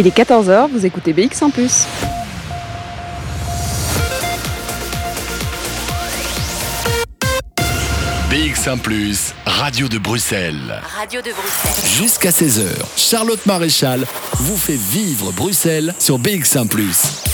Il 0.00 0.06
est 0.06 0.16
14h, 0.16 0.70
vous 0.72 0.86
écoutez 0.86 1.12
BX 1.12 1.42
en 1.42 1.50
plus. 1.50 1.84
BX1⁇ 8.30 8.80
Radio 9.44 9.88
de 9.88 9.98
Bruxelles. 9.98 10.80
Radio 10.98 11.20
de 11.20 11.30
Bruxelles. 11.32 11.84
Jusqu'à 11.84 12.30
16h, 12.30 12.64
Charlotte 12.96 13.44
Maréchal 13.44 14.06
vous 14.36 14.56
fait 14.56 14.72
vivre 14.72 15.32
Bruxelles 15.32 15.92
sur 15.98 16.18
BX1⁇ 16.18 16.66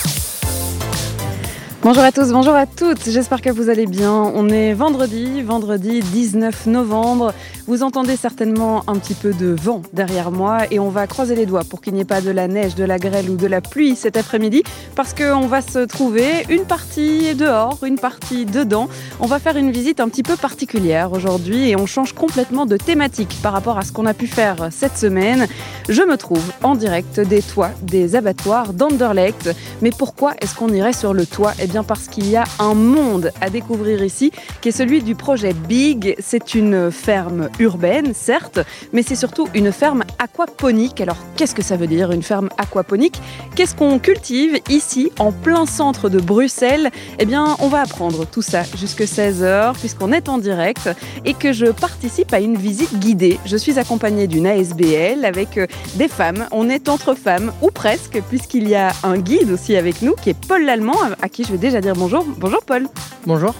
Bonjour 1.83 2.03
à 2.03 2.11
tous, 2.11 2.33
bonjour 2.33 2.55
à 2.57 2.67
toutes, 2.67 3.09
j'espère 3.09 3.41
que 3.41 3.51
vous 3.51 3.71
allez 3.71 3.87
bien. 3.87 4.11
On 4.13 4.49
est 4.49 4.73
vendredi, 4.73 5.41
vendredi 5.43 6.01
19 6.01 6.67
novembre. 6.67 7.33
Vous 7.69 7.83
entendez 7.83 8.15
certainement 8.15 8.85
un 8.87 8.95
petit 8.95 9.15
peu 9.15 9.33
de 9.33 9.49
vent 9.49 9.83
derrière 9.93 10.31
moi 10.31 10.59
et 10.71 10.79
on 10.79 10.89
va 10.89 11.09
croiser 11.09 11.35
les 11.35 11.47
doigts 11.47 11.65
pour 11.69 11.81
qu'il 11.81 11.95
n'y 11.95 12.01
ait 12.01 12.05
pas 12.05 12.21
de 12.21 12.31
la 12.31 12.47
neige, 12.47 12.77
de 12.77 12.85
la 12.85 12.97
grêle 12.97 13.29
ou 13.29 13.35
de 13.35 13.49
la 13.49 13.61
pluie 13.61 13.97
cet 13.97 14.17
après-midi 14.17 14.63
parce 14.95 15.13
qu'on 15.13 15.49
va 15.49 15.63
se 15.63 15.81
trouver 15.81 16.47
une 16.49 16.65
partie 16.65 17.35
dehors, 17.35 17.79
une 17.85 17.99
partie 17.99 18.45
dedans. 18.45 18.89
On 19.19 19.27
va 19.27 19.41
faire 19.41 19.57
une 19.57 19.73
visite 19.73 19.99
un 19.99 20.09
petit 20.09 20.23
peu 20.23 20.37
particulière 20.37 21.11
aujourd'hui 21.11 21.69
et 21.69 21.75
on 21.75 21.87
change 21.87 22.13
complètement 22.13 22.67
de 22.67 22.77
thématique 22.77 23.37
par 23.43 23.53
rapport 23.53 23.79
à 23.79 23.83
ce 23.83 23.91
qu'on 23.91 24.07
a 24.07 24.15
pu 24.15 24.29
faire 24.29 24.69
cette 24.71 24.97
semaine. 24.97 25.49
Je 25.89 26.03
me 26.03 26.17
trouve 26.17 26.53
en 26.63 26.77
direct 26.77 27.19
des 27.19 27.43
toits 27.43 27.73
des 27.83 28.15
abattoirs 28.15 28.75
d'Anderlecht. 28.75 29.51
Mais 29.83 29.91
pourquoi 29.91 30.35
est-ce 30.41 30.55
qu'on 30.55 30.73
irait 30.73 30.93
sur 30.93 31.15
le 31.15 31.27
toit? 31.27 31.53
Eh 31.61 31.67
bien 31.67 31.83
parce 31.83 32.07
qu'il 32.07 32.31
y 32.31 32.37
a 32.37 32.45
un 32.61 32.75
monde 32.75 33.33
à 33.41 33.51
découvrir 33.51 34.05
ici 34.05 34.31
qui 34.61 34.69
est 34.69 34.73
celui 34.73 35.03
du 35.03 35.17
projet 35.17 35.53
Big. 35.53 36.15
C'est 36.21 36.55
une 36.55 36.93
ferme 36.93 37.49
urbaine, 37.59 38.15
certes, 38.15 38.61
mais 38.93 39.03
c'est 39.03 39.17
surtout 39.17 39.49
une 39.55 39.73
ferme 39.73 40.05
aquaponique. 40.19 41.01
Alors 41.01 41.17
qu'est-ce 41.37 41.55
que 41.55 41.63
ça 41.63 41.77
veut 41.77 41.87
dire 41.87 42.13
une 42.13 42.23
ferme 42.23 42.49
aquaponique? 42.59 43.21
Qu'est-ce 43.55 43.75
qu'on 43.75 43.99
cultive 43.99 44.59
ici 44.69 45.11
en 45.19 45.33
plein 45.33 45.67
centre 45.67 46.09
de 46.09 46.21
Bruxelles? 46.21 46.91
Eh 47.19 47.25
bien, 47.25 47.57
on 47.61 47.69
va 47.69 47.83
apprendre 47.83 48.27
tout 48.27 48.43
ça 48.43 48.63
jusque 48.77 49.03
16h 49.03 49.75
puisqu'on 49.75 50.13
est 50.13 50.29
en 50.29 50.39
direct 50.39 50.91
et 51.25 51.35
que 51.35 51.53
je 51.53 51.67
participe 51.67 52.33
à 52.33 52.41
une 52.41 52.57
visite 52.57 52.99
guidée. 52.99 53.39
Je 53.45 53.57
suis 53.57 53.79
accompagnée 53.79 54.27
d'une 54.27 54.47
ASBL 54.47 55.25
avec 55.25 55.59
euh, 55.59 55.67
des 55.95 56.09
femmes. 56.09 56.47
On 56.53 56.69
est 56.69 56.89
entre 56.89 57.15
femmes 57.15 57.53
ou 57.63 57.71
presque 57.71 58.21
puisqu'il 58.29 58.69
y 58.69 58.75
a 58.75 58.93
un 59.03 59.19
guide 59.19 59.51
aussi 59.51 59.77
avec 59.77 60.03
nous 60.03 60.15
qui 60.15 60.31
est 60.31 60.47
Paul 60.47 60.65
Lallemand 60.65 60.97
à 61.23 61.29
qui 61.29 61.45
je 61.45 61.53
vais 61.53 61.59
déjà 61.59 61.81
dire 61.81 61.95
bonjour. 61.95 62.25
Bonjour 62.39 62.63
Paul. 62.65 62.89
Bonjour. 63.27 63.55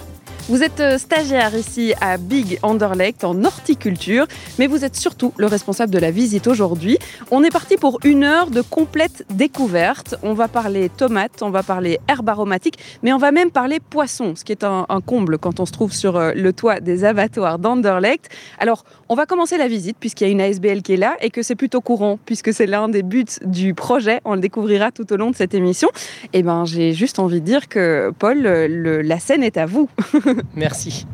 Vous 0.49 0.63
êtes 0.63 0.79
euh, 0.79 0.97
stagiaire 0.97 1.53
ici 1.57 1.93
à 1.99 2.15
Big 2.15 2.57
Anderlecht 2.61 3.25
en 3.25 3.43
horticulture, 3.43 4.27
mais 4.57 4.67
vous 4.67 4.85
êtes 4.85 4.95
surtout 4.95 5.33
le 5.37 5.45
responsable 5.45 5.91
de 5.91 5.99
la 5.99 6.09
visite 6.09 6.47
aujourd'hui. 6.47 6.97
On 7.31 7.43
est 7.43 7.51
parti 7.51 7.75
pour 7.75 7.99
une 8.05 8.23
heure 8.23 8.49
de 8.49 8.61
complète 8.61 9.25
découverte. 9.29 10.15
On 10.23 10.33
va 10.33 10.47
parler 10.47 10.87
tomates, 10.87 11.41
on 11.41 11.49
va 11.49 11.63
parler 11.63 11.99
herbes 12.07 12.29
aromatiques, 12.29 12.79
mais 13.03 13.11
on 13.11 13.17
va 13.17 13.33
même 13.33 13.51
parler 13.51 13.81
poissons, 13.81 14.37
ce 14.37 14.45
qui 14.45 14.53
est 14.53 14.63
un, 14.63 14.85
comble 15.05 15.37
quand 15.37 15.59
on 15.59 15.65
se 15.65 15.73
trouve 15.73 15.91
sur 15.91 16.15
euh, 16.15 16.31
le 16.33 16.53
toit 16.53 16.79
des 16.79 17.03
abattoirs 17.03 17.59
d'Anderlecht. 17.59 18.29
Alors, 18.57 18.85
on 19.09 19.15
va 19.15 19.25
commencer 19.25 19.57
la 19.57 19.67
visite 19.67 19.97
puisqu'il 19.99 20.27
y 20.27 20.29
a 20.29 20.31
une 20.31 20.39
ASBL 20.39 20.81
qui 20.81 20.93
est 20.93 20.97
là 20.97 21.17
et 21.19 21.29
que 21.29 21.43
c'est 21.43 21.55
plutôt 21.55 21.81
courant 21.81 22.19
puisque 22.25 22.53
c'est 22.53 22.67
l'un 22.67 22.87
des 22.87 23.03
buts 23.03 23.25
du 23.43 23.73
projet. 23.73 24.21
On 24.23 24.33
le 24.33 24.39
découvrira 24.39 24.91
tout 24.91 25.11
au 25.11 25.17
long 25.17 25.29
de 25.29 25.35
cette 25.35 25.53
émission. 25.53 25.89
Et 26.31 26.39
eh 26.39 26.43
ben, 26.43 26.63
j'ai 26.63 26.93
juste 26.93 27.19
envie 27.19 27.41
de 27.41 27.45
dire 27.45 27.67
que 27.67 28.13
Paul, 28.17 28.43
la 28.43 29.19
scène 29.19 29.43
est 29.43 29.57
à 29.57 29.65
vous. 29.65 29.89
Merci. 30.55 31.05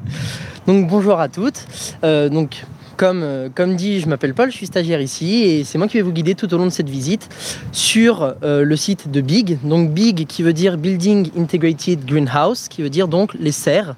Donc 0.68 0.88
bonjour 0.88 1.20
à 1.20 1.28
toutes. 1.28 1.66
Euh, 2.04 2.30
donc 2.30 2.66
comme, 2.98 3.22
euh, 3.24 3.50
comme 3.54 3.76
dit, 3.76 4.00
je 4.00 4.08
m'appelle 4.08 4.34
Paul, 4.34 4.52
je 4.52 4.56
suis 4.56 4.68
stagiaire 4.68 5.02
ici 5.02 5.44
et 5.44 5.64
c'est 5.64 5.78
moi 5.78 5.88
qui 5.88 5.98
vais 5.98 6.04
vous 6.04 6.12
guider 6.12 6.36
tout 6.36 6.54
au 6.54 6.58
long 6.58 6.66
de 6.66 6.72
cette 6.72 6.90
visite 6.90 7.28
sur 7.72 8.36
euh, 8.44 8.64
le 8.64 8.76
site 8.76 9.10
de 9.10 9.22
Big. 9.22 9.58
Donc 9.64 9.92
Big 9.92 10.28
qui 10.28 10.44
veut 10.44 10.54
dire 10.54 10.78
Building 10.78 11.32
Integrated 11.38 12.06
Greenhouse, 12.06 12.68
qui 12.68 12.82
veut 12.82 12.90
dire 12.90 13.08
donc 13.08 13.34
les 13.34 13.52
serres 13.52 13.96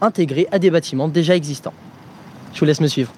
intégrées 0.00 0.46
à 0.52 0.58
des 0.58 0.70
bâtiments 0.70 1.08
déjà 1.08 1.34
existants. 1.34 1.74
Je 2.54 2.60
vous 2.60 2.66
laisse 2.66 2.80
me 2.80 2.88
suivre. 2.88 3.12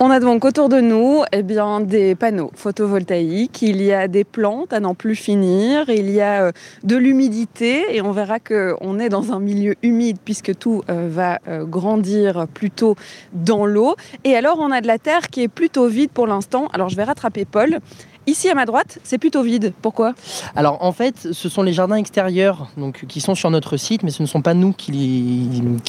On 0.00 0.10
a 0.10 0.18
donc 0.18 0.44
autour 0.44 0.68
de 0.68 0.80
nous 0.80 1.22
eh 1.30 1.44
bien, 1.44 1.80
des 1.80 2.16
panneaux 2.16 2.50
photovoltaïques, 2.56 3.62
il 3.62 3.80
y 3.80 3.92
a 3.92 4.08
des 4.08 4.24
plantes 4.24 4.72
à 4.72 4.80
n'en 4.80 4.94
plus 4.96 5.14
finir, 5.14 5.88
il 5.88 6.10
y 6.10 6.20
a 6.20 6.46
euh, 6.46 6.52
de 6.82 6.96
l'humidité 6.96 7.84
et 7.94 8.02
on 8.02 8.10
verra 8.10 8.40
qu'on 8.40 8.98
est 8.98 9.08
dans 9.08 9.32
un 9.32 9.38
milieu 9.38 9.76
humide 9.82 10.16
puisque 10.24 10.58
tout 10.58 10.82
euh, 10.90 11.08
va 11.08 11.38
euh, 11.46 11.64
grandir 11.64 12.48
plutôt 12.52 12.96
dans 13.32 13.66
l'eau. 13.66 13.94
Et 14.24 14.34
alors 14.34 14.58
on 14.58 14.72
a 14.72 14.80
de 14.80 14.88
la 14.88 14.98
terre 14.98 15.30
qui 15.30 15.42
est 15.42 15.48
plutôt 15.48 15.86
vide 15.86 16.10
pour 16.10 16.26
l'instant. 16.26 16.66
Alors 16.72 16.88
je 16.88 16.96
vais 16.96 17.04
rattraper 17.04 17.44
Paul. 17.44 17.78
Ici 18.26 18.48
à 18.48 18.54
ma 18.54 18.64
droite, 18.64 18.98
c'est 19.04 19.18
plutôt 19.18 19.42
vide. 19.42 19.74
Pourquoi? 19.80 20.14
Alors 20.56 20.82
en 20.82 20.92
fait, 20.92 21.28
ce 21.32 21.48
sont 21.48 21.62
les 21.62 21.72
jardins 21.72 21.96
extérieurs 21.96 22.68
qui 23.06 23.20
sont 23.20 23.36
sur 23.36 23.50
notre 23.50 23.76
site, 23.76 24.02
mais 24.02 24.10
ce 24.10 24.22
ne 24.22 24.26
sont 24.26 24.42
pas 24.42 24.54
nous 24.54 24.72
qui 24.72 24.90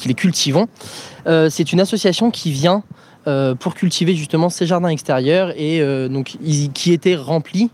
les, 0.04 0.14
cultivons. 0.14 0.68
c'est 1.24 1.72
une 1.72 1.80
association 1.80 2.30
qui 2.30 2.52
vient 2.52 2.84
pour 3.58 3.74
cultiver 3.74 4.14
justement 4.14 4.48
ces 4.50 4.66
jardins 4.66 4.88
extérieurs 4.88 5.52
et 5.56 5.80
euh, 5.80 6.08
donc 6.08 6.36
qui 6.74 6.92
étaient 6.92 7.16
remplis 7.16 7.70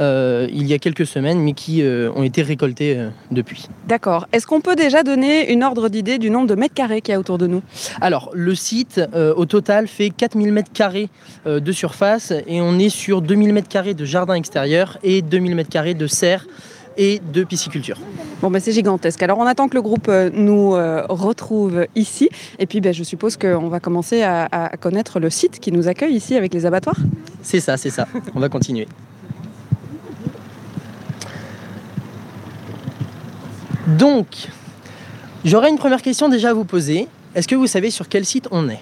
euh, 0.00 0.46
il 0.50 0.66
y 0.66 0.72
a 0.72 0.78
quelques 0.78 1.06
semaines, 1.06 1.40
mais 1.40 1.52
qui 1.52 1.82
ont 1.82 2.22
été 2.22 2.42
récoltés 2.42 2.98
depuis. 3.30 3.68
D'accord. 3.86 4.26
Est-ce 4.32 4.46
qu'on 4.46 4.60
peut 4.60 4.76
déjà 4.76 5.02
donner 5.02 5.52
une 5.52 5.62
ordre 5.62 5.88
d'idée 5.88 6.18
du 6.18 6.30
nombre 6.30 6.46
de 6.46 6.54
mètres 6.54 6.74
carrés 6.74 7.00
qu'il 7.00 7.12
y 7.12 7.14
a 7.16 7.20
autour 7.20 7.38
de 7.38 7.46
nous? 7.46 7.62
Alors, 8.00 8.30
le 8.34 8.54
site, 8.54 9.00
au 9.14 9.46
total, 9.46 9.88
fait 9.88 10.10
4000 10.10 10.52
mètres 10.52 10.72
carrés 10.72 11.08
de 11.46 11.72
surface 11.72 12.32
et 12.46 12.60
on 12.60 12.78
est 12.78 12.88
sur 12.88 13.22
2000 13.22 13.52
mètres 13.52 13.68
carrés 13.68 13.94
de 13.94 14.04
jardin 14.04 14.34
extérieur 14.34 14.98
et 15.02 15.22
2000 15.22 15.54
mètres 15.54 15.70
carrés 15.70 15.94
de 15.94 16.06
serre 16.06 16.46
et 16.96 17.20
de 17.32 17.44
pisciculture. 17.44 17.98
Bon, 18.40 18.50
ben 18.50 18.60
c'est 18.60 18.72
gigantesque. 18.72 19.22
Alors, 19.22 19.38
on 19.38 19.46
attend 19.46 19.68
que 19.68 19.74
le 19.74 19.82
groupe 19.82 20.08
euh, 20.08 20.30
nous 20.32 20.74
euh, 20.74 21.04
retrouve 21.08 21.86
ici. 21.94 22.28
Et 22.58 22.66
puis, 22.66 22.80
ben, 22.80 22.92
je 22.92 23.02
suppose 23.02 23.36
qu'on 23.36 23.68
va 23.68 23.80
commencer 23.80 24.22
à, 24.22 24.48
à, 24.50 24.76
connaître 24.76 25.20
le 25.20 25.30
site 25.30 25.60
qui 25.60 25.72
nous 25.72 25.88
accueille 25.88 26.14
ici 26.14 26.36
avec 26.36 26.52
les 26.54 26.66
abattoirs. 26.66 26.98
C'est 27.42 27.60
ça, 27.60 27.76
c'est 27.76 27.90
ça. 27.90 28.06
on 28.34 28.40
va 28.40 28.48
continuer. 28.48 28.86
Donc, 33.86 34.48
j'aurais 35.44 35.70
une 35.70 35.78
première 35.78 36.02
question 36.02 36.28
déjà 36.28 36.50
à 36.50 36.54
vous 36.54 36.64
poser. 36.64 37.06
Est-ce 37.34 37.48
que 37.48 37.54
vous 37.54 37.66
savez 37.66 37.90
sur 37.90 38.08
quel 38.08 38.24
site 38.24 38.48
on 38.50 38.68
est? 38.68 38.80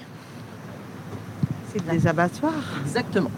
C'est 1.72 1.91
des 1.91 2.06
abattoirs 2.06 2.53
Exactement. 2.84 3.31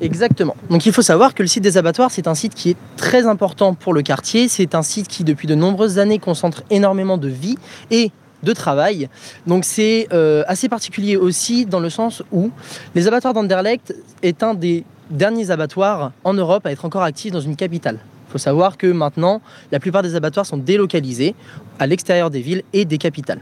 Exactement. 0.00 0.56
Donc 0.70 0.86
il 0.86 0.92
faut 0.92 1.02
savoir 1.02 1.34
que 1.34 1.42
le 1.42 1.48
site 1.48 1.62
des 1.62 1.76
abattoirs, 1.76 2.10
c'est 2.10 2.26
un 2.26 2.34
site 2.34 2.54
qui 2.54 2.70
est 2.70 2.76
très 2.96 3.26
important 3.26 3.74
pour 3.74 3.92
le 3.92 4.02
quartier. 4.02 4.48
C'est 4.48 4.74
un 4.74 4.82
site 4.82 5.08
qui, 5.08 5.24
depuis 5.24 5.46
de 5.46 5.54
nombreuses 5.54 5.98
années, 5.98 6.18
concentre 6.18 6.62
énormément 6.70 7.16
de 7.16 7.28
vie 7.28 7.56
et 7.90 8.10
de 8.42 8.52
travail. 8.52 9.08
Donc 9.46 9.64
c'est 9.64 10.08
euh, 10.12 10.44
assez 10.46 10.68
particulier 10.68 11.16
aussi 11.16 11.66
dans 11.66 11.80
le 11.80 11.90
sens 11.90 12.22
où 12.32 12.50
les 12.94 13.06
abattoirs 13.08 13.34
d'Anderlecht 13.34 13.94
est 14.22 14.42
un 14.42 14.54
des 14.54 14.84
derniers 15.10 15.50
abattoirs 15.50 16.12
en 16.24 16.34
Europe 16.34 16.66
à 16.66 16.72
être 16.72 16.84
encore 16.84 17.02
actif 17.02 17.32
dans 17.32 17.40
une 17.40 17.56
capitale. 17.56 17.98
Il 18.28 18.32
faut 18.32 18.38
savoir 18.38 18.76
que 18.76 18.86
maintenant, 18.86 19.40
la 19.72 19.80
plupart 19.80 20.02
des 20.02 20.14
abattoirs 20.14 20.44
sont 20.44 20.58
délocalisés 20.58 21.34
à 21.78 21.86
l'extérieur 21.86 22.30
des 22.30 22.40
villes 22.40 22.62
et 22.72 22.84
des 22.84 22.98
capitales. 22.98 23.40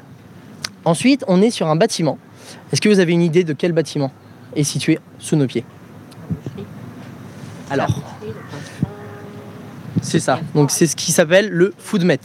Ensuite, 0.84 1.24
on 1.26 1.42
est 1.42 1.50
sur 1.50 1.66
un 1.66 1.76
bâtiment. 1.76 2.18
Est-ce 2.72 2.80
que 2.80 2.88
vous 2.88 3.00
avez 3.00 3.12
une 3.12 3.22
idée 3.22 3.44
de 3.44 3.52
quel 3.52 3.72
bâtiment 3.72 4.12
est 4.54 4.64
situé 4.64 4.98
sous 5.18 5.36
nos 5.36 5.46
pieds 5.46 5.64
alors, 7.68 8.00
c'est 10.02 10.20
ça. 10.20 10.38
Donc 10.54 10.70
c'est 10.70 10.86
ce 10.86 10.94
qui 10.94 11.10
s'appelle 11.10 11.48
le 11.48 11.74
Foodmet. 11.78 12.20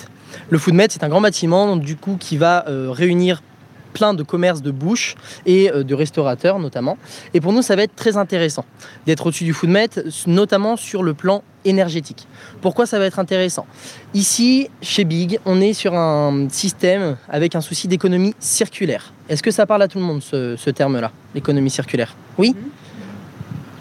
Le 0.50 0.60
Foodmet, 0.60 0.88
c'est 0.90 1.04
un 1.04 1.10
grand 1.10 1.22
bâtiment 1.22 1.76
du 1.76 1.96
coup 1.96 2.18
qui 2.20 2.38
va 2.38 2.68
euh, 2.68 2.92
réunir 2.92 3.42
plein 3.92 4.14
de 4.14 4.24
commerces 4.24 4.62
de 4.62 4.72
bouche 4.72 5.16
et 5.46 5.72
euh, 5.72 5.84
de 5.84 5.96
restaurateurs 5.96 6.60
notamment. 6.60 6.98
Et 7.34 7.42
pour 7.42 7.54
nous, 7.54 7.62
ça 7.62 7.76
va 7.76 7.84
être 7.84 7.96
très 7.96 8.18
intéressant 8.18 8.66
d'être 9.06 9.28
au-dessus 9.28 9.44
du 9.44 9.54
Foodmet, 9.54 9.90
notamment 10.28 10.78
sur 10.78 11.04
le 11.04 11.14
plan 11.14 11.44
énergétique. 11.66 12.28
Pourquoi 12.62 12.86
ça 12.86 13.00
va 13.00 13.06
être 13.06 13.20
intéressant? 13.20 13.66
Ici, 14.14 14.70
chez 14.82 15.04
Big, 15.04 15.40
on 15.46 15.62
est 15.62 15.74
sur 15.74 15.94
un 15.94 16.48
système 16.50 17.18
avec 17.30 17.56
un 17.56 17.62
souci 17.62 17.88
d'économie 17.88 18.34
circulaire. 18.40 19.14
Est-ce 19.30 19.44
que 19.44 19.52
ça 19.52 19.66
parle 19.66 19.84
à 19.84 19.88
tout 19.88 20.00
le 20.00 20.06
monde, 20.06 20.22
ce, 20.22 20.70
terme-là, 20.70 21.12
l'économie 21.36 21.70
circulaire? 21.70 22.16
Oui 22.38 22.56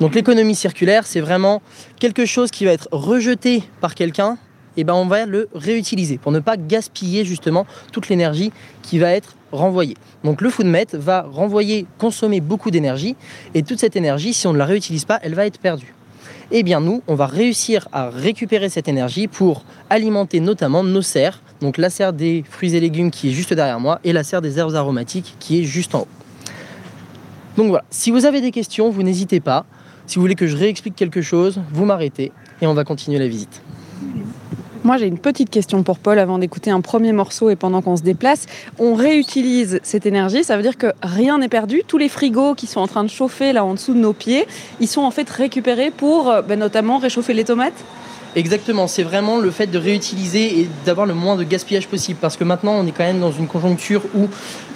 donc 0.01 0.15
l'économie 0.15 0.55
circulaire, 0.55 1.07
c'est 1.07 1.21
vraiment 1.21 1.61
quelque 1.99 2.25
chose 2.25 2.51
qui 2.51 2.65
va 2.65 2.73
être 2.73 2.89
rejeté 2.91 3.65
par 3.83 3.95
quelqu'un, 3.95 4.39
et 4.79 4.85
ben 4.85 4.95
on 4.95 5.07
va 5.07 5.27
le 5.27 5.51
réutiliser 5.55 6.17
pour 6.17 6.33
ne 6.33 6.39
pas 6.39 6.57
gaspiller 6.57 7.27
justement 7.27 7.67
toute 7.93 8.09
l'énergie 8.09 8.51
qui 8.81 8.99
va 8.99 9.11
être 9.11 9.35
renvoyée. 9.53 9.97
Donc 10.25 10.41
le 10.41 10.51
Foodmet 10.51 10.87
va 10.93 11.23
renvoyer, 11.23 11.87
consommer 11.99 12.41
beaucoup 12.41 12.71
d'énergie, 12.71 13.17
et 13.55 13.63
toute 13.63 13.79
cette 13.79 13.97
énergie, 13.97 14.33
si 14.35 14.47
on 14.47 14.53
ne 14.53 14.59
la 14.59 14.67
réutilise 14.67 15.05
pas, 15.05 15.19
elle 15.23 15.35
va 15.35 15.47
être 15.47 15.59
perdue. 15.59 15.95
Eh 16.53 16.63
bien 16.63 16.81
nous, 16.81 17.03
on 17.07 17.15
va 17.15 17.27
réussir 17.27 17.89
à 17.93 18.11
récupérer 18.11 18.69
cette 18.69 18.89
énergie 18.89 19.29
pour 19.29 19.65
alimenter 19.89 20.41
notamment 20.41 20.83
nos 20.83 21.03
serres, 21.03 21.43
donc 21.61 21.79
la 21.79 21.91
serre 21.91 22.13
des 22.13 22.45
fruits 22.49 22.75
et 22.75 22.81
légumes 22.81 23.11
qui 23.11 23.31
est 23.31 23.33
juste 23.33 23.53
derrière 23.55 23.81
moi, 23.81 24.01
et 24.05 24.13
la 24.13 24.25
serre 24.25 24.43
des 24.43 24.59
herbes 24.59 24.75
aromatiques 24.75 25.37
qui 25.39 25.61
est 25.61 25.65
juste 25.65 25.95
en 25.95 26.01
haut. 26.01 26.09
Donc 27.57 27.69
voilà, 27.69 27.85
si 27.91 28.11
vous 28.11 28.25
avez 28.25 28.41
des 28.41 28.51
questions, 28.51 28.91
vous 28.91 29.03
n'hésitez 29.03 29.41
pas. 29.41 29.65
Si 30.07 30.17
vous 30.17 30.23
voulez 30.23 30.35
que 30.35 30.47
je 30.47 30.57
réexplique 30.57 30.97
quelque 30.97 31.23
chose, 31.23 31.61
vous 31.73 31.85
m'arrêtez 31.85 32.33
et 32.61 32.67
on 32.67 32.75
va 32.75 32.85
continuer 32.85 33.19
la 33.19 33.29
visite. 33.29 33.63
Moi, 34.83 34.97
j'ai 34.97 35.07
une 35.07 35.19
petite 35.19 35.51
question 35.51 35.83
pour 35.83 35.99
Paul 35.99 36.19
avant 36.19 36.39
d'écouter 36.39 36.71
un 36.71 36.81
premier 36.81 37.13
morceau 37.13 37.51
et 37.51 37.57
pendant 37.57 37.83
qu'on 37.83 37.99
se 37.99 38.03
déplace. 38.03 38.47
On 38.79 38.95
réutilise 38.95 39.79
cette 39.83 40.07
énergie, 40.07 40.43
ça 40.43 40.57
veut 40.57 40.63
dire 40.63 40.79
que 40.79 40.93
rien 41.03 41.37
n'est 41.37 41.51
perdu. 41.51 41.83
Tous 41.87 41.99
les 41.99 42.09
frigos 42.09 42.55
qui 42.55 42.67
sont 42.67 42.81
en 42.81 42.87
train 42.87 43.05
de 43.05 43.11
chauffer 43.11 43.53
là 43.53 43.63
en 43.63 43.75
dessous 43.75 43.93
de 43.93 43.99
nos 43.99 44.15
pieds, 44.15 44.47
ils 44.81 44.89
sont 44.89 45.03
en 45.03 45.11
fait 45.11 45.29
récupérés 45.29 45.91
pour 45.91 46.31
euh, 46.31 46.41
ben, 46.41 46.59
notamment 46.59 46.97
réchauffer 46.97 47.35
les 47.35 47.45
tomates 47.45 47.85
Exactement, 48.37 48.87
c'est 48.87 49.03
vraiment 49.03 49.39
le 49.39 49.51
fait 49.51 49.67
de 49.67 49.77
réutiliser 49.77 50.61
et 50.61 50.69
d'avoir 50.87 51.05
le 51.05 51.15
moins 51.15 51.35
de 51.35 51.43
gaspillage 51.43 51.89
possible. 51.89 52.19
Parce 52.21 52.37
que 52.37 52.45
maintenant, 52.45 52.75
on 52.75 52.87
est 52.87 52.93
quand 52.93 53.05
même 53.05 53.19
dans 53.19 53.33
une 53.33 53.49
conjoncture 53.49 54.03
où 54.15 54.29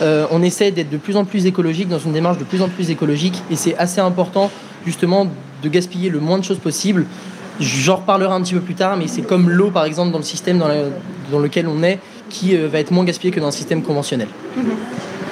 euh, 0.03 0.27
on 0.33 0.43
essaie 0.43 0.73
d'être 0.73 0.91
de 0.91 0.97
plus 0.97 1.17
en 1.17 1.25
plus 1.25 1.47
écologique, 1.47 1.89
dans 1.89 2.01
une 2.01 2.13
démarche 2.13 2.39
de 2.39 2.45
plus 2.45 2.63
en 2.63 2.69
plus 2.69 2.91
écologique. 2.91 3.41
Et 3.53 3.57
c'est 3.57 3.77
assez 3.77 4.01
important, 4.01 4.51
justement, 4.85 5.29
de 5.63 5.69
gaspiller 5.69 6.11
le 6.11 6.19
moins 6.19 6.39
de 6.39 6.45
choses 6.45 6.59
possible. 6.59 7.07
J'en 7.61 7.97
reparlerai 7.97 8.33
un 8.33 8.43
petit 8.43 8.55
peu 8.55 8.61
plus 8.61 8.75
tard, 8.75 8.97
mais 8.97 9.07
c'est 9.07 9.23
comme 9.23 9.49
l'eau, 9.49 9.71
par 9.71 9.85
exemple, 9.85 10.11
dans 10.11 10.19
le 10.19 10.25
système 10.25 10.59
dans, 10.59 11.39
lequel 11.39 11.69
on 11.69 11.83
est, 11.83 12.01
qui 12.29 12.57
euh, 12.57 12.69
va 12.69 12.81
être 12.81 12.91
moins 12.91 13.05
gaspillée 13.05 13.33
que 13.33 13.41
dans 13.41 13.49
un 13.49 13.53
système 13.53 13.83
conventionnel. 13.83 14.29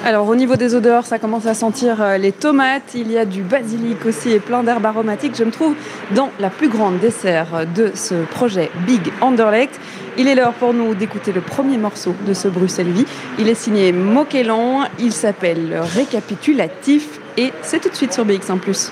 Alors 0.05 0.27
au 0.27 0.35
niveau 0.35 0.57
des 0.57 0.75
odeurs, 0.75 1.05
ça 1.05 1.17
commence 1.17 1.45
à 1.45 1.53
sentir 1.53 2.01
euh, 2.01 2.17
les 2.17 2.33
tomates, 2.33 2.93
il 2.93 3.09
y 3.09 3.17
a 3.17 3.23
du 3.23 3.41
basilic 3.41 4.05
aussi 4.05 4.31
et 4.31 4.39
plein 4.39 4.61
d'herbes 4.61 4.85
aromatiques. 4.85 5.33
Je 5.37 5.45
me 5.45 5.51
trouve 5.51 5.75
dans 6.13 6.29
la 6.41 6.49
plus 6.49 6.67
grande 6.67 6.99
dessert 6.99 7.65
de 7.73 7.91
ce 7.95 8.15
projet 8.25 8.69
Big 8.85 9.01
Anderlecht. 9.21 9.79
Il 10.17 10.27
est 10.27 10.35
l'heure 10.35 10.53
pour 10.53 10.73
nous 10.73 10.93
d'écouter 10.93 11.31
le 11.31 11.39
premier 11.39 11.77
morceau 11.77 12.13
de 12.27 12.33
ce 12.33 12.49
Bruxelles 12.49 12.91
Vie. 12.91 13.05
Il 13.39 13.47
est 13.47 13.55
signé 13.55 13.93
Moquelan, 13.93 14.83
il 14.99 15.13
s'appelle 15.13 15.81
Récapitulatif 15.95 17.19
et 17.37 17.53
c'est 17.61 17.79
tout 17.79 17.89
de 17.89 17.95
suite 17.95 18.13
sur 18.13 18.25
BX1⁇ 18.25 18.59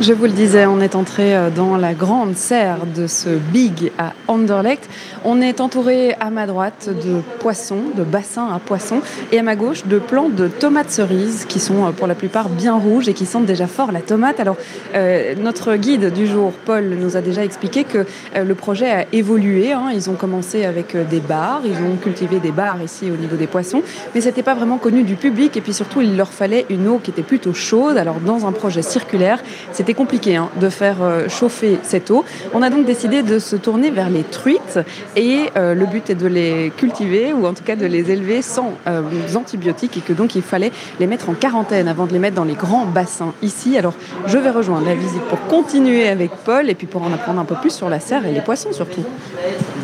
Je 0.00 0.14
vous 0.14 0.24
le 0.24 0.30
disais, 0.30 0.64
on 0.64 0.80
est 0.80 0.94
entré 0.94 1.36
euh, 1.36 1.50
dans 1.50 1.76
la 1.76 1.92
grande 1.92 2.34
serre 2.34 2.86
de 2.86 3.06
ce 3.06 3.28
Big 3.28 3.92
à 3.98 4.14
Anderlecht. 4.28 4.88
On 5.24 5.42
est 5.42 5.60
entouré 5.60 6.14
à 6.20 6.30
ma 6.30 6.46
droite 6.46 6.88
de 6.88 7.20
poissons, 7.38 7.82
de 7.94 8.02
bassins 8.02 8.48
à 8.48 8.58
poissons, 8.58 9.02
et 9.30 9.38
à 9.38 9.42
ma 9.42 9.56
gauche 9.56 9.84
de 9.84 9.98
plants 9.98 10.30
de 10.30 10.48
tomates 10.48 10.90
cerises 10.90 11.44
qui 11.44 11.60
sont 11.60 11.86
euh, 11.86 11.90
pour 11.90 12.06
la 12.06 12.14
plupart 12.14 12.48
bien 12.48 12.74
rouges 12.74 13.08
et 13.08 13.12
qui 13.12 13.26
sentent 13.26 13.44
déjà 13.44 13.66
fort 13.66 13.92
la 13.92 14.00
tomate. 14.00 14.40
Alors, 14.40 14.56
euh, 14.94 15.34
notre 15.34 15.76
guide 15.76 16.12
du 16.12 16.26
jour, 16.26 16.52
Paul, 16.64 16.96
nous 16.98 17.18
a 17.18 17.20
déjà 17.20 17.44
expliqué 17.44 17.84
que 17.84 18.06
le 18.34 18.54
projet 18.54 18.90
a 18.90 19.06
évolué. 19.12 19.72
Hein. 19.72 19.90
Ils 19.92 20.08
ont 20.08 20.14
commencé 20.14 20.64
avec 20.64 20.96
des 21.08 21.20
bars, 21.20 21.60
ils 21.64 21.76
ont 21.84 21.96
cultivé 21.96 22.38
des 22.38 22.52
bars 22.52 22.80
ici 22.82 23.10
au 23.10 23.16
niveau 23.16 23.36
des 23.36 23.46
poissons, 23.46 23.82
mais 24.14 24.20
c'était 24.20 24.42
pas 24.42 24.54
vraiment 24.54 24.78
connu 24.78 25.02
du 25.02 25.16
public. 25.16 25.56
Et 25.56 25.60
puis 25.60 25.74
surtout, 25.74 26.00
il 26.00 26.16
leur 26.16 26.32
fallait 26.32 26.64
une 26.70 26.88
eau 26.88 27.00
qui 27.02 27.10
était 27.10 27.22
plutôt 27.22 27.52
chaude. 27.52 27.98
Alors, 27.98 28.20
dans 28.20 28.46
un 28.46 28.52
projet 28.52 28.82
circulaire, 28.82 29.29
c'était 29.72 29.94
compliqué 29.94 30.36
hein, 30.36 30.48
de 30.60 30.68
faire 30.68 31.02
euh, 31.02 31.28
chauffer 31.28 31.78
cette 31.82 32.10
eau. 32.10 32.24
On 32.54 32.62
a 32.62 32.70
donc 32.70 32.86
décidé 32.86 33.22
de 33.22 33.38
se 33.38 33.56
tourner 33.56 33.90
vers 33.90 34.10
les 34.10 34.22
truites 34.22 34.78
et 35.16 35.50
euh, 35.56 35.74
le 35.74 35.86
but 35.86 36.10
est 36.10 36.14
de 36.14 36.26
les 36.26 36.72
cultiver 36.76 37.32
ou 37.32 37.46
en 37.46 37.54
tout 37.54 37.64
cas 37.64 37.76
de 37.76 37.86
les 37.86 38.10
élever 38.10 38.42
sans 38.42 38.74
euh, 38.86 39.02
antibiotiques 39.34 39.96
et 39.96 40.00
que 40.00 40.12
donc 40.12 40.34
il 40.34 40.42
fallait 40.42 40.72
les 40.98 41.06
mettre 41.06 41.28
en 41.28 41.34
quarantaine 41.34 41.88
avant 41.88 42.06
de 42.06 42.12
les 42.12 42.18
mettre 42.18 42.36
dans 42.36 42.44
les 42.44 42.54
grands 42.54 42.86
bassins 42.86 43.34
ici. 43.42 43.76
Alors 43.76 43.94
je 44.26 44.38
vais 44.38 44.50
rejoindre 44.50 44.86
la 44.86 44.94
visite 44.94 45.22
pour 45.22 45.40
continuer 45.46 46.08
avec 46.08 46.30
Paul 46.44 46.68
et 46.68 46.74
puis 46.74 46.86
pour 46.86 47.02
en 47.02 47.12
apprendre 47.12 47.40
un 47.40 47.44
peu 47.44 47.56
plus 47.56 47.72
sur 47.72 47.88
la 47.88 48.00
serre 48.00 48.26
et 48.26 48.32
les 48.32 48.40
poissons 48.40 48.72
surtout. 48.72 49.04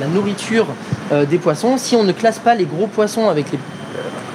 La 0.01 0.07
nourriture 0.07 0.67
des 1.29 1.39
poissons, 1.39 1.79
si 1.79 1.97
on 1.97 2.05
ne 2.05 2.13
classe 2.13 2.39
pas 2.39 2.55
les 2.55 2.65
gros 2.65 2.87
poissons 2.87 3.29
avec 3.29 3.53
les 3.53 3.59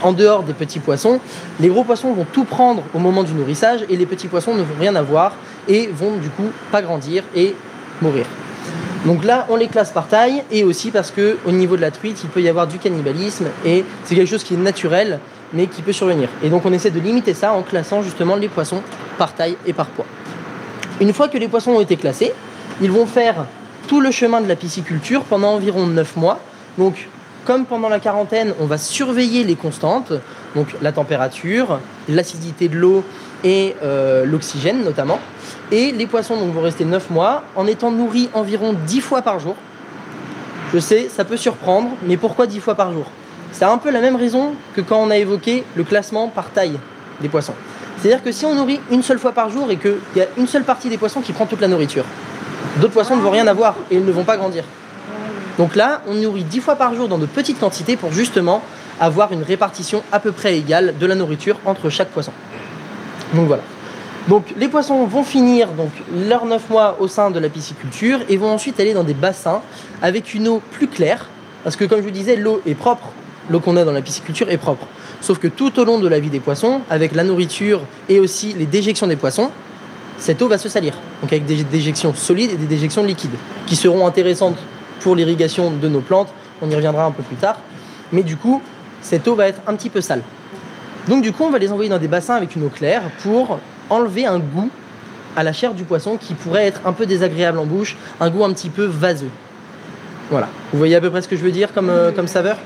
en 0.03 0.13
dehors 0.13 0.43
des 0.43 0.53
petits 0.53 0.79
poissons, 0.79 1.19
les 1.59 1.67
gros 1.67 1.83
poissons 1.83 2.13
vont 2.13 2.25
tout 2.31 2.43
prendre 2.43 2.83
au 2.93 2.99
moment 2.99 3.23
du 3.23 3.33
nourrissage 3.33 3.81
et 3.89 3.97
les 3.97 4.05
petits 4.05 4.27
poissons 4.27 4.55
ne 4.55 4.61
vont 4.61 4.75
rien 4.79 4.95
avoir 4.95 5.33
et 5.67 5.87
vont 5.87 6.17
du 6.17 6.29
coup 6.29 6.49
pas 6.71 6.81
grandir 6.81 7.23
et 7.35 7.55
mourir. 8.01 8.25
Donc 9.05 9.23
là, 9.23 9.47
on 9.49 9.55
les 9.55 9.67
classe 9.67 9.91
par 9.91 10.07
taille 10.07 10.43
et 10.51 10.63
aussi 10.63 10.91
parce 10.91 11.11
que 11.11 11.37
au 11.45 11.51
niveau 11.51 11.75
de 11.75 11.81
la 11.81 11.91
truite, 11.91 12.19
il 12.23 12.29
peut 12.29 12.41
y 12.41 12.49
avoir 12.49 12.67
du 12.67 12.77
cannibalisme 12.77 13.47
et 13.65 13.83
c'est 14.03 14.15
quelque 14.15 14.29
chose 14.29 14.43
qui 14.43 14.53
est 14.53 14.57
naturel 14.57 15.19
mais 15.53 15.67
qui 15.67 15.81
peut 15.81 15.91
survenir. 15.91 16.29
Et 16.43 16.49
donc 16.49 16.65
on 16.65 16.73
essaie 16.73 16.91
de 16.91 16.99
limiter 16.99 17.33
ça 17.33 17.53
en 17.53 17.61
classant 17.61 18.03
justement 18.03 18.35
les 18.35 18.47
poissons 18.47 18.81
par 19.17 19.33
taille 19.33 19.57
et 19.65 19.73
par 19.73 19.87
poids. 19.87 20.05
Une 20.99 21.13
fois 21.13 21.27
que 21.27 21.37
les 21.37 21.47
poissons 21.47 21.71
ont 21.71 21.81
été 21.81 21.97
classés, 21.97 22.31
ils 22.81 22.91
vont 22.91 23.05
faire 23.05 23.45
tout 23.87 24.01
le 24.01 24.11
chemin 24.11 24.39
de 24.39 24.47
la 24.47 24.55
pisciculture 24.55 25.23
pendant 25.23 25.53
environ 25.53 25.87
9 25.87 26.15
mois. 26.15 26.39
Donc 26.77 27.09
comme 27.45 27.65
pendant 27.65 27.89
la 27.89 27.99
quarantaine, 27.99 28.53
on 28.59 28.65
va 28.65 28.77
surveiller 28.77 29.43
les 29.43 29.55
constantes, 29.55 30.13
donc 30.55 30.67
la 30.81 30.91
température, 30.91 31.79
l'acidité 32.07 32.67
de 32.67 32.77
l'eau 32.77 33.03
et 33.43 33.75
euh, 33.83 34.25
l'oxygène 34.25 34.83
notamment. 34.83 35.19
Et 35.71 35.91
les 35.91 36.05
poissons 36.05 36.35
vont 36.35 36.61
rester 36.61 36.85
9 36.85 37.09
mois 37.09 37.43
en 37.55 37.65
étant 37.67 37.91
nourris 37.91 38.29
environ 38.33 38.75
10 38.85 39.01
fois 39.01 39.21
par 39.21 39.39
jour. 39.39 39.55
Je 40.73 40.79
sais, 40.79 41.09
ça 41.09 41.25
peut 41.25 41.37
surprendre, 41.37 41.89
mais 42.03 42.17
pourquoi 42.17 42.47
10 42.47 42.59
fois 42.59 42.75
par 42.75 42.93
jour? 42.93 43.05
C'est 43.51 43.65
un 43.65 43.77
peu 43.77 43.91
la 43.91 44.01
même 44.01 44.15
raison 44.15 44.53
que 44.75 44.81
quand 44.81 44.97
on 44.97 45.09
a 45.09 45.17
évoqué 45.17 45.63
le 45.75 45.83
classement 45.83 46.27
par 46.29 46.51
taille 46.51 46.79
des 47.21 47.29
poissons. 47.29 47.53
C'est-à-dire 47.97 48.23
que 48.23 48.31
si 48.31 48.45
on 48.45 48.55
nourrit 48.55 48.79
une 48.89 49.03
seule 49.03 49.19
fois 49.19 49.31
par 49.31 49.49
jour 49.49 49.69
et 49.69 49.77
qu'il 49.77 49.97
y 50.15 50.21
a 50.21 50.27
une 50.37 50.47
seule 50.47 50.63
partie 50.63 50.89
des 50.89 50.97
poissons 50.97 51.21
qui 51.21 51.33
prend 51.33 51.45
toute 51.45 51.61
la 51.61 51.67
nourriture, 51.67 52.05
d'autres 52.77 52.93
poissons 52.93 53.15
ne 53.15 53.21
vont 53.21 53.29
rien 53.29 53.47
avoir 53.47 53.75
et 53.89 53.95
ils 53.95 54.05
ne 54.05 54.11
vont 54.11 54.23
pas 54.23 54.37
grandir. 54.37 54.63
Donc 55.57 55.75
là, 55.75 56.01
on 56.07 56.15
nourrit 56.15 56.43
10 56.43 56.59
fois 56.61 56.75
par 56.75 56.95
jour 56.95 57.07
dans 57.07 57.17
de 57.17 57.25
petites 57.25 57.59
quantités 57.59 57.97
pour 57.97 58.11
justement 58.11 58.61
avoir 58.99 59.31
une 59.31 59.43
répartition 59.43 60.03
à 60.11 60.19
peu 60.19 60.31
près 60.31 60.57
égale 60.57 60.95
de 60.97 61.05
la 61.05 61.15
nourriture 61.15 61.57
entre 61.65 61.89
chaque 61.89 62.09
poisson. 62.09 62.31
Donc 63.33 63.47
voilà. 63.47 63.63
Donc 64.27 64.53
les 64.57 64.67
poissons 64.67 65.05
vont 65.05 65.23
finir 65.23 65.69
donc 65.69 65.89
leurs 66.27 66.45
9 66.45 66.69
mois 66.69 66.97
au 66.99 67.07
sein 67.07 67.31
de 67.31 67.39
la 67.39 67.49
pisciculture 67.49 68.19
et 68.29 68.37
vont 68.37 68.51
ensuite 68.51 68.79
aller 68.79 68.93
dans 68.93 69.03
des 69.03 69.15
bassins 69.15 69.61
avec 70.01 70.33
une 70.33 70.47
eau 70.47 70.61
plus 70.71 70.87
claire. 70.87 71.27
Parce 71.63 71.75
que 71.75 71.85
comme 71.85 71.99
je 71.99 72.05
vous 72.05 72.11
disais, 72.11 72.35
l'eau 72.35 72.61
est 72.65 72.75
propre. 72.75 73.09
L'eau 73.49 73.59
qu'on 73.59 73.75
a 73.77 73.83
dans 73.83 73.91
la 73.91 74.01
pisciculture 74.01 74.49
est 74.49 74.57
propre. 74.57 74.85
Sauf 75.21 75.39
que 75.39 75.47
tout 75.47 75.79
au 75.79 75.85
long 75.85 75.99
de 75.99 76.07
la 76.07 76.19
vie 76.19 76.29
des 76.29 76.39
poissons, 76.39 76.81
avec 76.89 77.13
la 77.15 77.23
nourriture 77.23 77.81
et 78.09 78.19
aussi 78.19 78.53
les 78.53 78.65
déjections 78.65 79.07
des 79.07 79.15
poissons, 79.15 79.49
cette 80.17 80.41
eau 80.41 80.47
va 80.47 80.59
se 80.59 80.69
salir. 80.69 80.93
Donc 81.21 81.33
avec 81.33 81.45
des 81.45 81.63
déjections 81.63 82.13
solides 82.13 82.51
et 82.51 82.57
des 82.57 82.67
déjections 82.67 83.03
liquides, 83.03 83.35
qui 83.65 83.75
seront 83.75 84.05
intéressantes 84.05 84.57
pour 85.01 85.15
l'irrigation 85.15 85.71
de 85.71 85.87
nos 85.87 86.01
plantes. 86.01 86.29
On 86.61 86.69
y 86.69 86.75
reviendra 86.75 87.05
un 87.05 87.11
peu 87.11 87.23
plus 87.23 87.35
tard. 87.35 87.57
Mais 88.11 88.23
du 88.23 88.37
coup, 88.37 88.61
cette 89.01 89.27
eau 89.27 89.35
va 89.35 89.47
être 89.47 89.61
un 89.67 89.75
petit 89.75 89.89
peu 89.89 90.01
sale. 90.01 90.21
Donc 91.07 91.23
du 91.23 91.31
coup, 91.31 91.43
on 91.43 91.49
va 91.49 91.57
les 91.57 91.71
envoyer 91.71 91.89
dans 91.89 91.97
des 91.97 92.07
bassins 92.07 92.35
avec 92.35 92.55
une 92.55 92.65
eau 92.65 92.69
claire 92.69 93.01
pour 93.23 93.59
enlever 93.89 94.25
un 94.25 94.39
goût 94.39 94.69
à 95.35 95.43
la 95.43 95.53
chair 95.53 95.73
du 95.73 95.83
poisson 95.83 96.17
qui 96.17 96.33
pourrait 96.33 96.67
être 96.67 96.81
un 96.85 96.93
peu 96.93 97.05
désagréable 97.05 97.57
en 97.57 97.65
bouche, 97.65 97.97
un 98.19 98.29
goût 98.29 98.43
un 98.43 98.53
petit 98.53 98.69
peu 98.69 98.85
vaseux. 98.85 99.31
Voilà. 100.29 100.47
Vous 100.71 100.77
voyez 100.77 100.95
à 100.95 101.01
peu 101.01 101.09
près 101.09 101.21
ce 101.21 101.27
que 101.27 101.35
je 101.35 101.41
veux 101.41 101.51
dire 101.51 101.73
comme, 101.73 101.89
euh, 101.89 102.11
comme 102.11 102.27
saveur? 102.27 102.57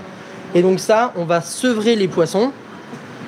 Et 0.54 0.62
donc 0.62 0.80
ça, 0.80 1.14
on 1.16 1.26
va 1.26 1.42
sevrer 1.42 1.96
les 1.96 2.08
poissons. 2.08 2.52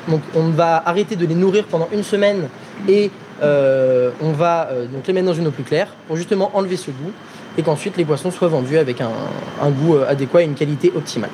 Donc 0.08 0.22
on 0.36 0.50
va 0.50 0.82
arrêter 0.86 1.16
de 1.16 1.26
les 1.26 1.36
nourrir 1.36 1.66
pendant 1.66 1.90
une 1.92 2.04
semaine 2.04 2.48
et 2.88 3.12
euh, 3.42 4.12
on 4.22 4.32
va 4.32 4.70
euh, 4.72 4.86
donc 4.88 5.06
les 5.06 5.14
mettre 5.14 5.28
dans 5.28 5.34
une 5.34 5.48
eau 5.48 5.52
plus 5.52 5.64
claire 5.64 5.90
pour 6.08 6.16
justement 6.16 6.52
enlever 6.54 6.78
ce 6.78 6.92
goût 6.92 7.12
et 7.58 7.64
qu'ensuite 7.64 7.98
les 7.98 8.06
poissons 8.06 8.32
soient 8.32 8.48
vendus 8.48 8.78
avec 8.78 9.02
un, 9.02 9.70
goût 9.70 9.96
euh, 9.96 10.10
adéquat 10.10 10.42
et 10.42 10.46
une 10.46 10.56
qualité 10.56 10.92
optimale. 10.96 11.30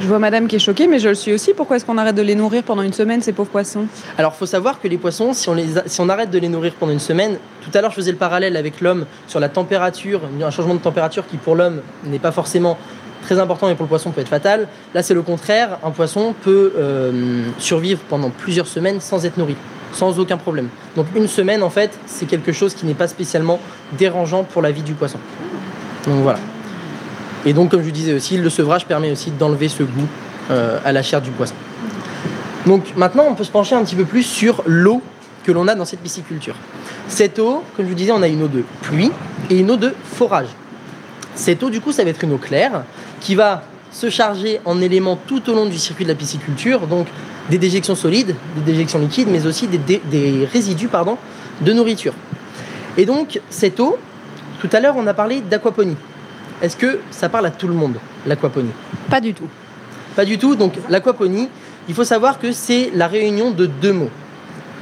Je 0.00 0.08
vois 0.08 0.18
madame 0.18 0.48
qui 0.48 0.56
est 0.56 0.60
choquée, 0.60 0.88
mais 0.88 0.98
je 0.98 1.08
le 1.08 1.14
suis 1.14 1.32
aussi. 1.32 1.54
Pourquoi 1.54 1.76
est-ce 1.76 1.84
qu'on 1.84 1.98
arrête 1.98 2.16
de 2.16 2.22
les 2.22 2.34
nourrir 2.34 2.64
pendant 2.64 2.82
une 2.82 2.92
semaine, 2.92 3.22
ces 3.22 3.32
pauvres 3.32 3.50
poissons? 3.50 3.86
Alors, 4.18 4.32
il 4.34 4.38
faut 4.38 4.46
savoir 4.46 4.80
que 4.80 4.88
les 4.88 4.96
poissons, 4.98 5.32
si 5.32 5.48
on, 5.48 5.54
les 5.54 5.66
si 5.86 6.00
on 6.00 6.08
arrête 6.08 6.30
de 6.30 6.38
les 6.38 6.48
nourrir 6.48 6.74
pendant 6.74 6.92
une 6.92 6.98
semaine, 6.98 7.38
tout 7.62 7.70
à 7.72 7.80
l'heure, 7.80 7.90
je 7.90 7.96
faisais 7.96 8.10
le 8.10 8.16
parallèle 8.16 8.56
avec 8.56 8.80
l'homme 8.80 9.06
sur 9.28 9.38
la 9.38 9.48
température, 9.48 10.22
un 10.42 10.50
changement 10.50 10.74
de 10.74 10.80
température 10.80 11.24
qui, 11.28 11.36
pour 11.36 11.54
l'homme, 11.54 11.80
n'est 12.04 12.18
pas 12.18 12.32
forcément 12.32 12.76
très 13.22 13.38
important 13.38 13.68
et 13.68 13.76
pour 13.76 13.84
le 13.84 13.88
poisson 13.88 14.10
peut 14.10 14.20
être 14.20 14.28
fatal. 14.28 14.68
Là, 14.94 15.02
c'est 15.02 15.14
le 15.14 15.22
contraire. 15.22 15.78
Un 15.84 15.92
poisson 15.92 16.34
peut 16.42 16.72
euh, 16.76 17.44
survivre 17.58 18.00
pendant 18.08 18.30
plusieurs 18.30 18.66
semaines 18.66 19.00
sans 19.00 19.24
être 19.24 19.38
nourri, 19.38 19.56
sans 19.92 20.18
aucun 20.18 20.36
problème. 20.36 20.68
Donc, 20.96 21.06
une 21.14 21.28
semaine, 21.28 21.62
en 21.62 21.70
fait, 21.70 21.96
c'est 22.06 22.26
quelque 22.26 22.50
chose 22.50 22.74
qui 22.74 22.84
n'est 22.84 22.94
pas 22.94 23.08
spécialement 23.08 23.60
dérangeant 23.92 24.42
pour 24.42 24.60
la 24.60 24.72
vie 24.72 24.82
du 24.82 24.94
poisson. 24.94 25.18
Donc 26.06 26.22
voilà. 26.22 26.38
Et 27.46 27.52
donc, 27.52 27.70
comme 27.70 27.82
je 27.82 27.90
disais 27.90 28.14
aussi, 28.14 28.36
le 28.36 28.50
sevrage 28.50 28.86
permet 28.86 29.10
aussi 29.10 29.30
d'enlever 29.30 29.68
ce 29.68 29.82
goût 29.82 30.08
euh, 30.50 30.78
à 30.84 30.92
la 30.92 31.02
chair 31.02 31.20
du 31.20 31.30
poisson. 31.30 31.54
Donc 32.66 32.94
maintenant, 32.96 33.24
on 33.28 33.34
peut 33.34 33.44
se 33.44 33.50
pencher 33.50 33.74
un 33.74 33.84
petit 33.84 33.96
peu 33.96 34.04
plus 34.04 34.22
sur 34.22 34.62
l'eau 34.66 35.02
que 35.44 35.52
l'on 35.52 35.68
a 35.68 35.74
dans 35.74 35.84
cette 35.84 36.00
pisciculture. 36.00 36.54
Cette 37.08 37.38
eau, 37.38 37.62
comme 37.76 37.84
je 37.84 37.90
vous 37.90 37.96
disais, 37.96 38.12
on 38.12 38.22
a 38.22 38.28
une 38.28 38.42
eau 38.42 38.48
de 38.48 38.64
pluie 38.80 39.12
et 39.50 39.58
une 39.58 39.70
eau 39.70 39.76
de 39.76 39.94
forage. 40.04 40.48
Cette 41.34 41.62
eau, 41.62 41.68
du 41.68 41.80
coup, 41.80 41.92
ça 41.92 42.04
va 42.04 42.10
être 42.10 42.24
une 42.24 42.32
eau 42.32 42.38
claire 42.38 42.84
qui 43.20 43.34
va 43.34 43.62
se 43.92 44.08
charger 44.08 44.60
en 44.64 44.80
éléments 44.80 45.18
tout 45.26 45.50
au 45.50 45.54
long 45.54 45.66
du 45.66 45.78
circuit 45.78 46.04
de 46.04 46.10
la 46.10 46.14
pisciculture, 46.14 46.86
donc 46.86 47.06
des 47.50 47.58
déjections 47.58 47.94
solides, 47.94 48.34
des 48.56 48.72
déjections 48.72 48.98
liquides, 48.98 49.28
mais 49.30 49.46
aussi 49.46 49.68
des, 49.68 49.78
des 49.78 50.48
résidus 50.50 50.88
pardon, 50.88 51.18
de 51.60 51.72
nourriture. 51.72 52.14
Et 52.96 53.04
donc, 53.04 53.40
cette 53.50 53.78
eau, 53.80 53.98
tout 54.64 54.74
à 54.74 54.80
l'heure, 54.80 54.94
on 54.96 55.06
a 55.06 55.12
parlé 55.12 55.42
d'aquaponie. 55.42 55.96
Est-ce 56.62 56.76
que 56.76 57.00
ça 57.10 57.28
parle 57.28 57.44
à 57.46 57.50
tout 57.50 57.68
le 57.68 57.74
monde, 57.74 57.96
l'aquaponie? 58.26 58.70
Pas 59.10 59.20
du 59.20 59.34
tout. 59.34 59.48
Pas 60.16 60.24
du 60.24 60.38
tout. 60.38 60.56
Donc, 60.56 60.74
l'aquaponie, 60.88 61.48
Il 61.86 61.94
faut 61.94 62.04
savoir 62.04 62.38
que 62.38 62.50
c'est 62.52 62.90
la 62.94 63.08
réunion 63.08 63.50
de 63.50 63.66
deux 63.66 63.92
mots. 63.92 64.08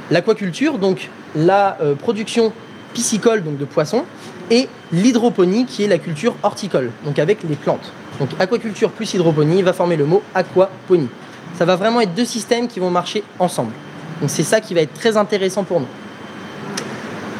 L'aquaculture, 0.09 0.77
donc 0.77 1.09
la 1.35 1.77
euh, 1.81 1.95
production 1.95 2.53
piscicole, 2.93 3.43
donc 3.43 3.57
de 3.57 3.65
poissons, 3.65 4.05
et 4.49 4.69
l'hydroponie, 4.93 5.65
qui 5.65 5.83
est 5.83 5.87
la 5.87 5.97
culture 5.97 6.35
horticole, 6.43 6.91
donc 7.03 7.19
avec 7.19 7.43
les 7.43 7.55
plantes. 7.55 7.91
Donc 8.19 8.29
aquaculture 8.39 8.91
plus 8.91 9.13
hydroponie 9.13 9.63
va 9.63 9.73
former 9.73 9.97
le 9.97 10.05
mot 10.05 10.21
aquaponie. 10.33 11.09
Ça 11.57 11.65
va 11.65 11.75
vraiment 11.75 11.99
être 11.99 12.13
deux 12.13 12.25
systèmes 12.25 12.69
qui 12.69 12.79
vont 12.79 12.89
marcher 12.89 13.23
ensemble. 13.37 13.73
Donc 14.21 14.29
c'est 14.29 14.43
ça 14.43 14.61
qui 14.61 14.73
va 14.73 14.79
être 14.79 14.93
très 14.93 15.17
intéressant 15.17 15.65
pour 15.65 15.81
nous. 15.81 15.87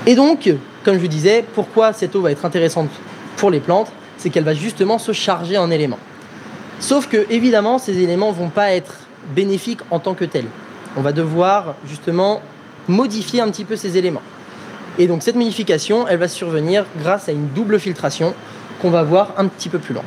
Et 0.05 0.15
donc, 0.15 0.53
comme 0.83 0.95
je 0.95 0.99
vous 0.99 1.07
disais, 1.07 1.45
pourquoi 1.55 1.93
cette 1.93 2.15
eau 2.15 2.21
va 2.21 2.31
être 2.31 2.45
intéressante 2.45 2.89
pour 3.37 3.51
les 3.51 3.59
plantes 3.59 3.91
C'est 4.17 4.29
qu'elle 4.29 4.43
va 4.43 4.53
justement 4.53 4.97
se 4.97 5.11
charger 5.11 5.57
en 5.57 5.71
éléments. 5.71 5.99
Sauf 6.79 7.07
que, 7.07 7.25
évidemment, 7.29 7.77
ces 7.79 7.99
éléments 7.99 8.31
ne 8.31 8.37
vont 8.37 8.49
pas 8.49 8.71
être 8.71 8.95
bénéfiques 9.35 9.81
en 9.89 9.99
tant 9.99 10.13
que 10.13 10.25
tels. 10.25 10.47
On 10.97 11.01
va 11.01 11.11
devoir 11.13 11.75
justement 11.87 12.41
modifier 12.87 13.41
un 13.41 13.49
petit 13.49 13.65
peu 13.65 13.75
ces 13.75 13.97
éléments. 13.97 14.21
Et 14.99 15.07
donc 15.07 15.23
cette 15.23 15.35
modification, 15.35 16.07
elle 16.07 16.19
va 16.19 16.27
survenir 16.27 16.85
grâce 17.01 17.29
à 17.29 17.31
une 17.31 17.47
double 17.47 17.79
filtration 17.79 18.33
qu'on 18.81 18.91
va 18.91 19.03
voir 19.03 19.33
un 19.37 19.47
petit 19.47 19.69
peu 19.69 19.79
plus 19.79 19.93
loin. 19.93 20.03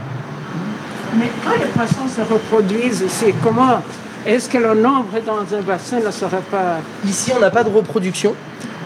Mais 1.18 1.26
quand 1.42 1.58
les 1.58 1.70
poissons 1.70 2.06
se 2.14 2.20
reproduisent, 2.20 3.04
c'est 3.08 3.34
comment? 3.42 3.82
Est-ce 4.26 4.48
que 4.48 4.58
le 4.58 4.74
nombre 4.74 5.20
dans 5.24 5.56
un 5.56 5.62
bassin 5.62 6.00
ne 6.00 6.10
serait 6.10 6.42
pas... 6.50 6.78
Ici, 7.04 7.32
on 7.34 7.40
n'a 7.40 7.50
pas 7.50 7.64
de 7.64 7.70
reproduction. 7.70 8.34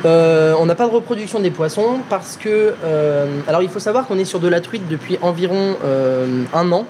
Euh, 0.05 0.55
on 0.59 0.67
n'a 0.67 0.75
pas 0.75 0.87
de 0.87 0.93
reproduction 0.93 1.41
des 1.41 1.51
poissons 1.51 1.99
parce 2.09 2.37
que... 2.39 2.75
euh, 2.85 3.27
alors 3.47 3.63
il 3.63 3.69
faut 3.69 3.81
savoir 3.81 4.07
qu'on 4.07 4.19
est 4.19 4.25
sur 4.25 4.41
de 4.41 4.49
la 4.49 4.61
truite 4.61 4.89
depuis 4.89 5.19
environ 5.21 5.77
euh, 5.85 6.45
un 6.55 6.73
an. 6.73 6.87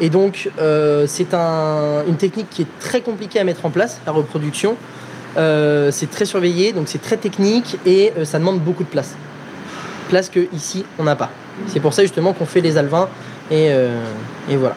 Et 0.00 0.10
donc 0.10 0.50
euh, 0.60 1.06
c'est 1.06 1.34
un- 1.34 2.02
une 2.08 2.16
technique 2.16 2.50
qui 2.50 2.62
est 2.62 2.78
très 2.80 3.00
compliquée 3.00 3.38
à 3.38 3.44
mettre 3.44 3.64
en 3.64 3.70
place, 3.70 4.00
la 4.06 4.12
reproduction. 4.12 4.76
Euh, 5.36 5.90
c'est 5.92 6.10
très 6.10 6.24
surveillé, 6.24 6.72
donc 6.72 6.88
c'est 6.88 7.00
très 7.02 7.16
technique 7.16 7.76
et 7.86 8.12
euh, 8.18 8.24
ça 8.24 8.38
demande 8.38 8.58
beaucoup 8.60 8.84
de 8.84 8.88
place. 8.88 9.14
Place 10.08 10.28
que 10.28 10.40
ici 10.52 10.84
on 10.98 11.04
n'a 11.04 11.14
pas. 11.16 11.30
C'est 11.68 11.80
pour 11.80 11.94
ça 11.94 12.02
justement 12.02 12.32
qu'on 12.32 12.46
fait 12.46 12.60
les 12.60 12.76
alevins 12.76 13.08
et, 13.50 13.68
euh, 13.70 14.02
et 14.50 14.56
voilà. 14.56 14.74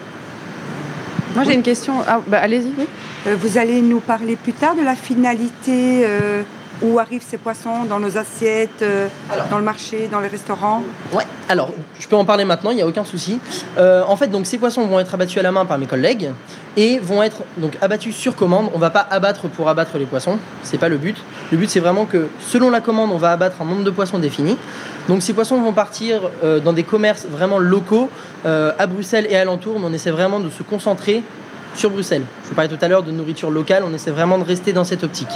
Moi 1.35 1.43
j'ai 1.45 1.53
une 1.53 1.63
question. 1.63 1.93
Ah, 2.07 2.21
bah, 2.27 2.39
allez-y. 2.41 2.71
oui. 2.77 2.87
Euh, 3.27 3.35
vous 3.39 3.57
allez 3.57 3.81
nous 3.81 3.99
parler 3.99 4.35
plus 4.35 4.53
tard 4.53 4.75
de 4.75 4.81
la 4.81 4.95
finalité, 4.95 6.03
euh, 6.05 6.41
où 6.81 6.99
arrivent 6.99 7.25
ces 7.27 7.37
poissons 7.37 7.83
dans 7.87 7.99
nos 7.99 8.17
assiettes, 8.17 8.81
euh, 8.81 9.07
Alors. 9.31 9.47
dans 9.47 9.57
le 9.57 9.63
marché, 9.63 10.07
dans 10.11 10.19
les 10.19 10.27
restaurants. 10.27 10.83
Ouais, 11.13 11.25
alors 11.47 11.71
je 11.99 12.07
peux 12.07 12.15
en 12.15 12.25
parler 12.25 12.45
maintenant, 12.45 12.71
il 12.71 12.75
n'y 12.75 12.81
a 12.81 12.87
aucun 12.87 13.03
souci. 13.03 13.39
Euh, 13.77 14.03
en 14.07 14.15
fait, 14.15 14.27
donc 14.27 14.45
ces 14.45 14.57
poissons 14.57 14.85
vont 14.87 14.99
être 14.99 15.13
abattus 15.13 15.37
à 15.37 15.41
la 15.41 15.51
main 15.51 15.65
par 15.65 15.77
mes 15.77 15.85
collègues 15.85 16.31
et 16.77 16.99
vont 16.99 17.21
être 17.21 17.43
donc 17.57 17.77
abattus 17.81 18.15
sur 18.15 18.35
commande. 18.35 18.69
On 18.73 18.79
va 18.79 18.89
pas 18.89 19.05
abattre 19.09 19.47
pour 19.49 19.67
abattre 19.69 19.97
les 19.97 20.05
poissons, 20.05 20.39
c'est 20.63 20.77
pas 20.77 20.89
le 20.89 20.97
but. 20.97 21.17
Le 21.51 21.57
but 21.57 21.69
c'est 21.69 21.79
vraiment 21.79 22.05
que 22.05 22.27
selon 22.47 22.69
la 22.69 22.81
commande, 22.81 23.11
on 23.11 23.17
va 23.17 23.31
abattre 23.31 23.61
un 23.61 23.65
nombre 23.65 23.83
de 23.83 23.91
poissons 23.91 24.19
défini. 24.19 24.57
Donc 25.07 25.21
ces 25.21 25.33
poissons 25.33 25.61
vont 25.61 25.73
partir 25.73 26.21
euh, 26.43 26.59
dans 26.59 26.73
des 26.73 26.83
commerces 26.83 27.25
vraiment 27.29 27.59
locaux 27.59 28.09
à 28.45 28.87
Bruxelles 28.87 29.27
et 29.29 29.35
alentours, 29.35 29.79
mais 29.81 29.87
on 29.87 29.93
essaie 29.93 30.11
vraiment 30.11 30.39
de 30.39 30.49
se 30.49 30.63
concentrer 30.63 31.23
sur 31.75 31.89
Bruxelles. 31.89 32.23
Je 32.43 32.49
vous 32.49 32.55
parlais 32.55 32.69
tout 32.69 32.83
à 32.83 32.87
l'heure 32.87 33.03
de 33.03 33.11
nourriture 33.11 33.51
locale, 33.51 33.83
on 33.85 33.93
essaie 33.93 34.11
vraiment 34.11 34.37
de 34.37 34.45
rester 34.45 34.71
dans 34.71 34.85
cette 34.85 35.03
optique. 35.03 35.27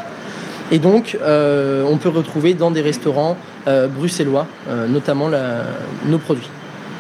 Et 0.72 0.80
donc, 0.80 1.18
euh, 1.22 1.84
on 1.90 1.98
peut 1.98 2.10
retrouver 2.10 2.54
dans 2.54 2.72
des 2.72 2.82
restaurants 2.82 3.38
euh, 3.68 3.88
bruxellois, 3.88 4.48
euh, 4.70 4.88
notamment 4.88 5.28
la- 5.30 5.64
nos 6.06 6.18
produits. 6.18 6.50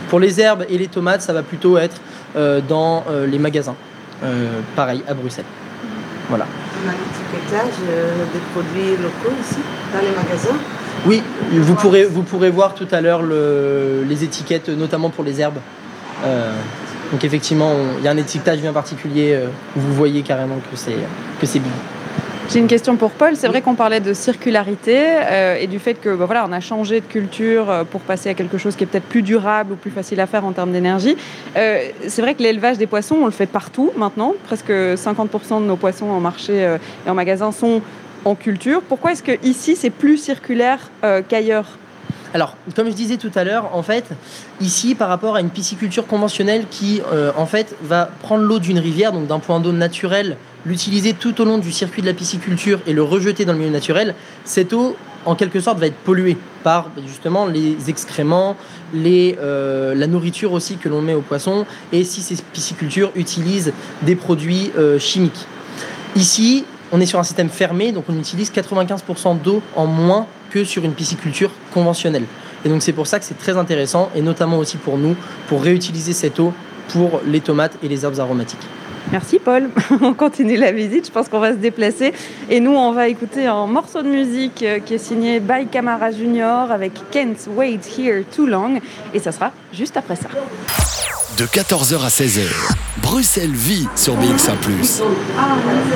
Pour 0.10 0.20
les 0.20 0.40
herbes 0.40 0.66
et 0.70 0.78
les 0.78 0.88
tomates, 0.88 1.22
ça 1.22 1.34
va 1.34 1.42
plutôt 1.44 1.78
être 1.78 1.98
dans 2.68 3.04
les 3.28 3.40
magasins. 3.40 3.76
Pareil, 4.76 5.02
à 5.08 5.14
Bruxelles. 5.14 5.46
Voilà. 6.30 6.46
On 6.86 6.90
a 6.90 6.92
l'étiquetage 6.92 7.74
des 8.34 8.40
produits 8.54 8.92
locaux 9.02 9.36
ici, 9.42 9.60
dans 9.94 10.00
les 10.02 10.16
magasins. 10.16 10.58
Oui, 11.08 11.22
vous 11.52 11.76
pourrez, 11.76 12.04
vous 12.06 12.22
pourrez 12.24 12.50
voir 12.52 12.76
tout 12.76 12.88
à 12.92 13.02
l'heure 13.02 13.24
le- 13.24 14.04
les 14.08 14.24
étiquettes, 14.24 14.70
notamment 14.70 15.10
pour 15.10 15.24
les 15.24 15.42
herbes. 15.42 15.60
Donc 17.12 17.24
effectivement, 17.24 17.72
il 18.00 18.04
y 18.04 18.08
a 18.08 18.12
un 18.12 18.18
étiquetage 18.18 18.60
bien 18.60 18.74
particulier 18.74 19.40
où 19.76 19.80
vous 19.80 19.94
voyez 19.94 20.22
carrément 20.22 20.56
que 20.58 20.76
c'est 20.76 20.96
que 21.40 21.46
c'est. 21.48 21.62
J'ai 22.54 22.60
une 22.60 22.68
question 22.68 22.98
pour 22.98 23.10
Paul. 23.10 23.36
C'est 23.36 23.48
vrai 23.48 23.64
qu'on 23.64 23.74
parlait 23.74 24.00
de 24.00 24.14
circularité 24.14 24.96
euh, 24.96 25.58
et 25.60 25.66
du 25.66 25.80
fait 25.80 25.96
que 25.96 26.14
bah, 26.14 26.28
voilà, 26.28 26.46
on 26.48 26.52
a 26.52 26.60
changé 26.60 27.02
de 27.02 27.06
culture 27.06 27.68
euh, 27.68 27.84
pour 27.84 28.02
passer 28.02 28.30
à 28.30 28.36
quelque 28.36 28.60
chose 28.60 28.76
qui 28.76 28.84
est 28.84 28.86
peut-être 28.86 29.08
plus 29.08 29.24
durable 29.24 29.74
ou 29.74 29.76
plus 29.76 29.90
facile 29.90 30.20
à 30.20 30.28
faire 30.28 30.46
en 30.46 30.52
termes 30.52 30.72
d'énergie. 30.72 31.18
Euh, 31.58 31.88
c'est 32.08 32.22
vrai 32.22 32.36
que 32.36 32.44
l'élevage 32.44 32.78
des 32.78 32.86
poissons, 32.86 33.16
on 33.20 33.26
le 33.26 33.32
fait 33.32 33.48
partout 33.48 33.90
maintenant. 33.98 34.36
Presque 34.44 34.70
50% 34.70 35.62
de 35.62 35.66
nos 35.66 35.78
poissons 35.78 36.06
en 36.12 36.20
marché 36.20 36.78
et 37.08 37.10
en 37.10 37.16
magasin 37.16 37.52
sont 37.52 37.82
en 38.24 38.36
culture. 38.36 38.84
Pourquoi 38.84 39.14
est-ce 39.14 39.24
que 39.24 39.44
ici 39.44 39.76
c'est 39.76 39.90
plus 39.90 40.18
circulaire 40.18 40.92
qu'ailleurs? 41.28 41.80
Alors, 42.34 42.58
comme 42.76 42.88
je 42.88 42.94
disais 42.94 43.18
tout 43.18 43.32
à 43.36 43.44
l'heure, 43.44 43.70
en 43.74 43.84
fait, 43.84 44.06
ici, 44.60 44.96
par 44.96 45.08
rapport 45.08 45.36
à 45.36 45.42
une 45.42 45.52
pisciculture 45.52 46.08
conventionnelle 46.08 46.66
qui, 46.70 47.00
euh, 47.12 47.32
en 47.38 47.46
fait, 47.46 47.76
va 47.84 48.10
prendre 48.24 48.44
l'eau 48.44 48.58
d'une 48.58 48.80
rivière, 48.80 49.12
donc 49.12 49.28
d'un 49.28 49.38
point 49.38 49.60
d'eau 49.60 49.72
naturel, 49.72 50.38
l'utiliser 50.66 51.14
tout 51.14 51.40
au 51.42 51.46
long 51.46 51.60
du 51.60 51.72
circuit 51.72 52.02
de 52.02 52.08
la 52.08 52.14
pisciculture 52.14 52.80
et 52.88 52.94
le 52.94 53.04
rejeter 53.04 53.46
dans 53.46 53.54
le 53.54 53.60
milieu 53.60 53.72
naturel, 53.72 54.16
cette 54.46 54.74
eau, 54.74 54.96
en 55.26 55.36
quelque 55.36 55.60
sorte, 55.60 55.78
va 55.78 55.86
être 55.86 55.98
polluée 55.98 56.38
par 56.64 56.90
justement 57.06 57.46
les 57.46 57.78
excréments, 57.88 58.58
euh, 58.96 59.94
la 59.94 60.08
nourriture 60.08 60.54
aussi 60.54 60.78
que 60.78 60.90
l'on 60.90 61.04
met 61.04 61.14
aux 61.14 61.22
poissons, 61.22 61.68
et 61.92 62.04
si 62.04 62.22
ces 62.22 62.38
piscicultures 62.52 63.12
utilisent 63.14 63.74
des 64.02 64.16
produits 64.16 64.72
euh, 64.76 64.98
chimiques. 64.98 65.46
Ici, 66.16 66.66
on 66.92 67.00
est 67.00 67.06
sur 67.06 67.20
un 67.20 67.24
système 67.24 67.50
fermé, 67.50 67.92
donc 67.92 68.06
on 68.10 68.18
utilise 68.18 68.52
95% 68.52 69.40
d'eau 69.40 69.62
en 69.76 69.86
moins 69.86 70.26
que 70.54 70.64
sur 70.64 70.86
une 70.86 70.94
pisciculture 70.94 71.50
conventionnelle. 71.74 72.26
Et 72.64 72.70
donc 72.70 72.82
c'est 72.82 72.94
pour 72.94 73.08
ça 73.08 73.20
que 73.20 73.26
c'est 73.26 73.38
très 73.38 73.58
intéressant, 73.58 74.10
et 74.16 74.22
notamment 74.22 74.60
aussi 74.60 74.78
pour 74.78 74.98
nous, 74.98 75.16
pour 75.48 75.64
réutiliser 75.64 76.14
cette 76.14 76.40
eau 76.40 76.54
pour 76.90 77.22
les 77.26 77.42
tomates 77.42 77.78
et 77.82 77.88
les 77.88 78.06
herbes 78.06 78.20
aromatiques. 78.20 78.60
Merci 79.12 79.40
Paul. 79.40 79.70
on 80.02 80.14
continue 80.14 80.58
la 80.58 80.72
visite. 80.72 81.08
Je 81.08 81.12
pense 81.12 81.28
qu'on 81.28 81.40
va 81.40 81.52
se 81.52 81.58
déplacer. 81.58 82.14
Et 82.50 82.60
nous, 82.60 82.72
on 82.72 82.94
va 82.94 83.10
écouter 83.10 83.48
un 83.48 83.68
morceau 83.68 84.02
de 84.02 84.08
musique 84.08 84.64
euh, 84.64 84.80
qui 84.80 84.94
est 84.94 84.98
signé 84.98 85.40
by 85.40 85.68
Camara 85.70 86.12
Junior 86.12 86.72
avec 86.72 86.94
Can't 87.12 87.48
Wait 87.56 87.82
Here 87.98 88.24
Too 88.36 88.46
Long. 88.46 88.80
Et 89.14 89.20
ça 89.20 89.32
sera 89.32 89.52
juste 89.74 89.98
après 89.98 90.16
ça. 90.16 90.30
De 91.38 91.46
14h 91.46 91.96
à 92.06 92.10
16h, 92.10 92.44
Bruxelles 93.02 93.54
vit 93.54 93.88
sur 93.96 94.14
BX1 94.16 94.52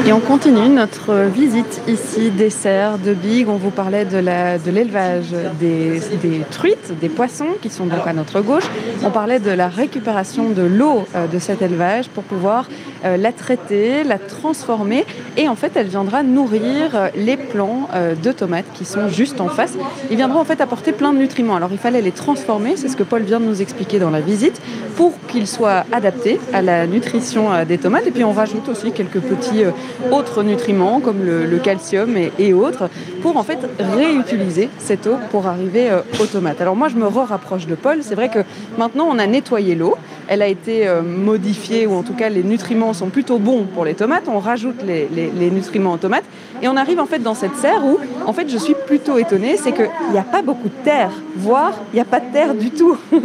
⁇Et 0.07 0.11
on 0.11 0.19
continue 0.19 0.67
notre 0.67 1.25
visite 1.25 1.79
ici 1.87 2.31
des 2.31 2.49
serres 2.49 2.97
de 2.97 3.13
Big. 3.13 3.47
On 3.47 3.57
vous 3.57 3.69
parlait 3.69 4.05
de 4.05 4.17
l'élevage 4.17 5.35
des, 5.59 5.99
des 6.23 6.41
truites, 6.49 6.97
des 6.99 7.09
poissons 7.09 7.49
qui 7.61 7.69
sont 7.69 7.85
donc 7.85 8.07
à 8.07 8.13
notre 8.13 8.41
gauche. 8.41 8.63
On 9.03 9.11
parlait 9.11 9.39
de 9.39 9.51
la 9.51 9.67
récupération 9.67 10.49
de 10.49 10.63
l'eau 10.63 11.05
euh, 11.13 11.27
de 11.27 11.37
cet 11.37 11.61
élevage 11.61 12.07
pour 12.09 12.23
pouvoir 12.23 12.67
euh, 13.05 13.17
la 13.17 13.31
traiter, 13.31 14.03
la 14.03 14.17
transformer. 14.17 15.05
Et 15.35 15.47
en 15.47 15.55
fait, 15.55 15.73
elle 15.75 15.87
viendra 15.87 16.23
nourrir 16.23 16.95
euh, 16.95 17.09
les 17.15 17.37
plants 17.37 17.89
euh, 17.93 18.15
de 18.15 18.31
tomates 18.31 18.65
qui 18.73 18.85
sont 18.85 19.09
juste 19.09 19.41
en 19.41 19.49
face. 19.49 19.73
Ils 20.09 20.17
viendront 20.17 20.39
en 20.39 20.45
fait 20.45 20.61
apporter 20.61 20.91
plein 20.91 21.13
de 21.13 21.17
nutriments. 21.17 21.55
Alors 21.55 21.69
il 21.71 21.77
fallait 21.77 22.01
les 22.01 22.11
transformer, 22.11 22.75
c'est 22.75 22.87
ce 22.87 22.95
que 22.95 23.03
Paul 23.03 23.23
vient 23.23 23.39
de 23.39 23.45
nous 23.45 23.61
expliquer 23.61 23.99
dans 23.99 24.09
la 24.09 24.21
visite, 24.21 24.61
pour 24.95 25.13
qu'ils 25.27 25.47
soient 25.47 25.85
adaptés 25.91 26.39
à 26.53 26.61
la 26.61 26.87
nutrition 26.87 27.49
des 27.67 27.77
tomates. 27.77 28.07
Et 28.07 28.11
puis 28.11 28.23
on 28.23 28.31
rajoute 28.31 28.67
aussi 28.69 28.91
quelques 28.91 29.19
petits 29.19 29.63
autres 30.11 30.43
nutriments 30.43 30.99
comme 30.99 31.23
le, 31.23 31.57
calcium 31.57 32.15
et, 32.17 32.31
et 32.39 32.53
autres 32.53 32.89
pour 33.21 33.37
en 33.37 33.43
fait 33.43 33.59
réutiliser 33.79 34.69
cette 34.77 35.07
eau 35.07 35.17
pour 35.31 35.47
arriver 35.47 35.89
aux 36.19 36.25
tomates. 36.25 36.61
Alors 36.61 36.75
moi 36.75 36.87
je 36.87 36.95
me 36.95 37.07
rapproche 37.07 37.67
de 37.67 37.75
Paul. 37.75 37.99
C'est 38.01 38.15
vrai 38.15 38.29
que 38.29 38.39
maintenant 38.77 39.07
on 39.09 39.19
a 39.19 39.27
nettoyé 39.27 39.75
l'eau. 39.75 39.95
Elle 40.27 40.41
a 40.41 40.47
été 40.47 40.87
euh, 40.87 41.01
modifiée 41.01 41.87
ou 41.87 41.93
en 41.93 42.03
tout 42.03 42.13
cas 42.13 42.29
les 42.29 42.43
nutriments 42.43 42.93
sont 42.93 43.07
plutôt 43.07 43.39
bons 43.39 43.63
pour 43.63 43.85
les 43.85 43.93
tomates. 43.93 44.25
On 44.27 44.39
rajoute 44.39 44.81
les, 44.83 45.51
nutriments 45.51 45.93
aux 45.93 45.97
tomates 45.97 46.25
et 46.61 46.67
on 46.67 46.75
arrive 46.75 46.99
en 46.99 47.05
fait 47.05 47.19
dans 47.19 47.33
cette 47.33 47.55
serre 47.55 47.85
où 47.85 47.97
en 48.25 48.33
fait 48.33 48.49
je 48.49 48.57
suis 48.57 48.75
plutôt 48.85 49.17
étonnée, 49.17 49.57
c'est 49.57 49.71
qu'il 49.71 49.89
n'y 50.11 50.19
a 50.19 50.23
pas 50.23 50.41
beaucoup 50.41 50.67
de 50.67 50.83
terre, 50.83 51.11
voire 51.35 51.73
il 51.93 51.95
n'y 51.95 52.01
a 52.01 52.05
pas 52.05 52.19
de 52.19 52.31
terre 52.31 52.53
du 52.55 52.71
tout. 52.71 52.97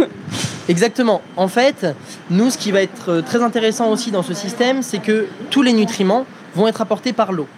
Exactement. 0.69 1.23
En 1.37 1.49
fait, 1.49 1.87
nous, 2.31 2.51
ce 2.51 2.59
qui 2.59 2.71
va 2.71 2.83
être 2.83 3.11
euh, 3.11 3.23
très 3.23 3.43
intéressant 3.43 3.91
aussi 3.91 4.13
dans 4.13 4.23
ce 4.23 4.33
système, 4.33 4.83
c'est 4.83 5.01
que 5.01 5.27
tous 5.51 5.63
les 5.63 5.73
nutriments 5.73 6.25
vont 6.55 6.69
être 6.69 6.81
apportés 6.81 7.13
par 7.13 7.33
l'eau. 7.33 7.49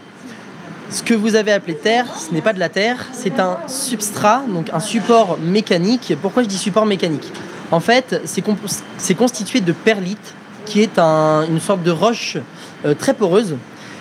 Ce 0.90 1.02
que 1.02 1.12
vous 1.12 1.34
avez 1.34 1.52
appelé 1.52 1.74
terre, 1.74 2.06
ce 2.16 2.32
n'est 2.32 2.40
pas 2.40 2.52
de 2.52 2.58
la 2.58 2.68
terre, 2.68 3.06
c'est 3.12 3.40
un 3.40 3.58
substrat, 3.66 4.42
donc 4.48 4.70
un 4.72 4.80
support 4.80 5.38
mécanique. 5.38 6.14
Pourquoi 6.22 6.44
je 6.44 6.48
dis 6.48 6.56
support 6.56 6.86
mécanique? 6.86 7.30
En 7.70 7.80
fait, 7.80 8.20
c'est 8.24 9.14
constitué 9.14 9.60
de 9.60 9.72
perlite, 9.72 10.34
qui 10.66 10.80
est 10.82 10.98
un- 10.98 11.44
une 11.48 11.60
sorte 11.60 11.82
de 11.82 11.90
roche 11.90 12.36
euh, 12.84 12.94
très 12.94 13.14
poreuse, 13.14 13.56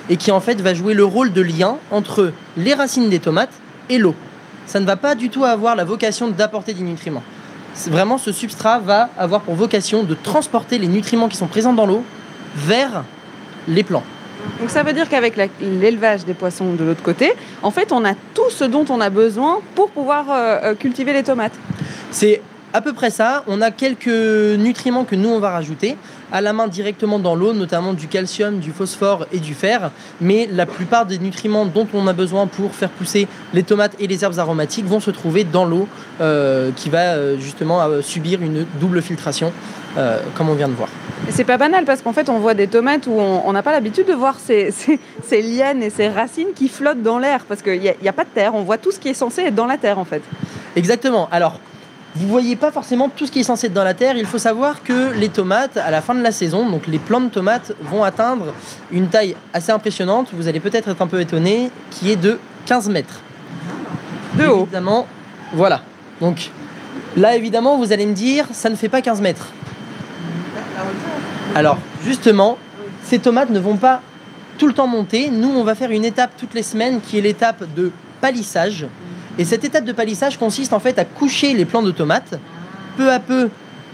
et 0.10 0.18
qui 0.18 0.32
en 0.32 0.40
fait 0.42 0.60
va 0.62 0.74
jouer 0.74 0.94
le 0.94 1.06
rôle 1.06 1.32
de 1.32 1.42
lien 1.42 1.78
entre 1.92 2.32
les 2.58 2.74
racines 2.74 3.10
des 3.10 3.20
tomates 3.20 3.54
et 3.90 3.98
l'eau. 3.98 4.16
Ça 4.66 4.80
ne 4.80 4.86
va 4.86 4.96
pas 4.96 5.16
du 5.16 5.30
tout 5.30 5.44
avoir 5.46 5.76
la 5.76 5.84
vocation 5.86 6.30
d'apporter 6.30 6.74
des 6.74 6.84
nutriments. 6.84 7.24
Vraiment, 7.88 8.18
ce 8.18 8.32
substrat 8.32 8.80
va 8.80 9.10
avoir 9.18 9.42
pour 9.42 9.56
vocation 9.56 10.04
de 10.04 10.14
transporter 10.14 10.78
les 10.78 10.88
nutriments 10.88 11.28
qui 11.30 11.38
sont 11.38 11.48
présents 11.48 11.74
dans 11.74 11.86
l'eau 11.86 12.04
vers 12.56 13.04
les 13.68 13.84
plants. 13.84 14.04
Donc 14.60 14.70
ça 14.70 14.84
veut 14.84 14.94
dire 14.94 15.08
qu'avec 15.10 15.36
l'élevage 15.62 16.26
des 16.26 16.34
poissons 16.34 16.74
de 16.74 16.84
l'autre 16.84 17.02
côté, 17.02 17.32
en 17.62 17.72
fait, 17.72 17.92
on 17.92 18.04
a 18.06 18.14
tout 18.34 18.50
ce 18.50 18.66
dont 18.66 18.86
on 18.90 19.00
a 19.02 19.10
besoin 19.10 19.60
pour 19.74 19.90
pouvoir 19.90 20.26
euh, 20.30 20.60
euh, 20.64 20.76
cultiver 20.76 21.14
les 21.14 21.24
tomates. 21.24 21.54
C'est 22.12 22.42
à 22.74 22.82
peu 22.82 22.94
près 22.94 23.10
ça. 23.10 23.44
On 23.48 23.62
a 23.62 23.72
quelques 23.72 24.08
nutriments 24.08 25.04
que 25.06 25.16
nous, 25.16 25.30
on 25.30 25.40
va 25.40 25.52
rajouter 25.52 25.96
à 26.32 26.42
la 26.42 26.52
main 26.54 26.68
directement 26.68 27.20
dans 27.20 27.36
l'eau, 27.36 27.54
notamment 27.54 27.94
du 27.94 28.08
calcium, 28.08 28.60
du 28.60 28.72
phosphore 28.72 29.28
et 29.32 29.40
du 29.40 29.54
fer. 29.54 29.92
Mais 30.20 30.50
la 30.52 30.66
plupart 30.66 31.06
des 31.06 31.20
nutriments 31.20 31.66
dont 31.66 31.88
on 31.94 32.08
a 32.08 32.14
besoin 32.14 32.48
pour 32.48 32.74
faire 32.74 32.90
pousser 32.90 33.28
les 33.54 33.64
tomates 33.64 33.94
et 34.00 34.08
les 34.08 34.24
herbes 34.24 34.40
aromatiques 34.40 34.86
vont 34.86 35.00
se 35.00 35.12
trouver 35.12 35.44
dans 35.44 35.66
l'eau 35.66 35.88
euh, 36.22 36.72
qui 36.76 36.90
va 36.90 37.14
euh, 37.14 37.38
justement 37.40 37.82
euh, 37.82 38.02
subir 38.02 38.42
une 38.42 38.66
double 38.80 39.02
filtration, 39.02 39.54
euh, 39.98 40.20
comme 40.36 40.50
on 40.50 40.56
vient 40.56 40.68
de 40.70 40.74
voir. 40.74 40.90
C'est 41.30 41.44
pas 41.46 41.58
banal 41.58 41.86
parce 41.86 42.02
qu'en 42.02 42.12
fait, 42.14 42.28
on 42.30 42.40
voit 42.40 42.54
des 42.56 42.68
tomates 42.68 43.06
où 43.08 43.12
on 43.12 43.54
n'a 43.54 43.62
pas 43.64 43.72
l'habitude 43.72 44.08
de 44.08 44.14
voir 44.14 44.38
ces, 44.40 44.72
ces- 44.72 45.00
ces 45.26 45.42
lianes 45.42 45.84
et 45.84 45.90
ces 45.92 46.10
racines 46.10 46.54
qui 46.56 46.68
flottent 46.68 47.04
dans 47.04 47.20
l'air 47.20 47.46
parce 47.48 47.62
qu'il 47.62 47.80
n'y 47.80 47.90
a, 47.90 47.94
y 48.02 48.08
a 48.10 48.14
pas 48.14 48.24
de 48.24 48.30
terre. 48.34 48.56
On 48.56 48.64
voit 48.64 48.78
tout 48.80 48.92
ce 48.92 49.00
qui 49.00 49.10
est 49.10 49.14
censé 49.14 49.42
être 49.44 49.56
dans 49.56 49.68
la 49.68 49.78
terre 49.78 50.00
en 50.00 50.06
fait. 50.06 50.22
Exactement. 50.76 51.30
Alors, 51.32 51.60
vous 52.16 52.28
voyez 52.28 52.56
pas 52.56 52.72
forcément 52.72 53.10
tout 53.10 53.26
ce 53.26 53.32
qui 53.32 53.40
est 53.40 53.44
censé 53.44 53.68
être 53.68 53.74
dans 53.74 53.84
la 53.84 53.96
terre. 53.96 54.18
Il 54.18 54.28
faut 54.28 54.38
savoir 54.38 54.84
que 54.84 55.12
les 55.14 55.30
tomates, 55.30 55.78
à 55.78 55.90
la 55.90 56.02
fin 56.02 56.14
de 56.14 56.22
la 56.22 56.32
saison, 56.32 56.70
donc 56.70 56.86
les 56.86 57.00
plants 57.00 57.22
de 57.22 57.30
tomates 57.30 57.74
vont 57.82 58.04
atteindre 58.04 58.54
une 58.92 59.08
taille 59.08 59.36
assez 59.52 59.72
impressionnante. 59.72 60.28
Vous 60.32 60.48
allez 60.48 60.60
peut-être 60.60 60.90
être 60.90 61.02
un 61.02 61.08
peu 61.08 61.20
étonné, 61.20 61.72
qui 61.90 62.12
est 62.12 62.16
de 62.16 62.40
15 62.68 62.90
mètres. 62.90 63.20
De 64.38 64.46
haut. 64.46 64.64
Évidemment, 64.64 65.08
voilà. 65.54 65.82
Donc 66.22 66.52
là, 67.18 67.36
évidemment, 67.36 67.78
vous 67.78 67.92
allez 67.92 68.06
me 68.06 68.14
dire, 68.14 68.46
ça 68.52 68.70
ne 68.70 68.76
fait 68.76 68.90
pas 68.90 69.02
15 69.02 69.20
mètres. 69.22 69.48
Alors, 71.56 71.78
justement, 72.06 72.58
ces 73.04 73.18
tomates 73.18 73.50
ne 73.50 73.60
vont 73.60 73.78
pas 73.78 74.02
tout 74.60 74.68
le 74.68 74.74
temps 74.74 74.88
monter. 74.88 75.30
Nous, 75.32 75.50
on 75.50 75.64
va 75.64 75.74
faire 75.74 75.90
une 75.90 76.06
étape 76.06 76.32
toutes 76.38 76.54
les 76.54 76.64
semaines 76.64 77.02
qui 77.02 77.18
est 77.18 77.22
l'étape 77.22 77.64
de 77.76 77.92
palissage. 78.22 78.86
Et 79.40 79.46
cette 79.46 79.64
étape 79.64 79.86
de 79.86 79.92
palissage 79.92 80.38
consiste 80.38 80.74
en 80.74 80.80
fait 80.80 81.00
à 81.00 81.06
coucher 81.06 81.54
les 81.54 81.66
plants 81.66 81.82
de 81.82 81.92
tomates 81.92 82.40
peu 82.98 83.12
à 83.12 83.20
peu 83.20 83.50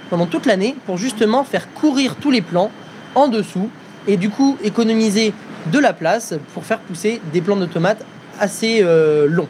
pendant 0.10 0.26
toute 0.26 0.46
l'année 0.46 0.76
pour 0.86 0.98
justement 0.98 1.44
faire 1.44 1.74
courir 1.74 2.16
tous 2.16 2.32
les 2.32 2.42
plants 2.42 2.72
en 3.16 3.28
dessous 3.28 3.70
et 4.08 4.18
du 4.18 4.30
coup 4.30 4.58
économiser 4.64 5.34
de 5.72 5.80
la 5.80 5.94
place 5.94 6.34
pour 6.54 6.66
faire 6.66 6.80
pousser 6.80 7.22
des 7.32 7.42
plants 7.42 7.56
de 7.56 7.66
tomates 7.66 8.04
assez 8.40 8.80
euh, 8.82 9.28
longs. 9.28 9.48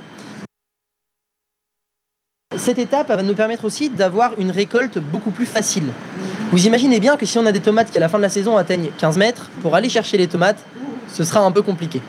Cette 2.57 2.79
étape 2.79 3.07
va 3.07 3.23
nous 3.23 3.35
permettre 3.35 3.65
aussi 3.65 3.89
d'avoir 3.89 4.37
une 4.37 4.51
récolte 4.51 4.99
beaucoup 4.99 5.31
plus 5.31 5.45
facile. 5.45 5.85
Vous 6.51 6.67
imaginez 6.67 6.99
bien 6.99 7.15
que 7.15 7.25
si 7.25 7.37
on 7.37 7.45
a 7.45 7.51
des 7.51 7.61
tomates 7.61 7.91
qui 7.91 7.97
à 7.97 8.01
la 8.01 8.09
fin 8.09 8.17
de 8.17 8.23
la 8.23 8.29
saison 8.29 8.57
atteignent 8.57 8.89
15 8.97 9.17
mètres, 9.17 9.49
pour 9.61 9.75
aller 9.75 9.87
chercher 9.87 10.17
les 10.17 10.27
tomates, 10.27 10.63
ce 11.13 11.23
sera 11.23 11.41
un 11.41 11.51
peu 11.51 11.61
compliqué. 11.61 12.01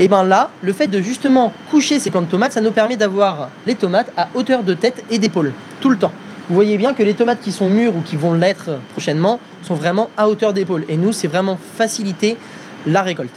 Et 0.00 0.08
bien 0.08 0.24
là, 0.24 0.50
le 0.62 0.72
fait 0.72 0.86
de 0.86 1.02
justement 1.02 1.52
coucher 1.70 2.00
ces 2.00 2.10
plants 2.10 2.22
de 2.22 2.26
tomates, 2.26 2.52
ça 2.52 2.62
nous 2.62 2.70
permet 2.70 2.96
d'avoir 2.96 3.50
les 3.66 3.74
tomates 3.74 4.10
à 4.16 4.28
hauteur 4.34 4.62
de 4.62 4.72
tête 4.72 5.04
et 5.10 5.18
d'épaule, 5.18 5.52
tout 5.82 5.90
le 5.90 5.98
temps. 5.98 6.12
Vous 6.48 6.54
voyez 6.54 6.78
bien 6.78 6.94
que 6.94 7.02
les 7.02 7.12
tomates 7.12 7.42
qui 7.42 7.52
sont 7.52 7.68
mûres 7.68 7.94
ou 7.94 8.00
qui 8.00 8.16
vont 8.16 8.32
l'être 8.32 8.78
prochainement 8.92 9.38
sont 9.62 9.74
vraiment 9.74 10.08
à 10.16 10.30
hauteur 10.30 10.54
d'épaule. 10.54 10.86
Et 10.88 10.96
nous, 10.96 11.12
c'est 11.12 11.28
vraiment 11.28 11.58
faciliter 11.76 12.38
la 12.86 13.02
récolte. 13.02 13.34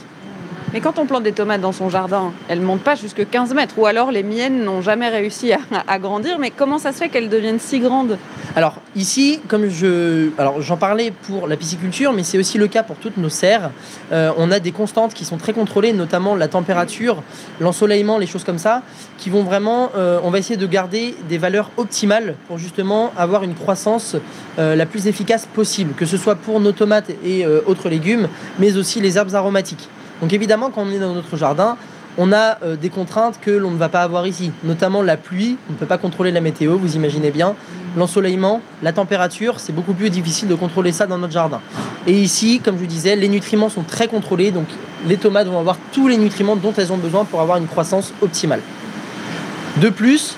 Mais 0.74 0.82
quand 0.82 0.98
on 0.98 1.06
plante 1.06 1.22
des 1.22 1.34
tomates 1.34 1.62
dans 1.62 1.72
son 1.72 1.88
jardin, 1.88 2.34
elles 2.50 2.60
montent 2.60 2.82
pas 2.82 2.96
jusque 2.96 3.30
15 3.30 3.54
mètres. 3.54 3.76
Ou 3.78 3.86
alors 3.86 4.12
les 4.12 4.24
miennes 4.24 4.64
n'ont 4.64 4.82
jamais 4.82 5.08
réussi 5.08 5.54
à, 5.88 6.00
grandir. 6.00 6.40
Mais 6.40 6.50
comment 6.50 6.80
ça 6.80 6.92
se 6.92 6.98
fait 6.98 7.10
qu'elles 7.10 7.30
deviennent 7.30 7.60
si 7.60 7.80
grandes? 7.80 8.18
Alors 8.56 8.78
ici, 8.96 9.40
comme 9.48 9.70
j'en 9.70 10.78
parlais 10.78 11.14
pour 11.28 11.48
la 11.48 11.58
pisciculture, 11.58 12.12
mais 12.12 12.24
c'est 12.24 12.40
aussi 12.40 12.58
le 12.58 12.68
cas 12.68 12.82
pour 12.82 12.96
toutes 12.96 13.18
nos 13.18 13.30
serres. 13.30 13.70
Euh, 14.12 14.32
on 14.38 14.50
a 14.50 14.60
des 14.60 14.72
constantes 14.72 15.14
qui 15.14 15.26
sont 15.26 15.38
très 15.38 15.54
contrôlées, 15.54 15.94
notamment 15.94 16.36
la 16.36 16.48
température, 16.48 17.22
l'ensoleillement, 17.60 18.18
les 18.18 18.26
choses 18.26 18.44
comme 18.44 18.58
ça, 18.58 18.82
qui 19.20 19.30
vont 19.30 19.44
vraiment. 19.44 19.92
euh, 19.96 20.20
on 20.24 20.32
va 20.32 20.40
essayer 20.40 20.58
de 20.58 20.66
garder 20.66 21.16
des 21.30 21.38
valeurs 21.38 21.70
optimales 21.78 22.34
pour 22.48 22.58
justement 22.58 23.14
avoir 23.16 23.44
une 23.44 23.54
croissance 23.54 24.16
euh, 24.58 24.76
la 24.76 24.88
plus 24.88 25.06
efficace 25.06 25.46
possible, 25.46 25.94
que 25.94 26.08
ce 26.08 26.18
soit 26.18 26.36
pour 26.36 26.60
nos 26.60 26.72
tomates 26.72 27.12
et 27.24 27.46
autres 27.68 27.90
légumes, 27.90 28.28
mais 28.58 28.76
aussi 28.76 29.02
les 29.02 29.18
herbes 29.18 29.36
aromatiques. 29.36 29.88
Donc 30.22 30.34
évidemment, 30.34 30.70
quand 30.70 30.84
on 30.84 30.92
est 30.92 31.00
dans 31.00 31.14
notre 31.14 31.38
jardin, 31.38 31.78
on 32.18 32.32
a 32.32 32.60
euh, 32.64 32.76
des 32.76 32.90
contraintes 32.90 33.40
que 33.42 33.52
l'on 33.52 33.72
ne 33.72 33.78
va 33.78 33.90
pas 33.90 34.02
avoir 34.02 34.28
ici, 34.28 34.52
notamment 34.64 35.02
la 35.02 35.18
pluie. 35.18 35.58
On 35.70 35.74
ne 35.74 35.78
peut 35.78 35.86
pas 35.86 35.98
contrôler 35.98 36.32
la 36.32 36.42
météo, 36.42 36.78
vous 36.78 36.96
imaginez 36.96 37.32
bien. 37.32 37.56
L'ensoleillement, 37.98 38.62
la 38.82 38.94
température, 38.94 39.60
c'est 39.60 39.74
beaucoup 39.74 39.94
plus 39.94 40.10
difficile 40.10 40.48
de 40.48 40.56
contrôler 40.56 40.92
ça 40.92 41.08
dans 41.08 41.18
notre 41.18 41.34
jardin. 41.34 41.60
Et 42.08 42.14
ici, 42.14 42.62
comme 42.64 42.76
je 42.76 42.82
vous 42.82 42.88
disais, 42.88 43.16
les 43.16 43.30
nutriments 43.30 43.70
sont 43.70 43.84
très 43.84 44.08
contrôlés, 44.08 44.52
donc 44.52 44.68
les 45.08 45.18
tomates 45.18 45.48
vont 45.48 45.60
avoir 45.60 45.78
tous 45.92 46.08
les 46.08 46.18
nutriments 46.18 46.56
dont 46.56 46.74
elles 46.78 46.92
ont 46.92 46.98
besoin 46.98 47.26
pour 47.26 47.42
avoir 47.42 47.58
une 47.58 47.68
croissance 47.68 48.14
optimale. 48.22 48.62
De 49.78 49.90
plus, 49.90 50.36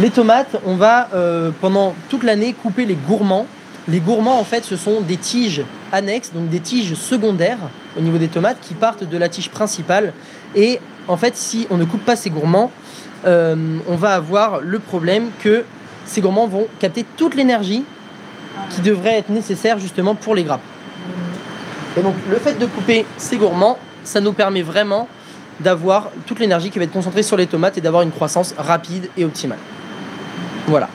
les 0.00 0.10
tomates, 0.10 0.56
on 0.64 0.76
va 0.76 1.08
euh, 1.14 1.50
pendant 1.60 1.94
toute 2.08 2.24
l'année 2.24 2.52
couper 2.52 2.84
les 2.84 2.94
gourmands. 2.94 3.46
Les 3.88 4.00
gourmands, 4.00 4.38
en 4.38 4.44
fait, 4.44 4.64
ce 4.64 4.76
sont 4.76 5.00
des 5.00 5.16
tiges 5.16 5.62
annexes, 5.94 6.32
donc 6.32 6.48
des 6.48 6.60
tiges 6.60 6.94
secondaires 6.94 7.58
au 7.96 8.00
niveau 8.00 8.18
des 8.18 8.28
tomates 8.28 8.58
qui 8.60 8.74
partent 8.74 9.04
de 9.04 9.16
la 9.16 9.28
tige 9.28 9.48
principale. 9.48 10.12
Et 10.54 10.80
en 11.08 11.16
fait, 11.16 11.36
si 11.36 11.66
on 11.70 11.76
ne 11.76 11.84
coupe 11.84 12.04
pas 12.04 12.16
ces 12.16 12.30
gourmands, 12.30 12.70
euh, 13.26 13.78
on 13.88 13.96
va 13.96 14.14
avoir 14.14 14.60
le 14.60 14.78
problème 14.78 15.30
que 15.42 15.64
ces 16.04 16.20
gourmands 16.20 16.46
vont 16.46 16.66
capter 16.80 17.04
toute 17.16 17.34
l'énergie 17.34 17.84
qui 18.70 18.80
devrait 18.82 19.18
être 19.18 19.30
nécessaire 19.30 19.78
justement 19.78 20.14
pour 20.14 20.34
les 20.34 20.44
grappes. 20.44 20.60
Et 21.96 22.02
donc, 22.02 22.14
le 22.28 22.36
fait 22.36 22.58
de 22.58 22.66
couper 22.66 23.06
ces 23.16 23.36
gourmands, 23.36 23.78
ça 24.02 24.20
nous 24.20 24.32
permet 24.32 24.62
vraiment 24.62 25.08
d'avoir 25.60 26.10
toute 26.26 26.40
l'énergie 26.40 26.70
qui 26.70 26.78
va 26.78 26.84
être 26.84 26.92
concentrée 26.92 27.22
sur 27.22 27.36
les 27.36 27.46
tomates 27.46 27.78
et 27.78 27.80
d'avoir 27.80 28.02
une 28.02 28.10
croissance 28.10 28.54
rapide 28.58 29.08
et 29.16 29.24
optimale. 29.24 29.58
Voilà. 30.66 30.88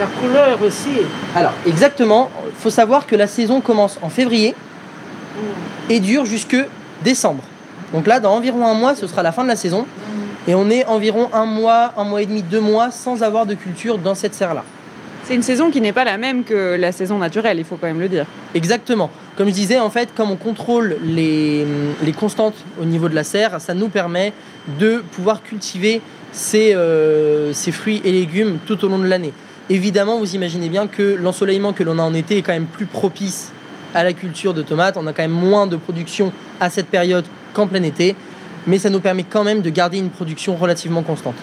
La 0.00 0.06
couleur 0.06 0.62
aussi, 0.62 1.02
Alors, 1.36 1.52
exactement, 1.66 2.30
il 2.46 2.54
faut 2.56 2.70
savoir 2.70 3.06
que 3.06 3.14
la 3.14 3.26
saison 3.26 3.60
commence 3.60 3.98
en 4.00 4.08
février 4.08 4.54
et 5.90 6.00
dure 6.00 6.24
jusque 6.24 6.56
décembre. 7.04 7.44
Donc 7.92 8.06
là, 8.06 8.18
dans 8.18 8.32
environ 8.32 8.66
un 8.66 8.74
mois, 8.74 8.94
ce 8.94 9.06
sera 9.06 9.22
la 9.22 9.30
fin 9.30 9.42
de 9.42 9.48
la 9.48 9.56
saison. 9.56 9.86
Et 10.48 10.54
on 10.54 10.70
est 10.70 10.86
environ 10.86 11.28
un 11.34 11.44
mois, 11.44 11.92
un 11.98 12.04
mois 12.04 12.22
et 12.22 12.26
demi, 12.26 12.42
deux 12.42 12.60
mois 12.60 12.90
sans 12.90 13.22
avoir 13.22 13.44
de 13.44 13.54
culture 13.54 13.98
dans 13.98 14.14
cette 14.14 14.34
serre-là. 14.34 14.64
C'est 15.24 15.34
une 15.34 15.42
saison 15.42 15.70
qui 15.70 15.82
n'est 15.82 15.92
pas 15.92 16.04
la 16.04 16.16
même 16.16 16.44
que 16.44 16.76
la 16.80 16.92
saison 16.92 17.18
naturelle, 17.18 17.58
il 17.58 17.64
faut 17.64 17.76
quand 17.76 17.86
même 17.86 18.00
le 18.00 18.08
dire. 18.08 18.24
Exactement. 18.54 19.10
Comme 19.36 19.48
je 19.48 19.52
disais, 19.52 19.78
en 19.78 19.90
fait, 19.90 20.08
comme 20.16 20.30
on 20.30 20.36
contrôle 20.36 20.96
les, 21.04 21.66
les 22.02 22.12
constantes 22.12 22.54
au 22.80 22.86
niveau 22.86 23.10
de 23.10 23.14
la 23.14 23.22
serre, 23.22 23.60
ça 23.60 23.74
nous 23.74 23.88
permet 23.88 24.32
de 24.78 25.04
pouvoir 25.12 25.42
cultiver 25.42 26.00
ces, 26.32 26.74
euh, 26.74 27.52
ces 27.52 27.70
fruits 27.70 28.00
et 28.04 28.12
légumes 28.12 28.58
tout 28.66 28.82
au 28.84 28.88
long 28.88 28.98
de 28.98 29.06
l'année. 29.06 29.32
Évidemment, 29.70 30.18
vous 30.18 30.34
imaginez 30.34 30.68
bien 30.68 30.88
que 30.88 31.14
l'ensoleillement 31.14 31.72
que 31.72 31.84
l'on 31.84 32.00
a 32.00 32.02
en 32.02 32.12
été 32.12 32.38
est 32.38 32.42
quand 32.42 32.52
même 32.52 32.66
plus 32.66 32.86
propice 32.86 33.52
à 33.94 34.02
la 34.02 34.12
culture 34.12 34.52
de 34.52 34.62
tomates. 34.62 34.96
On 34.96 35.06
a 35.06 35.12
quand 35.12 35.22
même 35.22 35.30
moins 35.30 35.68
de 35.68 35.76
production 35.76 36.32
à 36.58 36.70
cette 36.70 36.88
période 36.88 37.24
qu'en 37.54 37.68
plein 37.68 37.84
été, 37.84 38.16
mais 38.66 38.80
ça 38.80 38.90
nous 38.90 38.98
permet 38.98 39.22
quand 39.22 39.44
même 39.44 39.62
de 39.62 39.70
garder 39.70 39.98
une 39.98 40.10
production 40.10 40.56
relativement 40.56 41.02
constante. 41.02 41.36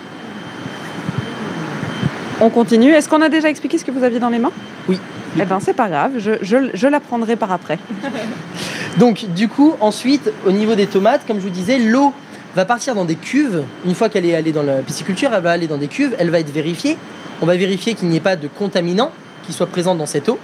On 2.42 2.50
continue. 2.50 2.92
Est-ce 2.92 3.08
qu'on 3.08 3.22
a 3.22 3.30
déjà 3.30 3.50
expliqué 3.50 3.78
ce 3.78 3.86
que 3.86 3.92
vous 3.92 4.04
aviez 4.04 4.20
dans 4.20 4.30
les 4.30 4.40
mains? 4.40 4.52
Oui. 4.90 5.00
Eh 5.40 5.46
ben 5.46 5.60
c'est 5.62 5.74
pas 5.74 5.88
grave, 5.88 6.14
je, 6.18 6.32
je, 6.42 6.70
je 6.74 6.88
l'apprendrai 6.88 7.38
par 7.38 7.52
après. 7.54 7.80
Donc 8.98 9.26
du 9.36 9.48
coup, 9.48 9.76
ensuite, 9.80 10.32
au 10.46 10.52
niveau 10.52 10.76
des 10.76 10.88
tomates, 10.88 11.22
comme 11.26 11.38
je 11.38 11.44
vous 11.44 11.50
disais, 11.50 11.80
l'eau 11.80 12.14
va 12.56 12.66
partir 12.66 12.94
dans 12.94 13.06
des 13.06 13.16
cuves. 13.16 13.64
Une 13.86 13.96
fois 13.96 14.10
qu'elle 14.10 14.26
est 14.26 14.36
allée 14.36 14.52
dans 14.52 14.64
la 14.64 14.78
pisciculture, 14.78 15.32
elle 15.34 15.44
va 15.44 15.52
aller 15.52 15.68
dans 15.68 15.78
des 15.78 15.88
cuves, 15.88 16.14
elle 16.20 16.30
va 16.30 16.40
être 16.40 16.52
vérifiée. 16.52 16.98
On 17.42 17.46
va 17.46 17.56
vérifier 17.56 17.94
qu'il 17.94 18.08
n'y 18.08 18.18
ait 18.18 18.22
pas 18.22 18.36
de 18.36 18.48
contaminants 18.48 19.12
qui 19.46 19.54
soient 19.54 19.68
présents 19.68 19.96
dans 19.96 20.06
cette 20.06 20.30
eau. 20.30 20.40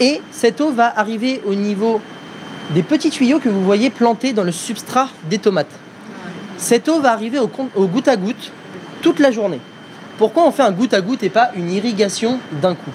Et 0.00 0.20
cette 0.30 0.60
eau 0.60 0.70
va 0.70 0.92
arriver 0.98 1.42
au 1.46 1.54
niveau 1.54 2.00
des 2.74 2.82
petits 2.82 3.10
tuyaux 3.10 3.38
que 3.38 3.48
vous 3.48 3.62
voyez 3.62 3.90
plantés 3.90 4.32
dans 4.32 4.44
le 4.44 4.52
substrat 4.52 5.08
des 5.28 5.38
tomates. 5.38 5.78
Cette 6.56 6.88
eau 6.88 7.00
va 7.00 7.12
arriver 7.12 7.38
au, 7.38 7.48
goutte 7.86 8.08
à 8.08 8.16
goutte 8.16 8.52
toute 9.02 9.18
la 9.18 9.32
journée. 9.32 9.60
Pourquoi 10.18 10.46
on 10.46 10.52
fait 10.52 10.62
un 10.62 10.70
goutte 10.70 10.94
à 10.94 11.00
goutte 11.00 11.22
et 11.22 11.28
pas 11.28 11.50
une 11.56 11.70
irrigation 11.70 12.38
d'un 12.60 12.74
coup? 12.74 12.92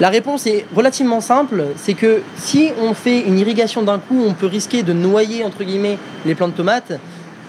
La 0.00 0.10
réponse 0.10 0.46
est 0.46 0.66
relativement 0.74 1.20
simple, 1.20 1.68
c'est 1.76 1.94
que 1.94 2.22
si 2.36 2.70
on 2.82 2.92
fait 2.92 3.20
une 3.20 3.38
irrigation 3.38 3.82
d'un 3.82 3.98
coup, 3.98 4.22
on 4.26 4.34
peut 4.34 4.46
risquer 4.46 4.82
de 4.82 4.92
noyer 4.92 5.42
entre 5.44 5.64
guillemets 5.64 5.98
les 6.26 6.34
plants 6.34 6.48
de 6.48 6.52
tomates. 6.52 6.92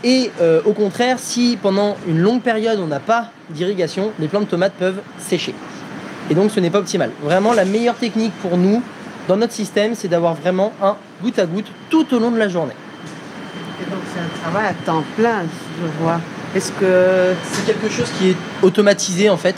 Et 0.04 0.32
euh, 0.40 0.62
au 0.64 0.74
contraire, 0.74 1.18
si 1.20 1.58
pendant 1.62 1.98
une 2.08 2.20
longue 2.20 2.42
période 2.42 2.80
on 2.80 2.88
n'a 2.88 3.00
pas 3.00 3.32
d'irrigation, 3.50 4.12
les 4.20 4.28
plants 4.28 4.42
de 4.42 4.46
tomates 4.46 4.74
peuvent 4.74 5.02
sécher. 5.20 5.54
Et 6.30 6.36
donc 6.36 6.52
ce 6.52 6.60
n'est 6.60 6.70
pas 6.70 6.80
optimal. 6.80 7.12
Vraiment 7.24 7.54
la 7.54 7.66
meilleure 7.66 7.96
technique 7.96 8.34
pour 8.42 8.58
nous 8.58 8.82
dans 9.28 9.38
notre 9.38 9.54
système, 9.54 9.94
c'est 9.96 10.08
d'avoir 10.08 10.34
vraiment 10.36 10.72
un 10.82 10.96
goutte 11.22 11.40
à 11.40 11.46
goutte 11.46 11.68
tout 11.90 12.14
au 12.14 12.20
long 12.20 12.32
de 12.32 12.38
la 12.38 12.48
journée. 12.50 12.74
Et 13.82 13.90
donc 13.90 14.00
c'est 14.14 14.20
un 14.20 14.42
travail 14.52 14.68
à 14.70 14.74
temps 14.86 15.04
plein, 15.18 15.44
je 15.82 16.04
vois. 16.04 16.20
Est-ce 16.56 16.72
que 16.72 17.34
C'est 17.52 17.66
quelque 17.66 17.90
chose 17.90 18.10
qui 18.18 18.30
est 18.30 18.36
automatisé 18.62 19.30
en 19.30 19.38
fait. 19.38 19.56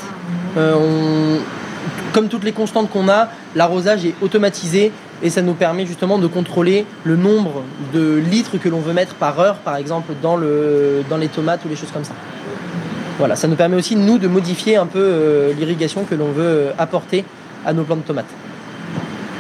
Euh, 0.58 0.76
on- 0.76 1.40
comme 2.14 2.28
toutes 2.28 2.44
les 2.44 2.52
constantes 2.52 2.90
qu'on 2.90 3.08
a, 3.08 3.30
l'arrosage 3.56 4.04
est 4.06 4.16
automatisé 4.22 4.92
et 5.22 5.30
ça 5.30 5.42
nous 5.44 5.54
permet 5.54 5.86
justement 5.86 6.18
de 6.18 6.26
contrôler 6.28 6.86
le 7.04 7.16
nombre 7.16 7.64
de 7.94 8.16
litres 8.16 8.58
que 8.58 8.68
l'on 8.68 8.80
veut 8.80 8.94
mettre 8.94 9.14
par 9.16 9.40
heure, 9.40 9.58
par 9.58 9.76
exemple, 9.76 10.14
dans, 10.22 10.36
le, 10.36 11.04
dans 11.10 11.18
les 11.18 11.28
tomates 11.28 11.64
ou 11.66 11.70
les 11.70 11.76
choses 11.76 11.92
comme 11.92 12.04
ça. 12.04 12.14
Voilà, 13.20 13.36
ça 13.36 13.50
nous 13.50 13.58
permet 13.58 13.76
aussi, 13.76 13.98
de 14.18 14.28
modifier 14.30 14.78
un 14.78 14.86
peu 14.86 14.98
euh, 14.98 15.54
l'irrigation 15.54 16.06
que 16.06 16.16
l'on 16.16 16.32
veut 16.32 16.42
euh, 16.42 16.72
apporter 16.78 17.26
à 17.66 17.74
nos 17.74 17.84
plants 17.84 17.98
de 17.98 18.02
tomates. 18.02 18.34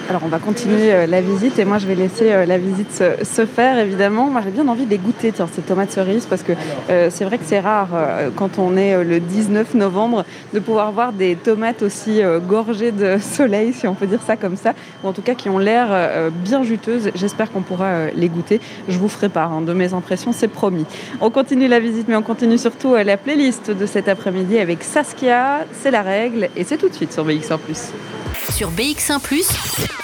Alors 0.09 0.23
on 0.25 0.27
va 0.27 0.39
continuer 0.39 0.91
euh, 0.91 1.05
la 1.05 1.21
visite 1.21 1.59
et 1.59 1.65
moi 1.65 1.77
je 1.77 1.85
vais 1.85 1.93
laisser 1.93 2.31
euh, 2.31 2.47
la 2.47 2.57
visite 2.57 2.91
se, 2.91 3.45
faire 3.45 3.77
évidemment. 3.77 4.25
Moi 4.31 4.41
j'ai 4.43 4.49
bien 4.49 4.67
envie 4.67 4.85
de 4.85 4.89
les 4.89 4.97
goûter 4.97 5.31
ces 5.53 5.61
tomates 5.61 5.91
cerises 5.91 6.25
parce 6.25 6.41
que 6.41 6.53
euh, 6.89 7.11
c'est 7.11 7.25
vrai 7.25 7.37
que 7.37 7.43
c'est 7.45 7.59
rare 7.59 7.89
quand 8.35 8.57
on 8.57 8.75
est 8.75 9.03
le 9.03 9.19
19 9.19 9.75
novembre 9.75 10.25
de 10.51 10.59
pouvoir 10.59 10.91
voir 10.91 11.13
des 11.13 11.35
tomates 11.35 11.83
aussi 11.83 12.21
gorgées 12.47 12.91
de 12.91 13.17
soleil 13.21 13.71
si 13.71 13.87
on 13.87 13.93
peut 13.93 14.07
dire 14.07 14.21
ça 14.25 14.35
comme 14.35 14.57
ça 14.57 14.73
ou 15.03 15.07
en 15.09 15.13
tout 15.13 15.21
cas 15.21 15.35
qui 15.35 15.47
ont 15.47 15.59
l'air 15.59 15.89
bien 16.31 16.63
juteuses. 16.63 17.11
J'espère 17.13 17.51
qu'on 17.51 17.61
pourra 17.61 18.07
les 18.15 18.29
goûter. 18.29 18.59
Je 18.87 18.97
vous 18.97 19.09
ferai 19.09 19.29
part 19.29 19.53
hein, 19.53 19.61
de 19.61 19.73
mes 19.73 19.93
impressions, 19.93 20.31
c'est 20.31 20.47
promis. 20.47 20.85
On 21.21 21.29
continue 21.29 21.67
la 21.67 21.79
visite 21.79 22.07
mais 22.07 22.15
on 22.15 22.23
continue 22.23 22.57
surtout 22.57 22.95
la 22.95 23.17
playlist 23.17 23.69
de 23.69 23.85
cet 23.85 24.07
après-midi 24.07 24.57
avec 24.57 24.83
Saskia, 24.83 25.65
c'est 25.71 25.91
la 25.91 26.01
règle 26.01 26.49
et 26.55 26.63
c'est 26.63 26.77
tout 26.77 26.89
de 26.89 26.95
suite 26.95 27.13
sur 27.13 27.27
BX1+. 27.27 27.59
Sur 28.51 28.71
BX1⁇ 28.71 29.19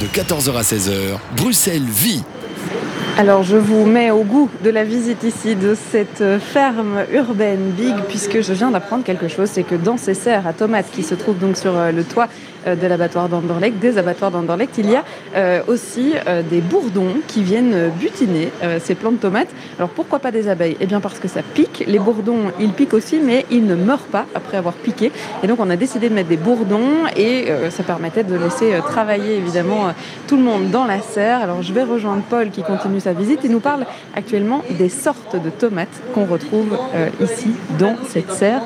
De 0.00 0.06
14h 0.06 0.56
à 0.56 0.62
16h, 0.62 1.18
Bruxelles 1.36 1.82
vit. 1.82 2.22
Alors 3.16 3.42
je 3.44 3.56
vous 3.56 3.86
mets 3.86 4.10
au 4.10 4.24
goût 4.24 4.50
de 4.62 4.68
la 4.68 4.84
visite 4.84 5.22
ici 5.22 5.54
de 5.54 5.74
cette 5.90 6.22
ferme 6.38 7.04
urbaine 7.12 7.70
Big 7.70 7.94
puisque 8.08 8.42
je 8.42 8.52
viens 8.52 8.70
d'apprendre 8.70 9.04
quelque 9.04 9.28
chose, 9.28 9.48
c'est 9.50 9.62
que 9.62 9.74
dans 9.74 9.96
ces 9.96 10.14
serres 10.14 10.46
à 10.46 10.52
tomates 10.52 10.90
qui 10.90 11.02
se 11.02 11.14
trouvent 11.14 11.38
donc 11.38 11.56
sur 11.56 11.76
euh, 11.76 11.92
le 11.92 12.04
toit 12.04 12.28
de 12.74 12.86
l'abattoir 12.86 13.28
d'Anderlecht, 13.28 13.78
des 13.78 13.96
abattoirs 13.98 14.30
d'Anderlecht, 14.30 14.76
il 14.78 14.90
y 14.90 14.96
a 14.96 15.04
euh, 15.36 15.60
aussi 15.68 16.14
euh, 16.26 16.42
des 16.42 16.60
bourdons 16.60 17.14
qui 17.28 17.42
viennent 17.42 17.74
euh, 17.74 17.88
butiner 17.88 18.50
euh, 18.62 18.78
ces 18.82 18.94
plants 18.94 19.12
de 19.12 19.18
tomates. 19.18 19.48
Alors 19.78 19.90
pourquoi 19.90 20.18
pas 20.18 20.32
des 20.32 20.48
abeilles? 20.48 20.76
Eh 20.80 20.86
bien 20.86 21.00
parce 21.00 21.18
que 21.18 21.28
ça 21.28 21.42
pique. 21.42 21.84
Les 21.86 21.98
bourdons, 21.98 22.50
ils 22.58 22.72
piquent 22.72 22.94
aussi, 22.94 23.20
mais 23.22 23.46
ils 23.50 23.64
ne 23.64 23.74
meurent 23.74 24.10
pas 24.10 24.26
après 24.34 24.56
avoir 24.56 24.74
piqué. 24.74 25.12
Et 25.42 25.46
donc 25.46 25.60
on 25.60 25.70
a 25.70 25.76
décidé 25.76 26.08
de 26.08 26.14
mettre 26.14 26.28
des 26.28 26.36
bourdons 26.36 27.06
et 27.16 27.50
euh, 27.50 27.70
ça 27.70 27.82
permettait 27.82 28.24
de 28.24 28.34
laisser 28.36 28.74
euh, 28.74 28.80
travailler 28.80 29.36
évidemment 29.36 29.88
euh, 29.88 29.90
tout 30.26 30.36
le 30.36 30.42
monde 30.42 30.70
dans 30.70 30.84
la 30.84 31.00
serre. 31.00 31.40
Alors 31.42 31.62
je 31.62 31.72
vais 31.72 31.84
rejoindre 31.84 32.22
Paul 32.28 32.50
qui 32.50 32.62
continue 32.62 33.00
sa 33.00 33.12
visite 33.12 33.44
et 33.44 33.48
nous 33.48 33.60
parle 33.60 33.86
actuellement 34.14 34.62
des 34.78 34.88
sortes 34.88 35.36
de 35.42 35.50
tomates 35.50 36.00
qu'on 36.14 36.24
retrouve 36.24 36.78
euh, 36.94 37.08
ici 37.22 37.50
dans 37.78 37.96
cette 38.08 38.32
serre, 38.32 38.62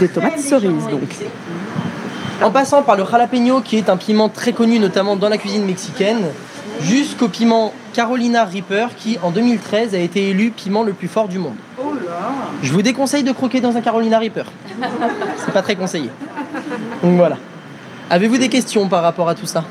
des 0.00 0.08
tomates 0.08 0.40
cerises 0.40 0.88
donc. 0.90 1.10
En 2.42 2.50
passant 2.50 2.82
par 2.82 2.96
le 2.96 3.04
jalapeno, 3.04 3.60
qui 3.60 3.76
est 3.76 3.88
un 3.88 3.96
piment 3.96 4.28
très 4.28 4.52
connu 4.52 4.78
notamment 4.78 5.16
dans 5.16 5.28
la 5.28 5.38
cuisine 5.38 5.64
mexicaine, 5.64 6.26
jusqu'au 6.80 7.28
piment 7.28 7.72
Carolina 7.92 8.44
Reaper, 8.44 8.88
qui 8.96 9.18
en 9.22 9.30
2013 9.30 9.94
a 9.94 9.98
été 9.98 10.30
élu 10.30 10.50
piment 10.50 10.82
le 10.82 10.92
plus 10.92 11.08
fort 11.08 11.28
du 11.28 11.38
monde. 11.38 11.54
Je 12.62 12.72
vous 12.72 12.82
déconseille 12.82 13.22
de 13.22 13.32
croquer 13.32 13.60
dans 13.60 13.76
un 13.76 13.80
Carolina 13.80 14.18
Reaper. 14.18 14.44
C'est 15.36 15.52
pas 15.52 15.62
très 15.62 15.76
conseillé. 15.76 16.10
Donc 17.02 17.16
voilà. 17.16 17.36
Avez-vous 18.10 18.38
des 18.38 18.48
questions 18.48 18.88
par 18.88 19.02
rapport 19.02 19.28
à 19.28 19.34
tout 19.34 19.46
ça? 19.46 19.64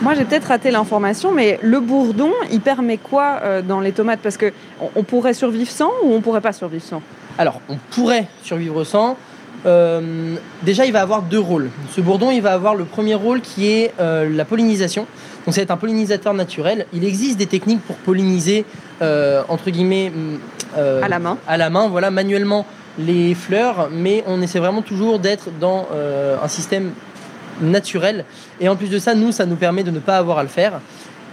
Moi, 0.00 0.14
j'ai 0.14 0.24
peut-être 0.24 0.46
raté 0.46 0.70
l'information, 0.70 1.32
mais 1.32 1.58
le 1.60 1.80
bourdon, 1.80 2.32
il 2.52 2.60
permet 2.60 2.98
quoi 2.98 3.40
euh, 3.42 3.62
dans 3.62 3.80
les 3.80 3.92
tomates? 3.92 4.20
Parce 4.20 4.36
que 4.36 4.52
on, 4.80 4.90
on 4.94 5.02
pourrait 5.02 5.34
survivre 5.34 5.70
sans 5.70 5.90
ou 6.04 6.14
on 6.14 6.20
pourrait 6.20 6.40
pas 6.40 6.52
survivre 6.52 6.84
sans? 6.84 7.02
Alors, 7.36 7.60
on 7.68 7.76
pourrait 7.90 8.26
survivre 8.44 8.84
sans. 8.84 9.16
Euh, 9.66 10.36
déjà, 10.62 10.86
il 10.86 10.92
va 10.92 11.00
avoir 11.00 11.22
deux 11.22 11.38
rôles. 11.38 11.70
Ce 11.94 12.00
bourdon, 12.00 12.30
il 12.30 12.42
va 12.42 12.52
avoir 12.52 12.74
le 12.74 12.84
premier 12.84 13.14
rôle 13.14 13.40
qui 13.40 13.68
est 13.70 13.92
euh, 14.00 14.28
la 14.28 14.44
pollinisation. 14.44 15.06
Donc, 15.46 15.56
être 15.56 15.70
un 15.70 15.76
pollinisateur 15.76 16.34
naturel. 16.34 16.86
Il 16.92 17.04
existe 17.04 17.38
des 17.38 17.46
techniques 17.46 17.80
pour 17.82 17.96
polliniser, 17.96 18.64
euh, 19.02 19.42
entre 19.48 19.70
guillemets, 19.70 20.12
euh, 20.76 21.02
À 21.02 21.08
la 21.08 21.18
main. 21.18 21.38
à 21.46 21.56
la 21.56 21.70
main, 21.70 21.88
voilà, 21.88 22.10
manuellement 22.10 22.66
les 22.98 23.34
fleurs, 23.34 23.88
mais 23.92 24.24
on 24.26 24.42
essaie 24.42 24.58
vraiment 24.58 24.82
toujours 24.82 25.20
d'être 25.20 25.50
dans 25.60 25.86
un 26.42 26.48
système 26.48 26.90
naturel. 27.60 28.24
Et 28.60 28.68
en 28.68 28.74
plus 28.74 28.88
de 28.88 28.98
ça, 28.98 29.14
nous, 29.14 29.30
ça 29.30 29.46
nous 29.46 29.54
permet 29.54 29.84
de 29.84 29.92
ne 29.92 30.00
pas 30.00 30.16
avoir 30.16 30.38
à 30.38 30.42
le 30.42 30.48
faire. 30.48 30.80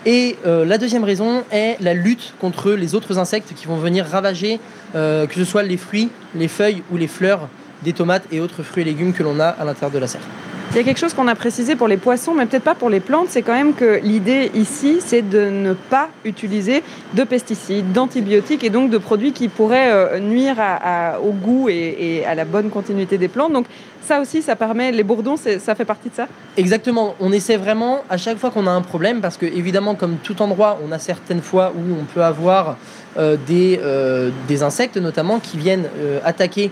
Et 0.05 0.37
euh, 0.45 0.65
la 0.65 0.77
deuxième 0.77 1.03
raison 1.03 1.43
est 1.51 1.77
la 1.81 1.95
lutte 1.95 2.35
contre 2.39 2.71
les 2.73 2.93
autres 2.93 3.17
insectes 3.17 3.53
qui 3.55 3.65
vont 3.65 3.77
venir 3.77 4.05
ravager, 4.05 4.59
euh, 4.95 5.25
que 5.25 5.33
ce 5.33 5.43
soit 5.43 5.63
les 5.63 5.77
fruits, 5.77 6.09
les 6.35 6.47
feuilles 6.47 6.83
ou 6.91 6.97
les 6.97 7.07
fleurs 7.07 7.49
des 7.85 7.93
tomates 7.93 8.25
et 8.31 8.39
autres 8.41 8.63
fruits 8.63 8.81
et 8.81 8.85
légumes 8.85 9.13
que 9.13 9.23
l'on 9.23 9.39
a 9.39 9.47
à 9.47 9.63
l'intérieur 9.63 9.91
de 9.91 9.99
la 9.99 10.07
serre. 10.07 10.27
Il 10.71 10.77
y 10.77 10.79
a 10.79 10.83
quelque 10.83 10.99
chose 10.99 11.13
qu'on 11.13 11.29
a 11.29 11.35
précisé 11.35 11.75
pour 11.77 11.87
les 11.87 11.95
poissons, 11.95 12.33
mais 12.33 12.45
peut-être 12.47 12.63
pas 12.63 12.75
pour 12.75 12.89
les 12.89 12.99
plantes, 12.99 13.27
c'est 13.29 13.43
quand 13.43 13.53
même 13.53 13.75
que 13.75 13.99
l'idée 14.03 14.51
ici, 14.55 14.97
c'est 14.99 15.21
de 15.21 15.43
ne 15.49 15.73
pas 15.73 16.09
utiliser 16.25 16.83
de 17.13 17.23
pesticides, 17.23 17.93
d'antibiotiques 17.93 18.63
et 18.63 18.69
donc 18.69 18.89
de 18.89 18.97
produits 18.97 19.31
qui 19.31 19.47
pourraient 19.47 19.91
euh, 19.93 20.19
nuire 20.19 20.57
à- 20.59 21.13
à- 21.13 21.19
au 21.19 21.31
goût 21.31 21.69
et, 21.69 21.95
et 21.99 22.25
à 22.25 22.35
la 22.35 22.43
bonne 22.43 22.69
continuité 22.69 23.17
des 23.17 23.29
plantes. 23.29 23.53
Donc 23.53 23.67
ça 24.01 24.19
aussi, 24.19 24.41
ça 24.41 24.55
permet, 24.55 24.91
les 24.91 25.03
bourdons, 25.03 25.37
ça 25.37 25.75
fait 25.75 25.85
partie 25.85 26.09
de 26.09 26.15
ça? 26.15 26.27
Exactement, 26.57 27.15
on 27.21 27.31
essaie 27.31 27.57
vraiment 27.57 28.03
à 28.09 28.17
chaque 28.17 28.37
fois 28.37 28.49
qu'on 28.51 28.67
a 28.67 28.71
un 28.71 28.81
problème, 28.81 29.21
parce 29.21 29.37
que 29.37 29.45
évidemment, 29.45 29.95
comme 29.95 30.17
tout 30.17 30.41
endroit, 30.41 30.77
on 30.85 30.91
a 30.91 30.99
certaines 30.99 31.41
fois 31.41 31.71
où 31.75 31.83
on 32.01 32.05
peut 32.13 32.23
avoir 32.23 32.77
euh, 33.17 33.37
des, 33.47 33.79
euh, 33.81 34.29
des 34.47 34.61
insectes 34.61 34.97
notamment 34.97 35.39
qui 35.39 35.57
viennent 35.57 35.87
euh, 35.99 36.19
attaquer 36.25 36.69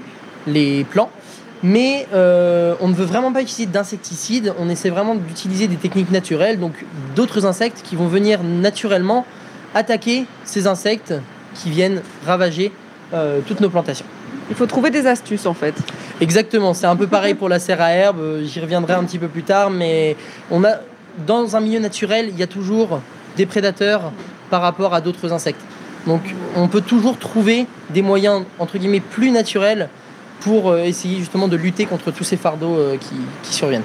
les 0.47 0.83
plants. 0.83 1.09
Mais 1.63 2.07
euh, 2.13 2.75
on 2.81 2.89
ne 2.89 2.93
veut 2.93 3.05
vraiment 3.05 3.31
pas 3.31 3.41
utiliser 3.41 3.65
d'insecticides, 3.65 4.53
on 4.59 4.67
essaie 4.67 4.89
vraiment 4.89 5.15
d'utiliser 5.15 5.67
des 5.67 5.77
techniques 5.77 6.11
naturelles, 6.11 6.59
donc 6.59 6.73
d'autres 7.15 7.45
insectes 7.45 7.81
qui 7.83 7.95
vont 7.95 8.07
venir 8.07 8.43
naturellement 8.43 9.25
attaquer 9.73 10.25
ces 10.43 10.67
insectes 10.67 11.13
qui 11.55 11.69
viennent 11.69 12.01
ravager 12.25 12.73
euh, 13.13 13.39
toutes 13.47 13.61
nos 13.61 13.69
plantations. 13.69 14.05
Il 14.49 14.57
faut 14.57 14.65
trouver 14.65 14.89
des 14.89 15.07
astuces 15.07 15.45
en 15.45 15.53
fait. 15.53 15.73
Exactement, 16.19 16.73
c'est 16.73 16.85
un 16.85 16.97
peu 16.97 17.07
pareil 17.07 17.33
pour 17.33 17.47
la 17.47 17.59
serre 17.59 17.81
à 17.81 17.91
herbe, 17.91 18.41
j'y 18.43 18.59
reviendrai 18.59 18.93
un 18.93 19.05
petit 19.05 19.19
peu 19.19 19.29
plus 19.29 19.43
tard, 19.43 19.69
mais 19.69 20.17
on 20.51 20.65
a 20.65 20.79
dans 21.25 21.55
un 21.55 21.61
milieu 21.61 21.79
naturel, 21.79 22.27
il 22.29 22.37
y 22.37 22.43
a 22.43 22.47
toujours 22.47 22.99
des 23.37 23.45
prédateurs 23.45 24.11
par 24.49 24.61
rapport 24.61 24.93
à 24.93 24.99
d'autres 24.99 25.31
insectes. 25.31 25.61
Donc 26.07 26.21
on 26.57 26.67
peut 26.67 26.81
toujours 26.81 27.17
trouver 27.17 27.67
des 27.91 28.01
moyens 28.01 28.43
entre 28.59 28.77
guillemets 28.77 28.99
plus 28.99 29.31
naturels 29.31 29.87
pour 30.41 30.71
euh, 30.71 30.83
essayer 30.83 31.17
justement 31.19 31.47
de 31.47 31.55
lutter 31.55 31.85
contre 31.85 32.11
tous 32.11 32.23
ces 32.23 32.37
fardeaux 32.37 32.77
euh, 32.77 32.97
qui, 32.97 33.15
qui 33.43 33.53
surviennent. 33.53 33.83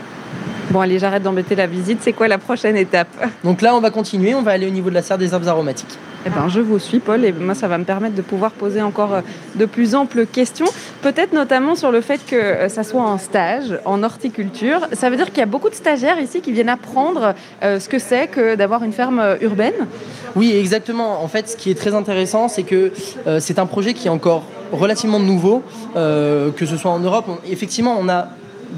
Bon 0.70 0.80
allez, 0.80 0.98
j'arrête 0.98 1.22
d'embêter 1.22 1.54
la 1.54 1.66
visite. 1.66 2.00
C'est 2.02 2.12
quoi 2.12 2.28
la 2.28 2.38
prochaine 2.38 2.76
étape? 2.76 3.08
Donc 3.42 3.62
là, 3.62 3.74
on 3.74 3.80
va 3.80 3.90
continuer, 3.90 4.34
on 4.34 4.42
va 4.42 4.50
aller 4.52 4.66
au 4.66 4.70
niveau 4.70 4.90
de 4.90 4.94
la 4.94 5.02
serre 5.02 5.18
des 5.18 5.32
herbes 5.32 5.48
aromatiques. 5.48 5.98
Eh 6.26 6.30
ben, 6.30 6.48
je 6.48 6.60
vous 6.60 6.80
suis, 6.80 6.98
Paul, 6.98 7.24
et 7.24 7.32
moi, 7.32 7.54
ça 7.54 7.68
va 7.68 7.78
me 7.78 7.84
permettre 7.84 8.16
de 8.16 8.22
pouvoir 8.22 8.50
poser 8.50 8.82
encore 8.82 9.14
euh, 9.14 9.20
de 9.54 9.64
plus 9.66 9.94
amples 9.94 10.26
questions. 10.26 10.66
Peut-être 11.00 11.32
notamment 11.32 11.76
sur 11.76 11.92
le 11.92 12.00
fait 12.00 12.20
que 12.26 12.34
euh, 12.34 12.68
ça 12.68 12.82
soit 12.82 13.04
un 13.04 13.18
stage 13.18 13.78
en 13.84 14.02
horticulture. 14.02 14.80
Ça 14.92 15.10
veut 15.10 15.16
dire 15.16 15.26
qu'il 15.26 15.38
y 15.38 15.42
a 15.42 15.46
beaucoup 15.46 15.70
de 15.70 15.76
stagiaires 15.76 16.20
ici 16.20 16.40
qui 16.40 16.50
viennent 16.50 16.68
apprendre 16.68 17.34
euh, 17.62 17.78
ce 17.78 17.88
que 17.88 18.00
c'est 18.00 18.26
que 18.26 18.56
d'avoir 18.56 18.82
une 18.82 18.92
ferme 18.92 19.36
urbaine. 19.40 19.86
Oui, 20.34 20.52
exactement. 20.56 21.22
En 21.22 21.28
fait, 21.28 21.50
ce 21.50 21.56
qui 21.56 21.70
est 21.70 21.78
très 21.78 21.94
intéressant, 21.94 22.48
c'est 22.48 22.64
que 22.64 22.92
c'est 23.38 23.58
un 23.58 23.66
projet 23.66 23.94
qui 23.94 24.08
est 24.08 24.10
encore 24.10 24.44
relativement 24.72 25.18
nouveau, 25.18 25.62
que 25.94 26.66
ce 26.66 26.76
soit 26.76 26.90
en 26.90 26.98
Europe. 26.98 27.26
Effectivement, 27.50 27.96
on 27.98 28.08
a 28.08 28.28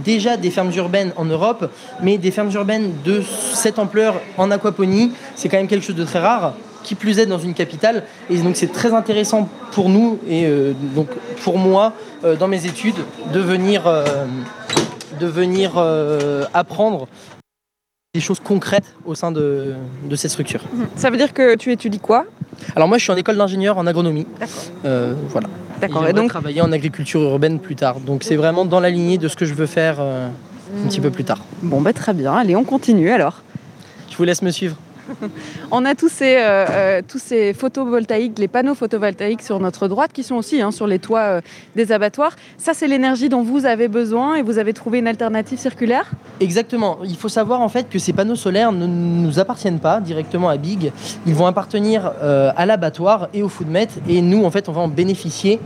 déjà 0.05 0.37
des 0.37 0.51
fermes 0.51 0.73
urbaines 0.77 1.13
en 1.17 1.25
Europe, 1.25 1.71
mais 2.03 2.19
des 2.19 2.31
fermes 2.31 2.51
urbaines 2.55 2.93
de 3.05 3.23
cette 3.55 3.79
ampleur 3.79 4.21
en 4.39 4.51
aquaponie, 4.51 5.13
c'est 5.35 5.49
quand 5.49 5.57
même 5.57 5.69
quelque 5.69 5.85
chose 5.85 5.97
de 5.97 6.05
très 6.05 6.21
rare. 6.21 6.55
Qui 6.83 6.95
plus 6.95 7.19
est 7.19 7.27
dans 7.27 7.39
une 7.39 7.55
capitale, 7.55 8.05
et 8.31 8.39
donc 8.39 8.57
c'est 8.57 8.73
très 8.73 8.93
intéressant 8.95 9.49
pour 9.73 9.89
nous 9.91 10.19
et 10.27 10.47
euh, 10.47 10.73
donc 10.95 11.09
pour 11.43 11.59
moi 11.59 11.93
euh, 12.25 12.37
dans 12.37 12.49
mes 12.49 12.67
études 12.67 12.97
de 13.33 13.39
venir, 13.39 13.87
euh, 13.87 14.25
de 15.21 15.27
venir 15.27 15.77
apprendre 16.55 17.07
des 18.15 18.21
choses 18.21 18.41
concrètes 18.41 18.95
au 19.05 19.15
sein 19.15 19.31
de, 19.31 19.75
de 20.05 20.17
cette 20.17 20.31
structure. 20.31 20.63
Ça 20.97 21.11
veut 21.11 21.17
dire 21.17 21.33
que 21.33 21.55
tu 21.55 21.71
étudies 21.71 22.01
quoi? 22.01 22.25
Alors 22.75 22.89
moi 22.89 22.99
je 22.99 23.05
suis 23.05 23.13
en 23.13 23.17
école 23.17 23.37
d'ingénieur 23.37 23.79
en 23.79 23.87
agronomie. 23.87 24.27
D'accord. 24.41 25.17
Voilà. 25.29 25.49
D'accord. 25.81 26.09
Et 26.09 26.13
donc, 26.13 26.29
travailler 26.29 26.61
en 26.61 26.73
agriculture 26.73 27.21
urbaine 27.23 27.59
plus 27.59 27.77
tard. 27.77 28.01
Donc 28.01 28.25
c'est 28.25 28.37
vraiment 28.37 28.65
dans 28.65 28.81
la 28.81 28.91
lignée 28.91 29.19
de 29.19 29.29
ce 29.29 29.37
que 29.37 29.45
je 29.45 29.55
veux 29.55 29.67
faire 29.67 30.01
un 30.01 30.89
petit 30.89 31.01
peu 31.01 31.11
plus 31.11 31.25
tard. 31.25 31.45
bon, 31.63 31.81
bah, 31.81 31.93
très 31.93 32.15
bien. 32.15 32.33
Allez, 32.33 32.57
on 32.57 32.65
continue 32.65 33.11
alors. 33.11 33.43
Je 34.11 34.17
vous 34.17 34.25
laisse 34.25 34.43
me 34.43 34.51
suivre. 34.51 34.77
On 35.71 35.85
a 35.85 35.95
tous 35.95 36.09
ces, 36.09 36.37
euh, 36.37 36.67
euh, 36.69 37.03
tous 37.07 37.19
ces 37.19 37.53
photovoltaïques, 37.53 38.39
les 38.39 38.49
panneaux 38.49 38.75
photovoltaïques 38.75 39.43
sur 39.43 39.61
notre 39.61 39.89
droite 39.89 40.13
qui 40.13 40.23
sont 40.23 40.37
aussi 40.37 40.61
hein, 40.61 40.71
sur 40.71 40.87
les 40.87 40.99
toits 40.99 41.21
euh, 41.21 41.41
des 41.77 41.93
abattoirs. 41.93 42.37
Ça, 42.59 42.75
c'est 42.75 42.89
l'énergie 42.89 43.29
dont 43.29 43.43
vous 43.43 43.67
avez 43.67 43.89
besoin 43.89 44.37
et 44.37 44.43
vous 44.43 44.59
avez 44.59 44.73
trouvé 44.73 44.99
une 44.99 45.07
alternative 45.07 45.59
circulaire? 45.59 46.11
Exactement. 46.41 46.99
Il 47.05 47.17
faut 47.17 47.29
savoir 47.29 47.61
en 47.61 47.69
fait 47.69 47.89
que 47.89 47.99
ces 47.99 48.13
panneaux 48.13 48.37
solaires 48.37 48.73
ne 48.73 48.87
nous 48.87 49.39
appartiennent 49.39 49.81
pas 49.81 50.01
directement 50.01 50.49
à 50.49 50.57
Big. 50.57 50.93
Ils 51.27 51.35
vont 51.35 51.47
appartenir 51.47 52.13
à 52.23 52.67
l'abattoir 52.67 53.29
et 53.35 53.43
au 53.43 53.49
Foodmet. 53.49 53.89
Et 54.09 54.23
nous, 54.23 54.45
en 54.45 54.51
fait, 54.51 54.69
on 54.69 54.73
va 54.73 54.81
en 54.81 54.89
bénéficier 54.89 55.61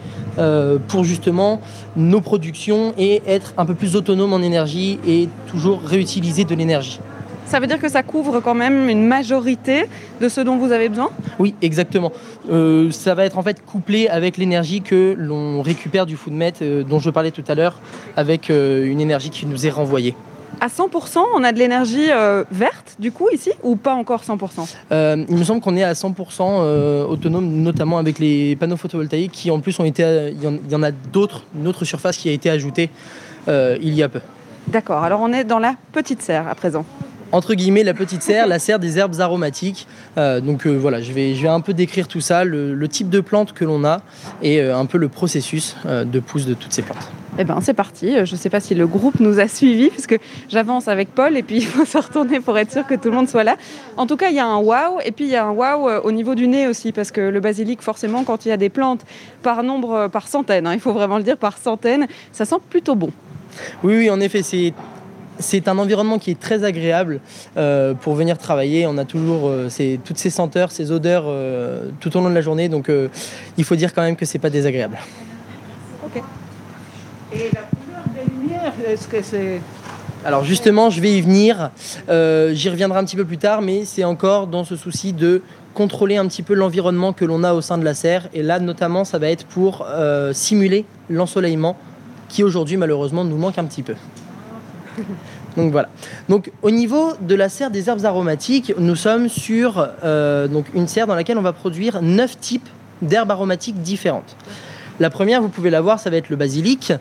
pour 0.89 1.05
justement 1.05 1.61
nos 1.97 2.21
productions 2.21 2.93
et 2.99 3.23
être 3.27 3.55
un 3.57 3.67
peu 3.67 3.75
plus 3.75 3.97
autonome 3.97 4.33
en 4.33 4.43
énergie 4.43 4.99
et 5.07 5.29
toujours 5.47 5.81
réutiliser 5.83 6.45
de 6.45 6.55
l'énergie. 6.55 7.01
Ça 7.47 7.61
veut 7.61 7.67
dire 7.67 7.79
que 7.79 7.89
ça 7.89 8.03
couvre 8.03 8.41
quand 8.41 8.55
même 8.55 8.89
une 8.89 9.07
majorité 9.07 9.87
de 10.21 10.29
ce 10.29 10.41
dont 10.41 10.57
vous 10.57 10.73
avez 10.73 10.89
besoin? 10.89 11.11
Oui, 11.39 11.55
exactement. 11.63 12.13
Euh, 12.51 12.91
ça 12.91 13.15
va 13.15 13.25
être 13.25 13.39
en 13.39 13.43
fait 13.43 13.65
couplé 13.65 14.09
avec 14.09 14.39
l'énergie 14.39 14.81
que 14.83 15.15
l'on 15.17 15.63
récupère 15.63 16.07
du 16.07 16.17
Foodmet, 16.17 16.55
euh, 16.63 16.83
dont 16.83 16.99
je 16.99 17.11
parlais 17.11 17.31
tout 17.31 17.45
à 17.47 17.55
l'heure, 17.55 17.81
avec 18.17 18.51
euh, 18.51 18.87
une 18.87 19.01
énergie 19.01 19.31
qui 19.31 19.47
nous 19.47 19.67
est 19.67 19.71
renvoyée. 19.71 20.17
À 20.61 20.69
100%, 20.69 21.19
on 21.35 21.43
a 21.43 21.53
de 21.53 21.59
l'énergie 21.59 22.07
verte 22.51 22.95
du 23.01 23.11
coup 23.11 23.29
ici 23.33 23.51
ou 23.65 23.75
pas 23.75 23.93
encore 23.93 24.23
100% 24.23 24.73
Euh, 24.93 25.25
il 25.29 25.37
me 25.37 25.43
semble 25.43 25.61
qu'on 25.61 25.77
est 25.77 25.83
à 25.83 25.95
100% 25.95 26.15
euh, 26.41 27.05
autonome, 27.05 27.47
notamment 27.47 27.99
avec 27.99 28.21
les 28.21 28.55
panneaux 28.55 28.77
photovoltaïques 28.77 29.33
qui 29.33 29.51
en 29.51 29.59
plus 29.59 29.79
ont 29.81 29.85
été, 29.85 30.33
il 30.33 30.41
y 30.41 30.73
y 30.73 30.75
en 30.77 30.83
a 30.85 30.93
d'autres, 30.93 31.45
une 31.57 31.67
autre 31.67 31.85
surface 31.85 32.17
qui 32.17 32.29
a 32.29 32.33
été 32.33 32.51
ajoutée 32.51 32.89
il 33.49 33.95
y 33.95 34.03
a 34.03 34.09
peu. 34.09 34.21
D'accord, 34.69 35.03
alors 35.03 35.21
on 35.21 35.33
est 35.33 35.45
dans 35.45 35.59
la 35.59 35.75
petite 35.93 36.23
serre 36.23 36.49
à 36.49 36.55
présent. 36.55 36.87
Entre 37.35 37.55
guillemets, 37.55 37.83
la 37.83 37.95
petite 37.95 38.23
serre, 38.23 38.47
la 38.47 38.61
serre 38.61 38.79
des 38.79 38.97
herbes 38.97 39.21
aromatiques. 39.21 39.89
Euh, 40.19 40.41
donc 40.41 40.69
euh, 40.69 40.77
voilà, 40.77 41.03
je 41.03 41.13
vais, 41.13 41.35
je 41.35 41.43
vais 41.43 41.49
un 41.49 41.61
peu 41.61 41.75
décrire 41.75 42.07
tout 42.07 42.21
ça, 42.21 42.45
le, 42.45 42.75
le 42.75 42.89
type 42.89 43.11
de 43.11 43.19
plante 43.19 43.53
que 43.53 43.65
l'on 43.65 43.85
a 43.85 44.03
et 44.41 44.61
euh, 44.61 44.79
un 44.79 44.87
peu 44.87 44.99
le 44.99 45.09
processus 45.09 45.75
de 45.85 46.21
pousse 46.21 46.47
de 46.47 46.55
toutes 46.55 46.73
ces 46.73 46.83
plantes. 46.83 47.11
Eh 47.37 47.43
bien, 47.43 47.61
c'est 47.61 47.75
parti. 47.75 48.25
Je 48.25 48.33
ne 48.33 48.39
sais 48.39 48.51
pas 48.51 48.61
si 48.61 48.77
le 48.77 48.87
groupe 48.87 49.19
nous 49.19 49.41
a 49.41 49.49
suivis, 49.49 49.91
puisque 49.91 50.17
j'avance 50.49 50.87
avec 50.87 51.13
Paul 51.13 51.37
et 51.37 51.43
puis 51.43 51.57
il 51.57 51.67
faut 51.67 51.85
se 51.85 51.99
retourner 51.99 52.39
pour 52.39 52.57
être 52.57 52.71
sûr 52.71 52.87
que 52.87 52.95
tout 52.95 53.09
le 53.11 53.17
monde 53.17 53.29
soit 53.29 53.43
là. 53.43 53.57
En 53.97 54.07
tout 54.07 54.17
cas, 54.17 54.29
il 54.29 54.37
y 54.37 54.39
a 54.39 54.47
un 54.47 54.59
waouh, 54.59 55.01
et 55.05 55.11
puis 55.11 55.25
il 55.25 55.33
y 55.33 55.37
a 55.37 55.45
un 55.45 55.51
waouh 55.51 55.91
au 56.05 56.13
niveau 56.13 56.37
du 56.37 56.47
nez 56.47 56.69
aussi, 56.69 56.93
parce 56.93 57.11
que 57.11 57.21
le 57.21 57.41
basilic, 57.41 57.83
forcément, 57.83 58.23
quand 58.23 58.47
il 58.47 58.51
y 58.51 58.53
a 58.53 58.57
des 58.57 58.69
plantes 58.69 59.01
par 59.43 59.65
nombre, 59.65 60.07
par 60.07 60.29
centaines, 60.29 60.69
hein, 60.69 60.75
il 60.75 60.81
faut 60.81 60.93
vraiment 60.93 61.17
le 61.17 61.25
dire, 61.25 61.37
par 61.37 61.59
centaines, 61.59 62.07
ça 62.31 62.45
sent 62.45 62.59
plutôt 62.71 62.95
bon. 62.95 63.11
Oui, 63.83 63.97
oui, 63.99 64.11
en 64.11 64.21
effet, 64.21 64.43
c'est. 64.43 64.73
C'est 65.41 65.67
un 65.67 65.79
environnement 65.79 66.19
qui 66.19 66.31
est 66.31 66.39
très 66.39 66.63
agréable 66.63 67.21
euh, 67.57 67.95
pour 67.95 68.15
venir 68.15 68.39
travailler. 68.39 68.87
On 68.87 68.97
a 68.99 69.05
toujours 69.05 69.49
euh, 69.49 69.69
ces- 69.69 69.99
toutes 70.05 70.19
ces 70.19 70.31
senteurs, 70.31 70.71
ces 70.71 70.93
odeurs 70.93 71.25
euh, 71.27 71.91
tout 71.99 72.17
au 72.17 72.21
long 72.21 72.31
de 72.31 72.35
la 72.35 72.41
journée. 72.41 72.69
Donc 72.69 72.91
il 73.59 73.65
faut 73.65 73.75
dire 73.77 73.93
quand 73.93 74.03
même 74.03 74.17
que 74.17 74.25
c'est 74.27 74.39
pas 74.39 74.51
désagréable. 74.51 74.99
Et 77.33 77.51
la 77.53 77.63
couleur 77.63 78.05
des 78.15 78.31
lumières, 78.31 78.73
est-ce 78.89 79.09
que 79.09 79.23
c'est... 79.23 79.61
Alors 80.25 80.45
justement, 80.45 80.89
je 80.89 81.01
vais 81.01 81.13
y 81.13 81.21
venir. 81.21 81.71
J'y 82.09 82.71
reviendrai 82.71 82.99
un 83.01 83.05
petit 83.05 83.17
peu 83.17 83.25
plus 83.25 83.39
tard, 83.39 83.61
mais 83.61 83.85
c'est 83.85 84.05
encore 84.05 84.47
dans 84.47 84.63
ce 84.63 84.77
souci 84.77 85.13
de 85.13 85.43
contrôler 85.75 86.17
un 86.17 86.29
petit 86.29 86.45
peu 86.45 86.55
l'environnement 86.55 87.13
que 87.13 87.25
l'on 87.25 87.43
a 87.43 87.53
au 87.55 87.61
sein 87.61 87.77
de 87.77 87.85
la 87.85 87.95
serre. 87.95 88.29
Et 88.35 88.45
là, 88.45 88.61
notamment, 88.61 89.05
ça 89.05 89.19
va 89.19 89.29
être 89.31 89.45
pour 89.47 89.85
simuler 90.33 90.85
l'ensoleillement 91.11 91.77
qui 92.29 92.45
aujourd'hui, 92.45 92.77
malheureusement, 92.77 93.25
nous 93.25 93.37
manque 93.37 93.59
un 93.59 93.65
petit 93.65 93.83
peu. 93.83 93.95
Donc 95.57 95.73
voilà. 95.73 95.89
Donc 96.29 96.51
au 96.63 96.71
niveau 96.71 97.13
de 97.21 97.35
la 97.35 97.49
serre 97.49 97.71
des 97.71 97.89
herbes 97.89 98.05
aromatiques, 98.05 98.73
nous 98.79 98.97
sommes 98.97 99.29
sur 99.29 99.89
euh, 100.05 100.49
une 100.75 100.89
serre 100.89 101.07
dans 101.07 101.15
laquelle 101.15 101.39
on 101.39 101.43
va 101.43 101.53
produire 101.53 102.03
neuf 102.03 102.39
types 102.39 102.69
d'herbes 103.03 103.31
aromatiques 103.31 103.81
différentes. 103.83 104.37
La 105.01 105.11
première, 105.11 105.43
vous 105.43 105.49
pouvez 105.49 105.71
la 105.71 105.81
voir, 105.81 105.99
ça 105.99 106.11
va 106.11 106.17
être 106.17 106.31
le 106.31 106.37
basilic. 106.37 106.93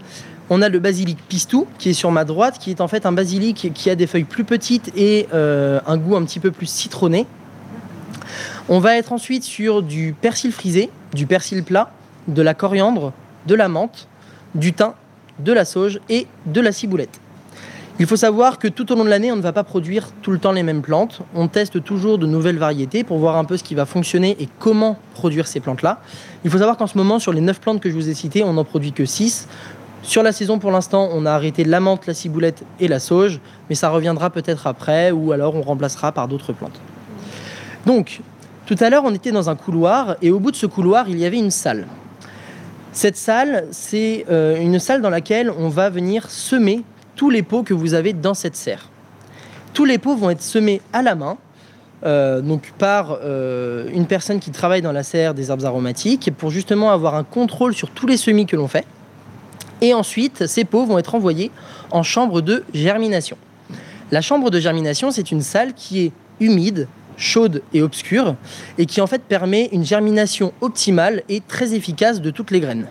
On 0.49 0.61
a 0.61 0.69
le 0.69 0.79
basilic 0.79 1.17
pistou 1.27 1.67
qui 1.77 1.89
est 1.89 1.93
sur 1.93 2.11
ma 2.11 2.25
droite, 2.25 2.57
qui 2.59 2.71
est 2.71 2.81
en 2.81 2.87
fait 2.87 3.05
un 3.05 3.11
basilic 3.11 3.71
qui 3.73 3.89
a 3.89 3.95
des 3.95 4.07
feuilles 4.07 4.23
plus 4.23 4.43
petites 4.43 4.91
et 4.95 5.27
euh, 5.33 5.79
un 5.85 5.97
goût 5.97 6.15
un 6.15 6.23
petit 6.23 6.39
peu 6.39 6.51
plus 6.51 6.67
citronné. 6.67 7.25
On 8.69 8.79
va 8.79 8.97
être 8.97 9.13
ensuite 9.13 9.43
sur 9.43 9.83
du 9.83 10.15
persil 10.19 10.51
frisé, 10.51 10.89
du 11.13 11.27
persil 11.27 11.63
plat, 11.63 11.91
de 12.27 12.41
la 12.41 12.53
coriandre, 12.53 13.13
de 13.45 13.55
la 13.55 13.67
menthe, 13.67 14.07
du 14.55 14.73
thym, 14.73 14.93
de 15.39 15.51
la 15.51 15.65
sauge 15.65 15.99
et 16.09 16.27
de 16.45 16.61
la 16.61 16.71
ciboulette. 16.71 17.19
Il 17.99 18.07
faut 18.07 18.15
savoir 18.15 18.57
que 18.57 18.67
tout 18.67 18.91
au 18.91 18.95
long 18.95 19.03
de 19.03 19.09
l'année, 19.09 19.31
on 19.31 19.35
ne 19.35 19.41
va 19.41 19.53
pas 19.53 19.63
produire 19.63 20.07
tout 20.23 20.31
le 20.31 20.39
temps 20.39 20.51
les 20.51 20.63
mêmes 20.63 20.81
plantes. 20.81 21.21
On 21.35 21.47
teste 21.47 21.83
toujours 21.83 22.17
de 22.17 22.25
nouvelles 22.25 22.57
variétés 22.57 23.03
pour 23.03 23.19
voir 23.19 23.37
un 23.37 23.45
peu 23.45 23.55
ce 23.55 23.63
qui 23.63 23.75
va 23.75 23.85
fonctionner 23.85 24.35
et 24.39 24.49
comment 24.57 24.97
produire 25.13 25.45
ces 25.45 25.59
plantes-là. 25.59 25.99
Il 26.43 26.49
faut 26.49 26.57
savoir 26.57 26.75
qu'en 26.75 26.87
ce 26.87 26.97
moment, 26.97 27.19
sur 27.19 27.33
les 27.33 27.41
9 27.41 27.59
plantes 27.59 27.79
que 27.79 27.91
je 27.91 27.93
vous 27.93 28.09
ai 28.09 28.15
citées, 28.15 28.43
on 28.43 28.53
n'en 28.53 28.63
produit 28.63 28.93
que 28.93 29.05
6. 29.05 29.47
Sur 30.01 30.23
la 30.23 30.31
saison, 30.31 30.57
pour 30.57 30.71
l'instant, 30.71 31.09
on 31.13 31.27
a 31.27 31.31
arrêté 31.31 31.63
la 31.63 31.79
menthe, 31.79 32.07
la 32.07 32.15
ciboulette 32.15 32.63
et 32.79 32.87
la 32.87 32.99
sauge, 32.99 33.39
mais 33.69 33.75
ça 33.75 33.89
reviendra 33.89 34.31
peut-être 34.31 34.65
après 34.65 35.11
ou 35.11 35.31
alors 35.31 35.55
on 35.55 35.61
remplacera 35.61 36.11
par 36.11 36.27
d'autres 36.27 36.51
plantes. 36.51 36.81
Donc, 37.85 38.21
tout 38.65 38.75
à 38.79 38.89
l'heure, 38.89 39.03
on 39.05 39.13
était 39.13 39.31
dans 39.31 39.51
un 39.51 39.55
couloir 39.55 40.15
et 40.23 40.31
au 40.31 40.39
bout 40.39 40.49
de 40.49 40.55
ce 40.55 40.65
couloir, 40.65 41.09
il 41.09 41.19
y 41.19 41.25
avait 41.25 41.37
une 41.37 41.51
salle. 41.51 41.85
Cette 42.91 43.17
salle, 43.17 43.65
c'est 43.71 44.25
euh, 44.29 44.59
une 44.59 44.79
salle 44.79 45.01
dans 45.01 45.09
laquelle 45.09 45.51
on 45.51 45.69
va 45.69 45.89
venir 45.89 46.29
semer 46.29 46.83
tous 47.15 47.29
les 47.29 47.43
pots 47.43 47.63
que 47.63 47.73
vous 47.73 47.93
avez 47.93 48.13
dans 48.13 48.33
cette 48.33 48.55
serre. 48.55 48.89
Tous 49.73 49.85
les 49.85 49.97
pots 49.97 50.15
vont 50.15 50.29
être 50.29 50.41
semés 50.41 50.81
à 50.93 51.01
la 51.01 51.15
main, 51.15 51.37
euh, 52.05 52.41
donc 52.41 52.73
par 52.77 53.17
euh, 53.23 53.89
une 53.93 54.05
personne 54.05 54.39
qui 54.39 54.51
travaille 54.51 54.81
dans 54.81 54.91
la 54.91 55.03
serre 55.03 55.33
des 55.33 55.49
herbes 55.49 55.65
aromatiques, 55.65 56.31
pour 56.37 56.51
justement 56.51 56.91
avoir 56.91 57.15
un 57.15 57.23
contrôle 57.23 57.73
sur 57.73 57.89
tous 57.89 58.07
les 58.07 58.17
semis 58.17 58.45
que 58.45 58.55
l'on 58.55 58.67
fait. 58.67 58.85
Et 59.81 59.93
ensuite, 59.93 60.47
ces 60.47 60.63
pots 60.63 60.85
vont 60.85 60.97
être 60.97 61.15
envoyés 61.15 61.51
en 61.91 62.03
chambre 62.03 62.41
de 62.41 62.63
germination. 62.73 63.37
La 64.11 64.21
chambre 64.21 64.49
de 64.49 64.59
germination, 64.59 65.11
c'est 65.11 65.31
une 65.31 65.41
salle 65.41 65.73
qui 65.73 66.05
est 66.05 66.11
humide, 66.39 66.87
chaude 67.17 67.61
et 67.73 67.81
obscure, 67.81 68.35
et 68.77 68.85
qui 68.85 69.01
en 69.01 69.07
fait 69.07 69.23
permet 69.23 69.69
une 69.71 69.85
germination 69.85 70.53
optimale 70.61 71.23
et 71.29 71.41
très 71.41 71.73
efficace 71.73 72.21
de 72.21 72.29
toutes 72.29 72.51
les 72.51 72.59
graines. 72.59 72.87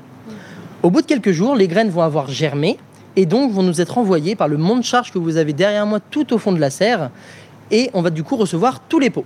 Au 0.82 0.90
bout 0.90 1.00
de 1.00 1.06
quelques 1.06 1.30
jours, 1.30 1.54
les 1.54 1.68
graines 1.68 1.90
vont 1.90 2.02
avoir 2.02 2.28
germé 2.28 2.76
et 3.16 3.27
donc 3.27 3.53
vont 3.53 3.62
nous 3.62 3.81
être 3.81 3.98
envoyées 3.98 4.37
par 4.37 4.48
le 4.48 4.57
monte-charge 4.57 5.12
que 5.12 5.18
vous 5.18 5.37
avez 5.37 5.53
derrière 5.53 5.87
moi 5.87 6.01
tout 6.01 6.33
au 6.33 6.38
fond 6.38 6.53
de 6.53 6.61
la 6.61 6.70
serre, 6.70 7.11
et 7.70 7.90
on 7.94 8.03
va 8.03 8.11
du 8.11 8.22
coup 8.22 8.37
recevoir 8.37 8.81
tous 8.81 8.98
les 8.98 9.11
pots. 9.11 9.25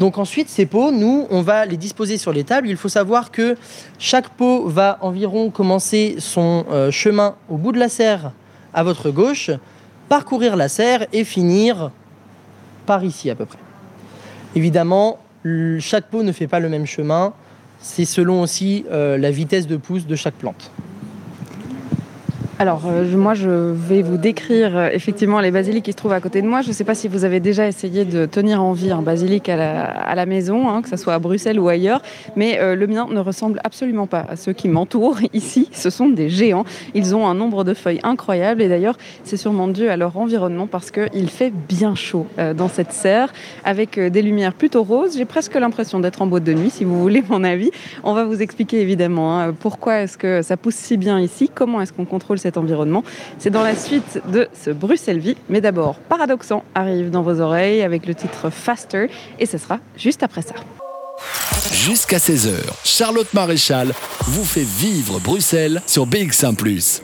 Donc 0.00 0.16
ensuite, 0.16 0.48
ces 0.48 0.64
pots, 0.64 0.90
nous, 0.92 1.26
on 1.30 1.42
va 1.42 1.66
les 1.66 1.76
disposer 1.76 2.16
sur 2.16 2.32
les 2.32 2.42
tables. 2.42 2.68
Il 2.68 2.78
faut 2.78 2.88
savoir 2.88 3.30
que 3.30 3.56
chaque 3.98 4.30
pot 4.30 4.66
va 4.66 4.96
environ 5.02 5.50
commencer 5.50 6.16
son 6.18 6.64
euh, 6.70 6.90
chemin 6.90 7.34
au 7.50 7.58
bout 7.58 7.70
de 7.70 7.78
la 7.78 7.90
serre 7.90 8.32
à 8.72 8.82
votre 8.82 9.10
gauche, 9.10 9.50
parcourir 10.08 10.56
la 10.56 10.68
serre 10.68 11.06
et 11.12 11.22
finir 11.22 11.90
par 12.86 13.04
ici 13.04 13.28
à 13.28 13.34
peu 13.34 13.44
près. 13.44 13.58
Évidemment, 14.54 15.18
chaque 15.80 16.08
pot 16.08 16.22
ne 16.22 16.32
fait 16.32 16.46
pas 16.46 16.60
le 16.60 16.70
même 16.70 16.86
chemin. 16.86 17.34
C'est 17.78 18.06
selon 18.06 18.40
aussi 18.40 18.86
euh, 18.90 19.18
la 19.18 19.30
vitesse 19.30 19.66
de 19.66 19.76
pousse 19.76 20.06
de 20.06 20.16
chaque 20.16 20.34
plante. 20.34 20.70
Alors, 22.60 22.82
euh, 22.84 23.16
moi, 23.16 23.32
je 23.32 23.48
vais 23.48 24.02
vous 24.02 24.18
décrire 24.18 24.76
euh, 24.76 24.90
effectivement 24.92 25.40
les 25.40 25.50
basiliques 25.50 25.86
qui 25.86 25.92
se 25.92 25.96
trouvent 25.96 26.12
à 26.12 26.20
côté 26.20 26.42
de 26.42 26.46
moi. 26.46 26.60
Je 26.60 26.68
ne 26.68 26.74
sais 26.74 26.84
pas 26.84 26.94
si 26.94 27.08
vous 27.08 27.24
avez 27.24 27.40
déjà 27.40 27.66
essayé 27.66 28.04
de 28.04 28.26
tenir 28.26 28.62
en 28.62 28.74
vie 28.74 28.90
un 28.90 29.00
basilic 29.00 29.48
à 29.48 30.14
la, 30.14 30.26
maison, 30.26 30.68
hein, 30.68 30.82
que 30.82 30.90
ce 30.90 30.98
soit 30.98 31.14
à 31.14 31.18
Bruxelles 31.18 31.58
ou 31.58 31.70
ailleurs, 31.70 32.02
mais 32.36 32.60
euh, 32.60 32.74
le 32.74 32.86
mien 32.86 33.08
ne 33.10 33.18
ressemble 33.18 33.60
absolument 33.64 34.06
pas 34.06 34.26
à 34.28 34.36
ceux 34.36 34.52
qui 34.52 34.68
m'entourent 34.68 35.20
ici. 35.32 35.70
Ce 35.72 35.88
sont 35.88 36.10
des 36.10 36.28
géants. 36.28 36.66
Ils 36.92 37.16
ont 37.16 37.26
un 37.26 37.32
nombre 37.32 37.64
de 37.64 37.72
feuilles 37.72 38.00
incroyable 38.02 38.60
et 38.60 38.68
d'ailleurs, 38.68 38.98
c'est 39.24 39.38
sûrement 39.38 39.66
dû 39.66 39.88
à 39.88 39.96
leur 39.96 40.18
environnement 40.18 40.66
parce 40.66 40.90
qu'il 40.90 41.30
fait 41.30 41.54
bien 41.66 41.94
chaud 41.94 42.26
dans 42.54 42.68
cette 42.68 42.92
serre 42.92 43.32
avec 43.64 43.98
des 43.98 44.20
lumières 44.20 44.52
plutôt 44.52 44.82
roses. 44.82 45.16
J'ai 45.16 45.24
presque 45.24 45.54
l'impression 45.54 45.98
d'être 45.98 46.20
en 46.20 46.26
boîte 46.26 46.44
de 46.44 46.52
nuit, 46.52 46.68
si 46.68 46.84
vous 46.84 47.00
voulez 47.00 47.24
mon 47.26 47.42
avis. 47.42 47.70
On 48.04 48.12
va 48.12 48.24
vous 48.24 48.42
expliquer 48.42 48.82
évidemment 48.82 49.40
hein, 49.40 49.54
pourquoi 49.58 50.00
est-ce 50.00 50.18
que 50.18 50.42
ça 50.42 50.58
pousse 50.58 50.74
si 50.74 50.98
bien 50.98 51.18
ici, 51.20 51.50
comment 51.52 51.80
est-ce 51.80 51.94
qu'on 51.94 52.04
contrôle 52.04 52.38
environnement. 52.58 53.04
C'est 53.38 53.50
dans 53.50 53.62
la 53.62 53.76
suite 53.76 54.20
de 54.32 54.48
ce 54.52 54.70
Bruxelles 54.70 55.18
Vie. 55.18 55.36
Mais 55.48 55.60
d'abord, 55.60 55.96
Paradoxant 56.08 56.64
arrive 56.74 57.10
dans 57.10 57.22
vos 57.22 57.40
oreilles 57.40 57.82
avec 57.82 58.06
le 58.06 58.14
titre 58.14 58.50
Faster 58.50 59.10
et 59.38 59.46
ce 59.46 59.58
sera 59.58 59.78
juste 59.96 60.22
après 60.22 60.42
ça. 60.42 60.54
Jusqu'à 61.72 62.18
16h, 62.18 62.54
Charlotte 62.84 63.32
Maréchal 63.34 63.92
vous 64.22 64.44
fait 64.44 64.64
vivre 64.64 65.20
Bruxelles 65.20 65.82
sur 65.86 66.06
BX1⁇ 66.06 66.56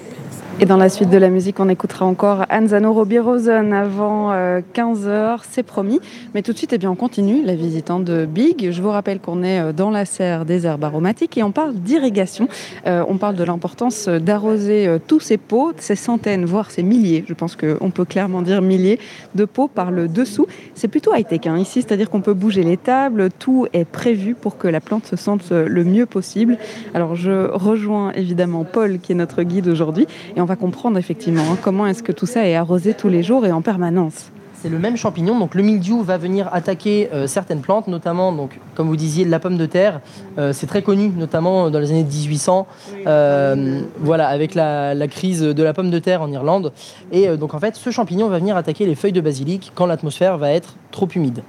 Et 0.59 0.65
dans 0.65 0.79
la 0.79 0.89
suite 0.89 1.11
de 1.11 1.19
la 1.19 1.29
musique, 1.29 1.61
on 1.61 1.69
écoutera 1.69 2.07
encore 2.07 2.47
Anzano 2.51 2.91
Robbie 2.95 3.19
Rosen 3.19 3.75
avant 3.75 4.33
15h, 4.33 5.07
euh, 5.07 5.37
c'est 5.43 5.63
promis. 5.63 6.01
Mais 6.35 6.41
tout 6.41 6.55
de 6.55 6.57
suite, 6.57 6.73
eh 6.73 6.79
bien, 6.79 6.91
on 6.91 6.95
continue 6.95 7.45
la 7.45 7.55
visitant 7.55 8.01
de 8.01 8.25
Big. 8.25 8.71
Je 8.71 8.81
vous 8.81 8.89
rappelle 8.89 9.21
qu'on 9.21 9.43
est 9.43 9.61
euh, 9.61 9.73
dans 9.75 9.91
la 9.91 10.07
serre 10.07 10.47
des 10.47 10.65
herbes 10.65 10.85
aromatiques 10.85 11.37
et 11.37 11.43
on 11.43 11.53
parle 11.53 11.75
d'irrigation. 11.75 12.49
Euh, 12.87 13.05
on 13.07 13.19
parle 13.19 13.35
de 13.35 13.45
l'importance 13.45 14.09
d'arroser 14.09 14.89
tous 15.07 15.21
ces 15.21 15.37
pots, 15.37 15.73
ces 15.77 15.95
centaines, 15.95 16.47
voire 16.47 16.71
ces 16.71 16.83
milliers, 16.83 17.23
je 17.29 17.35
pense 17.35 17.55
qu'on 17.55 17.91
peut 17.91 18.07
clairement 18.07 18.41
dire 18.41 18.63
milliers, 18.63 18.99
de 19.35 19.45
pots 19.45 19.69
par 19.69 19.91
le 19.91 20.09
dessous. 20.09 20.47
C'est 20.75 20.89
plutôt 20.89 21.15
high-tech 21.15 21.41
hein, 21.47 21.59
ici, 21.59 21.83
c'est-à-dire 21.83 22.09
qu'on 22.09 22.23
peut 22.23 22.33
bouger 22.33 22.63
les 22.63 22.79
tables, 22.79 23.29
tout 23.39 23.67
est 23.75 23.85
prévu 23.85 24.35
pour 24.35 24.57
que 24.57 24.69
la 24.69 24.81
plante 24.81 25.05
se 25.05 25.17
sente 25.17 25.51
le 25.51 25.85
mieux 25.85 26.07
possible. 26.07 26.57
Alors 26.95 27.15
je 27.15 27.51
rejoins 27.51 28.13
évidemment 28.13 28.65
Paul 28.65 29.01
qui 29.01 29.13
est 29.13 29.17
notre 29.17 29.43
guide 29.43 29.69
aujourd'hui 29.69 30.07
et 30.35 30.41
va 30.47 30.57
comprendre 30.57 30.99
effectivement 30.99 31.43
hein, 31.53 31.59
comment 31.63 31.87
est-ce 31.87 32.03
que 32.03 32.13
tout 32.13 32.27
ça 32.27 32.47
est 32.47 32.55
arrosé 32.55 32.95
tous 32.95 33.09
les 33.09 33.23
jours 33.23 33.45
et 33.45 33.53
en 33.53 33.61
permanence. 33.61 34.33
C'est 34.67 34.73
le 34.73 34.81
même 34.81 34.97
champignon, 34.97 35.39
donc 35.39 35.55
le 35.55 35.63
mildiou 35.63 36.03
va 36.03 36.19
venir 36.19 36.53
attaquer 36.53 37.09
euh, 37.13 37.29
certaines 37.29 37.61
plantes, 37.61 37.87
notamment, 37.87 38.33
donc, 38.33 38.59
comme 38.75 38.89
vous 38.89 38.97
disiez, 38.97 39.25
la 39.25 39.39
pomme 39.39 39.57
de 39.57 39.67
terre. 39.67 40.01
Euh, 40.39 40.53
c'est 40.53 40.67
très 40.67 40.83
connu, 40.83 41.09
notamment 41.11 41.71
dans 41.71 41.79
les 41.79 41.93
années 41.93 42.03
1800, 42.03 42.67
euh, 43.07 43.83
voilà, 44.01 44.27
avec 44.27 44.57
la, 44.57 45.07
crise 45.07 45.43
de 45.43 45.63
la 45.63 45.73
pomme 45.73 45.91
de 45.91 46.01
terre 46.01 46.21
en 46.21 46.33
Irlande. 46.33 46.73
Et 47.13 47.29
donc 47.37 47.55
en 47.55 47.61
fait, 47.61 47.77
ce 47.77 47.91
champignon 47.91 48.27
va 48.27 48.41
venir 48.41 48.57
attaquer 48.57 48.87
les 48.87 48.97
feuilles 48.97 49.13
de 49.13 49.21
basilic 49.21 49.71
quand 49.77 49.87
l'atmosphère 49.87 50.37
va 50.37 50.51
être 50.51 50.75
trop 50.91 51.07
humide. 51.15 51.45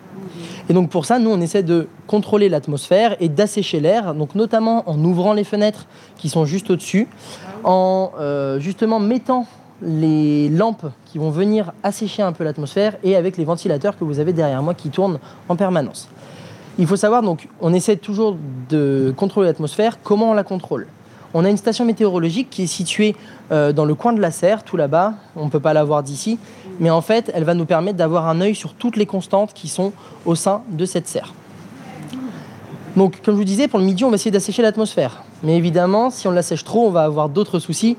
Et 0.70 0.74
donc 0.74 0.92
pour 0.92 1.06
ça, 1.06 1.18
nous, 1.18 1.32
on 1.32 1.42
essaie 1.42 1.64
de 1.64 1.88
contrôler 2.06 2.50
l'atmosphère 2.50 3.16
et 3.20 3.30
d'assécher 3.30 3.80
l'air, 3.80 4.14
donc 4.14 4.36
notamment 4.36 4.88
en 4.88 5.04
ouvrant 5.04 5.34
les 5.34 5.44
fenêtres 5.44 5.88
qui 6.18 6.30
sont 6.30 6.46
juste 6.46 6.70
au-dessus, 6.70 7.08
en 7.64 8.12
euh, 8.20 8.60
justement 8.60 9.00
mettant 9.00 9.48
les 9.82 10.50
lampes 10.50 10.88
qui 11.06 11.18
vont 11.18 11.30
venir 11.30 11.72
assécher 11.84 12.22
un 12.22 12.32
peu 12.32 12.44
l'atmosphère 12.44 12.96
et 13.04 13.16
avec 13.16 13.38
les 13.38 13.46
ventilateurs 13.46 13.98
que 13.98 14.04
vous 14.04 14.20
avez 14.20 14.34
derrière 14.34 14.62
moi 14.64 14.74
qui 14.74 14.90
tournent 14.90 15.20
en 15.50 15.56
permanence. 15.56 16.10
Il 16.80 16.86
faut 16.86 16.96
savoir, 16.96 17.24
donc, 17.24 17.48
on 17.60 17.74
essaie 17.74 17.98
toujours 17.98 18.38
de 18.70 19.14
contrôler 19.16 19.48
l'atmosphère. 19.48 20.00
Comment 20.04 20.32
on 20.32 20.34
la 20.34 20.44
contrôle? 20.44 20.88
On 21.34 21.44
a 21.44 21.50
une 21.50 21.58
station 21.58 21.86
météorologique 21.86 22.50
qui 22.50 22.64
est 22.64 22.68
située 22.68 23.16
euh, 23.52 23.74
dans 23.74 23.86
le 23.86 23.96
coin 23.96 24.14
de 24.14 24.22
la 24.22 24.32
serre, 24.32 24.64
tout 24.64 24.78
là-bas. 24.78 25.16
On 25.36 25.46
ne 25.46 25.50
peut 25.50 25.60
pas 25.60 25.74
la 25.74 25.84
voir 25.84 26.04
d'ici. 26.04 26.40
Mais 26.80 26.90
en 26.90 27.02
fait, 27.02 27.32
elle 27.34 27.44
va 27.44 27.54
nous 27.54 27.66
permettre 27.66 27.98
d'avoir 27.98 28.28
un 28.28 28.42
œil 28.42 28.56
sur 28.56 28.74
toutes 28.74 28.96
les 28.96 29.06
constantes 29.06 29.54
qui 29.54 29.68
sont 29.68 29.92
au 30.26 30.36
sein 30.36 30.62
de 30.70 30.86
cette 30.86 31.08
serre. 31.08 31.34
Donc, 32.96 33.22
comme 33.24 33.36
je 33.36 33.40
vous 33.40 33.46
disais, 33.46 33.68
pour 33.68 33.80
le 33.80 33.86
midi, 33.86 34.04
on 34.04 34.10
va 34.10 34.16
essayer 34.16 34.32
d'assécher 34.32 34.62
l'atmosphère. 34.62 35.24
Mais 35.44 35.58
évidemment, 35.58 36.10
si 36.10 36.28
on 36.28 36.32
l'assèche 36.32 36.64
trop, 36.64 36.88
on 36.88 36.92
va 36.92 37.04
avoir 37.04 37.30
d'autres 37.30 37.60
soucis 37.60 37.98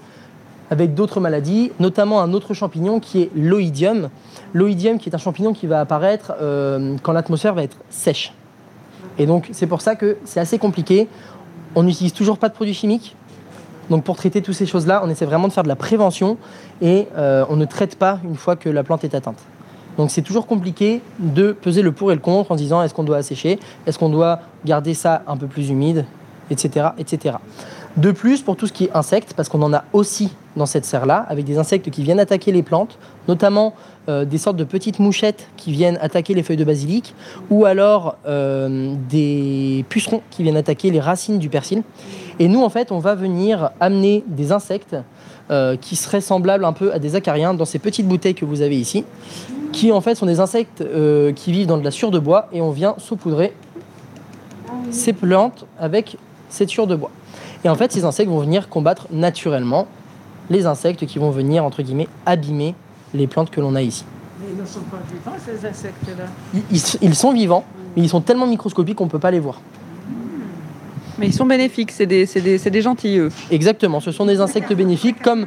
avec 0.71 0.95
d'autres 0.95 1.21
maladies, 1.21 1.73
notamment 1.81 2.21
un 2.21 2.33
autre 2.33 2.55
champignon 2.55 3.01
qui 3.01 3.23
est 3.23 3.31
l'oïdium. 3.35 4.11
L'oïdium 4.55 4.99
qui 4.99 5.09
est 5.09 5.15
un 5.15 5.19
champignon 5.19 5.53
qui 5.53 5.67
va 5.67 5.81
apparaître 5.81 6.33
euh, 6.41 6.97
quand 7.03 7.13
l'atmosphère 7.13 7.55
va 7.55 7.63
être 7.63 7.79
sèche. 7.91 8.33
Et 9.19 9.27
donc, 9.27 9.49
c'est 9.53 9.67
pour 9.67 9.81
ça 9.81 9.97
que 9.97 10.19
c'est 10.25 10.41
assez 10.41 10.59
compliqué. 10.59 11.09
On 11.75 11.83
n'utilise 11.83 12.13
toujours 12.13 12.39
pas 12.39 12.49
de 12.49 12.55
produits 12.55 12.75
chimiques. 12.75 13.17
Donc, 13.91 14.05
pour 14.05 14.17
traiter 14.17 14.43
toutes 14.43 14.55
ces 14.55 14.67
choses-là, 14.67 15.01
on 15.05 15.09
essaie 15.09 15.25
vraiment 15.25 15.49
de 15.49 15.53
faire 15.53 15.63
de 15.63 15.69
la 15.69 15.77
prévention 15.77 16.37
et 16.83 17.09
euh, 17.17 17.45
on 17.49 17.57
ne 17.57 17.65
traite 17.65 17.97
pas 17.97 18.21
une 18.25 18.37
fois 18.37 18.57
que 18.57 18.69
la 18.69 18.85
plante 18.85 19.05
est 19.05 19.15
atteinte. 19.15 19.39
Donc 19.99 20.13
c'est 20.13 20.23
toujours 20.23 20.47
compliqué 20.47 21.03
de 21.19 21.51
peser 21.51 21.83
le 21.83 21.91
pour 21.91 22.13
et 22.13 22.15
le 22.15 22.21
contre 22.21 22.53
en 22.53 22.55
disant 22.55 22.83
est-ce 22.83 22.95
qu'on 22.95 23.03
doit 23.03 23.17
assécher, 23.17 23.59
est-ce 23.85 23.99
qu'on 23.99 24.09
doit 24.09 24.41
garder 24.65 24.95
ça 24.95 25.23
un 25.27 25.37
peu 25.37 25.49
plus 25.49 25.71
humide, 25.71 26.05
etc., 26.51 26.91
etc. 26.99 27.35
De 27.99 28.13
plus, 28.13 28.43
pour 28.43 28.55
tout 28.55 28.69
ce 28.69 28.73
qui 28.73 28.85
est 28.85 28.93
insectes, 28.95 29.35
parce 29.35 29.49
qu'on 29.49 29.61
en 29.61 29.75
a 29.75 29.83
aussi 29.93 30.31
dans 30.57 30.67
cette 30.67 30.85
serre-là, 30.85 31.27
avec 31.29 31.45
des 31.45 31.59
insectes 31.59 31.91
qui 31.91 32.05
viennent 32.05 32.21
attaquer 32.21 32.53
les 32.53 32.63
plantes, 32.63 32.97
notamment 33.27 33.75
euh, 34.09 34.25
des 34.25 34.39
sortes 34.39 34.57
de 34.57 34.63
petites 34.63 35.01
mouchettes 35.01 35.49
qui 35.57 35.73
viennent 35.73 35.99
attaquer 36.01 36.33
les 36.35 36.45
feuilles 36.45 36.57
de 36.57 36.65
basilic, 36.65 37.13
ou 37.51 37.65
alors 37.65 38.15
euh, 38.29 38.95
des 39.11 39.85
pucerons 39.89 40.23
qui 40.31 40.45
viennent 40.45 40.57
attaquer 40.57 40.93
les 40.93 41.01
racines 41.01 41.41
du 41.41 41.49
persil. 41.49 41.83
Et 42.39 42.47
nous, 42.47 42.63
en 42.63 42.69
fait, 42.69 42.93
on 42.93 43.01
va 43.01 43.17
venir 43.17 43.71
amener 43.81 44.23
des 44.29 44.53
insectes 44.53 44.97
euh, 45.51 45.77
qui 45.77 45.97
seraient 45.97 46.21
semblables 46.21 46.65
un 46.65 46.75
peu 46.75 46.93
à 46.93 47.01
des 47.01 47.17
acariens 47.17 47.53
dans 47.53 47.65
ces 47.65 47.81
petites 47.81 48.07
bouteilles 48.07 48.37
que 48.37 48.45
vous 48.45 48.63
avez 48.63 48.79
ici 48.79 49.05
qui 49.73 49.93
en 49.93 50.01
fait 50.01 50.15
sont 50.15 50.25
des 50.25 50.41
insectes 50.41 50.83
qui 51.37 51.53
vivent 51.53 51.67
dans 51.67 51.77
de 51.77 51.85
la 51.85 51.91
sciure 51.91 52.11
de 52.11 52.19
bois 52.19 52.49
et 52.55 52.63
on 52.63 52.71
vient 52.71 52.95
saupoudrer 52.97 53.53
ces 54.91 55.13
plantes 55.13 55.67
avec 55.79 56.17
cette 56.49 56.71
sciure 56.71 56.87
de 56.87 56.97
bois. 56.97 57.11
Et 57.65 57.69
en 57.69 57.75
fait, 57.75 57.93
ces 57.93 58.05
insectes 58.05 58.31
vont 58.31 58.41
venir 58.41 58.69
combattre 58.69 59.07
naturellement 59.11 59.87
les 60.51 60.67
insectes 60.67 61.05
qui 61.07 61.19
vont 61.19 61.31
venir, 61.31 61.65
entre 61.65 61.83
guillemets, 61.83 62.09
abîmer 62.25 62.75
les 63.15 63.27
plantes 63.27 63.51
que 63.51 63.61
l'on 63.61 63.75
a 63.75 63.83
ici. 63.83 64.05
Mais 64.41 64.47
ils 64.53 64.61
ne 64.61 64.67
sont 64.67 64.81
pas 64.81 64.99
vivants, 65.13 65.37
ces 65.45 65.67
insectes-là 65.67 66.25
ils, 67.03 67.15
sont 67.15 67.33
vivants, 67.33 67.65
mais 67.97 68.03
ils 68.03 68.09
sont 68.09 68.21
tellement 68.21 68.47
microscopiques 68.47 68.97
qu'on 68.97 69.07
ne 69.07 69.11
peut 69.11 69.19
pas 69.19 69.31
les 69.31 69.41
voir. 69.41 69.61
Mais 71.19 71.27
ils 71.27 71.35
sont 71.35 71.47
bénéfiques, 71.47 71.91
c'est 71.91 72.07
des, 72.07 72.27
des, 72.27 72.59
des 72.59 72.83
gentils, 72.83 73.19
eux. 73.19 73.31
Exactement, 73.51 73.99
ce 73.99 74.13
sont 74.13 74.27
des 74.27 74.41
insectes 74.41 74.73
bénéfiques 74.73 75.21
comme 75.21 75.47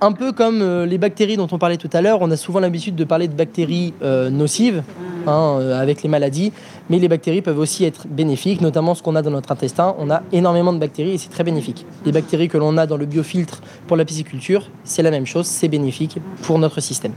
un, 0.00 0.12
peu 0.12 0.32
comme 0.32 0.62
euh, 0.62 0.86
les 0.86 0.98
bactéries 0.98 1.36
dont 1.36 1.48
on 1.50 1.58
parlait 1.58 1.76
tout 1.76 1.90
à 1.92 2.02
l'heure, 2.02 2.18
on 2.20 2.30
a 2.30 2.36
souvent 2.36 2.60
l'habitude 2.60 2.96
de 2.96 3.04
parler 3.04 3.28
de 3.28 3.34
bactéries 3.34 3.94
euh, 4.02 4.30
nocives 4.30 4.82
hein, 5.26 5.58
euh, 5.58 5.80
avec 5.80 6.02
les 6.02 6.08
maladies, 6.08 6.52
mais 6.90 6.98
les 6.98 7.08
bactéries 7.08 7.42
peuvent 7.42 7.58
aussi 7.58 7.84
être 7.84 8.06
bénéfiques, 8.06 8.60
notamment 8.60 8.94
ce 8.94 9.02
qu'on 9.02 9.16
a 9.16 9.22
dans 9.22 9.30
notre 9.30 9.52
intestin. 9.52 9.94
On 9.98 10.10
a 10.10 10.22
énormément 10.32 10.72
de 10.72 10.78
bactéries 10.78 11.12
et 11.12 11.18
c'est 11.18 11.30
très 11.30 11.44
bénéfique. 11.44 11.86
Les 12.04 12.12
bactéries 12.12 12.48
que 12.48 12.58
l'on 12.58 12.76
a 12.76 12.86
dans 12.86 12.96
le 12.96 13.06
biofiltre 13.06 13.60
pour 13.86 13.96
la 13.96 14.04
pisciculture, 14.04 14.70
c'est 14.84 15.02
la 15.02 15.10
même 15.10 15.26
chose, 15.26 15.46
c'est 15.46 15.68
bénéfique 15.68 16.18
pour 16.42 16.58
notre 16.58 16.80
système. 16.80 17.12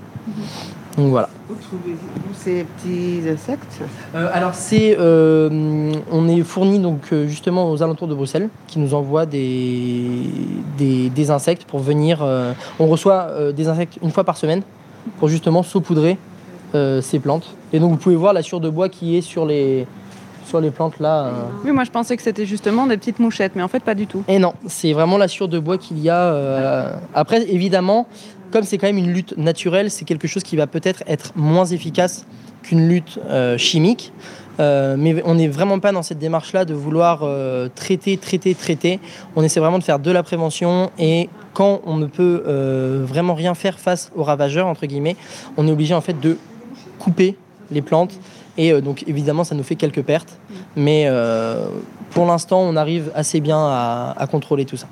Donc 0.97 1.10
voilà. 1.10 1.30
Où 1.49 1.53
trouvez-vous 1.53 2.34
ces 2.34 2.63
petits 2.63 3.30
insectes? 3.30 3.82
Euh, 4.15 4.30
Alors 4.34 4.56
c'est, 4.56 4.97
euh, 4.99 5.93
on 6.12 6.27
est 6.27 6.41
fourni 6.41 6.80
donc 6.80 7.01
euh, 7.12 7.27
justement 7.27 7.71
aux 7.71 7.84
alentours 7.84 8.08
de 8.08 8.15
Bruxelles, 8.15 8.49
qui 8.67 8.80
nous 8.80 8.95
envoie 8.95 9.27
des, 9.27 10.23
des, 10.77 11.30
insectes 11.30 11.65
pour 11.65 11.80
venir. 11.80 12.25
on 12.80 12.88
reçoit 12.88 13.51
des 13.51 13.67
insectes 13.67 13.99
une 14.01 14.12
fois 14.12 14.23
par 14.23 14.38
semaine 14.38 14.62
pour 15.19 15.27
justement 15.27 15.62
saupoudrer 15.62 16.17
ces 16.73 17.19
plantes. 17.19 17.56
Et 17.73 17.80
donc 17.80 17.91
vous 17.91 17.97
pouvez 17.97 18.15
voir 18.15 18.34
la 18.34 18.43
sciure 18.43 18.60
de 18.60 18.69
bois 18.69 18.89
qui 18.89 19.17
est 19.17 19.21
sur 19.21 19.45
les 19.45 19.88
sur 20.45 20.62
les 20.62 20.71
plantes 20.71 20.99
là. 20.99 21.32
Oui, 21.65 21.71
moi 21.71 21.84
je 21.84 21.91
pensais 21.91 22.15
que 22.15 22.23
c'était 22.23 22.45
justement 22.45 22.88
des 22.88 22.97
petites 22.97 23.19
mouchettes, 23.19 23.53
mais 23.56 23.63
en 23.63 23.67
fait 23.67 23.84
pas 23.84 23.95
du 23.95 24.08
tout. 24.08 24.23
Et 24.27 24.39
non, 24.39 24.53
c'est 24.67 24.93
vraiment 24.93 25.17
la 25.17 25.27
sciure 25.27 25.47
de 25.47 25.60
bois 25.60 25.77
qu'il 25.77 25.99
y 25.99 26.10
a. 26.10 26.99
Après, 27.13 27.49
évidemment, 27.49 28.08
comme 28.51 28.63
c'est 28.63 28.77
quand 28.77 28.88
même 28.88 28.97
une 28.97 29.12
lutte 29.12 29.38
naturelle, 29.38 29.91
c'est 29.91 30.06
quelque 30.06 30.27
chose 30.27 30.43
qui 30.43 30.56
va 30.56 30.67
peut-être 30.67 31.03
être 31.08 31.34
moins 31.36 31.65
efficace 31.65 32.25
qu'une 32.63 32.88
lutte 32.88 33.19
euh, 33.30 33.58
chimique. 33.58 34.12
Euh, 34.60 34.95
mais 34.97 35.21
on 35.23 35.36
n'est 35.36 35.47
vraiment 35.47 35.77
pas 35.80 35.91
dans 35.91 36.01
cette 36.01 36.17
démarche-là 36.17 36.65
de 36.65 36.73
vouloir 36.73 37.19
euh, 37.21 37.69
traiter, 37.73 38.17
traiter, 38.17 38.56
traiter. 38.56 38.99
On 39.36 39.43
essaie 39.43 39.60
vraiment 39.60 39.77
de 39.77 39.84
faire 39.84 39.99
de 39.99 40.10
la 40.10 40.23
prévention 40.23 40.89
et 40.97 41.30
quand 41.53 41.82
on 41.86 41.97
ne 41.97 42.06
peut 42.06 42.43
vraiment 43.08 43.34
rien 43.34 43.56
faire 43.56 43.80
face 43.80 44.12
aux 44.15 44.23
ravageurs, 44.23 44.67
entre 44.67 44.86
guillemets, 44.86 45.15
on 45.58 45.67
est 45.67 45.71
obligé 45.71 45.95
en 45.95 46.01
fait 46.01 46.19
de 46.19 46.38
couper 47.08 47.38
les 47.72 47.82
plantes. 47.82 48.20
Et 48.58 48.82
donc 48.82 49.04
évidemment, 49.08 49.43
ça 49.43 49.56
nous 49.56 49.63
fait 49.63 49.76
quelques 49.76 50.02
pertes. 50.02 50.39
Mais 50.76 51.08
pour 52.12 52.26
l'instant, 52.26 52.60
on 52.62 52.76
arrive 52.76 53.12
assez 53.15 53.39
bien 53.39 53.60
à 53.60 54.28
contrôler 54.30 54.65
tout 54.65 54.78
ça 54.78 54.88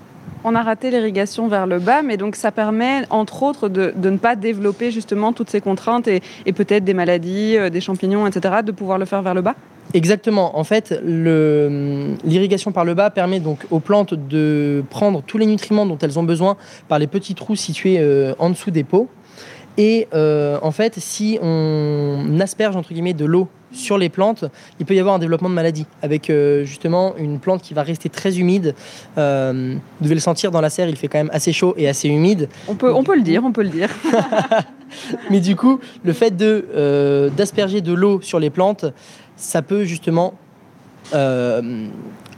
on 0.45 0.53
a 0.53 0.61
raté 0.61 0.91
l'irrigation 0.91 1.47
vers 1.47 1.65
le 1.65 1.79
bas, 1.79 2.03
mais 2.03 2.17
donc 2.17 2.35
ça 2.35 2.51
permet, 2.51 3.01
entre 3.09 3.41
autres, 3.41 3.67
de, 3.67 3.91
ne 3.99 4.17
pas 4.17 4.35
développer 4.35 4.91
justement 4.91 5.33
toutes 5.33 5.49
ces 5.49 5.59
contraintes 5.59 6.07
et, 6.07 6.21
peut-être 6.53 6.83
des 6.83 6.93
maladies, 6.93 7.57
euh, 7.57 7.71
des 7.71 7.81
champignons, 7.81 8.27
etc., 8.27 8.57
de 8.63 8.71
pouvoir 8.71 8.99
le 8.99 9.05
faire 9.05 9.23
vers 9.23 9.33
le 9.33 9.41
bas? 9.41 9.55
Exactement. 9.95 10.57
En 10.57 10.63
fait, 10.63 10.99
l'irrigation 11.03 12.71
par 12.71 12.85
le 12.85 12.93
bas 12.93 13.09
permet 13.09 13.39
donc 13.39 13.65
aux 13.71 13.79
plantes 13.79 14.13
de 14.13 14.83
prendre 14.91 15.23
tous 15.23 15.39
les 15.39 15.47
nutriments 15.47 15.87
dont 15.87 15.97
elles 15.97 16.19
ont 16.19 16.23
besoin 16.23 16.57
par 16.87 16.99
les 16.99 17.07
petits 17.07 17.33
trous 17.33 17.55
situés 17.55 17.97
euh, 17.99 18.35
en 18.37 18.51
dessous 18.51 18.71
des 18.71 18.83
pots. 18.83 19.09
Et 19.77 20.07
euh, 20.13 20.57
en 20.61 20.71
fait, 20.71 20.95
si 20.97 21.37
on 21.41 22.39
asperge 22.39 22.75
entre 22.75 22.93
guillemets 22.93 23.13
de 23.13 23.25
l'eau 23.25 23.49
sur 23.71 23.97
les 23.97 24.07
plantes, 24.07 24.45
il 24.79 24.85
peut 24.85 24.95
y 24.95 24.99
avoir 24.99 25.15
un 25.15 25.19
développement 25.19 25.49
de 25.49 25.53
maladie 25.53 25.85
avec 26.01 26.29
euh, 26.29 26.63
justement 26.63 27.15
une 27.17 27.39
plante 27.39 27.61
qui 27.61 27.73
va 27.73 27.83
rester 27.83 28.07
très 28.07 28.39
humide. 28.39 28.73
Euh, 29.17 29.75
vous 29.99 30.03
devez 30.03 30.15
le 30.15 30.21
sentir 30.21 30.51
dans 30.51 30.61
la 30.61 30.69
serre, 30.69 30.87
il 30.87 30.95
fait 30.95 31.09
quand 31.09 31.17
même 31.17 31.31
assez 31.33 31.51
chaud 31.51 31.73
et 31.77 31.89
assez 31.89 32.07
humide. 32.07 32.47
On 32.69 32.75
peut, 32.75 32.93
on 32.93 33.03
peut 33.03 33.15
le 33.15 33.21
dire, 33.21 33.43
on 33.43 33.51
peut 33.51 33.63
le 33.63 33.69
dire. 33.69 33.89
Mais 35.29 35.41
du 35.41 35.57
coup, 35.57 35.79
le 36.03 36.13
fait 36.13 36.31
de 36.37 37.29
d'asperger 37.35 37.81
de 37.81 37.91
l'eau 37.91 38.21
sur 38.21 38.39
les 38.39 38.49
plantes, 38.49 38.85
ça 39.35 39.61
peut 39.61 39.83
justement 39.83 40.35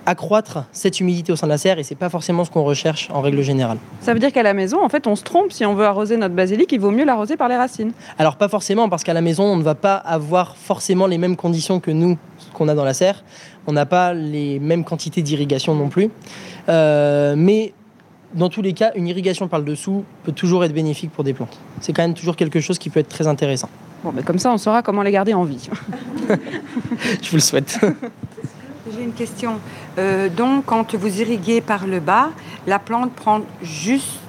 accroître 0.07 0.63
cette 0.71 1.01
humidité 1.01 1.33
au 1.33 1.35
sein 1.35 1.47
de 1.47 1.51
la 1.51 1.57
serre 1.57 1.79
et 1.79 1.83
c'est 1.83 1.93
pas 1.93 2.09
forcément 2.09 2.45
ce 2.45 2.49
qu'on 2.49 2.63
recherche 2.63 3.09
en 3.11 3.21
règle 3.21 3.41
générale. 3.41 3.77
Ça 3.99 4.13
veut 4.13 4.19
dire 4.19 4.31
qu'à 4.31 4.41
la 4.41 4.53
maison, 4.53 4.83
en 4.83 4.87
fait, 4.87 5.05
on 5.05 5.17
se 5.17 5.23
trompe 5.23 5.51
si 5.51 5.65
on 5.65 5.75
veut 5.75 5.85
arroser 5.85 6.15
notre 6.15 6.33
basilic, 6.33 6.71
il 6.71 6.79
vaut 6.79 6.91
mieux 6.91 7.03
l'arroser 7.03 7.35
par 7.35 7.49
les 7.49 7.57
racines. 7.57 7.91
Alors 8.17 8.37
pas 8.37 8.47
forcément 8.47 8.87
parce 8.87 9.03
qu'à 9.03 9.13
la 9.13 9.21
maison, 9.21 9.43
on 9.43 9.57
ne 9.57 9.63
va 9.63 9.75
pas 9.75 9.95
avoir 9.95 10.55
forcément 10.55 11.07
les 11.07 11.17
mêmes 11.17 11.35
conditions 11.35 11.81
que 11.81 11.91
nous 11.91 12.17
qu'on 12.53 12.69
a 12.69 12.73
dans 12.73 12.85
la 12.85 12.93
serre. 12.93 13.23
On 13.67 13.73
n'a 13.73 13.85
pas 13.85 14.13
les 14.13 14.59
mêmes 14.59 14.85
quantités 14.85 15.21
d'irrigation 15.21 15.75
non 15.75 15.89
plus. 15.89 16.09
Euh, 16.69 17.35
mais 17.37 17.73
dans 18.33 18.47
tous 18.47 18.61
les 18.61 18.71
cas, 18.71 18.91
une 18.95 19.07
irrigation 19.07 19.49
par 19.49 19.59
le 19.59 19.65
dessous 19.65 20.05
peut 20.23 20.31
toujours 20.31 20.63
être 20.63 20.73
bénéfique 20.73 21.11
pour 21.11 21.25
des 21.25 21.33
plantes. 21.33 21.59
C'est 21.81 21.91
quand 21.91 22.03
même 22.03 22.13
toujours 22.13 22.37
quelque 22.37 22.61
chose 22.61 22.79
qui 22.79 22.89
peut 22.89 23.01
être 23.01 23.09
très 23.09 23.27
intéressant. 23.27 23.69
Bon, 24.05 24.13
mais 24.15 24.23
comme 24.23 24.39
ça, 24.39 24.53
on 24.53 24.57
saura 24.57 24.83
comment 24.83 25.01
les 25.01 25.11
garder 25.11 25.33
en 25.33 25.43
vie. 25.43 25.69
Je 27.21 27.29
vous 27.29 27.37
le 27.37 27.41
souhaite. 27.41 27.77
J'ai 28.95 29.03
une 29.03 29.13
question. 29.13 29.59
Euh, 29.97 30.29
donc, 30.29 30.65
quand 30.65 30.95
vous 30.95 31.21
irriguez 31.21 31.61
par 31.61 31.87
le 31.87 31.99
bas, 31.99 32.29
la 32.65 32.79
plante 32.79 33.11
prend 33.13 33.41
juste 33.61 34.19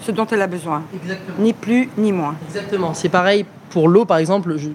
ce 0.00 0.10
dont 0.10 0.26
elle 0.30 0.42
a 0.42 0.46
besoin, 0.46 0.82
Exactement. 0.94 1.36
ni 1.38 1.52
plus 1.52 1.88
ni 1.96 2.12
moins. 2.12 2.34
Exactement. 2.48 2.94
C'est 2.94 3.08
pareil 3.08 3.44
pour 3.70 3.88
l'eau, 3.88 4.04
par 4.04 4.18
exemple. 4.18 4.56
je- 4.56 4.70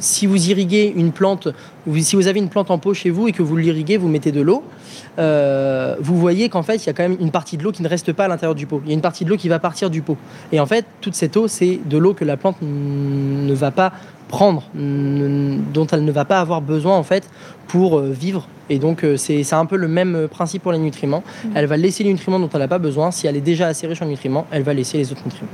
si 0.00 0.26
vous 0.26 0.48
irriguez 0.48 0.92
une 0.96 1.12
plante, 1.12 1.48
si 2.00 2.16
vous 2.16 2.26
avez 2.26 2.40
une 2.40 2.48
plante 2.48 2.70
en 2.70 2.78
pot 2.78 2.94
chez 2.94 3.10
vous 3.10 3.28
et 3.28 3.32
que 3.32 3.42
vous 3.42 3.56
l'irriguez, 3.56 3.96
vous 3.96 4.08
mettez 4.08 4.32
de 4.32 4.40
l'eau, 4.40 4.64
euh, 5.18 5.96
vous 6.00 6.18
voyez 6.18 6.48
qu'en 6.48 6.62
fait, 6.62 6.76
il 6.76 6.86
y 6.86 6.90
a 6.90 6.92
quand 6.92 7.02
même 7.02 7.18
une 7.20 7.30
partie 7.30 7.56
de 7.56 7.62
l'eau 7.62 7.72
qui 7.72 7.82
ne 7.82 7.88
reste 7.88 8.12
pas 8.12 8.24
à 8.24 8.28
l'intérieur 8.28 8.54
du 8.54 8.66
pot. 8.66 8.80
Il 8.84 8.88
y 8.88 8.92
a 8.92 8.94
une 8.94 9.00
partie 9.00 9.24
de 9.24 9.30
l'eau 9.30 9.36
qui 9.36 9.48
va 9.48 9.58
partir 9.58 9.90
du 9.90 10.02
pot. 10.02 10.16
Et 10.52 10.60
en 10.60 10.66
fait, 10.66 10.86
toute 11.00 11.14
cette 11.14 11.36
eau, 11.36 11.48
c'est 11.48 11.78
de 11.84 11.98
l'eau 11.98 12.14
que 12.14 12.24
la 12.24 12.36
plante 12.36 12.56
ne 12.62 13.52
va 13.54 13.70
pas 13.70 13.92
prendre, 14.28 14.62
dont 14.74 15.86
elle 15.88 16.04
ne 16.04 16.12
va 16.12 16.24
pas 16.24 16.40
avoir 16.40 16.62
besoin 16.62 16.96
en 16.96 17.02
fait 17.02 17.28
pour 17.66 17.98
euh, 17.98 18.10
vivre. 18.10 18.46
Et 18.68 18.78
donc, 18.78 19.02
euh, 19.02 19.16
c'est 19.16 19.52
un 19.52 19.66
peu 19.66 19.76
le 19.76 19.88
même 19.88 20.28
principe 20.28 20.62
pour 20.62 20.72
les 20.72 20.78
nutriments. 20.78 21.24
Elle 21.54 21.66
va 21.66 21.76
laisser 21.76 22.04
les 22.04 22.12
nutriments 22.12 22.38
dont 22.38 22.48
elle 22.52 22.60
n'a 22.60 22.68
pas 22.68 22.78
besoin. 22.78 23.10
Si 23.10 23.26
elle 23.26 23.36
est 23.36 23.40
déjà 23.40 23.66
assez 23.66 23.86
riche 23.86 24.00
en 24.02 24.06
nutriments, 24.06 24.46
elle 24.50 24.62
va 24.62 24.72
laisser 24.72 24.98
les 24.98 25.10
autres 25.10 25.22
nutriments. 25.24 25.50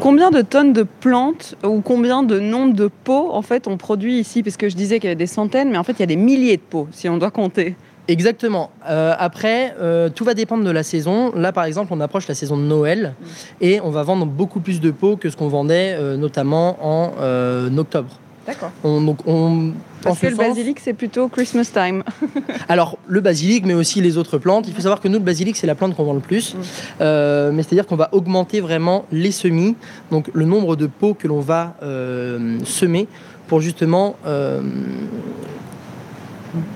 Combien 0.00 0.30
de 0.30 0.40
tonnes 0.40 0.72
de 0.72 0.82
plantes 0.82 1.56
ou 1.62 1.82
combien 1.82 2.22
de 2.22 2.40
nombre 2.40 2.72
de 2.72 2.88
pots 2.88 3.32
en 3.32 3.42
fait 3.42 3.68
on 3.68 3.76
produit 3.76 4.18
ici? 4.18 4.42
Parce 4.42 4.56
que 4.56 4.70
je 4.70 4.74
disais 4.74 4.98
qu'il 4.98 5.08
y 5.08 5.10
avait 5.10 5.14
des 5.14 5.26
centaines, 5.26 5.70
mais 5.70 5.76
en 5.76 5.84
fait 5.84 5.92
il 5.92 6.00
y 6.00 6.02
a 6.02 6.06
des 6.06 6.16
milliers 6.16 6.56
de 6.56 6.62
pots 6.62 6.88
si 6.90 7.06
on 7.10 7.18
doit 7.18 7.30
compter. 7.30 7.76
Exactement. 8.08 8.70
Euh, 8.88 9.14
après, 9.18 9.74
euh, 9.78 10.08
tout 10.08 10.24
va 10.24 10.32
dépendre 10.32 10.64
de 10.64 10.70
la 10.70 10.82
saison. 10.82 11.32
Là, 11.36 11.52
par 11.52 11.64
exemple, 11.64 11.92
on 11.92 12.00
approche 12.00 12.26
la 12.28 12.34
saison 12.34 12.56
de 12.56 12.62
Noël 12.62 13.14
et 13.60 13.78
on 13.82 13.90
va 13.90 14.02
vendre 14.02 14.24
beaucoup 14.24 14.60
plus 14.60 14.80
de 14.80 14.90
pots 14.90 15.16
que 15.16 15.28
ce 15.28 15.36
qu'on 15.36 15.48
vendait 15.48 15.94
euh, 15.98 16.16
notamment 16.16 16.78
en 16.80 17.76
octobre. 17.76 18.18
D'accord. 18.50 18.72
On, 18.82 19.00
donc, 19.00 19.18
on, 19.26 19.72
Parce 20.02 20.18
que 20.18 20.26
le 20.26 20.34
sens- 20.34 20.48
basilic 20.48 20.80
c'est 20.80 20.92
plutôt 20.92 21.28
Christmas 21.28 21.70
time. 21.72 22.02
Alors, 22.68 22.98
le 23.06 23.20
basilic, 23.20 23.64
mais 23.64 23.74
aussi 23.74 24.00
les 24.00 24.18
autres 24.18 24.38
plantes. 24.38 24.66
Il 24.66 24.74
faut 24.74 24.80
savoir 24.80 25.00
que 25.00 25.06
nous, 25.06 25.18
le 25.18 25.24
basilic, 25.24 25.56
c'est 25.56 25.68
la 25.68 25.76
plante 25.76 25.94
qu'on 25.94 26.02
vend 26.02 26.14
le 26.14 26.20
plus. 26.20 26.54
Mm. 26.54 26.58
Euh, 27.00 27.52
mais 27.52 27.62
c'est-à-dire 27.62 27.86
qu'on 27.86 27.96
va 27.96 28.08
augmenter 28.12 28.60
vraiment 28.60 29.04
les 29.12 29.30
semis, 29.30 29.76
donc 30.10 30.30
le 30.32 30.44
nombre 30.44 30.74
de 30.74 30.86
pots 30.86 31.14
que 31.14 31.28
l'on 31.28 31.40
va 31.40 31.76
euh, 31.84 32.58
semer 32.64 33.06
pour 33.46 33.60
justement 33.60 34.16
euh, 34.26 34.60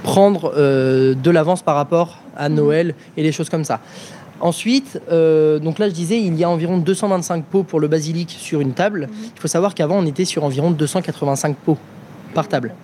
prendre 0.04 0.54
de 0.56 1.30
l'avance 1.30 1.62
par 1.62 1.74
rapport 1.74 2.18
à 2.36 2.48
Noël 2.48 2.94
et 3.16 3.22
les 3.22 3.32
choses 3.32 3.48
comme 3.48 3.64
ça. 3.64 3.80
Ensuite, 4.40 5.00
euh, 5.10 5.58
donc 5.58 5.78
là 5.78 5.88
je 5.88 5.94
disais, 5.94 6.20
il 6.20 6.34
y 6.36 6.44
a 6.44 6.50
environ 6.50 6.78
225 6.78 7.44
pots 7.44 7.62
pour 7.62 7.80
le 7.80 7.88
basilic 7.88 8.30
sur 8.30 8.60
une 8.60 8.72
table. 8.72 9.08
Il 9.36 9.40
faut 9.40 9.48
savoir 9.48 9.74
qu'avant 9.74 9.98
on 9.98 10.06
était 10.06 10.24
sur 10.24 10.44
environ 10.44 10.70
285 10.70 11.56
pots 11.56 11.78
par 12.34 12.48
table. 12.48 12.74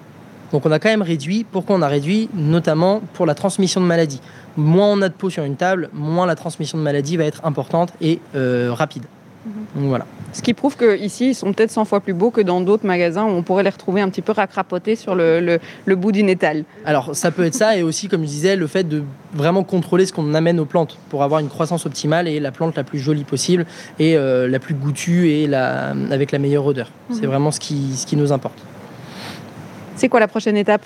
Donc 0.52 0.66
on 0.66 0.72
a 0.72 0.78
quand 0.78 0.88
même 0.88 1.02
réduit. 1.02 1.44
Pourquoi 1.50 1.76
on 1.76 1.82
a 1.82 1.88
réduit? 1.88 2.28
Notamment 2.34 3.02
pour 3.14 3.26
la 3.26 3.34
transmission 3.34 3.80
de 3.80 3.86
maladies. 3.86 4.20
Moins 4.56 4.88
on 4.88 5.02
a 5.02 5.08
de 5.08 5.14
pots 5.14 5.30
sur 5.30 5.44
une 5.44 5.56
table, 5.56 5.90
moins 5.92 6.26
la 6.26 6.34
transmission 6.34 6.78
de 6.78 6.82
maladies 6.82 7.16
va 7.16 7.24
être 7.24 7.44
importante 7.44 7.92
et 8.00 8.20
euh, 8.34 8.70
rapide. 8.72 9.04
Donc 9.46 9.88
voilà. 9.88 10.04
Ce 10.32 10.42
qui 10.42 10.52
prouve 10.54 10.76
qu'ici 10.76 11.30
ils 11.30 11.34
sont 11.34 11.52
peut-être 11.52 11.70
100 11.70 11.86
fois 11.86 12.00
plus 12.00 12.12
beaux 12.12 12.30
que 12.30 12.40
dans 12.42 12.60
d'autres 12.60 12.86
magasins 12.86 13.24
où 13.24 13.28
on 13.30 13.42
pourrait 13.42 13.62
les 13.62 13.70
retrouver 13.70 14.00
un 14.02 14.08
petit 14.10 14.20
peu 14.22 14.32
racrapotés 14.32 14.96
sur 14.96 15.14
le, 15.14 15.40
le- 15.40 15.58
le 15.86 15.96
bout 15.96 16.12
d'une 16.12 16.28
étale. 16.28 16.64
Alors 16.84 17.16
ça 17.16 17.30
peut 17.30 17.44
être 17.46 17.54
ça 17.54 17.76
et 17.76 17.82
aussi 17.82 18.08
comme 18.08 18.20
je 18.22 18.26
disais 18.28 18.54
le 18.54 18.66
fait 18.66 18.84
de 18.84 19.02
vraiment 19.32 19.64
contrôler 19.64 20.04
ce 20.06 20.12
qu'on 20.12 20.34
amène 20.34 20.60
aux 20.60 20.66
plantes 20.66 20.98
pour 21.08 21.22
avoir 21.22 21.40
une 21.40 21.48
croissance 21.48 21.86
optimale 21.86 22.28
et 22.28 22.38
la 22.38 22.52
plante 22.52 22.76
la 22.76 22.84
plus 22.84 22.98
jolie 22.98 23.24
possible 23.24 23.64
et 23.98 24.16
euh, 24.16 24.46
la 24.46 24.58
plus 24.58 24.74
goûtue 24.74 25.28
et 25.30 25.46
la, 25.46 25.94
avec 26.10 26.32
la 26.32 26.38
meilleure 26.38 26.66
odeur. 26.66 26.90
C'est 27.10 27.26
vraiment 27.26 27.50
ce 27.50 27.58
qui, 27.60 27.96
ce 27.96 28.04
qui 28.06 28.16
nous 28.16 28.32
importe. 28.32 28.58
C'est 29.96 30.08
quoi 30.08 30.20
la 30.20 30.28
prochaine 30.28 30.56
étape? 30.56 30.82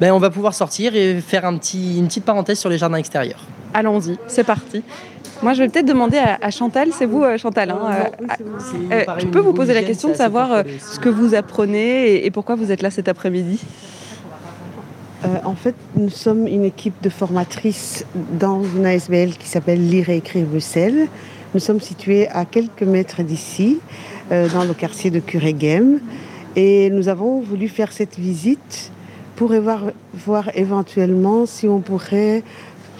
Ben, 0.00 0.12
on 0.12 0.18
va 0.18 0.30
pouvoir 0.30 0.54
sortir 0.54 0.96
et 0.96 1.20
faire 1.20 1.44
un 1.44 1.56
petit, 1.56 1.98
une 1.98 2.06
petite 2.06 2.24
parenthèse 2.24 2.58
sur 2.58 2.68
les 2.70 2.78
jardins 2.78 2.96
extérieurs. 2.96 3.44
Allons-y, 3.74 4.16
c'est 4.26 4.42
parti. 4.42 4.82
Moi, 5.42 5.54
je 5.54 5.62
vais 5.62 5.68
peut-être 5.68 5.86
demander 5.86 6.18
à, 6.18 6.38
à 6.40 6.50
Chantal, 6.50 6.90
c'est 6.92 7.06
vous 7.06 7.22
euh, 7.22 7.38
Chantal, 7.38 7.70
hein, 7.70 7.78
euh, 7.90 8.34
euh, 8.92 9.04
je 9.18 9.26
peux 9.26 9.40
vous 9.40 9.54
poser 9.54 9.72
la 9.72 9.82
question 9.82 10.10
de 10.10 10.14
savoir 10.14 10.64
ce 10.78 10.98
que 10.98 11.08
vous 11.08 11.34
apprenez 11.34 12.12
et, 12.12 12.26
et 12.26 12.30
pourquoi 12.30 12.56
vous 12.56 12.70
êtes 12.70 12.82
là 12.82 12.90
cet 12.90 13.08
après-midi 13.08 13.60
Euh, 15.24 15.28
en 15.44 15.54
fait, 15.54 15.74
nous 15.96 16.08
sommes 16.08 16.46
une 16.46 16.64
équipe 16.64 17.02
de 17.02 17.10
formatrices 17.10 18.06
dans 18.38 18.62
une 18.62 18.86
ASBL 18.86 19.36
qui 19.36 19.48
s'appelle 19.48 19.86
Lire 19.86 20.08
et 20.08 20.16
écrire 20.16 20.46
Bruxelles. 20.46 21.08
Nous 21.52 21.60
sommes 21.60 21.80
situés 21.80 22.28
à 22.28 22.44
quelques 22.44 22.82
mètres 22.82 23.22
d'ici, 23.22 23.80
euh, 24.32 24.48
dans 24.48 24.64
le 24.64 24.72
quartier 24.72 25.10
de 25.10 25.20
Cureghem. 25.20 26.00
Et 26.56 26.88
nous 26.90 27.08
avons 27.08 27.40
voulu 27.40 27.68
faire 27.68 27.92
cette 27.92 28.18
visite 28.18 28.92
pour 29.36 29.52
voir, 29.52 29.82
voir 30.14 30.50
éventuellement 30.54 31.44
si 31.46 31.68
on 31.68 31.80
pourrait 31.80 32.42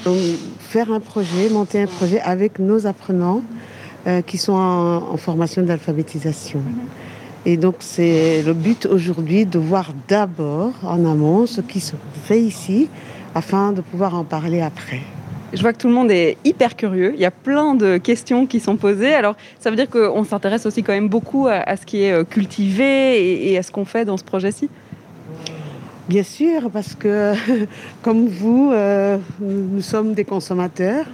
euh, 0.06 0.34
faire 0.58 0.90
un 0.92 1.00
projet, 1.00 1.48
monter 1.50 1.82
un 1.82 1.86
projet 1.86 2.20
avec 2.20 2.58
nos 2.58 2.86
apprenants 2.86 3.42
euh, 4.06 4.22
qui 4.22 4.38
sont 4.38 4.54
en, 4.54 5.16
formation 5.16 5.62
d'alphabétisation. 5.62 6.62
Et 7.44 7.56
donc, 7.56 7.76
c'est 7.80 8.42
le 8.42 8.54
but 8.54 8.86
aujourd'hui 8.86 9.46
de 9.46 9.58
voir 9.58 9.92
d'abord 10.08 10.72
en 10.82 11.04
amont 11.04 11.46
ce 11.46 11.60
qui 11.60 11.80
se 11.80 11.96
fait 12.24 12.40
ici 12.40 12.88
afin 13.34 13.72
de 13.72 13.80
pouvoir 13.80 14.14
en 14.14 14.24
parler 14.24 14.60
après. 14.60 15.00
Je 15.52 15.60
vois 15.60 15.72
que 15.72 15.78
tout 15.78 15.88
le 15.88 15.94
monde 15.94 16.10
est 16.10 16.38
hyper 16.44 16.76
curieux. 16.76 17.12
Il 17.14 17.20
y 17.20 17.26
a 17.26 17.30
plein 17.30 17.74
de 17.74 17.98
questions 17.98 18.46
qui 18.46 18.60
sont 18.60 18.76
posées. 18.76 19.14
Alors, 19.14 19.36
ça 19.58 19.70
veut 19.70 19.76
dire 19.76 19.90
qu'on 19.90 20.24
s'intéresse 20.24 20.64
aussi 20.64 20.82
quand 20.82 20.92
même 20.92 21.08
beaucoup 21.08 21.48
à, 21.48 21.76
ce 21.76 21.84
qui 21.84 22.02
est 22.02 22.12
euh, 22.12 22.24
cultivé 22.24 23.50
et 23.50 23.58
à 23.58 23.62
ce 23.62 23.70
qu'on 23.70 23.84
fait 23.84 24.04
dans 24.04 24.16
ce 24.16 24.24
projet-ci? 24.24 24.70
Bien 26.08 26.22
sûr, 26.22 26.70
parce 26.72 26.94
que 26.94 27.34
comme 28.02 28.26
vous, 28.26 28.70
euh, 28.72 29.18
nous 29.40 29.82
sommes 29.82 30.14
des 30.14 30.24
consommateurs 30.24 31.06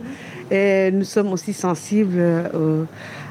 et 0.51 0.91
nous 0.93 1.05
sommes 1.05 1.32
aussi 1.32 1.53
sensibles 1.53 2.18
euh, 2.18 2.84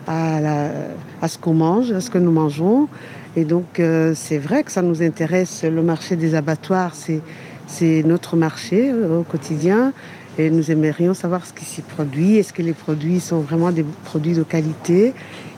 à, 0.08 1.28
ce 1.28 1.38
qu'on 1.38 1.54
mange, 1.54 1.92
à 1.92 2.02
ce 2.02 2.10
que 2.10 2.18
nous 2.18 2.32
mangeons. 2.32 2.88
Et 3.36 3.46
donc, 3.46 3.80
euh, 3.80 4.14
c'est 4.16 4.38
vrai 4.38 4.64
que 4.64 4.72
ça 4.72 4.82
nous 4.82 5.02
intéresse. 5.02 5.64
Le 5.64 5.82
marché 5.82 6.16
des 6.16 6.36
abattoirs, 6.36 6.94
c'est, 6.94 8.04
notre 8.04 8.36
marché 8.36 8.94
au 8.94 9.24
quotidien. 9.24 9.92
Et 10.38 10.50
nous 10.50 10.70
aimerions 10.70 11.14
savoir 11.14 11.46
ce 11.46 11.54
qui 11.54 11.64
s'y 11.64 11.82
produit. 11.82 12.38
Est-ce 12.38 12.52
que 12.52 12.62
les 12.62 12.74
produits 12.74 13.22
sont 13.22 13.40
vraiment 13.40 13.72
des 13.72 13.86
produits 14.04 14.34
de 14.34 14.44
qualité? 14.44 15.14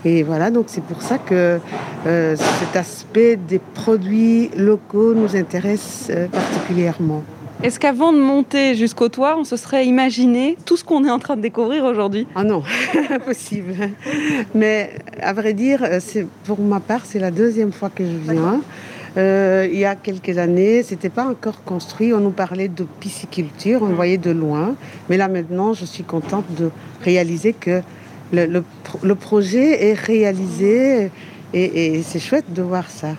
Et 0.05 0.23
voilà, 0.23 0.51
donc 0.51 0.65
c'est 0.67 0.83
pour 0.83 1.01
ça 1.01 1.17
que 1.17 1.59
euh, 2.05 2.35
cet 2.35 2.75
aspect 2.75 3.35
des 3.35 3.59
produits 3.59 4.49
locaux 4.55 5.13
nous 5.13 5.35
intéresse 5.35 6.07
euh, 6.09 6.27
particulièrement. 6.27 7.23
Est-ce 7.63 7.79
qu'avant 7.79 8.13
de 8.13 8.19
monter 8.19 8.75
jusqu'au 8.75 9.09
toit, 9.09 9.35
on 9.35 9.43
se 9.43 9.57
serait 9.57 9.87
imaginé 9.87 10.57
tout 10.65 10.77
ce 10.77 10.83
qu'on 10.83 11.03
est 11.05 11.09
en 11.09 11.17
train 11.17 11.35
de 11.35 11.41
découvrir 11.41 11.85
aujourd'hui? 11.85 12.27
Ah 12.35 12.43
non, 12.43 12.61
impossible. 13.09 13.73
Mais 14.53 14.91
à 15.19 15.33
vrai 15.33 15.53
dire, 15.53 15.83
euh, 15.83 15.99
pour 16.43 16.59
ma 16.59 16.79
part, 16.79 17.01
c'est 17.05 17.17
la 17.17 17.31
deuxième 17.31 17.71
fois 17.71 17.89
que 17.89 18.05
je 18.05 18.31
viens. 18.31 18.61
Euh, 19.17 19.67
il 19.71 19.79
y 19.79 19.85
a 19.85 19.95
quelques 19.95 20.37
années, 20.37 20.83
c'était 20.83 21.09
pas 21.09 21.25
encore 21.25 21.63
construit. 21.63 22.13
On 22.13 22.19
nous 22.19 22.29
parlait 22.31 22.67
de 22.67 22.85
pisciculture, 22.99 23.81
on 23.81 23.87
le 23.87 23.95
voyait 23.95 24.19
de 24.19 24.29
loin. 24.29 24.75
Mais 25.09 25.17
là 25.17 25.27
maintenant, 25.27 25.73
je 25.73 25.85
suis 25.85 26.03
contente 26.03 26.45
de 26.59 26.69
réaliser 27.01 27.53
que 27.53 27.81
le, 28.32 28.45
le 28.45 28.63
pro- 28.84 28.99
le 29.03 29.15
projet 29.15 29.89
est 29.89 29.93
réalisé 29.93 31.11
et, 31.53 31.97
et 31.97 32.03
c'est 32.03 32.19
chouette 32.19 32.51
de 32.53 32.61
voir 32.61 32.89
ça. 32.89 33.15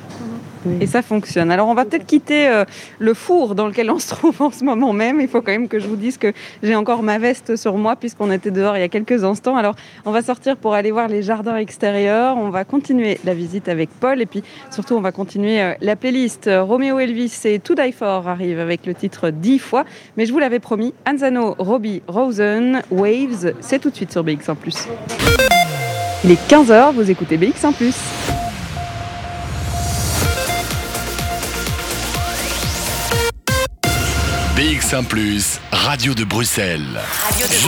Et 0.80 0.86
ça 0.86 1.02
fonctionne. 1.02 1.50
Alors 1.50 1.68
on 1.68 1.74
va 1.74 1.84
peut-être 1.84 2.06
quitter 2.06 2.48
euh, 2.48 2.64
le 2.98 3.14
four 3.14 3.54
dans 3.54 3.66
lequel 3.66 3.90
on 3.90 3.98
se 3.98 4.08
trouve 4.08 4.40
en 4.42 4.50
ce 4.50 4.64
moment 4.64 4.92
même. 4.92 5.20
Il 5.20 5.28
faut 5.28 5.40
quand 5.40 5.52
même 5.52 5.68
que 5.68 5.78
je 5.78 5.86
vous 5.86 5.96
dise 5.96 6.18
que 6.18 6.32
j'ai 6.62 6.74
encore 6.74 7.02
ma 7.02 7.18
veste 7.18 7.56
sur 7.56 7.76
moi 7.76 7.96
puisqu'on 7.96 8.30
était 8.30 8.50
dehors 8.50 8.76
il 8.76 8.80
y 8.80 8.84
a 8.84 8.88
quelques 8.88 9.24
instants. 9.24 9.56
Alors 9.56 9.74
on 10.04 10.10
va 10.10 10.22
sortir 10.22 10.56
pour 10.56 10.74
aller 10.74 10.90
voir 10.90 11.08
les 11.08 11.22
jardins 11.22 11.56
extérieurs. 11.56 12.36
On 12.36 12.50
va 12.50 12.64
continuer 12.64 13.18
la 13.24 13.34
visite 13.34 13.68
avec 13.68 13.90
Paul 14.00 14.20
et 14.20 14.26
puis 14.26 14.42
surtout 14.70 14.94
on 14.94 15.00
va 15.00 15.12
continuer 15.12 15.60
euh, 15.60 15.74
la 15.80 15.96
playlist. 15.96 16.50
Romeo 16.52 16.98
Elvis 16.98 17.40
et 17.44 17.58
To 17.58 17.74
Die 17.74 17.92
For 17.92 18.28
arrivent 18.28 18.60
avec 18.60 18.86
le 18.86 18.94
titre 18.94 19.30
10 19.30 19.58
fois. 19.58 19.84
Mais 20.16 20.26
je 20.26 20.32
vous 20.32 20.38
l'avais 20.38 20.58
promis, 20.58 20.94
Anzano, 21.06 21.54
Robbie, 21.58 22.02
Rosen, 22.06 22.82
Waves, 22.90 23.54
c'est 23.60 23.78
tout 23.78 23.90
de 23.90 23.96
suite 23.96 24.12
sur 24.12 24.24
BX1+. 24.24 24.56
Il 26.24 26.30
est 26.32 26.50
15h, 26.50 26.92
vous 26.94 27.10
écoutez 27.10 27.38
BX1+. 27.38 28.37
BX1⁇ 34.88 35.02
Radio 35.70 36.14
de 36.14 36.24
Bruxelles. 36.24 36.98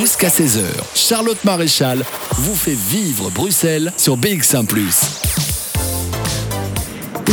Jusqu'à 0.00 0.28
16h, 0.28 0.62
Charlotte 0.94 1.44
Maréchal 1.44 2.02
vous 2.32 2.54
fait 2.54 2.72
vivre 2.72 3.28
Bruxelles 3.28 3.92
sur 3.98 4.16
BX1⁇ 4.16 4.64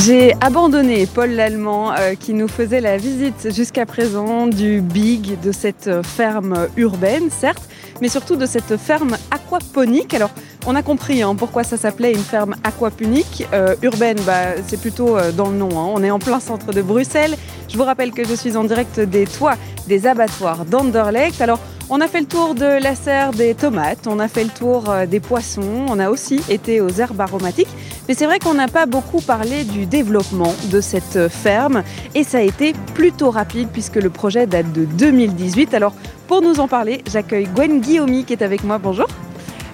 J'ai 0.03 0.33
abandonné 0.41 1.05
Paul 1.05 1.29
Lallemand 1.29 1.93
euh, 1.93 2.15
qui 2.15 2.33
nous 2.33 2.49
faisait 2.49 2.81
la 2.81 2.97
visite 2.97 3.53
jusqu'à 3.55 3.85
présent 3.85 4.47
du 4.47 4.81
Big, 4.81 5.39
de 5.39 5.53
cette 5.53 5.89
ferme 6.03 6.67
urbaine, 6.75 7.29
certes, 7.31 7.63
mais 8.01 8.09
surtout 8.09 8.35
de 8.35 8.45
cette 8.45 8.77
ferme 8.77 9.17
aquaponique. 9.31 10.13
Alors, 10.13 10.31
on 10.65 10.75
a 10.75 10.83
compris 10.83 11.21
hein, 11.21 11.35
pourquoi 11.35 11.63
ça 11.63 11.77
s'appelait 11.77 12.11
une 12.11 12.23
ferme 12.23 12.55
aquaponique. 12.63 13.47
Euh, 13.53 13.75
urbaine, 13.81 14.17
bah, 14.25 14.55
c'est 14.67 14.79
plutôt 14.79 15.17
euh, 15.17 15.31
dans 15.31 15.49
le 15.49 15.57
nom. 15.57 15.69
Hein. 15.79 15.91
On 15.93 16.03
est 16.03 16.11
en 16.11 16.19
plein 16.19 16.39
centre 16.39 16.73
de 16.73 16.81
Bruxelles. 16.81 17.35
Je 17.69 17.77
vous 17.77 17.83
rappelle 17.83 18.11
que 18.11 18.25
je 18.25 18.33
suis 18.33 18.57
en 18.57 18.63
direct 18.63 18.99
des 18.99 19.25
toits 19.25 19.55
des 19.87 20.07
abattoirs 20.07 20.65
d'Anderlecht. 20.65 21.41
On 21.89 22.01
a 22.01 22.07
fait 22.07 22.19
le 22.21 22.25
tour 22.25 22.55
de 22.55 22.65
la 22.65 22.95
serre 22.95 23.31
des 23.31 23.55
tomates, 23.55 24.07
on 24.07 24.19
a 24.19 24.27
fait 24.27 24.43
le 24.43 24.49
tour 24.49 24.89
euh, 24.89 25.05
des 25.05 25.19
poissons, 25.19 25.85
on 25.87 25.99
a 25.99 26.09
aussi 26.09 26.41
été 26.49 26.81
aux 26.81 26.89
herbes 26.89 27.21
aromatiques. 27.21 27.69
Mais 28.07 28.13
c'est 28.13 28.25
vrai 28.25 28.39
qu'on 28.39 28.53
n'a 28.53 28.67
pas 28.67 28.85
beaucoup 28.85 29.21
parlé 29.21 29.63
du 29.63 29.85
développement 29.85 30.53
de 30.71 30.81
cette 30.81 31.27
ferme 31.29 31.83
et 32.15 32.23
ça 32.23 32.39
a 32.39 32.41
été 32.41 32.73
plutôt 32.93 33.31
rapide 33.31 33.69
puisque 33.71 33.95
le 33.95 34.09
projet 34.09 34.47
date 34.47 34.71
de 34.73 34.85
2018. 34.85 35.73
Alors 35.73 35.93
pour 36.27 36.41
nous 36.41 36.59
en 36.59 36.67
parler, 36.67 37.03
j'accueille 37.09 37.47
Gwen 37.53 37.79
Guillaumy 37.81 38.25
qui 38.25 38.33
est 38.33 38.41
avec 38.41 38.63
moi. 38.63 38.77
Bonjour. 38.77 39.07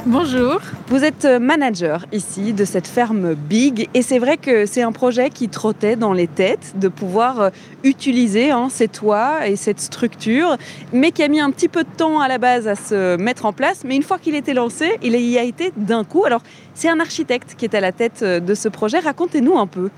Bonjour. 0.05 0.59
Vous 0.89 1.05
êtes 1.05 1.23
manager 1.23 2.05
ici 2.11 2.51
de 2.51 2.65
cette 2.65 2.87
ferme 2.87 3.35
Big 3.35 3.87
et 3.93 4.01
c'est 4.01 4.19
vrai 4.19 4.35
que 4.35 4.65
c'est 4.65 4.81
un 4.81 4.91
projet 4.91 5.29
qui 5.29 5.47
trottait 5.47 5.95
dans 5.95 6.11
les 6.11 6.27
têtes 6.27 6.73
de 6.75 6.89
pouvoir 6.89 7.39
euh, 7.39 7.49
utiliser 7.85 8.51
hein, 8.51 8.67
ces 8.69 8.89
toits 8.89 9.47
et 9.47 9.55
cette 9.55 9.79
structure, 9.79 10.57
mais 10.91 11.11
qui 11.11 11.23
a 11.23 11.29
mis 11.29 11.39
un 11.39 11.51
petit 11.51 11.69
peu 11.69 11.85
de 11.85 11.89
temps 11.95 12.19
à 12.19 12.27
la 12.27 12.37
base 12.37 12.67
à 12.67 12.75
se 12.75 13.15
mettre 13.15 13.45
en 13.45 13.53
place. 13.53 13.83
Mais 13.85 13.95
une 13.95 14.03
fois 14.03 14.19
qu'il 14.19 14.35
était 14.35 14.53
lancé, 14.53 14.99
il 15.01 15.15
y 15.15 15.37
a 15.37 15.43
été 15.43 15.71
d'un 15.77 16.03
coup. 16.03 16.25
Alors 16.25 16.41
c'est 16.73 16.89
un 16.89 16.99
architecte 16.99 17.55
qui 17.57 17.63
est 17.63 17.73
à 17.73 17.79
la 17.79 17.93
tête 17.93 18.23
euh, 18.23 18.41
de 18.41 18.55
ce 18.55 18.67
projet. 18.67 18.99
Racontez-nous 18.99 19.57
un 19.57 19.67
peu. 19.67 19.89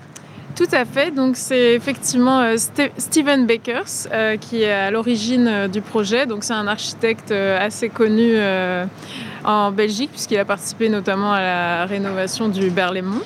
Tout 0.56 0.68
à 0.72 0.86
fait. 0.86 1.12
Donc 1.12 1.36
c'est 1.36 1.74
effectivement 1.74 2.40
euh, 2.40 2.56
Steven 2.98 3.46
Bakers 3.46 4.08
qui 4.40 4.64
est 4.64 4.72
à 4.72 4.92
l'origine 4.92 5.68
du 5.68 5.82
projet. 5.82 6.26
Donc 6.26 6.44
c'est 6.44 6.54
un 6.54 6.68
architecte 6.68 7.32
assez 7.32 7.90
connu 7.90 8.36
en 9.44 9.72
Belgique, 9.72 10.12
puisqu'il 10.12 10.38
a 10.38 10.46
participé 10.46 10.90
notamment 10.90 11.34
à 11.34 11.42
la 11.42 11.86
rénovation 11.86 12.48
du 12.50 12.70
Berlaymont. 12.70 13.22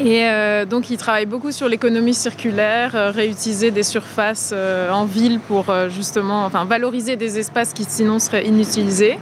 Et 0.00 0.26
euh, 0.26 0.64
donc, 0.64 0.90
il 0.90 0.96
travaille 0.96 1.26
beaucoup 1.26 1.50
sur 1.50 1.68
l'économie 1.68 2.14
circulaire, 2.14 2.92
euh, 2.94 3.10
réutiliser 3.10 3.72
des 3.72 3.82
surfaces 3.82 4.52
euh, 4.54 4.92
en 4.92 5.04
ville 5.04 5.40
pour 5.40 5.66
justement, 5.88 6.44
enfin, 6.44 6.64
valoriser 6.64 7.16
des 7.16 7.38
espaces 7.38 7.72
qui 7.72 7.84
sinon 7.84 8.20
seraient 8.20 8.46
inutilisés, 8.46 9.18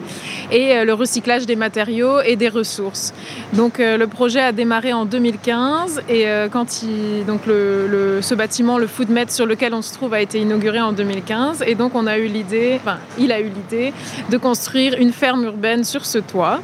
et 0.51 0.85
le 0.85 0.93
recyclage 0.93 1.47
des 1.47 1.57
matériaux 1.57 2.21
et 2.21 2.37
des 2.37 2.49
ressources. 2.49 3.15
Donc, 3.53 3.79
le 3.79 4.07
projet 4.07 4.41
a 4.41 4.53
démarré 4.53 4.93
en 4.93 5.05
2015, 5.05 6.03
et 6.09 6.27
quand 6.51 6.83
il, 6.83 7.25
donc 7.27 7.43
ce 7.47 8.35
bâtiment, 8.35 8.79
le 8.79 8.87
Foodmet 8.87 9.27
sur 9.29 9.47
lequel 9.47 9.75
on 9.75 9.83
se 9.83 9.95
trouve, 9.95 10.15
a 10.15 10.21
été 10.21 10.39
inauguré 10.39 10.81
en 10.81 10.93
2015, 10.93 11.65
et 11.67 11.75
donc 11.75 11.95
on 11.95 12.07
a 12.07 12.19
eu 12.19 12.27
l'idée, 12.27 12.79
enfin, 12.81 12.99
il 13.19 13.33
a 13.33 13.41
eu 13.41 13.49
l'idée 13.49 13.93
de 14.31 14.37
construire 14.37 14.95
une 14.95 15.13
ferme 15.13 15.45
urbaine 15.45 15.85
sur 15.85 16.05
ce 16.05 16.19
toit. 16.19 16.61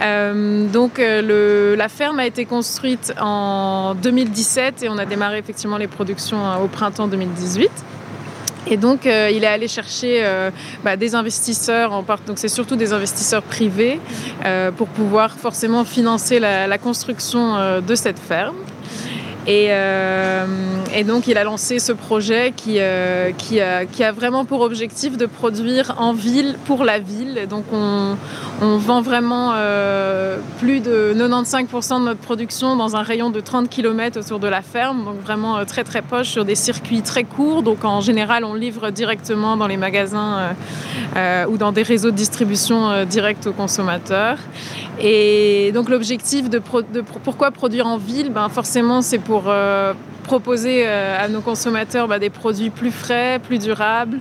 Euh, 0.00 0.66
donc 0.68 0.98
euh, 0.98 1.76
la 1.76 1.88
ferme 1.88 2.18
a 2.18 2.26
été 2.26 2.44
construite 2.44 3.12
en 3.20 3.94
2017 3.94 4.84
et 4.84 4.88
on 4.88 4.98
a 4.98 5.06
démarré 5.06 5.38
effectivement 5.38 5.76
les 5.76 5.88
productions 5.88 6.38
euh, 6.38 6.64
au 6.64 6.68
printemps 6.68 7.08
2018. 7.08 7.70
Et 8.70 8.76
donc, 8.76 9.06
il 9.06 9.44
est 9.44 9.46
allé 9.46 9.66
chercher 9.66 10.22
bah, 10.84 10.96
des 10.96 11.14
investisseurs, 11.14 11.94
en 11.94 12.02
part, 12.02 12.18
donc 12.26 12.38
c'est 12.38 12.48
surtout 12.48 12.76
des 12.76 12.92
investisseurs 12.92 13.42
privés, 13.42 13.98
pour 14.76 14.88
pouvoir 14.88 15.38
forcément 15.38 15.86
financer 15.86 16.38
la 16.38 16.76
construction 16.76 17.80
de 17.80 17.94
cette 17.94 18.18
ferme. 18.18 18.56
Euh, 19.48 20.46
et, 20.94 21.04
donc, 21.04 21.26
il 21.26 21.38
a 21.38 21.44
lancé 21.44 21.78
ce 21.78 21.92
projet 21.92 22.52
qui, 22.54 22.76
euh, 22.78 23.32
qui, 23.32 23.60
a, 23.60 24.12
vraiment 24.12 24.44
pour 24.44 24.60
objectif 24.60 25.16
de 25.16 25.26
produire 25.26 25.94
en 25.98 26.12
ville 26.12 26.56
pour 26.66 26.84
la 26.84 26.98
ville. 26.98 27.46
donc, 27.48 27.64
on, 27.72 28.16
vend 28.60 29.00
vraiment 29.00 29.52
euh, 29.54 30.38
plus 30.58 30.80
de 30.80 31.14
95% 31.16 32.00
de 32.00 32.04
notre 32.04 32.20
production 32.20 32.76
dans 32.76 32.96
un 32.96 33.02
rayon 33.02 33.30
de 33.30 33.40
30 33.40 33.68
km 33.68 34.20
autour 34.20 34.38
de 34.38 34.48
la 34.48 34.62
ferme. 34.62 35.04
Donc, 35.04 35.20
vraiment 35.22 35.64
très, 35.64 35.84
très 35.84 36.02
proche 36.02 36.28
sur 36.28 36.44
des 36.44 36.54
circuits 36.54 37.02
très 37.02 37.24
courts. 37.24 37.62
Donc, 37.62 37.84
en 37.84 38.00
général, 38.00 38.44
on 38.44 38.54
livre 38.54 38.90
directement 38.90 39.56
dans 39.56 39.66
les 39.66 39.76
magasins 39.76 40.54
ou 41.48 41.56
dans 41.56 41.72
des 41.72 41.82
réseaux 41.82 42.10
de 42.10 42.16
distribution 42.16 43.04
directs 43.04 43.46
aux 43.46 43.52
consommateurs. 43.52 44.38
Et 45.00 45.70
donc, 45.72 45.88
l'objectif 45.88 46.50
de, 46.50 46.60
de, 46.92 47.00
pourquoi 47.00 47.50
produire 47.50 47.86
en 47.86 47.98
ville? 47.98 48.30
Ben, 48.30 48.48
Forcément, 48.48 49.00
c'est 49.00 49.18
pour 49.18 49.44
euh, 49.46 49.94
proposer 50.24 50.84
euh, 50.86 51.24
à 51.24 51.28
nos 51.28 51.40
consommateurs 51.40 52.08
bah, 52.08 52.18
des 52.18 52.30
produits 52.30 52.70
plus 52.70 52.90
frais, 52.90 53.38
plus 53.38 53.58
durables, 53.58 54.18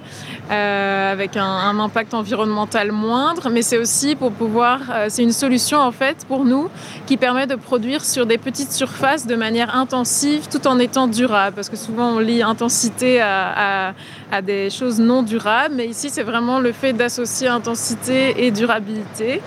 euh, 0.52 1.12
avec 1.12 1.36
un, 1.36 1.80
impact 1.80 2.14
environnemental 2.14 2.92
moindre, 2.92 3.50
mais 3.50 3.64
c'est 3.64 3.78
aussi 3.78 4.16
pour 4.16 4.32
pouvoir, 4.32 4.80
c'est 5.10 5.24
une 5.24 5.32
solution 5.32 5.80
en 5.80 5.92
fait 5.92 6.26
pour 6.28 6.46
nous 6.46 6.70
qui 7.06 7.18
permet 7.18 7.46
de 7.46 7.56
produire 7.56 8.04
sur 8.04 8.26
des 8.26 8.38
petites 8.38 8.72
surfaces 8.72 9.28
de 9.28 9.36
manière 9.36 9.76
intensive 9.76 10.48
tout 10.50 10.66
en 10.68 10.80
étant 10.80 11.08
durable, 11.08 11.56
parce 11.56 11.70
que 11.70 11.76
souvent 11.76 12.16
on 12.16 12.20
lit 12.20 12.42
intensité 12.42 13.20
à, 13.22 13.90
à 13.90 13.94
des 14.42 14.70
choses 14.70 15.00
non 15.00 15.24
durables, 15.24 15.76
mais 15.76 15.88
ici 15.88 16.10
c'est 16.10 16.24
vraiment 16.24 16.60
le 16.60 16.72
fait 16.72 16.94
d'associer 16.94 17.48
intensité 17.48 18.46
et 18.46 18.52
durabilité. 18.52 19.42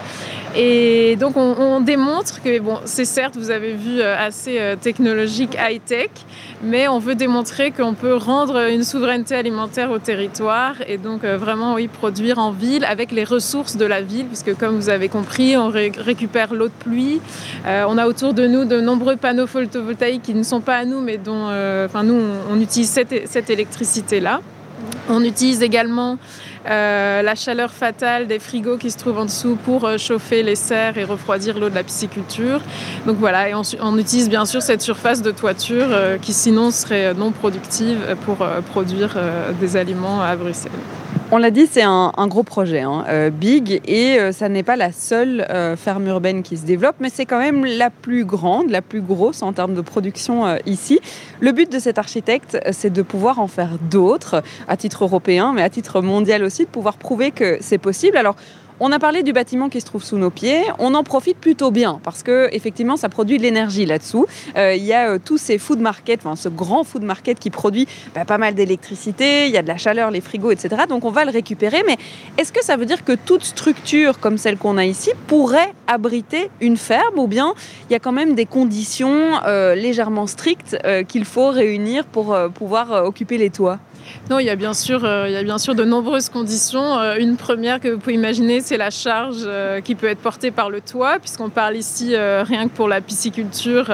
Et 0.56 1.14
donc 1.14 1.36
on, 1.36 1.80
démontre 1.80 2.42
que, 2.42 2.58
bon, 2.58 2.78
c'est 2.84 3.04
certes, 3.04 3.36
vous 3.36 3.50
avez 3.50 3.72
vu, 3.72 4.00
euh, 4.00 4.16
assez 4.18 4.58
euh, 4.58 4.74
technologique, 4.74 5.56
high-tech, 5.56 6.10
mais 6.62 6.88
on 6.88 6.98
veut 6.98 7.14
démontrer 7.14 7.70
qu'on 7.70 7.94
peut 7.94 8.16
rendre 8.16 8.68
une 8.68 8.82
souveraineté 8.82 9.36
alimentaire 9.36 9.92
au 9.92 9.98
territoire 9.98 10.74
et 10.88 10.98
donc 10.98 11.22
euh, 11.22 11.36
vraiment, 11.36 11.74
oui, 11.74 11.86
produire 11.86 12.38
en 12.38 12.50
ville 12.50 12.84
avec 12.84 13.12
les 13.12 13.22
ressources 13.22 13.76
de 13.76 13.84
la 13.84 14.02
ville, 14.02 14.26
puisque 14.26 14.56
comme 14.56 14.74
vous 14.74 14.88
avez 14.88 15.08
compris, 15.08 15.56
on 15.56 15.68
récupère 15.68 16.52
l'eau 16.52 16.66
de 16.66 16.72
pluie. 16.80 17.20
on 17.66 17.96
a 17.96 18.06
autour 18.08 18.34
de 18.34 18.46
nous 18.46 18.64
de 18.64 18.80
nombreux 18.80 19.16
panneaux 19.16 19.46
photovoltaïques 19.46 20.22
qui 20.22 20.34
ne 20.34 20.42
sont 20.42 20.60
pas 20.60 20.76
à 20.76 20.84
nous, 20.84 21.00
mais 21.00 21.16
dont, 21.16 21.44
enfin, 21.84 22.02
nous, 22.02 22.20
on, 22.50 22.60
utilise 22.60 22.90
cette 22.90 23.50
électricité-là. 23.50 24.40
On 25.08 25.24
utilise 25.24 25.62
également 25.62 26.18
euh, 26.68 27.22
la 27.22 27.34
chaleur 27.34 27.72
fatale 27.72 28.26
des 28.26 28.38
frigos 28.38 28.76
qui 28.76 28.90
se 28.90 28.98
trouvent 28.98 29.18
en 29.18 29.24
dessous 29.24 29.56
pour 29.64 29.84
euh, 29.84 29.96
chauffer 29.96 30.42
les 30.42 30.56
serres 30.56 30.98
et 30.98 31.04
refroidir 31.04 31.58
l'eau 31.58 31.70
de 31.70 31.74
la 31.74 31.82
pisciculture. 31.82 32.60
Donc 33.06 33.16
voilà, 33.16 33.48
et 33.48 33.54
on, 33.54 33.98
utilise 33.98 34.28
bien 34.28 34.44
sûr 34.44 34.62
cette 34.62 34.82
surface 34.82 35.22
de 35.22 35.30
toiture 35.30 35.88
euh, 35.90 36.18
qui 36.18 36.32
sinon 36.32 36.70
serait 36.70 37.14
non 37.14 37.32
productive 37.32 38.16
pour 38.24 38.46
produire 38.70 39.16
des 39.60 39.76
aliments 39.76 40.20
à 40.22 40.36
Bruxelles. 40.36 40.70
On 41.32 41.38
l'a 41.38 41.52
dit, 41.52 41.68
c'est 41.70 41.84
un, 41.84 42.10
gros 42.26 42.42
projet, 42.42 42.80
hein, 42.80 43.04
euh, 43.08 43.30
big, 43.30 43.80
et 43.86 44.18
euh, 44.18 44.32
ça 44.32 44.48
n'est 44.48 44.64
pas 44.64 44.74
la 44.74 44.90
seule 44.90 45.46
euh, 45.48 45.76
ferme 45.76 46.08
urbaine 46.08 46.42
qui 46.42 46.56
se 46.56 46.66
développe, 46.66 46.96
mais 46.98 47.08
c'est 47.08 47.24
quand 47.24 47.38
même 47.38 47.64
la 47.64 47.88
plus 47.88 48.24
grande, 48.24 48.68
la 48.68 48.82
plus 48.82 49.00
grosse 49.00 49.40
en 49.42 49.52
termes 49.52 49.74
de 49.74 49.80
production 49.80 50.56
ici. 50.66 50.98
Le 51.38 51.52
but 51.52 51.70
de 51.70 51.78
cet 51.78 51.98
architecte, 51.98 52.58
c'est 52.72 52.92
de 52.92 53.02
pouvoir 53.02 53.38
en 53.38 53.46
faire 53.46 53.78
d'autres, 53.92 54.42
à 54.66 54.76
titre 54.76 55.04
européen, 55.04 55.52
mais 55.54 55.62
à 55.62 55.70
titre 55.70 56.00
mondial 56.00 56.42
aussi, 56.42 56.64
de 56.64 56.68
pouvoir 56.68 56.96
prouver 56.96 57.30
que 57.30 57.58
c'est 57.60 57.78
possible. 57.78 58.16
Alors, 58.16 58.34
on 58.80 58.92
a 58.92 58.98
parlé 58.98 59.22
du 59.22 59.34
bâtiment 59.34 59.68
qui 59.68 59.80
se 59.80 59.86
trouve 59.86 60.02
sous 60.02 60.16
nos 60.16 60.30
pieds. 60.30 60.62
On 60.78 60.94
en 60.94 61.04
profite 61.04 61.36
plutôt 61.36 61.70
bien 61.70 62.00
parce 62.02 62.22
que 62.22 62.48
effectivement, 62.52 62.96
ça 62.96 63.10
produit 63.10 63.36
de 63.36 63.42
l'énergie 63.42 63.84
là-dessous. 63.84 64.26
Euh, 64.56 64.74
il 64.74 64.84
y 64.84 64.94
a 64.94 65.10
euh, 65.10 65.18
tous 65.22 65.36
ces 65.36 65.58
food 65.58 65.80
markets, 65.80 66.20
enfin 66.24 66.34
ce 66.34 66.48
grand 66.48 66.82
food 66.82 67.02
market 67.02 67.38
qui 67.38 67.50
produit 67.50 67.86
bah, 68.14 68.24
pas 68.24 68.38
mal 68.38 68.54
d'électricité. 68.54 69.46
Il 69.46 69.52
y 69.52 69.58
a 69.58 69.62
de 69.62 69.68
la 69.68 69.76
chaleur, 69.76 70.10
les 70.10 70.22
frigos, 70.22 70.50
etc. 70.50 70.84
Donc 70.88 71.04
on 71.04 71.10
va 71.10 71.26
le 71.26 71.30
récupérer. 71.30 71.82
Mais 71.86 71.98
est-ce 72.38 72.52
que 72.52 72.64
ça 72.64 72.78
veut 72.78 72.86
dire 72.86 73.04
que 73.04 73.12
toute 73.12 73.44
structure 73.44 74.18
comme 74.18 74.38
celle 74.38 74.56
qu'on 74.56 74.78
a 74.78 74.86
ici 74.86 75.10
pourrait 75.26 75.74
abriter 75.86 76.50
une 76.62 76.78
ferme 76.78 77.18
ou 77.18 77.26
bien 77.26 77.52
il 77.90 77.92
y 77.92 77.96
a 77.96 77.98
quand 77.98 78.12
même 78.12 78.34
des 78.34 78.46
conditions 78.46 79.40
euh, 79.46 79.74
légèrement 79.74 80.26
strictes 80.26 80.78
qu'il 81.08 81.26
faut 81.26 81.50
réunir 81.50 82.06
pour 82.06 82.36
pouvoir 82.54 83.04
occuper 83.04 83.36
les 83.36 83.50
toits? 83.50 83.78
Non, 84.30 84.38
il 84.38 84.46
y 84.46 84.50
a 84.50 84.54
bien 84.54 84.74
sûr, 84.74 85.04
euh, 85.04 85.26
il 85.28 85.32
y 85.32 85.36
a 85.36 85.42
bien 85.42 85.58
sûr 85.58 85.74
de 85.74 85.82
nombreuses 85.82 86.28
conditions. 86.28 87.00
Euh, 87.00 87.16
une 87.18 87.36
première 87.36 87.80
que 87.80 87.88
vous 87.88 87.98
pouvez 87.98 88.14
imaginer, 88.14 88.60
c'est 88.60 88.76
la 88.76 88.90
charge 88.90 89.38
euh, 89.44 89.80
qui 89.80 89.96
peut 89.96 90.06
être 90.06 90.20
portée 90.20 90.52
par 90.52 90.70
le 90.70 90.80
toit, 90.80 91.18
puisqu'on 91.18 91.50
parle 91.50 91.76
ici 91.76 92.14
rien 92.16 92.68
que 92.68 92.74
pour 92.74 92.88
la 92.88 93.00
pisciculture 93.00 93.90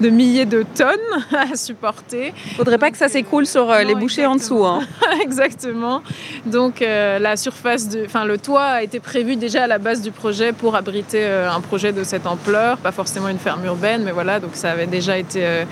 de 0.00 0.08
milliers 0.08 0.44
de 0.44 0.64
tonnes 0.74 0.98
à 1.52 1.54
supporter. 1.54 2.32
Il 2.46 2.50
ne 2.50 2.56
faudrait 2.56 2.78
pas 2.78 2.90
que 2.90 2.96
ça 2.96 3.08
s'écroule 3.08 3.46
sur 3.46 3.72
les 3.72 3.94
bouchées 3.94 4.26
en 4.26 4.34
dessous. 4.34 4.64
Hein. 4.64 4.80
exactement. 5.22 6.02
Donc 6.46 6.80
la 6.80 7.36
surface, 7.36 7.88
de, 7.88 8.04
enfin 8.04 8.24
le 8.24 8.38
toit 8.38 8.64
a 8.64 8.82
été 8.82 8.98
prévu 8.98 9.36
déjà 9.36 9.64
à 9.64 9.66
la 9.66 9.78
base 9.78 10.02
du 10.02 10.10
projet 10.10 10.52
pour 10.52 10.74
abriter 10.74 11.24
un 11.24 11.60
projet 11.60 11.92
de 11.92 12.02
cette 12.02 12.26
ampleur, 12.26 12.78
pas 12.78 12.92
forcément 12.92 13.28
une 13.28 13.38
ferme 13.38 13.64
urbaine, 13.64 14.02
mais 14.04 14.12
voilà, 14.12 14.40
donc 14.40 14.52
ça 14.54 14.72
avait 14.72 14.86
déjà 14.86 15.16
été 15.16 15.64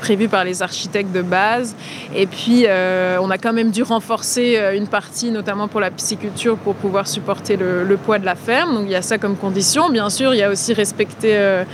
prévu 0.00 0.28
par 0.28 0.44
les 0.44 0.62
architectes 0.62 1.12
de 1.12 1.22
base. 1.22 1.74
Et 2.14 2.26
puis 2.26 2.66
euh, 3.02 3.18
on 3.20 3.30
a 3.30 3.38
quand 3.38 3.52
même 3.52 3.70
dû 3.70 3.82
renforcer 3.82 4.56
euh, 4.56 4.76
une 4.76 4.86
partie, 4.86 5.30
notamment 5.30 5.68
pour 5.68 5.80
la 5.80 5.90
pisciculture, 5.90 6.56
pour 6.56 6.74
pouvoir 6.74 7.08
supporter 7.08 7.56
le, 7.56 7.96
poids 7.96 8.18
de 8.18 8.24
la 8.24 8.34
ferme. 8.34 8.74
Donc 8.74 8.84
il 8.86 8.92
y 8.92 8.94
a 8.94 9.02
ça 9.02 9.18
comme 9.18 9.36
condition. 9.36 9.90
Bien 9.90 10.08
sûr, 10.08 10.34
il 10.34 10.38
y 10.38 10.42
a 10.42 10.50
aussi 10.50 10.72
respecter. 10.72 11.36
Euh, 11.36 11.64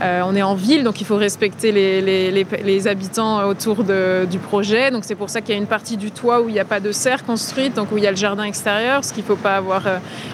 on 0.00 0.34
est 0.36 0.42
en 0.42 0.54
ville, 0.54 0.84
donc 0.84 1.00
il 1.00 1.04
faut 1.04 1.16
respecter 1.16 1.72
les, 1.72 2.88
habitants 2.88 3.46
autour 3.46 3.84
du 3.84 4.38
projet. 4.38 4.90
Donc 4.90 5.04
c'est 5.04 5.14
pour 5.14 5.28
ça 5.30 5.40
qu'il 5.40 5.54
y 5.54 5.58
a 5.58 5.60
une 5.60 5.66
partie 5.66 5.96
du 5.96 6.10
toit 6.10 6.40
où 6.40 6.48
il 6.48 6.52
n'y 6.52 6.60
a 6.60 6.64
pas 6.64 6.80
de 6.80 6.92
serre 6.92 7.24
construite, 7.24 7.74
donc 7.74 7.90
où 7.92 7.98
il 7.98 8.04
y 8.04 8.06
a 8.06 8.10
le 8.10 8.16
jardin 8.16 8.44
extérieur, 8.44 9.04
ce 9.04 9.12
qu'il 9.12 9.24
faut 9.24 9.36
pas 9.36 9.56
avoir. 9.56 9.82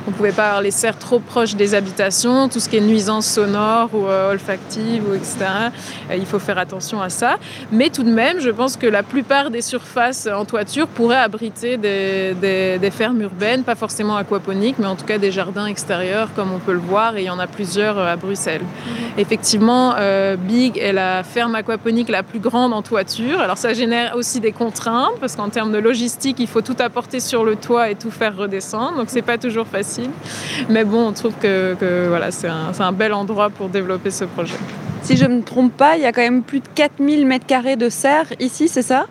On 0.07 0.11
ne 0.11 0.17
pouvait 0.17 0.33
pas 0.33 0.49
avoir 0.49 0.63
les 0.63 0.71
serres 0.71 0.99
trop 0.99 1.19
proches 1.19 1.55
des 1.55 1.75
habitations, 1.75 2.49
tout 2.49 2.61
ce 2.61 2.69
qui 2.69 2.77
est 2.77 2.81
nuisance 2.81 3.27
sonore 3.27 3.89
ou 3.95 4.07
olfactive 4.07 5.03
ou 5.09 5.15
etc. 5.15 5.37
il 6.15 6.27
faut 6.27 6.39
faire 6.39 6.59
attention 6.59 7.01
à 7.01 7.09
ça. 7.09 7.39
Mais 7.73 7.89
tout 7.89 8.03
de 8.03 8.13
même, 8.13 8.41
je 8.41 8.51
pense 8.51 8.77
que 8.77 8.87
la 8.87 9.03
plupart 9.03 9.51
des 9.51 9.63
surfaces 9.63 10.27
en 10.27 10.44
toiture 10.45 10.87
pourraient 10.87 11.17
abriter 11.17 11.77
des, 11.77 12.35
des, 12.35 12.79
des 12.79 12.91
fermes 12.91 13.21
urbaines, 13.21 13.63
pas 13.63 13.75
forcément 13.75 14.17
aquaponiques, 14.17 14.77
mais 14.79 14.87
en 14.87 14.97
tout 14.97 15.05
cas 15.05 15.19
des 15.19 15.31
jardins 15.31 15.67
extérieurs, 15.67 16.29
comme 16.35 16.53
on 16.53 16.59
peut 16.59 16.73
le 16.73 16.79
voir, 16.79 17.17
et 17.17 17.23
il 17.23 17.27
y 17.27 17.31
en 17.31 17.39
a 17.39 17.47
plusieurs 17.47 17.99
à 17.99 18.17
Bruxelles. 18.17 18.63
Mmh. 18.63 18.91
Effectivement, 19.19 19.95
euh, 19.99 20.37
Big 20.37 20.79
est 20.79 20.93
la 20.93 21.23
ferme 21.23 21.55
aquaponique 21.55 22.09
la 22.09 22.23
plus 22.23 22.41
grande 22.41 22.73
en 22.73 22.83
toiture. 22.83 23.41
Alors 23.41 23.59
ça 23.59 23.75
génère 23.75 24.17
aussi 24.17 24.41
des 24.41 24.53
contraintes, 24.53 25.19
parce 25.21 25.37
qu'en 25.37 25.49
termes 25.49 25.73
de 25.73 25.79
logistique, 25.79 26.37
il 26.39 26.47
faut 26.47 26.63
tout 26.63 26.77
apporter 26.79 27.21
sur 27.21 27.45
le 27.45 27.57
toit 27.57 27.91
et 27.91 27.95
tout 27.95 28.11
faire 28.11 28.37
redescendre, 28.37 28.97
donc 28.97 29.07
c'est 29.09 29.23
pas 29.23 29.39
toujours 29.39 29.67
facile. 29.67 30.11
Mais 30.69 30.85
bon, 30.85 31.09
on 31.09 31.13
trouve 31.13 31.35
que, 31.41 31.75
que 31.79 32.07
voilà, 32.09 32.31
c'est 32.31 32.49
un, 32.49 32.73
un 32.79 32.93
bel 32.93 33.13
endroit 33.13 33.51
pour 33.51 33.69
développer 33.69 34.11
ce 34.11 34.25
projet. 34.25 34.55
Si 35.03 35.19
je 35.19 35.27
ne 35.27 35.37
me 35.37 35.43
trompe 35.43 35.77
pas, 35.77 35.97
il 35.97 36.03
y 36.03 36.07
a 36.07 36.13
quand 36.13 36.23
même 36.23 36.43
plus 36.43 36.61
de 36.61 36.69
4000 36.75 37.29
m2 37.29 37.77
de 37.77 37.89
serre 37.91 38.27
ici, 38.41 38.69
c'est 38.69 38.83
ça? 38.83 39.07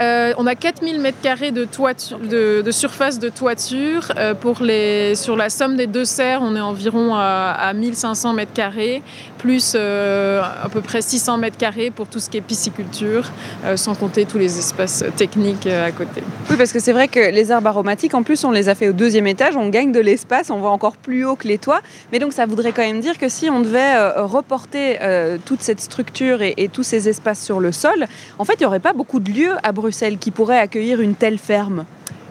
Euh, 0.00 0.32
on 0.38 0.46
a 0.46 0.54
4000 0.54 0.98
m2 1.00 1.52
de, 1.52 1.64
toiture, 1.64 2.18
de, 2.18 2.62
de, 2.62 2.70
surface 2.70 3.18
de 3.18 3.28
toiture. 3.28 4.12
Euh, 4.16 4.34
pour 4.34 4.62
les, 4.62 5.14
sur 5.14 5.36
la 5.36 5.50
somme 5.50 5.76
des 5.76 5.86
deux 5.86 6.06
serres, 6.06 6.40
on 6.42 6.56
est 6.56 6.60
environ 6.60 7.14
à, 7.14 7.54
à 7.58 7.72
1500 7.74 8.36
m2, 8.36 9.02
plus 9.40 9.72
euh, 9.74 10.42
à 10.42 10.68
peu 10.68 10.82
près 10.82 11.00
600 11.00 11.40
m2 11.40 11.92
pour 11.92 12.06
tout 12.06 12.20
ce 12.20 12.28
qui 12.28 12.36
est 12.36 12.42
pisciculture, 12.42 13.30
euh, 13.64 13.76
sans 13.78 13.94
compter 13.94 14.26
tous 14.26 14.36
les 14.36 14.58
espaces 14.58 15.02
techniques 15.16 15.66
euh, 15.66 15.88
à 15.88 15.92
côté. 15.92 16.22
Oui, 16.50 16.56
parce 16.58 16.72
que 16.72 16.78
c'est 16.78 16.92
vrai 16.92 17.08
que 17.08 17.18
les 17.18 17.50
herbes 17.50 17.66
aromatiques, 17.66 18.12
en 18.12 18.22
plus, 18.22 18.44
on 18.44 18.50
les 18.50 18.68
a 18.68 18.74
fait 18.74 18.90
au 18.90 18.92
deuxième 18.92 19.26
étage, 19.26 19.56
on 19.56 19.70
gagne 19.70 19.92
de 19.92 20.00
l'espace, 20.00 20.50
on 20.50 20.60
va 20.60 20.68
encore 20.68 20.96
plus 20.96 21.24
haut 21.24 21.36
que 21.36 21.48
les 21.48 21.56
toits. 21.56 21.80
Mais 22.12 22.18
donc, 22.18 22.34
ça 22.34 22.44
voudrait 22.44 22.72
quand 22.72 22.82
même 22.82 23.00
dire 23.00 23.16
que 23.16 23.30
si 23.30 23.48
on 23.48 23.60
devait 23.60 24.10
reporter 24.16 24.98
toute 25.44 25.62
cette 25.62 25.80
structure 25.80 26.42
et, 26.42 26.54
et, 26.56 26.68
tous 26.68 26.82
ces 26.82 27.08
espaces 27.08 27.42
sur 27.42 27.60
le 27.60 27.72
sol, 27.72 28.06
en 28.38 28.44
fait, 28.44 28.54
il 28.54 28.60
n'y 28.60 28.66
aurait 28.66 28.80
pas 28.80 28.92
beaucoup 28.92 29.20
de 29.20 29.30
lieux 29.30 29.54
à 29.62 29.72
Bruxelles 29.72 30.18
qui 30.18 30.30
pourraient 30.30 30.58
accueillir 30.58 31.00
une 31.00 31.14
telle 31.14 31.38
ferme. 31.38 31.84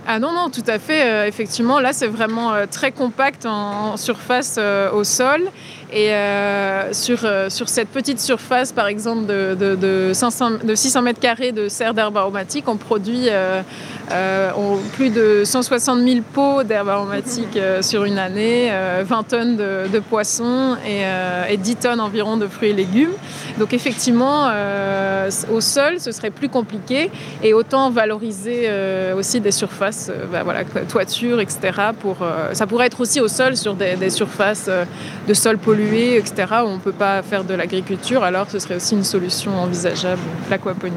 Ah 0.07 0.19
non, 0.19 0.31
non, 0.31 0.49
tout 0.49 0.63
à 0.67 0.79
fait. 0.79 1.27
Effectivement, 1.27 1.79
là, 1.79 1.93
c'est 1.93 2.07
vraiment 2.07 2.53
très 2.71 2.91
compact 2.91 3.45
en, 3.45 3.93
en 3.93 3.97
surface 3.97 4.59
au 4.93 5.03
sol. 5.03 5.41
Et 5.91 6.13
euh, 6.13 6.93
sur, 6.93 7.19
euh, 7.23 7.49
sur 7.49 7.67
cette 7.67 7.87
petite 7.87 8.19
surface, 8.19 8.71
par 8.71 8.85
exemple, 8.85 9.25
de, 9.25 9.55
de, 9.55 9.75
de, 9.75 10.11
500, 10.13 10.51
de 10.63 10.75
600 10.75 11.01
mètres 11.01 11.19
carrés 11.19 11.51
de 11.51 11.67
serre 11.67 11.95
d'herbe 11.95 12.15
aromatique, 12.15 12.65
on 12.67 12.77
produit 12.77 13.27
euh, 13.29 13.61
plus 14.93 15.09
de 15.09 15.41
160 15.43 16.01
000 16.01 16.19
pots 16.31 16.63
d'herbe 16.63 16.89
aromatique 16.89 17.57
sur 17.81 18.03
une 18.03 18.19
année, 18.19 18.71
20 19.03 19.23
tonnes 19.23 19.57
de, 19.57 19.99
poissons 19.99 20.77
et, 20.87 21.01
et, 21.51 21.57
10 21.57 21.75
tonnes 21.75 21.99
environ 21.99 22.37
de 22.37 22.47
fruits 22.47 22.69
et 22.69 22.73
légumes. 22.73 23.13
Donc 23.57 23.73
effectivement, 23.73 24.49
au 25.51 25.61
sol, 25.61 25.99
ce 25.99 26.11
serait 26.11 26.31
plus 26.31 26.49
compliqué 26.49 27.11
et 27.43 27.53
autant 27.53 27.91
valoriser 27.91 28.69
aussi 29.15 29.39
des 29.41 29.51
surfaces, 29.51 30.11
bah, 30.31 30.41
voilà, 30.43 30.63
toiture, 30.63 31.39
etc. 31.39 31.59
Pour, 31.99 32.17
ça 32.53 32.65
pourrait 32.65 32.87
être 32.87 33.01
aussi 33.01 33.21
au 33.21 33.27
sol 33.27 33.57
sur 33.57 33.75
des, 33.75 33.95
des 33.95 34.09
surfaces 34.09 34.69
de 35.27 35.33
sol 35.33 35.57
pollué 35.59 35.78
on 36.65 36.73
ne 36.75 36.79
peut 36.79 36.91
pas 36.91 37.21
faire 37.21 37.43
de 37.43 37.53
l'agriculture, 37.53 38.23
alors 38.23 38.49
ce 38.49 38.59
serait 38.59 38.75
aussi 38.75 38.95
une 38.95 39.03
solution 39.03 39.57
envisageable, 39.57 40.21
l'aquaponie. 40.49 40.95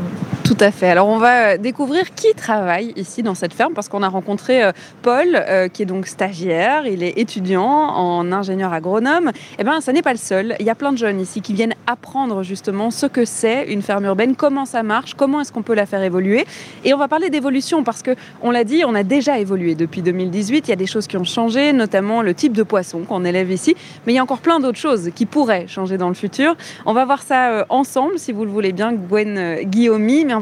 Tout 0.53 0.65
à 0.65 0.71
fait. 0.71 0.91
Alors 0.91 1.09
on 1.09 1.17
va 1.17 1.57
découvrir 1.57 2.15
qui 2.15 2.35
travaille 2.35 2.93
ici 2.97 3.23
dans 3.23 3.35
cette 3.35 3.55
ferme, 3.55 3.73
parce 3.73 3.89
qu'on 3.89 4.03
a 4.03 4.09
rencontré 4.11 4.63
euh, 4.63 4.73
Paul, 5.01 5.29
euh, 5.35 5.69
qui 5.69 5.81
est 5.81 5.87
donc 5.87 6.07
stagiaire, 6.07 6.87
il 6.87 7.03
est 7.03 7.19
étudiant 7.19 7.65
en 7.65 8.31
ingénieur 8.33 8.71
agronome. 8.71 9.33
Eh 9.59 9.65
bien, 9.65 9.81
ça 9.81 9.95
n'est 9.95 10.03
pas 10.03 10.13
le 10.13 10.19
seul. 10.19 10.55
Il 10.61 10.67
y 10.67 10.69
a 10.69 10.75
plein 10.75 10.93
de 10.93 10.99
jeunes 10.99 11.21
ici 11.21 11.41
qui 11.41 11.55
viennent 11.55 11.73
apprendre 11.87 12.43
justement 12.43 12.91
ce 12.91 13.07
que 13.07 13.25
c'est 13.25 13.65
une 13.73 13.81
ferme 13.81 14.05
urbaine, 14.05 14.37
comment 14.37 14.67
ça 14.67 14.83
marche, 14.83 15.15
comment 15.15 15.41
est-ce 15.41 15.53
qu'on 15.53 15.63
peut 15.63 15.73
la 15.73 15.87
faire 15.87 16.03
évoluer. 16.03 16.45
Et 16.85 16.93
on 16.93 16.99
va 16.99 17.09
parler 17.09 17.31
d'évolution, 17.31 17.83
parce 17.83 18.03
que 18.03 18.15
on 18.43 18.51
l'a 18.51 18.65
dit, 18.65 18.83
on 18.87 18.95
a 18.95 19.05
déjà 19.05 19.39
évolué 19.39 19.75
depuis 19.75 20.03
2018. 20.03 20.69
Il 20.69 20.71
y 20.71 20.75
a 20.75 20.77
des 20.77 20.87
choses 20.87 21.07
qui 21.07 21.17
ont 21.17 21.25
changé, 21.25 21.73
notamment 21.73 22.21
le 22.21 22.35
type 22.35 22.53
de 22.53 22.63
poisson 22.63 23.05
qu'on 23.09 23.25
élève 23.25 23.51
ici, 23.51 23.75
mais 24.07 24.13
il 24.13 24.17
y 24.17 24.19
a 24.19 24.23
encore 24.23 24.41
plein 24.41 24.61
d'autres 24.61 24.79
choses 24.79 25.13
qui 25.15 25.25
pourraient 25.25 25.67
changer 25.67 25.97
dans 25.97 26.09
le 26.09 26.15
futur. 26.15 26.57
On 26.85 26.93
va 26.93 27.07
voir 27.07 27.23
ça 27.23 27.53
euh, 27.53 27.65
ensemble, 27.71 28.19
si 28.19 28.33
vous 28.33 28.45
le 28.45 28.51
voulez 28.51 28.73
bien, 28.73 28.93
Gwen 28.93 29.39
euh, 29.39 29.65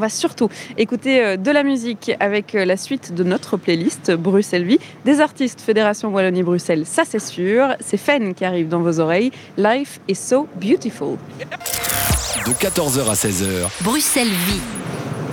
va 0.01 0.09
surtout 0.09 0.49
écouter 0.77 1.23
euh, 1.23 1.37
de 1.37 1.51
la 1.51 1.63
musique 1.63 2.11
avec 2.19 2.51
la 2.53 2.75
suite 2.75 3.13
de 3.13 3.23
notre 3.23 3.55
playlist 3.55 4.11
Bruxelles 4.11 4.65
Vie, 4.65 4.79
des 5.05 5.21
artistes 5.21 5.61
Fédération 5.61 6.09
Wallonie-Bruxelles, 6.09 6.85
ça 6.85 7.03
c'est 7.07 7.19
sûr. 7.19 7.75
C'est 7.79 7.97
Fen 7.97 8.33
qui 8.33 8.43
arrive 8.43 8.67
dans 8.67 8.81
vos 8.81 8.99
oreilles. 8.99 9.31
Life 9.57 9.99
is 10.09 10.15
so 10.15 10.47
beautiful. 10.55 11.17
De 12.45 12.51
14h 12.51 13.09
à 13.09 13.13
16h. 13.13 13.83
Bruxelles 13.83 14.27
Vie. 14.27 14.61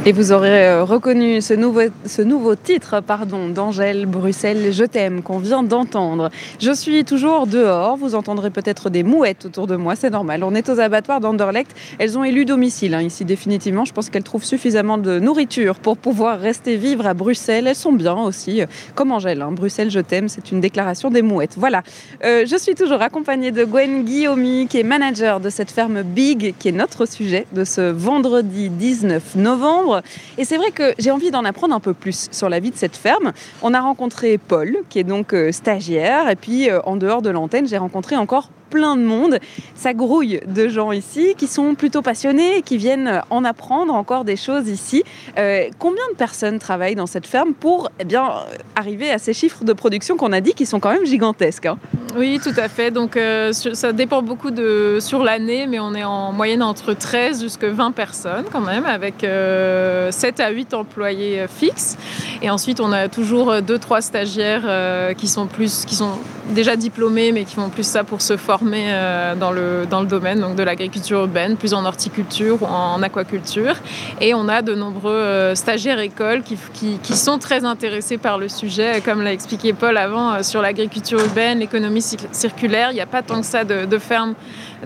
Et 0.07 0.13
vous 0.13 0.31
aurez 0.31 0.69
euh, 0.69 0.85
reconnu 0.85 1.41
ce 1.43 1.55
nouveau, 1.55 1.83
ce 2.07 2.23
nouveau 2.23 2.55
titre 2.55 3.03
pardon, 3.05 3.49
d'Angèle 3.49 4.07
Bruxelles, 4.07 4.73
Je 4.73 4.85
t'aime, 4.85 5.23
qu'on 5.23 5.39
vient 5.39 5.65
d'entendre. 5.65 6.31
Je 6.61 6.71
suis 6.71 7.05
toujours 7.05 7.49
dehors, 7.49 7.97
vous 7.97 8.15
entendrez 8.15 8.51
peut-être 8.51 8.91
des 8.91 9.03
mouettes 9.03 9.47
autour 9.47 9.67
de 9.67 9.75
moi, 9.75 9.97
c'est 9.97 10.11
normal. 10.11 10.45
On 10.45 10.55
est 10.55 10.69
aux 10.69 10.79
abattoirs 10.79 11.21
d'Anderlecht, 11.21 11.75
elles 11.99 12.17
ont 12.17 12.23
élu 12.23 12.45
domicile 12.45 12.95
hein, 12.95 13.03
ici 13.03 13.25
définitivement. 13.25 13.85
Je 13.85 13.93
pense 13.93 14.09
qu'elles 14.09 14.23
trouvent 14.23 14.45
suffisamment 14.45 14.99
de 14.99 15.19
nourriture 15.19 15.75
pour 15.75 15.97
pouvoir 15.97 16.39
rester 16.39 16.77
vivre 16.77 17.05
à 17.05 17.13
Bruxelles. 17.13 17.67
Elles 17.67 17.75
sont 17.75 17.93
bien 17.93 18.17
aussi, 18.17 18.63
comme 18.95 19.11
Angèle. 19.11 19.43
Hein. 19.43 19.51
Bruxelles, 19.51 19.91
je 19.91 20.01
t'aime, 20.01 20.29
c'est 20.29 20.53
une 20.53 20.61
déclaration 20.61 21.11
des 21.11 21.23
mouettes. 21.23 21.57
Voilà, 21.57 21.83
euh, 22.25 22.47
je 22.47 22.57
suis 22.57 22.77
toujours 22.77 23.03
accompagnée 23.03 23.51
de 23.51 23.65
Gwen 23.65 24.05
Guillaumy, 24.05 24.69
qui 24.69 24.79
est 24.79 24.85
manager 24.85 25.41
de 25.41 25.51
cette 25.51 25.73
ferme 25.73 26.03
Big, 26.03 26.55
qui 26.57 26.69
est 26.69 26.73
notre 26.73 27.07
sujet 27.07 27.47
de 27.53 27.65
ce 27.65 27.91
vendredi 27.91 28.71
19 28.71 29.35
novembre. 29.35 29.88
Et 30.37 30.45
c'est 30.45 30.57
vrai 30.57 30.71
que 30.71 30.95
j'ai 30.99 31.11
envie 31.11 31.31
d'en 31.31 31.45
apprendre 31.45 31.75
un 31.75 31.81
peu 31.81 31.95
plus 31.95 32.29
sur 32.31 32.49
la 32.49 32.61
vie 32.61 32.71
de 32.71 32.77
cette 32.77 32.97
ferme. 32.97 33.33
On 33.63 33.75
a 33.75 33.81
rencontré 33.81 34.39
Paul, 34.39 34.79
qui 34.89 34.99
est 34.99 35.05
donc 35.05 35.33
euh, 35.33 35.53
stagiaire, 35.53 36.29
et 36.29 36.37
puis 36.37 36.71
euh, 36.71 36.81
en 36.85 36.97
dehors 36.97 37.23
de 37.23 37.31
l'antenne, 37.31 37.67
j'ai 37.67 37.79
rencontré 37.79 38.17
encore 38.17 38.51
plein 38.71 38.97
de 38.97 39.03
monde. 39.03 39.39
Ça 39.75 39.95
grouille 39.95 40.41
de 40.47 40.69
gens 40.69 40.93
ici 40.93 41.35
qui 41.37 41.47
sont 41.47 41.75
plutôt 41.75 42.03
passionnés, 42.03 42.63
qui 42.63 42.77
viennent 42.77 43.23
en 43.31 43.45
apprendre 43.45 43.95
encore 43.95 44.25
des 44.25 44.37
choses 44.37 44.69
ici. 44.69 45.03
Euh, 45.39 45.69
combien 45.79 46.03
de 46.13 46.17
personnes 46.17 46.59
travaillent 46.59 46.95
dans 46.95 47.07
cette 47.07 47.27
ferme 47.27 47.55
pour 47.55 47.91
eh 48.01 48.05
bien, 48.05 48.29
arriver 48.77 49.11
à 49.11 49.19
ces 49.19 49.33
chiffres 49.33 49.65
de 49.65 49.73
production 49.73 50.17
qu'on 50.17 50.33
a 50.33 50.41
dit 50.41 50.53
qui 50.53 50.67
sont 50.67 50.81
quand 50.81 50.93
même 50.93 51.07
gigantesques 51.07 51.67
hein 51.67 51.79
Oui, 52.17 52.41
tout 52.43 52.55
à 52.57 52.69
fait. 52.69 52.91
Donc 52.91 53.17
euh, 53.17 53.53
ça 53.53 53.93
dépend 53.93 54.23
beaucoup 54.23 54.51
de, 54.51 54.99
sur 55.01 55.23
l'année, 55.23 55.67
mais 55.67 55.81
on 55.81 55.95
est 55.95 56.05
en 56.05 56.33
moyenne 56.33 56.63
entre 56.63 56.95
13 56.95 57.43
jusqu'à 57.43 57.71
20 57.71 57.93
personnes 57.93 58.45
quand 58.51 58.61
même, 58.61 58.87
avec 58.87 59.25
euh, 59.25 60.11
7 60.11 60.41
à 60.41 60.51
8 60.51 60.75
employés 60.75 61.47
fixes. 61.49 61.97
Et 62.43 62.51
ensuite, 62.51 62.81
on 62.81 62.93
a 62.93 63.09
toujours 63.09 63.53
2-3 63.53 64.01
stagiaires 64.03 64.65
euh, 64.67 65.15
qui 65.15 65.29
sont 65.29 65.47
plus, 65.47 65.85
qui 65.85 65.95
sont 65.95 66.19
déjà 66.51 66.77
diplômés, 66.77 67.33
mais 67.33 67.45
qui 67.45 67.55
font 67.55 67.69
plus 67.69 67.87
ça 67.87 68.05
pour 68.05 68.23
se 68.23 68.37
former 68.37 68.58
euh, 68.63 69.35
dans, 69.35 69.53
le, 69.53 69.87
domaine 70.07 70.41
donc 70.41 70.57
de 70.57 70.63
l'agriculture 70.63 71.21
urbaine, 71.21 71.57
plus 71.57 71.75
en 71.75 71.85
horticulture 71.85 72.63
ou 72.63 72.67
en 72.67 73.03
aquaculture. 73.03 73.77
Et 74.21 74.35
on 74.35 74.49
a 74.49 74.63
de 74.63 74.75
nombreux 74.75 75.13
euh, 75.13 75.55
stagiaires 75.55 76.01
écoles 76.01 76.43
qui, 76.43 77.17
sont 77.17 77.39
très 77.39 77.65
intéressés 77.65 78.19
par 78.19 78.39
le 78.39 78.49
sujet, 78.49 79.01
comme 79.05 79.23
l'a 79.23 79.33
expliqué 79.33 79.73
Paul 79.73 79.97
avant, 79.97 80.33
euh, 80.33 80.43
sur 80.43 80.63
l'agriculture 80.63 81.21
urbaine, 81.21 81.59
l'économie 81.59 82.03
circulaire. 82.33 82.91
Il 82.91 82.95
n'y 82.95 83.01
a 83.01 83.07
pas 83.07 83.23
tant 83.23 83.41
que 83.41 83.47
ça 83.47 83.65
de 83.65 83.99
fermes 83.99 84.35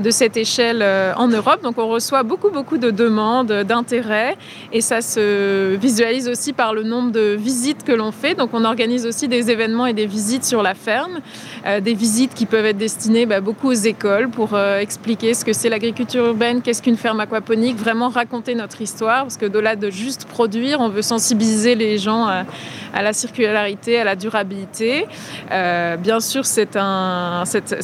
de 0.01 0.11
cette 0.11 0.37
échelle 0.37 0.81
euh, 0.83 1.13
en 1.17 1.29
Europe. 1.29 1.63
Donc 1.63 1.79
on 1.79 1.89
reçoit 1.89 2.23
beaucoup, 2.23 2.51
beaucoup 2.51 2.79
de 2.79 2.91
demandes, 2.91 3.53
d'intérêts 3.53 4.37
et 4.73 4.81
ça 4.81 5.01
se 5.01 5.75
visualise 5.77 6.29
aussi 6.29 6.53
par 6.53 6.75
le 6.75 6.83
nombre 6.83 7.13
de 7.13 7.37
visites 7.39 7.85
que 7.85 7.93
l'on 7.93 8.13
fait. 8.13 8.35
Donc 8.35 8.51
on 8.53 8.65
organise 8.65 9.07
aussi 9.07 9.29
des 9.29 9.51
événements 9.51 9.87
et 9.87 9.93
des 9.93 10.07
visites 10.07 10.45
sur 10.45 10.63
la 10.63 10.75
ferme, 10.75 11.21
euh, 11.67 11.81
des 11.81 11.95
visites 11.95 12.35
qui 12.35 12.47
peuvent 12.47 12.65
être 12.65 12.79
destinées 12.79 13.27
bah, 13.27 13.41
beaucoup 13.41 13.69
aux 13.69 13.73
écoles 13.73 14.29
pour 14.31 14.55
euh, 14.55 14.79
expliquer 14.79 15.35
ce 15.35 15.45
que 15.45 15.53
c'est 15.53 15.69
l'agriculture 15.69 16.27
urbaine, 16.27 16.63
qu'est-ce 16.63 16.83
qu'une 16.83 16.97
ferme 16.97 17.21
aquaponique, 17.21 17.77
vraiment 17.77 18.09
raconter 18.09 18.55
notre 18.55 18.81
histoire 18.81 19.23
parce 19.23 19.37
que 19.37 19.47
de-là 19.47 19.77
de 19.77 19.91
juste 19.91 20.27
produire, 20.27 20.81
on 20.81 20.89
veut 20.89 21.03
sensibiliser 21.03 21.75
les 21.75 21.99
gens 21.99 22.27
à, 22.27 23.03
la 23.03 23.13
circularité, 23.13 23.99
à 23.99 24.05
la 24.05 24.17
durabilité. 24.17 25.07
Euh, 25.51 25.97
bien 25.97 26.21
sûr, 26.21 26.47
c'est 26.47 26.77
un, 26.77 27.45
cette, 27.45 27.83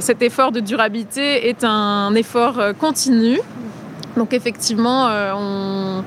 cet 0.00 0.22
effort 0.22 0.52
de 0.52 0.60
durabilité 0.60 1.49
est 1.50 1.64
un 1.64 2.14
effort 2.14 2.58
continu. 2.78 3.38
Donc 4.16 4.32
effectivement, 4.32 5.08
euh, 5.08 6.02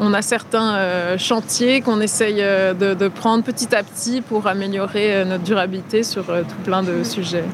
on, 0.00 0.12
a 0.12 0.22
certains 0.22 1.16
chantiers 1.18 1.80
qu'on 1.80 2.00
essaye 2.00 2.36
de, 2.36 3.08
prendre 3.08 3.42
petit 3.42 3.74
à 3.74 3.82
petit 3.82 4.20
pour 4.20 4.46
améliorer 4.46 5.24
notre 5.24 5.44
durabilité 5.44 6.02
sur 6.02 6.24
tout 6.24 6.62
plein 6.64 6.82
de 6.82 7.02
sujets. 7.02 7.44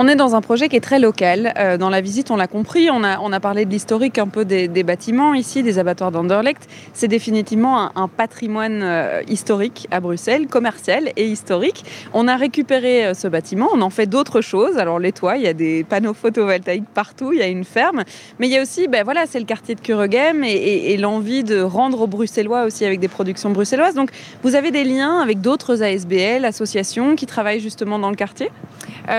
On 0.00 0.06
est 0.06 0.14
dans 0.14 0.36
un 0.36 0.40
projet 0.40 0.68
qui 0.68 0.76
est 0.76 0.80
très 0.80 1.00
local. 1.00 1.52
Euh, 1.58 1.76
dans 1.76 1.90
la 1.90 2.00
visite, 2.00 2.30
on 2.30 2.36
l'a 2.36 2.46
compris, 2.46 2.88
on 2.88 3.02
a, 3.02 3.40
parlé 3.40 3.64
de 3.64 3.70
l'historique 3.70 4.18
un 4.18 4.28
peu 4.28 4.44
des, 4.44 4.68
bâtiments 4.84 5.34
ici, 5.34 5.64
des 5.64 5.80
abattoirs 5.80 6.12
d'Anderlecht. 6.12 6.68
C'est 6.92 7.08
définitivement 7.08 7.90
un, 7.96 8.06
patrimoine 8.06 8.82
euh, 8.84 9.22
historique 9.26 9.88
à 9.90 9.98
Bruxelles, 9.98 10.46
commercial 10.46 11.10
et 11.16 11.26
historique. 11.26 11.84
On 12.12 12.28
a 12.28 12.36
récupéré 12.36 13.06
euh, 13.06 13.14
ce 13.14 13.26
bâtiment, 13.26 13.70
on 13.74 13.80
en 13.80 13.90
fait 13.90 14.06
d'autres 14.06 14.40
choses. 14.40 14.78
Alors 14.78 15.00
les 15.00 15.10
toits, 15.10 15.36
il 15.36 15.42
y 15.42 15.48
a 15.48 15.52
des 15.52 15.82
panneaux 15.82 16.14
photovoltaïques 16.14 16.88
partout, 16.94 17.32
il 17.32 17.40
y 17.40 17.42
a 17.42 17.48
une 17.48 17.64
ferme. 17.64 18.04
Mais 18.38 18.46
il 18.46 18.52
y 18.52 18.56
a 18.56 18.62
aussi, 18.62 18.86
ben 18.86 19.02
voilà, 19.02 19.26
c'est 19.26 19.40
le 19.40 19.46
quartier 19.46 19.74
de 19.74 19.80
Kuregem 19.80 20.44
et 20.44 20.96
l'envie 20.96 21.42
de 21.42 21.60
rendre 21.60 22.02
aux 22.02 22.06
Bruxellois 22.06 22.66
aussi 22.66 22.84
avec 22.84 23.00
des 23.00 23.08
productions 23.08 23.50
bruxelloises. 23.50 23.96
Donc 23.96 24.10
vous 24.44 24.54
avez 24.54 24.70
des 24.70 24.84
liens 24.84 25.18
avec 25.18 25.40
d'autres 25.40 25.82
ASBL, 25.82 26.44
associations 26.44 27.16
qui 27.16 27.26
travaillent 27.26 27.58
justement 27.58 27.98
dans 27.98 28.10
le 28.10 28.16
quartier? 28.16 28.52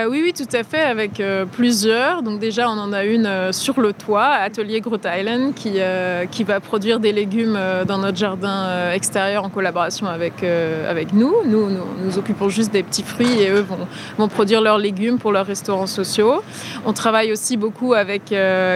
Oui, 0.07 0.21
oui, 0.23 0.33
tout 0.33 0.55
à 0.55 0.63
fait 0.63 0.68
fait 0.69 0.81
avec 0.81 1.19
euh, 1.19 1.45
plusieurs. 1.45 2.21
Donc 2.21 2.39
déjà, 2.39 2.69
on 2.69 2.77
en 2.77 2.93
a 2.93 3.03
une 3.03 3.25
euh, 3.25 3.51
sur 3.51 3.79
le 3.81 3.91
toit, 3.91 4.27
Atelier 4.27 4.81
Groot 4.81 5.05
Island, 5.05 5.53
qui, 5.55 5.73
euh, 5.77 6.25
qui 6.25 6.43
va 6.43 6.59
produire 6.59 6.99
des 6.99 7.11
légumes 7.11 7.59
dans 7.87 7.97
notre 7.97 8.17
jardin 8.17 8.91
extérieur 8.91 9.43
en 9.43 9.49
collaboration 9.49 10.07
avec, 10.07 10.43
avec 10.43 11.13
nous. 11.13 11.33
nous. 11.45 11.69
nous. 11.69 11.85
Nous 12.03 12.17
occupons 12.17 12.49
juste 12.49 12.71
des 12.71 12.83
petits 12.83 13.03
fruits 13.03 13.41
et 13.41 13.49
eux 13.49 13.61
vont, 13.61 13.87
vont 14.17 14.27
produire 14.27 14.61
leurs 14.61 14.77
légumes 14.77 15.17
pour 15.17 15.31
leurs 15.31 15.45
restaurants 15.45 15.87
sociaux. 15.87 16.41
On 16.85 16.93
travaille 16.93 17.31
aussi 17.31 17.57
beaucoup 17.57 17.93
avec 17.93 18.33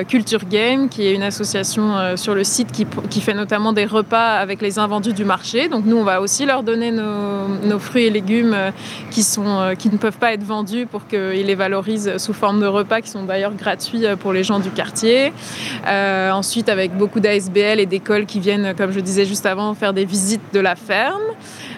Culture 0.08 0.46
Game, 0.50 0.90
qui 0.90 1.06
est 1.06 1.14
une 1.14 1.24
association 1.24 2.16
sur 2.16 2.36
le 2.36 2.44
site 2.44 2.72
qui, 2.72 2.86
qui, 3.10 3.22
fait 3.22 3.34
notamment 3.34 3.74
des 3.74 3.86
repas 3.86 4.36
avec 4.36 4.62
les 4.62 4.80
invendus 4.80 5.14
du 5.14 5.26
marché. 5.26 5.68
Donc 5.68 5.86
nous, 5.86 5.98
on 5.98 6.04
va 6.04 6.22
aussi 6.22 6.46
leur 6.46 6.64
donner 6.64 6.92
nos, 6.92 7.48
nos 7.48 7.80
fruits 7.80 8.06
et 8.06 8.10
légumes 8.10 8.56
qui, 9.12 9.24
sont, 9.24 9.74
qui 9.78 9.90
ne 9.90 9.98
peuvent 9.98 10.18
pas 10.18 10.34
être 10.34 10.44
vendus 10.44 10.86
pour 10.86 11.08
qu'ils 11.08 11.46
les 11.46 11.56
valorisent 11.56 11.73
sous 12.18 12.34
forme 12.34 12.60
de 12.60 12.68
repas 12.68 13.02
qui 13.02 13.10
sont 13.10 13.24
d'ailleurs 13.24 13.54
gratuits 13.54 14.06
euh, 14.06 14.16
pour 14.16 14.34
les 14.34 14.44
gens 14.44 14.60
du 14.60 14.70
quartier. 14.70 15.34
Euh, 15.88 16.32
ensuite, 16.32 16.70
avec 16.70 16.96
beaucoup 16.96 17.20
d'ASBL 17.20 17.80
et 17.80 17.86
d'écoles 17.86 18.26
qui 18.26 18.40
viennent, 18.40 18.74
comme 18.76 18.92
je 18.92 19.00
disais 19.00 19.26
juste 19.26 19.46
avant, 19.46 19.74
faire 19.74 19.94
des 19.94 20.06
visites 20.06 20.54
de 20.54 20.60
la 20.60 20.76
ferme. 20.76 21.22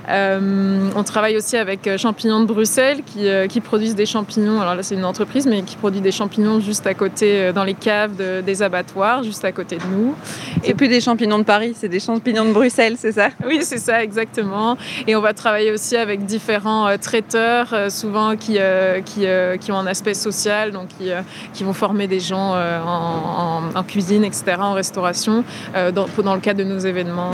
Euh, 0.09 0.89
on 0.95 1.03
travaille 1.03 1.35
aussi 1.35 1.57
avec 1.57 1.89
Champignons 1.97 2.41
de 2.41 2.45
Bruxelles 2.45 3.01
qui, 3.05 3.27
euh, 3.27 3.47
qui 3.47 3.61
produisent 3.61 3.95
des 3.95 4.05
champignons. 4.05 4.61
Alors 4.61 4.75
là, 4.75 4.83
c'est 4.83 4.95
une 4.95 5.05
entreprise, 5.05 5.47
mais 5.47 5.63
qui 5.63 5.75
produit 5.75 6.01
des 6.01 6.11
champignons 6.11 6.59
juste 6.59 6.85
à 6.85 6.93
côté, 6.93 7.51
dans 7.53 7.63
les 7.63 7.73
caves 7.73 8.13
des 8.43 8.61
abattoirs, 8.61 9.23
juste 9.23 9.43
à 9.45 9.51
côté 9.51 9.77
de 9.77 9.83
nous. 9.91 10.15
Et 10.63 10.73
plus 10.73 10.87
des 10.87 11.01
champignons 11.01 11.39
de 11.39 11.43
Paris, 11.43 11.73
c'est 11.75 11.89
des 11.89 11.99
champignons 11.99 12.45
de 12.45 12.51
Bruxelles, 12.51 12.95
c'est 12.97 13.13
ça? 13.13 13.29
Oui, 13.45 13.59
c'est 13.61 13.77
ça, 13.77 14.03
exactement. 14.03 14.77
Et 15.07 15.15
on 15.15 15.21
va 15.21 15.33
travailler 15.33 15.71
aussi 15.71 15.95
avec 15.95 16.25
différents 16.25 16.97
traiteurs, 16.97 17.73
souvent 17.89 18.35
qui, 18.35 18.57
qui, 19.05 19.25
qui, 19.59 19.71
ont 19.71 19.77
aspect 19.85 20.13
social, 20.13 20.71
donc 20.71 20.89
qui, 20.97 21.09
qui 21.53 21.63
vont 21.63 21.73
former 21.73 22.07
des 22.07 22.19
gens 22.19 22.55
en, 22.55 23.61
en, 23.73 23.83
cuisine, 23.83 24.23
etc., 24.23 24.57
en 24.59 24.73
restauration, 24.73 25.43
dans, 25.73 26.07
dans 26.23 26.35
le 26.35 26.41
cadre 26.41 26.59
de 26.59 26.65
nos 26.65 26.79
événements, 26.79 27.31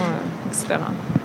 etc. 0.47 0.78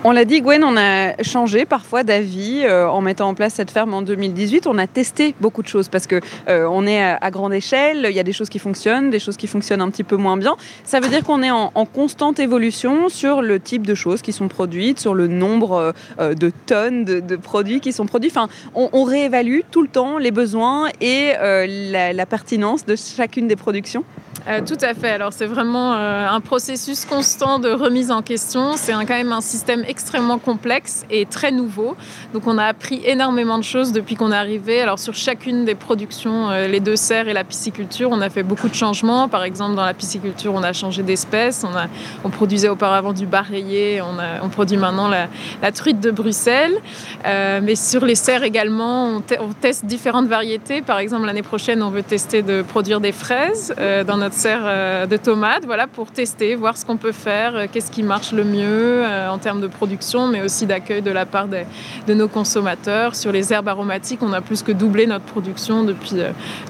On 0.09 0.12
l'a 0.12 0.24
dit, 0.24 0.41
Gwen, 0.41 0.62
on 0.62 0.77
a 0.77 1.20
changé 1.24 1.64
parfois 1.64 2.05
d'avis 2.05 2.62
euh, 2.62 2.89
en 2.89 3.01
mettant 3.01 3.29
en 3.29 3.35
place 3.35 3.55
cette 3.55 3.72
ferme 3.72 3.93
en 3.93 4.03
2018. 4.03 4.68
On 4.68 4.79
a 4.79 4.87
testé 4.87 5.35
beaucoup 5.41 5.62
de 5.62 5.66
choses 5.66 5.89
parce 5.89 6.07
que 6.07 6.20
euh, 6.49 6.68
on 6.70 6.87
est 6.87 7.03
à, 7.03 7.31
grande 7.33 7.53
échelle. 7.53 8.07
Il 8.09 8.14
y 8.14 8.20
a 8.20 8.22
des 8.22 8.33
choses 8.33 8.49
qui 8.49 8.61
fonctionnent, 8.61 9.11
des 9.11 9.18
choses 9.18 9.37
qui 9.37 9.49
fonctionnent 9.49 9.81
un 9.81 9.91
petit 9.91 10.05
peu 10.05 10.14
moins 10.14 10.37
bien. 10.37 10.55
Ça 10.85 11.01
veut 11.01 11.09
dire 11.09 11.24
qu'on 11.24 11.43
est 11.43 11.51
en, 11.51 11.70
constante 11.93 12.39
évolution 12.39 13.09
sur 13.09 13.43
le 13.43 13.59
type 13.59 13.85
de 13.85 13.97
choses 13.97 14.22
qui 14.22 14.33
sont 14.33 14.47
produites, 14.47 15.01
sur 15.01 15.12
le 15.12 15.27
nombre 15.27 15.93
euh, 16.20 16.35
de 16.35 16.53
tonnes 16.66 17.05
de, 17.05 17.37
produits 17.37 17.81
qui 17.81 17.93
sont 17.93 18.07
produits. 18.07 18.31
Enfin, 18.31 18.49
on, 18.77 19.03
réévalue 19.03 19.61
tout 19.72 19.83
le 19.83 19.89
temps 19.89 20.18
les 20.18 20.31
besoins 20.31 20.89
et 21.01 21.16
la 21.37 22.27
pertinence 22.27 22.85
de 22.87 22.97
chacune 22.97 23.49
des 23.49 23.57
productions. 23.57 24.05
Euh, 24.49 24.61
tout 24.64 24.78
à 24.80 24.94
fait. 24.94 25.11
Alors 25.11 25.32
c'est 25.32 25.47
vraiment 25.47 25.94
euh, 25.94 26.28
un 26.28 26.40
processus 26.40 27.05
constant 27.05 27.59
de 27.59 27.68
remise 27.68 28.12
en 28.12 28.22
question. 28.22 28.76
C'est 28.76 28.92
quand 28.92 29.09
même 29.09 29.32
un 29.32 29.40
système 29.40 29.82
extrêmement 29.88 30.38
complexe 30.38 31.05
et 31.11 31.26
très 31.26 31.51
nouveau. 31.51 31.97
Donc 32.32 32.47
on 32.47 32.57
a 32.57 32.64
appris 32.64 33.01
énormément 33.05 33.59
de 33.59 33.64
choses 33.64 33.90
depuis 33.90 34.14
qu'on 34.14 34.30
est 34.30 34.36
arrivé. 34.36 34.80
Alors 34.80 35.01
sur 35.01 35.14
chacune 35.14 35.64
des 35.64 35.74
productions, 35.74 36.51
euh, 36.51 36.68
les 36.68 36.78
deux 36.78 36.94
serres 36.94 37.26
et 37.26 37.32
la 37.32 37.42
pisciculture, 37.42 38.11
on 38.12 38.20
a 38.20 38.30
fait 38.30 38.44
beaucoup 38.44 38.68
de 38.68 38.74
changements. 38.74 39.28
Par 39.28 39.42
exemple 39.42 39.74
dans 39.74 39.84
la 39.84 39.94
pisciculture, 39.94 40.55
on 40.55 40.62
a 40.62 40.72
changé 40.72 41.03
d'espèce. 41.03 41.64
On, 42.24 42.30
produisait 42.30 42.68
auparavant 42.68 43.12
du 43.12 43.26
bar 43.26 43.47
rayé. 43.47 44.03
On, 44.42 44.49
produit 44.49 44.76
maintenant 44.76 45.09
la, 45.09 45.28
la, 45.62 45.72
truite 45.72 46.01
de 46.01 46.11
Bruxelles. 46.11 46.76
mais 47.24 47.74
sur 47.74 48.05
les 48.05 48.14
serres 48.14 48.42
également, 48.42 49.09
on, 49.09 49.22
on, 49.40 49.53
teste 49.61 49.86
différentes 49.86 50.28
variétés. 50.28 50.82
Par 50.82 50.99
exemple 50.99 51.26
l'année 51.26 51.42
prochaine, 51.42 51.82
on 51.82 51.90
veut 51.90 52.03
tester 52.03 52.42
de 52.42 52.62
produire 52.62 53.01
des 53.01 53.12
fraises 53.12 53.74
dans 54.07 54.18
notre 54.18 54.36
serre 54.37 54.62
euh, 54.64 55.07
de 55.07 55.16
tomates, 55.16 55.64
voilà, 55.64 55.87
pour 55.87 56.11
tester, 56.11 56.55
voir 56.55 56.76
ce 56.76 56.84
qu'on 56.84 56.97
peut 56.97 57.12
faire, 57.12 57.57
euh, 57.57 57.66
qu'est-ce 57.70 57.91
qui 57.91 58.03
marche 58.03 58.32
le 58.32 58.45
mieux 58.45 59.03
euh, 59.05 59.30
en 59.30 59.39
termes 59.39 59.61
de 59.61 59.66
production, 59.66 60.28
mais 60.28 60.43
aussi 60.43 60.66
d'accueil 60.66 61.03
de 61.03 61.11
la 61.11 61.24
part 61.26 61.49
de 61.49 62.14
nos 62.14 62.28
consommateurs. 62.28 63.14
Sur 63.16 63.32
les 63.32 63.53
herbes 63.53 63.68
aromatiques, 63.68 64.20
on 64.22 64.32
a 64.32 64.41
plus 64.41 64.62
que 64.62 64.72
doublé 64.72 65.07
notre 65.07 65.24
production 65.24 65.84
depuis, 65.84 66.16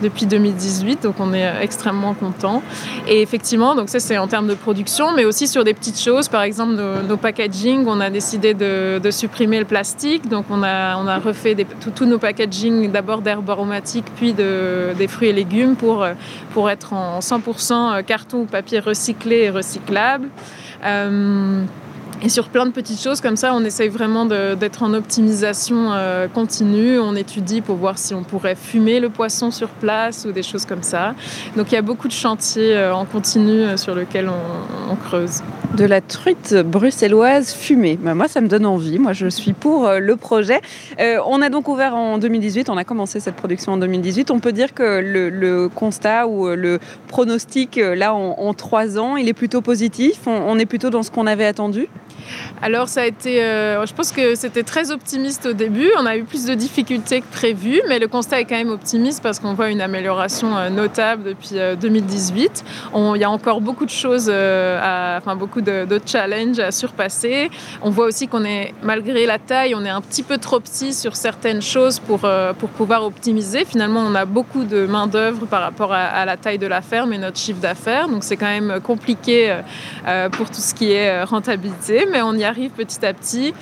depuis 0.02 0.26
2018, 0.26 1.02
donc 1.02 1.16
on 1.18 1.34
est 1.34 1.50
extrêmement 1.60 2.14
content. 2.14 2.62
Et 3.08 3.20
effectivement, 3.20 3.74
donc 3.74 3.88
ça 3.88 4.00
c'est 4.00 4.18
en 4.18 4.28
termes 4.28 4.48
de 4.48 4.54
production, 4.54 5.12
mais 5.12 5.24
aussi 5.24 5.48
sur 5.48 5.64
des 5.64 5.74
petites 5.74 6.00
choses, 6.00 6.28
par 6.28 6.42
exemple 6.42 6.74
nos, 6.74 7.16
packaging, 7.16 7.84
on 7.86 8.00
a 8.00 8.10
décidé 8.10 8.54
de, 8.54 9.00
supprimer 9.10 9.58
le 9.58 9.64
plastique, 9.64 10.28
donc 10.28 10.46
on 10.50 10.62
a, 10.62 10.96
on 10.98 11.06
a 11.06 11.18
refait 11.18 11.56
tous 11.94 12.04
nos 12.04 12.18
packaging 12.18 12.90
d'abord 12.90 13.22
d'herbes 13.22 13.48
aromatiques, 13.48 14.06
puis 14.16 14.32
de, 14.32 14.92
des 14.96 15.08
fruits 15.08 15.28
et 15.28 15.32
légumes 15.32 15.74
pour, 15.76 16.06
pour 16.52 16.70
être 16.70 16.92
en 16.92 17.20
100% 17.20 17.55
euh, 17.94 18.02
carton 18.02 18.38
ou 18.42 18.44
papier 18.44 18.80
recyclé 18.80 19.36
et 19.44 19.50
recyclable. 19.50 20.28
Euh, 20.84 21.64
et 22.22 22.30
sur 22.30 22.48
plein 22.48 22.64
de 22.64 22.70
petites 22.70 23.00
choses 23.00 23.20
comme 23.20 23.36
ça, 23.36 23.52
on 23.54 23.62
essaye 23.64 23.88
vraiment 23.88 24.24
d'être 24.24 24.82
en 24.82 24.94
optimisation 24.94 25.92
euh, 25.92 26.28
continue. 26.28 26.98
On 26.98 27.14
étudie 27.14 27.60
pour 27.60 27.76
voir 27.76 27.98
si 27.98 28.14
on 28.14 28.22
pourrait 28.22 28.54
fumer 28.54 29.00
le 29.00 29.10
poisson 29.10 29.50
sur 29.50 29.68
place 29.68 30.24
ou 30.24 30.32
des 30.32 30.42
choses 30.42 30.64
comme 30.64 30.82
ça. 30.82 31.14
Donc 31.56 31.72
il 31.72 31.74
y 31.74 31.78
a 31.78 31.82
beaucoup 31.82 32.08
de 32.08 32.14
chantiers 32.14 32.74
euh, 32.74 32.94
en 32.94 33.04
continu 33.04 33.60
euh, 33.60 33.76
sur 33.76 33.94
lesquels 33.94 34.30
on, 34.30 34.96
creuse. 34.96 35.42
De 35.74 35.84
la 35.84 36.00
truite 36.00 36.54
bruxelloise 36.54 37.52
fumée. 37.52 37.98
Bah, 38.00 38.14
moi, 38.14 38.28
ça 38.28 38.40
me 38.40 38.48
donne 38.48 38.64
envie. 38.64 38.98
Moi, 38.98 39.12
je 39.12 39.26
suis 39.26 39.52
pour 39.52 39.90
le 39.90 40.16
projet. 40.16 40.60
on 40.98 41.42
a 41.42 41.50
donc 41.50 41.68
ouvert 41.68 41.94
en 41.94 42.16
2018. 42.16 42.70
On 42.70 42.78
a 42.78 42.84
commencé 42.84 43.20
cette 43.20 43.36
production 43.36 43.72
en 43.72 43.76
2018. 43.76 44.30
On 44.30 44.40
peut 44.40 44.52
dire 44.52 44.72
que 44.72 45.00
le, 45.00 45.68
constat 45.68 46.28
ou 46.28 46.48
le 46.48 46.78
pronostic, 47.08 47.76
là, 47.76 48.14
en, 48.14 48.54
trois 48.54 48.98
ans, 48.98 49.16
il 49.16 49.28
est 49.28 49.34
plutôt 49.34 49.60
positif. 49.60 50.20
on 50.26 50.58
est 50.58 50.66
plutôt 50.66 50.88
dans 50.88 51.02
ce 51.02 51.10
qu'on 51.10 51.26
avait 51.26 51.46
attendu? 51.46 51.88
Alors 52.62 52.88
ça 52.88 53.02
a 53.02 53.06
été, 53.06 53.42
euh, 53.42 53.84
je 53.84 53.92
pense 53.92 54.12
que 54.12 54.34
c'était 54.34 54.62
très 54.62 54.90
optimiste 54.90 55.46
au 55.46 55.52
début. 55.52 55.90
On 55.98 56.06
a 56.06 56.16
eu 56.16 56.24
plus 56.24 56.46
de 56.46 56.54
difficultés 56.54 57.20
que 57.20 57.26
prévu, 57.30 57.82
mais 57.88 57.98
le 57.98 58.08
constat 58.08 58.40
est 58.40 58.44
quand 58.44 58.56
même 58.56 58.70
optimiste 58.70 59.22
parce 59.22 59.40
qu'on 59.40 59.52
voit 59.52 59.68
une 59.68 59.82
amélioration 59.82 60.56
euh, 60.56 60.70
notable 60.70 61.24
depuis 61.24 61.56
2018. 61.80 62.64
Euh, 62.94 63.12
il 63.14 63.20
y 63.20 63.24
a 63.24 63.30
encore 63.30 63.60
beaucoup 63.60 63.84
de 63.84 63.90
choses, 63.90 64.28
enfin 64.28 65.36
beaucoup 65.36 65.60
de, 65.60 65.86
challenges 66.06 66.58
à 66.58 66.70
surpasser. 66.70 67.50
On 67.82 67.90
voit 67.90 68.06
aussi 68.06 68.28
qu'on 68.28 68.44
est, 68.44 68.74
malgré 68.82 69.26
la 69.26 69.38
taille, 69.38 69.74
on 69.74 69.84
est 69.84 69.90
un 69.90 70.00
petit 70.00 70.22
peu 70.22 70.38
trop 70.38 70.60
petit 70.60 70.94
sur 70.94 71.16
certaines 71.16 71.62
choses 71.62 71.98
pour, 71.98 72.28
pour 72.58 72.68
pouvoir 72.70 73.04
optimiser. 73.04 73.64
Finalement, 73.64 74.00
on 74.00 74.14
a 74.14 74.24
beaucoup 74.24 74.64
de 74.64 74.86
main 74.86 75.06
d'œuvre 75.06 75.46
par 75.46 75.62
rapport 75.62 75.92
à, 75.92 76.24
la 76.24 76.36
taille 76.36 76.58
de 76.58 76.66
la 76.66 76.80
ferme 76.80 77.12
et 77.12 77.18
notre 77.18 77.38
chiffre 77.38 77.60
d'affaires. 77.60 78.08
Donc 78.08 78.24
c'est 78.24 78.36
quand 78.36 78.46
même 78.46 78.80
compliqué 78.80 79.56
pour 80.32 80.48
tout 80.50 80.60
ce 80.60 80.74
qui 80.74 80.92
est 80.92 81.22
rentabilité 81.24 82.06
on 82.22 82.34
y 82.34 82.44
arrive 82.44 82.70
petit 82.70 83.04
à 83.04 83.12
petit. 83.12 83.54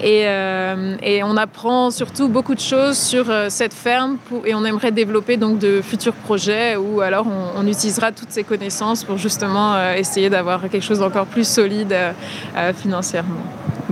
Et, 0.00 0.24
euh, 0.26 0.96
on 1.24 1.36
apprend 1.36 1.90
surtout 1.90 2.28
beaucoup 2.28 2.54
de 2.54 2.60
choses 2.60 2.98
sur 2.98 3.30
euh, 3.30 3.46
cette 3.48 3.74
ferme 3.74 4.18
et 4.44 4.54
on 4.54 4.64
aimerait 4.64 4.92
développer 4.92 5.36
donc 5.36 5.58
de 5.58 5.80
futurs 5.80 6.14
projets 6.14 6.76
où 6.76 7.00
alors 7.00 7.26
on, 7.56 7.66
utilisera 7.66 8.10
toutes 8.12 8.30
ces 8.30 8.42
connaissances 8.42 9.04
pour 9.04 9.16
justement 9.18 9.74
euh, 9.74 9.94
essayer 9.94 10.28
d'avoir 10.28 10.68
quelque 10.68 10.82
chose 10.82 10.98
d'encore 10.98 11.26
plus 11.26 11.46
solide 11.46 11.94
financièrement. 12.76 13.42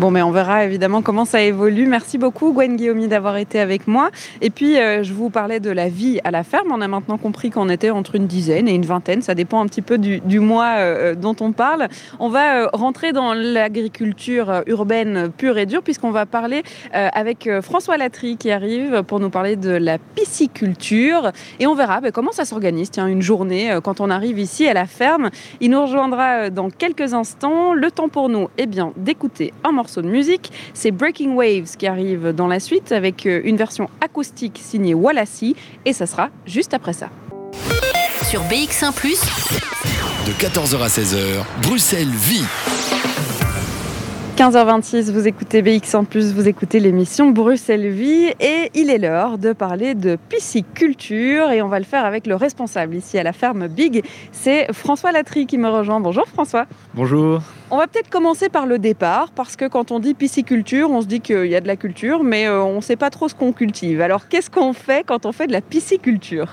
Bon, 0.00 0.10
mais 0.10 0.22
on 0.22 0.30
verra 0.30 0.64
évidemment 0.64 1.02
comment 1.02 1.26
ça 1.26 1.42
évolue. 1.42 1.84
Merci 1.86 2.16
beaucoup, 2.16 2.54
Gwen 2.54 2.74
Guillaume, 2.74 3.06
d'avoir 3.06 3.36
été 3.36 3.60
avec 3.60 3.86
moi. 3.86 4.08
Et 4.40 4.48
puis, 4.48 4.78
euh, 4.78 5.02
je 5.02 5.12
vous 5.12 5.28
parlais 5.28 5.60
de 5.60 5.68
la 5.68 5.90
vie 5.90 6.20
à 6.24 6.30
la 6.30 6.42
ferme. 6.42 6.68
On 6.72 6.80
a 6.80 6.88
maintenant 6.88 7.18
compris 7.18 7.50
qu'on 7.50 7.68
était 7.68 7.90
entre 7.90 8.14
une 8.14 8.26
dizaine 8.26 8.66
et 8.66 8.72
une 8.72 8.86
vingtaine. 8.86 9.20
Ça 9.20 9.34
dépend 9.34 9.60
un 9.60 9.66
petit 9.66 9.82
peu 9.82 9.98
du, 9.98 10.40
mois 10.40 10.76
euh, 10.78 11.14
dont 11.14 11.36
on 11.40 11.52
parle. 11.52 11.88
On 12.18 12.30
va 12.30 12.62
euh, 12.62 12.68
rentrer 12.72 13.12
dans 13.12 13.34
l'agriculture 13.34 14.62
urbaine 14.66 15.30
pure 15.36 15.58
et 15.58 15.66
dure, 15.66 15.82
puisqu'on 15.82 16.12
va 16.12 16.24
parler 16.24 16.62
avec 16.92 17.50
François 17.60 17.98
Latry 17.98 18.38
qui 18.38 18.50
arrive 18.50 19.02
pour 19.02 19.20
nous 19.20 19.28
parler 19.28 19.56
de 19.56 19.68
la 19.72 19.98
pisciculture. 19.98 21.30
Et 21.58 21.66
on 21.66 21.74
verra 21.74 22.00
ben, 22.00 22.10
comment 22.10 22.32
ça 22.32 22.46
s'organise. 22.46 22.90
Tiens, 22.90 23.06
une 23.06 23.20
journée 23.20 23.78
quand 23.84 24.00
on 24.00 24.08
arrive 24.08 24.38
ici 24.38 24.66
à 24.66 24.72
la 24.72 24.86
ferme. 24.86 25.28
Il 25.60 25.72
nous 25.72 25.82
rejoindra 25.82 26.48
dans 26.48 26.70
quelques 26.70 27.12
instants. 27.12 27.74
Le 27.74 27.90
temps 27.90 28.08
pour 28.08 28.30
nous, 28.30 28.48
eh 28.56 28.64
bien, 28.64 28.94
d'écouter 28.96 29.52
un 29.62 29.72
morceau 29.72 29.89
de 29.96 30.08
musique. 30.08 30.52
C'est 30.74 30.90
Breaking 30.90 31.34
Waves 31.34 31.76
qui 31.76 31.86
arrive 31.86 32.28
dans 32.28 32.46
la 32.46 32.60
suite 32.60 32.92
avec 32.92 33.26
euh, 33.26 33.40
une 33.44 33.56
version 33.56 33.90
acoustique 34.00 34.60
signée 34.62 34.94
Wallacy 34.94 35.56
et 35.84 35.92
ça 35.92 36.06
sera 36.06 36.30
juste 36.46 36.74
après 36.74 36.92
ça. 36.92 37.08
Sur 38.22 38.42
BX1⁇ 38.42 38.92
de 40.26 40.32
14h 40.32 40.82
à 40.82 40.88
16h, 40.88 41.44
Bruxelles 41.62 42.06
vit. 42.06 42.44
15h26, 44.40 45.12
vous 45.12 45.28
écoutez 45.28 45.60
BX 45.60 45.94
en 45.94 46.04
plus, 46.04 46.32
vous 46.32 46.48
écoutez 46.48 46.80
l'émission 46.80 47.28
Bruxelles 47.28 47.90
Vie 47.90 48.32
et 48.40 48.70
il 48.74 48.88
est 48.88 48.96
l'heure 48.96 49.36
de 49.36 49.52
parler 49.52 49.94
de 49.94 50.16
pisciculture 50.30 51.50
et 51.50 51.60
on 51.60 51.68
va 51.68 51.78
le 51.78 51.84
faire 51.84 52.06
avec 52.06 52.26
le 52.26 52.36
responsable 52.36 52.94
ici 52.94 53.18
à 53.18 53.22
la 53.22 53.34
ferme 53.34 53.68
Big, 53.68 54.02
c'est 54.32 54.72
François 54.72 55.12
Latry 55.12 55.44
qui 55.44 55.58
me 55.58 55.68
rejoint. 55.68 56.00
Bonjour 56.00 56.26
François. 56.26 56.64
Bonjour. 56.94 57.42
On 57.70 57.76
va 57.76 57.86
peut-être 57.86 58.08
commencer 58.08 58.48
par 58.48 58.64
le 58.64 58.78
départ 58.78 59.30
parce 59.30 59.56
que 59.56 59.66
quand 59.66 59.90
on 59.90 59.98
dit 59.98 60.14
pisciculture, 60.14 60.90
on 60.90 61.02
se 61.02 61.06
dit 61.06 61.20
qu'il 61.20 61.44
y 61.44 61.54
a 61.54 61.60
de 61.60 61.68
la 61.68 61.76
culture 61.76 62.24
mais 62.24 62.46
euh, 62.46 62.62
on 62.62 62.76
ne 62.76 62.80
sait 62.80 62.96
pas 62.96 63.10
trop 63.10 63.28
ce 63.28 63.34
qu'on 63.34 63.52
cultive. 63.52 64.00
Alors 64.00 64.26
qu'est-ce 64.26 64.48
qu'on 64.48 64.72
fait 64.72 65.04
quand 65.04 65.26
on 65.26 65.32
fait 65.32 65.48
de 65.48 65.52
la 65.52 65.60
pisciculture? 65.60 66.48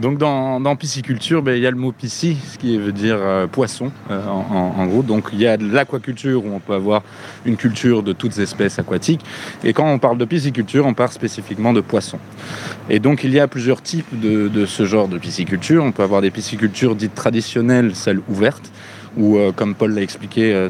Donc 0.00 0.18
dans, 0.18 0.76
pisciculture, 0.76 1.42
ben, 1.42 1.56
il 1.56 1.62
y 1.62 1.66
a 1.66 1.70
le 1.70 1.76
mot 1.76 1.90
pisci, 1.90 2.36
ce 2.52 2.58
qui 2.58 2.76
veut 2.76 2.92
dire 2.92 3.16
euh, 3.18 3.46
poisson 3.46 3.90
euh, 4.10 4.26
en, 4.26 4.86
gros. 4.86 5.02
Donc 5.02 5.28
il 5.32 5.40
y 5.40 5.46
a 5.46 5.56
de 5.56 5.66
l'aquaculture 5.66 6.44
où 6.44 6.52
on 6.52 6.60
peut 6.60 6.74
avoir 6.74 7.02
une 7.46 7.56
culture 7.56 8.02
de 8.02 8.12
toutes 8.12 8.38
espèces 8.38 8.78
aquatiques. 8.78 9.22
Et 9.64 9.72
quand 9.72 9.90
on 9.90 9.98
parle 9.98 10.18
de 10.18 10.24
pisciculture, 10.26 10.84
on 10.86 10.92
parle 10.92 11.12
spécifiquement 11.12 11.72
de 11.72 11.80
poissons. 11.80 12.18
Et 12.90 12.98
donc 12.98 13.24
il 13.24 13.32
y 13.32 13.40
a 13.40 13.48
plusieurs 13.48 13.80
types 13.80 14.20
de, 14.20 14.66
ce 14.66 14.84
genre 14.84 15.08
de 15.08 15.16
pisciculture. 15.16 15.82
On 15.82 15.92
peut 15.92 16.02
avoir 16.02 16.20
des 16.20 16.30
piscicultures 16.30 16.94
dites 16.94 17.14
traditionnelles, 17.14 17.94
celles 17.94 18.20
ouvertes, 18.28 18.70
où 19.16 19.38
euh, 19.38 19.50
comme 19.52 19.74
Paul 19.74 19.94
l'a 19.94 20.02
expliqué, 20.02 20.68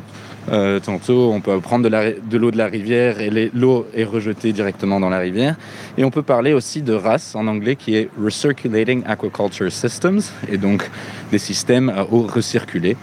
euh, 0.50 0.78
tantôt, 0.80 1.32
on 1.32 1.40
peut 1.40 1.58
prendre 1.60 1.88
de 1.88 2.36
l'eau 2.36 2.50
de, 2.50 2.58
la 2.58 2.66
rivière 2.66 3.20
et 3.20 3.50
l'eau 3.52 3.86
est 3.94 4.04
rejetée 4.04 4.52
directement 4.52 5.00
dans 5.00 5.08
la 5.08 5.18
rivière. 5.18 5.56
Et 5.98 6.04
on 6.04 6.10
peut 6.10 6.22
parler 6.22 6.52
aussi 6.52 6.82
de 6.82 6.92
race 6.92 7.34
en 7.34 7.46
anglais 7.46 7.76
qui 7.76 7.96
est 7.96 8.08
Recirculating 8.22 9.02
Aquaculture 9.06 9.72
Systems, 9.72 10.20
et 10.48 10.58
donc 10.58 10.88
des 11.30 11.38
systèmes 11.38 11.88
à 11.88 12.04
eau 12.04 12.22
recirculée, 12.22 12.96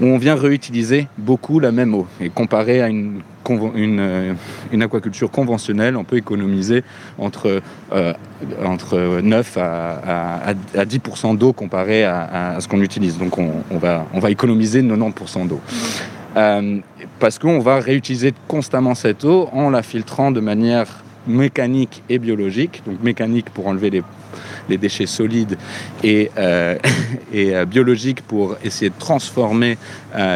où 0.00 0.06
on 0.06 0.18
vient 0.18 0.34
réutiliser 0.34 1.08
beaucoup 1.18 1.60
la 1.60 1.72
même 1.72 1.94
eau. 1.94 2.06
Et 2.20 2.30
comparé 2.30 2.80
à 2.82 2.88
une, 2.88 3.20
euh, 3.50 4.34
aquaculture 4.80 5.30
conventionnelle, 5.30 5.96
on 5.96 6.04
peut 6.04 6.16
économiser 6.16 6.82
entre, 7.18 7.62
euh, 7.92 8.12
entre 8.64 9.20
9 9.22 9.56
à, 9.56 10.54
à, 10.76 10.84
10% 10.84 11.36
d'eau 11.36 11.52
comparé 11.52 12.04
à, 12.04 12.56
ce 12.60 12.68
qu'on 12.68 12.80
utilise. 12.80 13.18
Donc 13.18 13.38
on, 13.38 13.50
on, 13.70 13.78
va, 13.78 14.06
on 14.12 14.20
va 14.20 14.30
économiser 14.30 14.82
90% 14.82 15.48
d'eau. 15.48 15.60
Euh, 16.36 16.78
parce 17.18 17.38
qu'on 17.38 17.58
va 17.58 17.80
réutiliser 17.80 18.34
constamment 18.46 18.94
cette 18.94 19.24
eau 19.24 19.48
en 19.52 19.70
la 19.70 19.82
filtrant 19.82 20.30
de 20.30 20.40
manière 20.40 20.86
mécanique 21.26 22.02
et 22.08 22.18
biologique. 22.18 22.82
Donc 22.86 23.02
mécanique 23.02 23.50
pour 23.50 23.66
enlever 23.66 23.90
les, 23.90 24.02
les 24.68 24.78
déchets 24.78 25.06
solides 25.06 25.56
et, 26.04 26.30
euh, 26.38 26.76
euh, 27.34 27.64
biologique 27.64 28.22
pour 28.22 28.56
essayer 28.62 28.90
de 28.90 28.98
transformer 28.98 29.78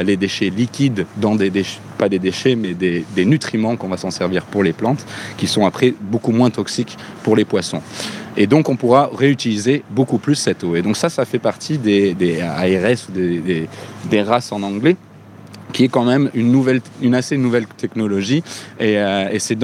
les 0.05 0.17
déchets 0.17 0.51
liquides 0.51 1.07
dans 1.17 1.35
des 1.35 1.51
déchets, 1.51 1.81
pas 1.99 2.09
des 2.09 2.19
déchets, 2.19 2.57
mais 2.57 2.75
des, 2.75 3.05
des 3.15 3.25
nutriments 3.25 3.77
qu'on 3.77 3.89
va 3.89 3.97
s'en 3.97 4.11
servir 4.11 4.45
pour 4.45 4.63
les 4.63 4.73
plantes, 4.73 5.05
qui 5.37 5.47
sont 5.47 5.67
après 5.67 5.95
beaucoup 6.01 6.33
moins 6.33 6.51
toxiques 6.51 6.97
pour 7.23 7.37
les 7.37 7.45
poissons. 7.45 7.83
Et 8.37 8.47
donc 8.47 8.69
on 8.69 8.77
pourra 8.77 9.11
réutiliser 9.15 9.83
beaucoup 9.91 10.19
plus 10.19 10.37
cette 10.37 10.65
eau. 10.65 10.75
Et 10.75 10.83
donc 10.83 10.97
ça, 10.97 11.11
ça 11.11 11.25
fait 11.25 11.39
partie 11.39 11.79
des, 11.79 12.15
des 12.15 12.41
ARS 12.41 13.09
ou 13.09 13.13
des, 13.13 13.39
des, 13.39 13.69
des 14.07 14.23
races 14.23 14.53
en 14.53 14.63
anglais 14.63 14.97
qui 15.73 15.85
est 15.85 15.89
quand 15.89 16.05
même 16.05 16.31
une, 16.35 16.51
nouvelle, 16.51 16.81
une 17.01 17.15
assez 17.15 17.37
nouvelle 17.37 17.67
technologie. 17.67 18.43
Et, 18.79 18.99
euh, 18.99 19.39
c'est, 19.39 19.59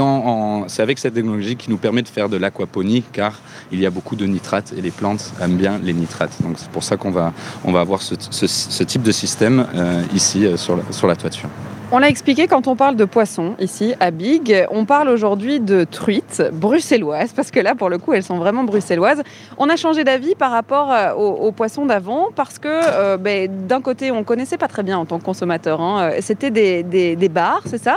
c'est 0.67 0.83
avec 0.83 0.99
cette 0.99 1.15
technologie 1.15 1.57
qui 1.57 1.71
nous 1.71 1.77
permet 1.77 2.03
de 2.03 2.09
faire 2.09 2.29
de 2.29 2.37
l'aquaponie, 2.37 3.05
car 3.13 3.41
il 3.71 3.81
y 3.81 3.87
a 3.87 3.91
beaucoup 3.91 4.17
de 4.17 4.27
nitrates 4.27 4.73
et 4.77 4.81
les 4.81 4.91
plantes 4.91 5.33
aiment 5.41 5.57
bien 5.57 5.79
les 5.83 5.93
nitrates. 5.93 6.43
Donc 6.43 6.57
c'est 6.59 6.71
pour 6.71 6.83
ça 6.83 6.97
qu'on 6.97 7.11
va, 7.11 7.33
on 7.65 7.73
va 7.73 7.81
avoir 7.81 8.03
ce, 8.03 8.15
ce, 8.31 8.83
type 8.83 9.03
de 9.03 9.13
système 9.13 9.67
euh, 9.75 10.03
ici 10.15 10.47
euh, 10.47 10.57
sur, 10.57 10.81
sur 10.91 11.07
la 11.07 11.17
toiture. 11.17 11.49
On 11.91 12.01
l'a 12.01 12.11
expliqué 12.11 12.49
quand 12.49 12.69
on 12.69 12.77
parle 12.77 12.97
de 12.97 13.07
poissons 13.07 13.55
ici 13.59 13.95
à 13.99 14.11
Big, 14.11 14.67
on 14.71 14.85
parle 14.85 15.09
aujourd'hui 15.09 15.59
de 15.59 15.85
truites 15.85 16.43
bruxelloises 16.53 17.33
parce 17.33 17.51
que 17.51 17.61
là 17.61 17.75
pour 17.75 17.89
le 17.89 17.97
coup 17.97 18.13
elles 18.13 18.23
sont 18.23 18.37
vraiment 18.37 18.63
bruxelloises. 18.63 19.23
On 19.57 19.71
a 19.71 19.77
changé 19.77 20.05
d'avis 20.05 20.35
par 20.35 20.51
rapport 20.51 20.93
euh, 20.93 21.15
aux, 21.15 21.51
poissons 21.51 21.87
d'avant 21.87 22.29
parce 22.37 22.59
que 22.59 22.69
euh, 22.69 23.17
ben, 23.17 23.67
d'un 23.67 23.81
côté 23.81 24.11
on 24.11 24.23
connaissait 24.23 24.59
pas 24.59 24.69
très 24.69 24.83
bien 24.83 24.99
en 24.99 25.07
tant 25.07 25.19
que 25.19 25.25
consommateur, 25.25 25.81
hein. 25.81 26.11
euh, 26.13 26.19
c'était 26.21 26.51
des, 26.51 26.83
des, 26.83 27.29
bars, 27.31 27.63
c'est 27.65 27.83
ça. 27.83 27.97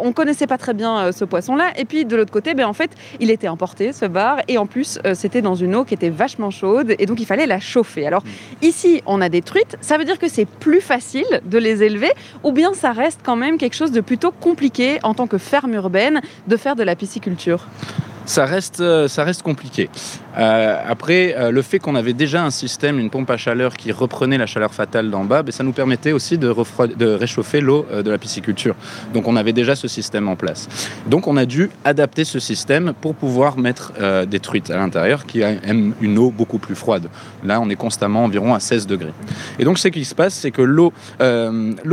On 0.00 0.12
connaissait 0.12 0.48
pas 0.48 0.58
très 0.58 0.74
bien 0.74 1.12
ce 1.12 1.24
poisson-là 1.24 1.70
et 1.76 1.84
puis 1.84 2.04
de 2.04 2.16
l'autre 2.16 2.32
côté, 2.32 2.54
ben, 2.54 2.66
en 2.66 2.72
fait 2.72 2.90
il 3.20 3.30
était 3.30 3.46
importé 3.46 3.92
ce 3.92 4.06
bar 4.06 4.38
et 4.48 4.58
en 4.58 4.66
plus 4.66 4.98
c'était 5.14 5.40
dans 5.40 5.54
une 5.54 5.76
eau 5.76 5.84
qui 5.84 5.94
était 5.94 6.10
vachement 6.10 6.50
chaude 6.50 6.96
et 6.98 7.06
donc 7.06 7.20
il 7.20 7.26
fallait 7.26 7.46
la 7.46 7.60
chauffer. 7.60 8.08
Alors 8.08 8.24
ici 8.60 9.04
on 9.06 9.20
a 9.20 9.28
des 9.28 9.42
truites, 9.42 9.76
ça 9.80 9.98
veut 9.98 10.04
dire 10.04 10.18
que 10.18 10.28
c'est 10.28 10.46
plus 10.46 10.80
facile 10.80 11.40
de 11.44 11.58
les 11.58 11.84
élever 11.84 12.10
ou 12.42 12.50
bien 12.50 12.74
ça 12.74 12.87
ça 12.88 12.92
reste 12.94 13.20
quand 13.22 13.36
même 13.36 13.58
quelque 13.58 13.76
chose 13.76 13.92
de 13.92 14.00
plutôt 14.00 14.30
compliqué 14.30 14.98
en 15.02 15.12
tant 15.12 15.26
que 15.26 15.36
ferme 15.36 15.74
urbaine 15.74 16.22
de 16.46 16.56
faire 16.56 16.74
de 16.74 16.82
la 16.82 16.96
pisciculture 16.96 17.66
ça 18.28 18.44
reste, 18.44 18.80
euh, 18.80 19.08
ça 19.08 19.24
reste 19.24 19.42
compliqué. 19.42 19.88
Euh, 20.38 20.76
après, 20.86 21.34
euh, 21.36 21.50
le 21.50 21.62
fait 21.62 21.78
qu'on 21.78 21.94
avait 21.94 22.12
déjà 22.12 22.44
un 22.44 22.50
système, 22.50 22.98
une 22.98 23.08
pompe 23.08 23.30
à 23.30 23.38
chaleur 23.38 23.74
qui 23.74 23.90
reprenait 23.90 24.36
la 24.36 24.44
chaleur 24.44 24.74
fatale 24.74 25.10
d'en 25.10 25.24
bas, 25.24 25.42
ben, 25.42 25.50
ça 25.50 25.64
nous 25.64 25.72
permettait 25.72 26.12
aussi 26.12 26.36
de, 26.36 26.54
de 26.94 27.06
réchauffer 27.06 27.62
l'eau 27.62 27.86
de 27.90 28.10
la 28.10 28.18
pisciculture. 28.18 28.74
Donc 29.14 29.26
on 29.26 29.34
avait 29.34 29.54
déjà 29.54 29.74
ce 29.74 29.88
système 29.88 30.28
en 30.28 30.36
place. 30.36 30.68
Donc 31.06 31.26
on 31.26 31.38
a 31.38 31.46
dû 31.46 31.70
adapter 31.84 32.24
ce 32.24 32.38
système 32.38 32.92
pour 33.00 33.14
pouvoir 33.14 33.56
mettre 33.56 33.92
des 34.26 34.40
truites 34.40 34.70
à 34.70 34.76
l'intérieur 34.76 35.24
qui 35.24 35.40
aiment 35.40 35.94
une 36.00 36.18
eau 36.18 36.30
beaucoup 36.30 36.58
plus 36.58 36.74
froide. 36.74 37.08
Là, 37.44 37.60
on 37.60 37.70
est 37.70 37.76
constamment 37.76 38.24
environ 38.24 38.54
à 38.54 38.60
16 38.60 38.86
degrés. 38.86 39.12
Et 39.58 39.64
donc 39.64 39.78
ce 39.78 39.88
qui 39.88 40.04
se 40.04 40.14
passe, 40.14 40.34
c'est 40.34 40.50
que 40.50 40.62
l'eau 40.62 40.92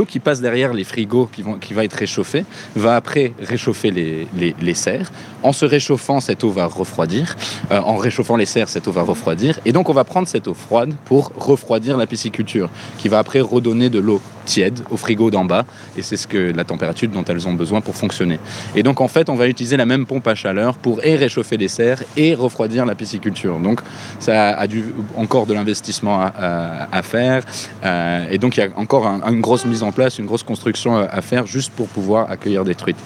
qui 0.06 0.20
passe 0.20 0.40
derrière 0.40 0.74
les 0.74 0.84
frigos 0.84 1.30
qui, 1.32 1.42
vont, 1.42 1.54
qui 1.54 1.72
va 1.72 1.84
être 1.84 1.94
réchauffée 1.94 2.44
va 2.74 2.96
après 2.96 3.32
réchauffer 3.40 3.90
les, 3.90 4.28
les 4.60 4.74
serres. 4.74 5.10
En 5.42 5.52
se 5.52 5.64
réchauffant, 5.64 6.20
cette 6.26 6.42
eau 6.42 6.50
va 6.50 6.66
refroidir. 6.66 7.36
Euh, 7.70 7.78
en 7.78 7.96
réchauffant 7.96 8.36
les 8.36 8.46
serres, 8.46 8.68
cette 8.68 8.88
eau 8.88 8.92
va 8.92 9.02
refroidir. 9.02 9.60
Et 9.64 9.72
donc, 9.72 9.88
on 9.88 9.92
va 9.92 10.04
prendre 10.04 10.26
cette 10.26 10.48
eau 10.48 10.54
froide 10.54 10.92
pour 11.04 11.30
refroidir 11.36 11.96
la 11.96 12.06
pisciculture, 12.06 12.68
qui 12.98 13.08
va 13.08 13.18
après 13.20 13.40
redonner 13.40 13.90
de 13.90 14.00
l'eau 14.00 14.20
tiède 14.44 14.80
au 14.90 14.96
frigo 14.96 15.30
d'en 15.30 15.44
bas. 15.44 15.64
Et 15.96 16.02
c'est 16.02 16.16
ce 16.16 16.26
que 16.26 16.52
la 16.54 16.64
température 16.64 17.08
dont 17.08 17.24
elles 17.24 17.46
ont 17.46 17.52
besoin 17.52 17.80
pour 17.80 17.94
fonctionner. 17.94 18.38
Et 18.74 18.82
donc, 18.82 19.00
en 19.00 19.08
fait, 19.08 19.28
on 19.28 19.34
va 19.34 19.46
utiliser 19.46 19.76
la 19.76 19.86
même 19.86 20.06
pompe 20.06 20.26
à 20.26 20.34
chaleur 20.34 20.74
pour 20.74 21.04
et 21.04 21.16
réchauffer 21.16 21.56
les 21.56 21.68
serres 21.68 22.02
et 22.16 22.34
refroidir 22.34 22.86
la 22.86 22.94
pisciculture. 22.94 23.58
Donc, 23.58 23.80
ça 24.18 24.50
a 24.50 24.66
dû 24.66 24.94
encore 25.16 25.46
de 25.46 25.54
l'investissement 25.54 26.20
à, 26.20 27.02
faire. 27.02 27.44
Euh, 27.84 28.26
et 28.30 28.38
donc, 28.38 28.56
il 28.56 28.60
y 28.60 28.62
a 28.62 28.68
encore 28.76 29.06
une 29.06 29.40
grosse 29.40 29.64
mise 29.64 29.82
en 29.82 29.92
place, 29.92 30.18
une 30.18 30.26
grosse 30.26 30.42
construction 30.42 30.96
à 30.96 31.20
faire 31.20 31.46
juste 31.46 31.72
pour 31.72 31.88
pouvoir 31.88 32.30
accueillir 32.30 32.64
des 32.64 32.74
truites. 32.74 32.96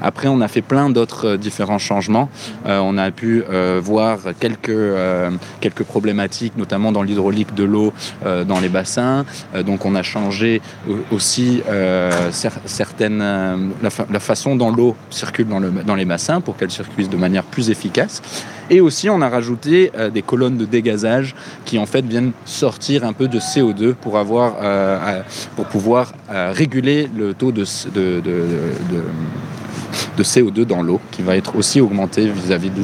Après, 0.00 0.28
on 0.28 0.40
a 0.40 0.48
fait 0.48 0.62
plein 0.62 0.88
d'autres 0.90 1.30
euh, 1.30 1.36
différents 1.36 1.78
changements. 1.78 2.28
Euh, 2.70 2.78
on 2.78 2.96
a 2.98 3.10
pu 3.10 3.42
euh, 3.50 3.80
voir 3.82 4.18
quelques, 4.38 4.68
euh, 4.68 5.30
quelques 5.60 5.82
problématiques, 5.82 6.56
notamment 6.56 6.92
dans 6.92 7.02
l'hydraulique 7.02 7.54
de 7.54 7.64
l'eau 7.64 7.92
dans 8.46 8.60
les 8.60 8.68
bassins. 8.68 9.24
donc 9.66 9.84
on 9.84 9.94
a 9.94 10.02
changé 10.02 10.60
aussi 11.10 11.62
certaines, 12.30 13.72
la, 13.82 14.20
façon 14.20 14.56
dont 14.56 14.70
l'eau 14.70 14.96
circule 15.10 15.48
dans, 15.48 15.58
le, 15.58 15.70
dans 15.70 15.94
les 15.94 16.04
bassins 16.04 16.40
pour 16.40 16.56
qu'elle 16.56 16.70
circule 16.70 17.08
de 17.08 17.16
manière 17.16 17.44
plus 17.44 17.70
efficace. 17.70 18.22
Et 18.68 18.80
aussi, 18.80 19.10
on 19.10 19.20
a 19.20 19.28
rajouté 19.28 19.90
des 20.12 20.22
colonnes 20.22 20.56
de 20.56 20.64
dégazage 20.64 21.34
qui 21.64 21.78
en 21.78 21.86
fait 21.86 22.04
viennent 22.04 22.32
sortir 22.44 23.04
un 23.04 23.12
peu 23.12 23.26
de 23.26 23.38
CO2 23.38 23.94
pour 23.94 24.18
pouvoir 25.66 26.12
réguler 26.28 27.08
le 27.16 27.34
taux 27.34 27.52
de 27.52 27.64
CO2 30.22 30.64
dans 30.64 30.82
l'eau 30.82 31.00
qui 31.10 31.22
va 31.22 31.36
être 31.36 31.56
aussi 31.56 31.80
augmenté 31.80 32.28
vis-à-vis 32.28 32.70
de 32.70 32.82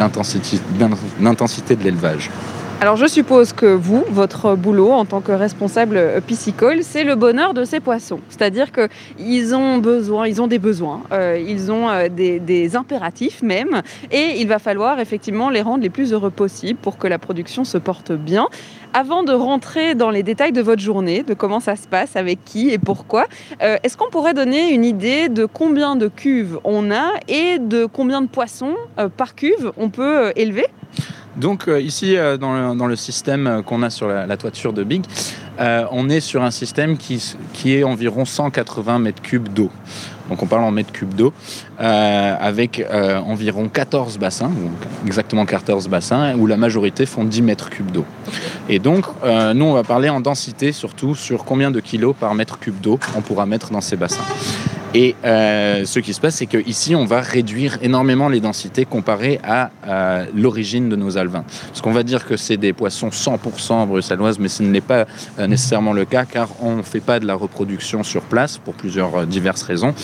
l'intensité 1.20 1.76
de 1.76 1.84
l'élevage. 1.84 2.30
Alors 2.78 2.97
je 2.97 3.07
suppose 3.07 3.55
que 3.55 3.64
vous, 3.64 4.05
votre 4.11 4.55
boulot 4.55 4.91
en 4.91 5.07
tant 5.07 5.22
que 5.22 5.32
responsable 5.32 6.20
piscicole, 6.26 6.80
c'est 6.82 7.05
le 7.05 7.14
bonheur 7.14 7.55
de 7.55 7.64
ces 7.64 7.80
poissons. 7.80 8.20
C'est-à-dire 8.28 8.66
qu'ils 8.70 9.55
ont 9.55 9.78
besoin, 9.78 10.28
ils 10.28 10.43
ont 10.43 10.47
des 10.47 10.59
besoins, 10.59 11.01
euh, 11.11 11.43
ils 11.43 11.72
ont 11.72 11.89
euh, 11.89 12.11
des, 12.11 12.39
des, 12.39 12.76
impératifs 12.76 13.43
même, 13.43 13.80
et 14.11 14.41
il 14.41 14.47
va 14.47 14.59
falloir 14.59 15.01
effectivement 15.01 15.49
les 15.49 15.62
rendre 15.62 15.82
les 15.82 15.89
plus 15.89 16.12
heureux 16.12 16.30
possibles 16.30 16.78
pour 16.78 16.99
que 16.99 17.07
la 17.07 17.18
production 17.18 17.64
se 17.64 17.78
porte 17.78 18.12
bien. 18.12 18.47
Avant 18.99 19.24
de 19.24 19.32
rentrer 19.34 19.94
dans 19.94 20.09
les 20.09 20.22
détails 20.22 20.53
de 20.53 20.62
votre 20.62 20.80
journée, 20.80 21.22
de 21.22 21.34
comment 21.34 21.61
ça 21.61 21.76
se 21.76 21.86
passe, 21.86 22.16
avec 22.16 22.42
qui 22.47 22.70
et 22.70 22.78
pourquoi, 22.78 23.26
euh, 23.62 23.76
est-ce 23.82 23.94
qu'on 23.94 24.09
pourrait 24.09 24.32
donner 24.32 24.72
une 24.72 24.86
idée 24.86 25.28
de 25.28 25.44
combien 25.44 25.97
de 25.97 26.09
cuves 26.09 26.59
on 26.64 26.90
a 26.90 27.11
et 27.28 27.59
de 27.59 27.84
combien 27.84 28.22
de 28.22 28.26
poissons 28.26 28.74
par 29.18 29.34
cuve 29.34 29.70
on 29.76 29.90
peut 29.90 30.32
élever? 30.34 30.64
Donc 31.36 31.68
euh, 31.68 31.80
ici, 31.80 32.16
euh, 32.16 32.38
dans, 32.38 32.86
le, 32.86 32.97
système 32.97 33.47
euh, 33.47 33.62
qu'on 33.62 33.82
a 33.82 33.90
sur 33.90 34.09
la, 34.09 34.26
la, 34.26 34.36
toiture 34.36 34.72
de 34.72 34.82
Big, 34.82 35.05
on 35.59 36.09
est 36.09 36.20
sur 36.20 36.42
un 36.42 36.51
système 36.51 36.97
qui, 36.97 37.34
qui 37.53 37.74
est 37.74 37.84
environ 37.84 38.24
180 38.24 38.99
mètres 38.99 39.22
cubes 39.22 39.49
d'eau. 39.49 39.70
Donc 40.28 40.42
on 40.42 40.47
parle 40.47 40.64
en 40.64 40.70
mètres 40.70 40.92
cubes 40.92 41.14
d'eau, 41.14 41.32
avec 41.79 42.85
environ 42.91 43.68
14 43.68 44.18
bassins, 44.18 44.51
exactement 45.07 45.45
14 45.47 45.89
bassins, 45.89 46.35
où 46.37 46.47
la 46.47 46.57
majorité 46.57 47.07
font 47.07 47.24
10 47.24 47.43
mètres 47.43 47.70
cubes 47.70 47.91
d'eau. 47.91 48.05
Et 48.68 48.79
donc, 48.79 49.05
nous, 49.24 49.64
on 49.64 49.72
va 49.72 49.83
parler 49.83 50.09
en 50.09 50.20
densité, 50.20 50.72
surtout 50.72 51.14
sur 51.14 51.45
combien 51.45 51.70
de 51.70 51.81
kilos 51.81 52.14
par 52.18 52.35
mètre 52.35 52.59
cube 52.59 52.81
d'eau 52.81 52.99
on 53.16 53.20
pourra 53.20 53.47
mettre 53.47 53.70
dans 53.70 53.81
ces 53.81 53.97
bassins. 53.97 54.24
Et 54.95 55.14
euh, 55.27 55.85
ce 55.85 55.99
qui 55.99 56.14
se 56.14 56.20
passe, 56.22 56.37
c'est 56.37 56.47
qu'ici, 56.47 56.95
on 56.95 57.05
va 57.05 57.20
réduire 57.20 57.77
énormément 57.83 58.31
les 58.31 58.41
densités 58.41 58.87
comparées 58.87 59.39
à 59.45 59.70
euh, 59.87 60.24
l'origine 60.35 60.89
de 60.89 60.97
nos 60.97 61.18
alevins. 61.18 61.45
Parce 61.68 61.83
qu'on 61.83 61.93
va 61.93 62.03
dire 62.03 62.24
que 62.24 62.39
c'est 62.39 62.57
des 62.57 62.72
poissons 62.72 63.09
100% 63.09 63.87
bruxelloises, 63.87 64.39
mais 64.39 64.49
ce 64.49 64.62
n'est 64.62 64.81
pas 64.81 65.05
euh, 65.39 65.47
nécessairement 65.47 65.93
le 65.93 66.07
cas, 66.07 66.24
car 66.24 66.49
on 66.62 66.77
ne 66.77 66.83
fait 66.83 67.01
pas 67.01 67.20
de 67.20 67.27
la 67.27 67.35
reproduction 67.35 68.03
sur 68.05 68.22
place 68.22 68.57
pour 68.57 68.72
plusieurs 68.72 69.27
diverses 69.27 69.64
raisons. 69.64 69.95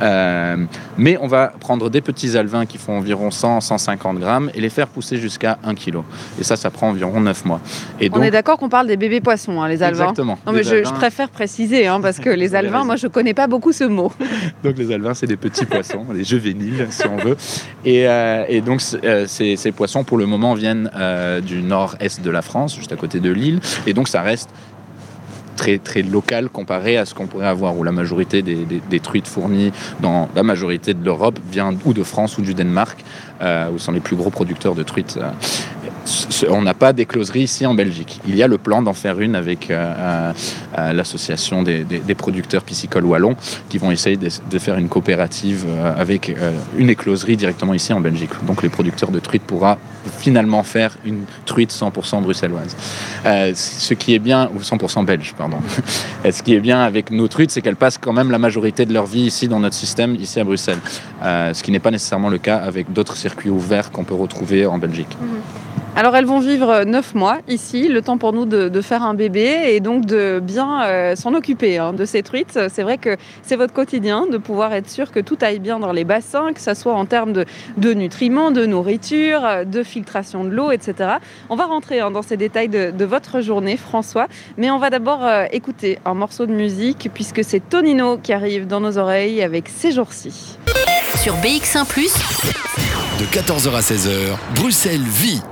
mais 0.00 1.16
on 1.20 1.26
va 1.26 1.52
prendre 1.60 1.90
des 1.90 2.00
petits 2.00 2.36
alevins 2.36 2.66
qui 2.66 2.78
font 2.78 2.98
environ 2.98 3.28
100-150 3.28 4.18
grammes 4.18 4.50
et 4.54 4.60
les 4.60 4.70
faire 4.70 4.88
pousser 4.88 5.16
jusqu'à 5.16 5.58
1 5.64 5.74
kg. 5.74 5.98
Et 6.38 6.44
ça, 6.44 6.56
ça 6.56 6.70
prend 6.70 6.88
environ 6.88 7.20
9 7.20 7.44
mois. 7.44 7.60
Et 8.00 8.10
on 8.12 8.22
est 8.22 8.30
d'accord 8.30 8.58
qu'on 8.58 8.68
parle 8.68 8.86
des 8.86 8.96
bébés 8.96 9.20
poissons, 9.20 9.60
hein, 9.60 9.68
les 9.68 9.82
alevins 9.82 10.04
Exactement. 10.04 10.38
Non, 10.46 10.52
mais 10.52 10.62
je, 10.62 10.82
préfère 10.92 11.28
préciser, 11.28 11.86
hein, 11.86 12.00
parce 12.00 12.18
que 12.18 12.30
les 12.40 12.54
alevins, 12.54 12.84
moi, 12.84 12.96
je 12.96 13.06
ne 13.06 13.12
connais 13.12 13.34
pas 13.34 13.46
beaucoup 13.46 13.72
ce 13.72 13.84
mot. 13.84 14.12
donc 14.64 14.78
les 14.78 14.92
alevins, 14.92 15.14
c'est 15.14 15.26
des 15.26 15.36
petits 15.36 15.66
poissons, 15.66 16.04
des 16.12 16.24
juvéniles, 16.24 16.86
si 16.90 17.06
on 17.06 17.16
veut. 17.16 17.36
Et, 17.84 18.08
euh, 18.08 18.60
donc 18.60 18.82
euh, 19.04 19.26
ces, 19.26 19.72
poissons, 19.72 20.04
pour 20.04 20.18
le 20.18 20.26
moment, 20.26 20.54
viennent 20.54 20.90
euh, 20.96 21.40
du 21.40 21.62
nord-est 21.62 22.22
de 22.22 22.30
la 22.30 22.42
France, 22.42 22.76
juste 22.76 22.92
à 22.92 22.96
côté 22.96 23.20
de 23.20 23.30
l'île. 23.30 23.60
Et 23.86 23.92
donc 23.92 24.08
ça 24.08 24.22
reste 24.22 24.50
très, 25.56 25.78
très 25.78 26.02
local 26.02 26.48
comparé 26.48 26.96
à 26.96 27.04
ce 27.04 27.14
qu'on 27.14 27.26
pourrait 27.26 27.46
avoir, 27.46 27.76
où 27.76 27.82
la 27.82 27.92
majorité 27.92 28.42
des, 28.42 28.64
des, 28.64 29.00
truites 29.00 29.28
fournies 29.28 29.72
dans 30.00 30.28
la 30.34 30.42
majorité 30.42 30.94
de 30.94 31.04
l'Europe 31.04 31.38
vient 31.50 31.74
ou 31.84 31.92
de 31.92 32.02
France 32.02 32.38
ou 32.38 32.42
du 32.42 32.54
Danemark, 32.54 33.04
où 33.42 33.78
sont 33.78 33.92
les 33.92 34.00
plus 34.00 34.16
gros 34.16 34.30
producteurs 34.30 34.74
de 34.74 34.82
truites 34.82 35.18
on 36.48 36.62
n'a 36.62 36.74
pas 36.74 36.92
d'écloserie 36.92 37.42
ici 37.42 37.66
en 37.66 37.74
Belgique. 37.74 38.20
Il 38.26 38.36
y 38.36 38.42
a 38.42 38.48
le 38.48 38.58
plan 38.58 38.82
d'en 38.82 38.92
faire 38.92 39.20
une 39.20 39.34
avec 39.34 39.70
euh, 39.70 40.32
euh, 40.78 40.92
l'association 40.92 41.62
des, 41.62 41.84
producteurs 42.16 42.62
piscicoles 42.62 43.04
wallons 43.04 43.36
qui 43.68 43.78
vont 43.78 43.90
essayer 43.90 44.16
de, 44.16 44.58
faire 44.58 44.76
une 44.76 44.88
coopérative 44.88 45.64
euh, 45.68 45.94
avec 45.96 46.34
une 46.76 46.90
écloserie 46.90 47.36
directement 47.36 47.74
ici 47.74 47.92
en 47.92 48.00
Belgique. 48.00 48.30
Donc 48.46 48.62
les 48.62 48.68
producteurs 48.68 49.10
de 49.10 49.18
truites 49.18 49.42
pourra 49.42 49.78
finalement 50.18 50.62
faire 50.62 50.96
une 51.04 51.24
truite 51.46 51.72
100% 51.72 52.22
bruxelloise. 52.22 52.76
ce 53.24 53.94
qui 53.94 54.14
est 54.14 54.18
bien, 54.18 54.50
ou 54.54 54.60
100% 54.60 55.04
belge, 55.04 55.34
pardon. 55.36 55.58
ce 56.30 56.42
qui 56.42 56.54
est 56.54 56.60
bien 56.60 56.80
avec 56.80 57.10
nos 57.10 57.28
truites, 57.28 57.50
c'est 57.50 57.62
qu'elles 57.62 57.76
passent 57.76 57.98
quand 57.98 58.12
même 58.12 58.30
la 58.30 58.38
majorité 58.38 58.86
de 58.86 58.92
leur 58.92 59.06
vie 59.06 59.22
ici 59.22 59.48
dans 59.48 59.60
notre 59.60 59.76
système, 59.76 60.14
ici 60.16 60.40
à 60.40 60.44
Bruxelles. 60.44 60.80
ce 61.22 61.62
qui 61.62 61.70
n'est 61.70 61.78
pas 61.78 61.90
nécessairement 61.90 62.28
le 62.28 62.38
cas 62.38 62.56
avec 62.56 62.92
d'autres 62.92 63.16
circuits 63.16 63.50
ouverts 63.50 63.90
qu'on 63.90 64.04
peut 64.04 64.14
retrouver 64.14 64.66
en 64.66 64.78
Belgique. 64.78 65.16
Mhm. 65.20 65.40
Alors 65.96 66.16
elles 66.16 66.24
vont 66.24 66.38
vivre 66.38 66.84
neuf 66.84 67.14
mois 67.14 67.38
ici, 67.48 67.88
le 67.88 68.00
temps 68.00 68.16
pour 68.16 68.32
nous 68.32 68.46
de, 68.46 68.80
faire 68.80 69.02
un 69.02 69.14
bébé 69.14 69.74
et 69.74 69.80
donc 69.80 70.06
de 70.06 70.40
bien 70.42 70.84
euh, 70.84 71.16
s'en 71.16 71.34
occuper 71.34 71.78
hein, 71.78 71.92
de 71.92 72.04
ces 72.04 72.22
truites. 72.22 72.58
C'est 72.72 72.82
vrai 72.82 72.96
que 72.96 73.16
c'est 73.42 73.56
votre 73.56 73.74
quotidien 73.74 74.26
de 74.26 74.38
pouvoir 74.38 74.72
être 74.72 74.88
sûr 74.88 75.10
que 75.10 75.20
tout 75.20 75.36
aille 75.42 75.58
bien 75.58 75.78
dans 75.78 75.92
les 75.92 76.04
bassins, 76.04 76.52
que 76.54 76.60
ce 76.60 76.74
soit 76.74 76.94
en 76.94 77.04
termes 77.04 77.32
de, 77.32 77.92
nutriments, 77.92 78.50
de 78.50 78.64
nourriture, 78.64 79.42
de 79.66 79.82
filtration 79.82 80.44
de 80.44 80.50
l'eau, 80.50 80.70
etc. 80.70 81.16
On 81.50 81.56
va 81.56 81.66
rentrer 81.66 82.00
hein, 82.00 82.10
dans 82.10 82.22
ces 82.22 82.36
détails 82.36 82.68
de, 82.68 83.04
votre 83.04 83.40
journée, 83.40 83.76
François, 83.76 84.28
mais 84.56 84.70
on 84.70 84.78
va 84.78 84.88
d'abord 84.88 85.24
euh, 85.24 85.46
écouter 85.52 85.98
un 86.04 86.14
morceau 86.14 86.46
de 86.46 86.52
musique 86.52 87.10
puisque 87.12 87.44
c'est 87.44 87.60
Tonino 87.68 88.16
qui 88.16 88.32
arrive 88.32 88.66
dans 88.66 88.80
nos 88.80 88.96
oreilles 88.96 89.42
avec 89.42 89.68
ces 89.68 89.90
jours-ci. 89.90 90.56
Sur 91.16 91.34
BX1⁇ 91.36 91.84
de 93.20 93.26
14h 93.26 93.74
à 93.74 93.80
16h, 93.80 94.36
Bruxelles 94.54 95.02
vit 95.02 95.42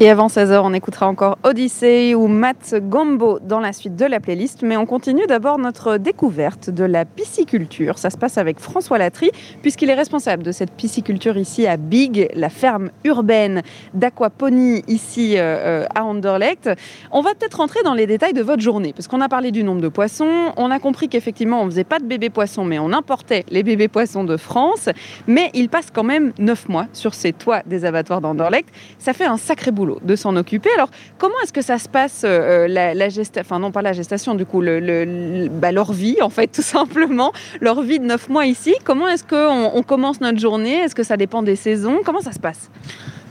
et 0.00 0.10
avant 0.10 0.28
16h, 0.28 0.60
on 0.62 0.72
écoutera 0.74 1.08
encore 1.08 1.38
Odyssey 1.42 2.14
ou 2.14 2.28
Matt 2.28 2.76
Gombo 2.80 3.40
dans 3.40 3.58
la 3.58 3.72
suite 3.72 3.96
de 3.96 4.04
la 4.04 4.20
playlist. 4.20 4.62
Mais 4.62 4.76
on 4.76 4.86
continue 4.86 5.26
d'abord 5.26 5.58
notre 5.58 5.96
découverte 5.96 6.70
de 6.70 6.84
la 6.84 7.04
pisciculture. 7.04 7.98
Ça 7.98 8.08
se 8.08 8.16
passe 8.16 8.38
avec 8.38 8.60
François 8.60 8.98
Latry, 8.98 9.32
puisqu'il 9.60 9.90
est 9.90 9.94
responsable 9.94 10.44
de 10.44 10.52
cette 10.52 10.70
pisciculture 10.70 11.36
ici 11.36 11.66
à 11.66 11.76
Big, 11.76 12.28
la 12.34 12.48
ferme 12.48 12.90
urbaine 13.02 13.62
d'Aquapony 13.92 14.84
ici 14.86 15.36
euh, 15.36 15.40
euh, 15.40 15.86
à 15.96 16.04
Anderlecht. 16.04 16.70
On 17.10 17.20
va 17.20 17.34
peut-être 17.34 17.56
rentrer 17.56 17.80
dans 17.82 17.94
les 17.94 18.06
détails 18.06 18.34
de 18.34 18.42
votre 18.42 18.62
journée, 18.62 18.92
parce 18.92 19.08
qu'on 19.08 19.20
a 19.20 19.28
parlé 19.28 19.50
du 19.50 19.64
nombre 19.64 19.80
de 19.80 19.88
poissons. 19.88 20.52
On 20.56 20.70
a 20.70 20.78
compris 20.78 21.08
qu'effectivement, 21.08 21.60
on 21.60 21.64
ne 21.64 21.70
faisait 21.70 21.82
pas 21.82 21.98
de 21.98 22.04
bébés 22.04 22.30
poissons, 22.30 22.64
mais 22.64 22.78
on 22.78 22.92
importait 22.92 23.44
les 23.50 23.64
bébés 23.64 23.88
poissons 23.88 24.22
de 24.22 24.36
France. 24.36 24.88
Mais 25.26 25.50
il 25.54 25.68
passe 25.68 25.90
quand 25.92 26.04
même 26.04 26.32
9 26.38 26.68
mois 26.68 26.86
sur 26.92 27.14
ces 27.14 27.32
toits 27.32 27.62
des 27.66 27.84
abattoirs 27.84 28.20
d'Anderlecht. 28.20 28.68
Ça 29.00 29.12
fait 29.12 29.26
un 29.26 29.38
sacré 29.38 29.72
boulot 29.72 29.87
de 30.02 30.16
s'en 30.16 30.36
occuper. 30.36 30.70
Alors, 30.74 30.90
comment 31.18 31.34
est-ce 31.42 31.52
que 31.52 31.62
ça 31.62 31.78
se 31.78 31.88
passe, 31.88 32.22
euh, 32.24 32.66
euh, 32.66 32.68
la, 32.68 33.08
gestation, 33.08 33.46
enfin 33.46 33.58
non 33.58 33.70
pas 33.70 33.82
la 33.82 33.92
gestation, 33.92 34.34
du 34.34 34.46
coup, 34.46 34.60
le, 34.60 35.48
bah, 35.48 35.72
leur 35.72 35.92
vie, 35.92 36.20
en 36.22 36.30
fait, 36.30 36.46
tout 36.52 36.62
simplement, 36.62 37.32
leur 37.60 37.82
vie 37.82 37.98
de 37.98 38.04
neuf 38.04 38.28
mois 38.28 38.46
ici. 38.46 38.74
Comment 38.84 39.08
est-ce 39.08 39.24
qu'on 39.24 39.70
on 39.74 39.82
commence 39.82 40.20
notre 40.20 40.38
journée? 40.38 40.74
Est-ce 40.76 40.94
que 40.94 41.02
ça 41.02 41.16
dépend 41.16 41.42
des 41.42 41.56
saisons? 41.56 42.00
Comment 42.04 42.20
ça 42.20 42.32
se 42.32 42.40
passe? 42.40 42.70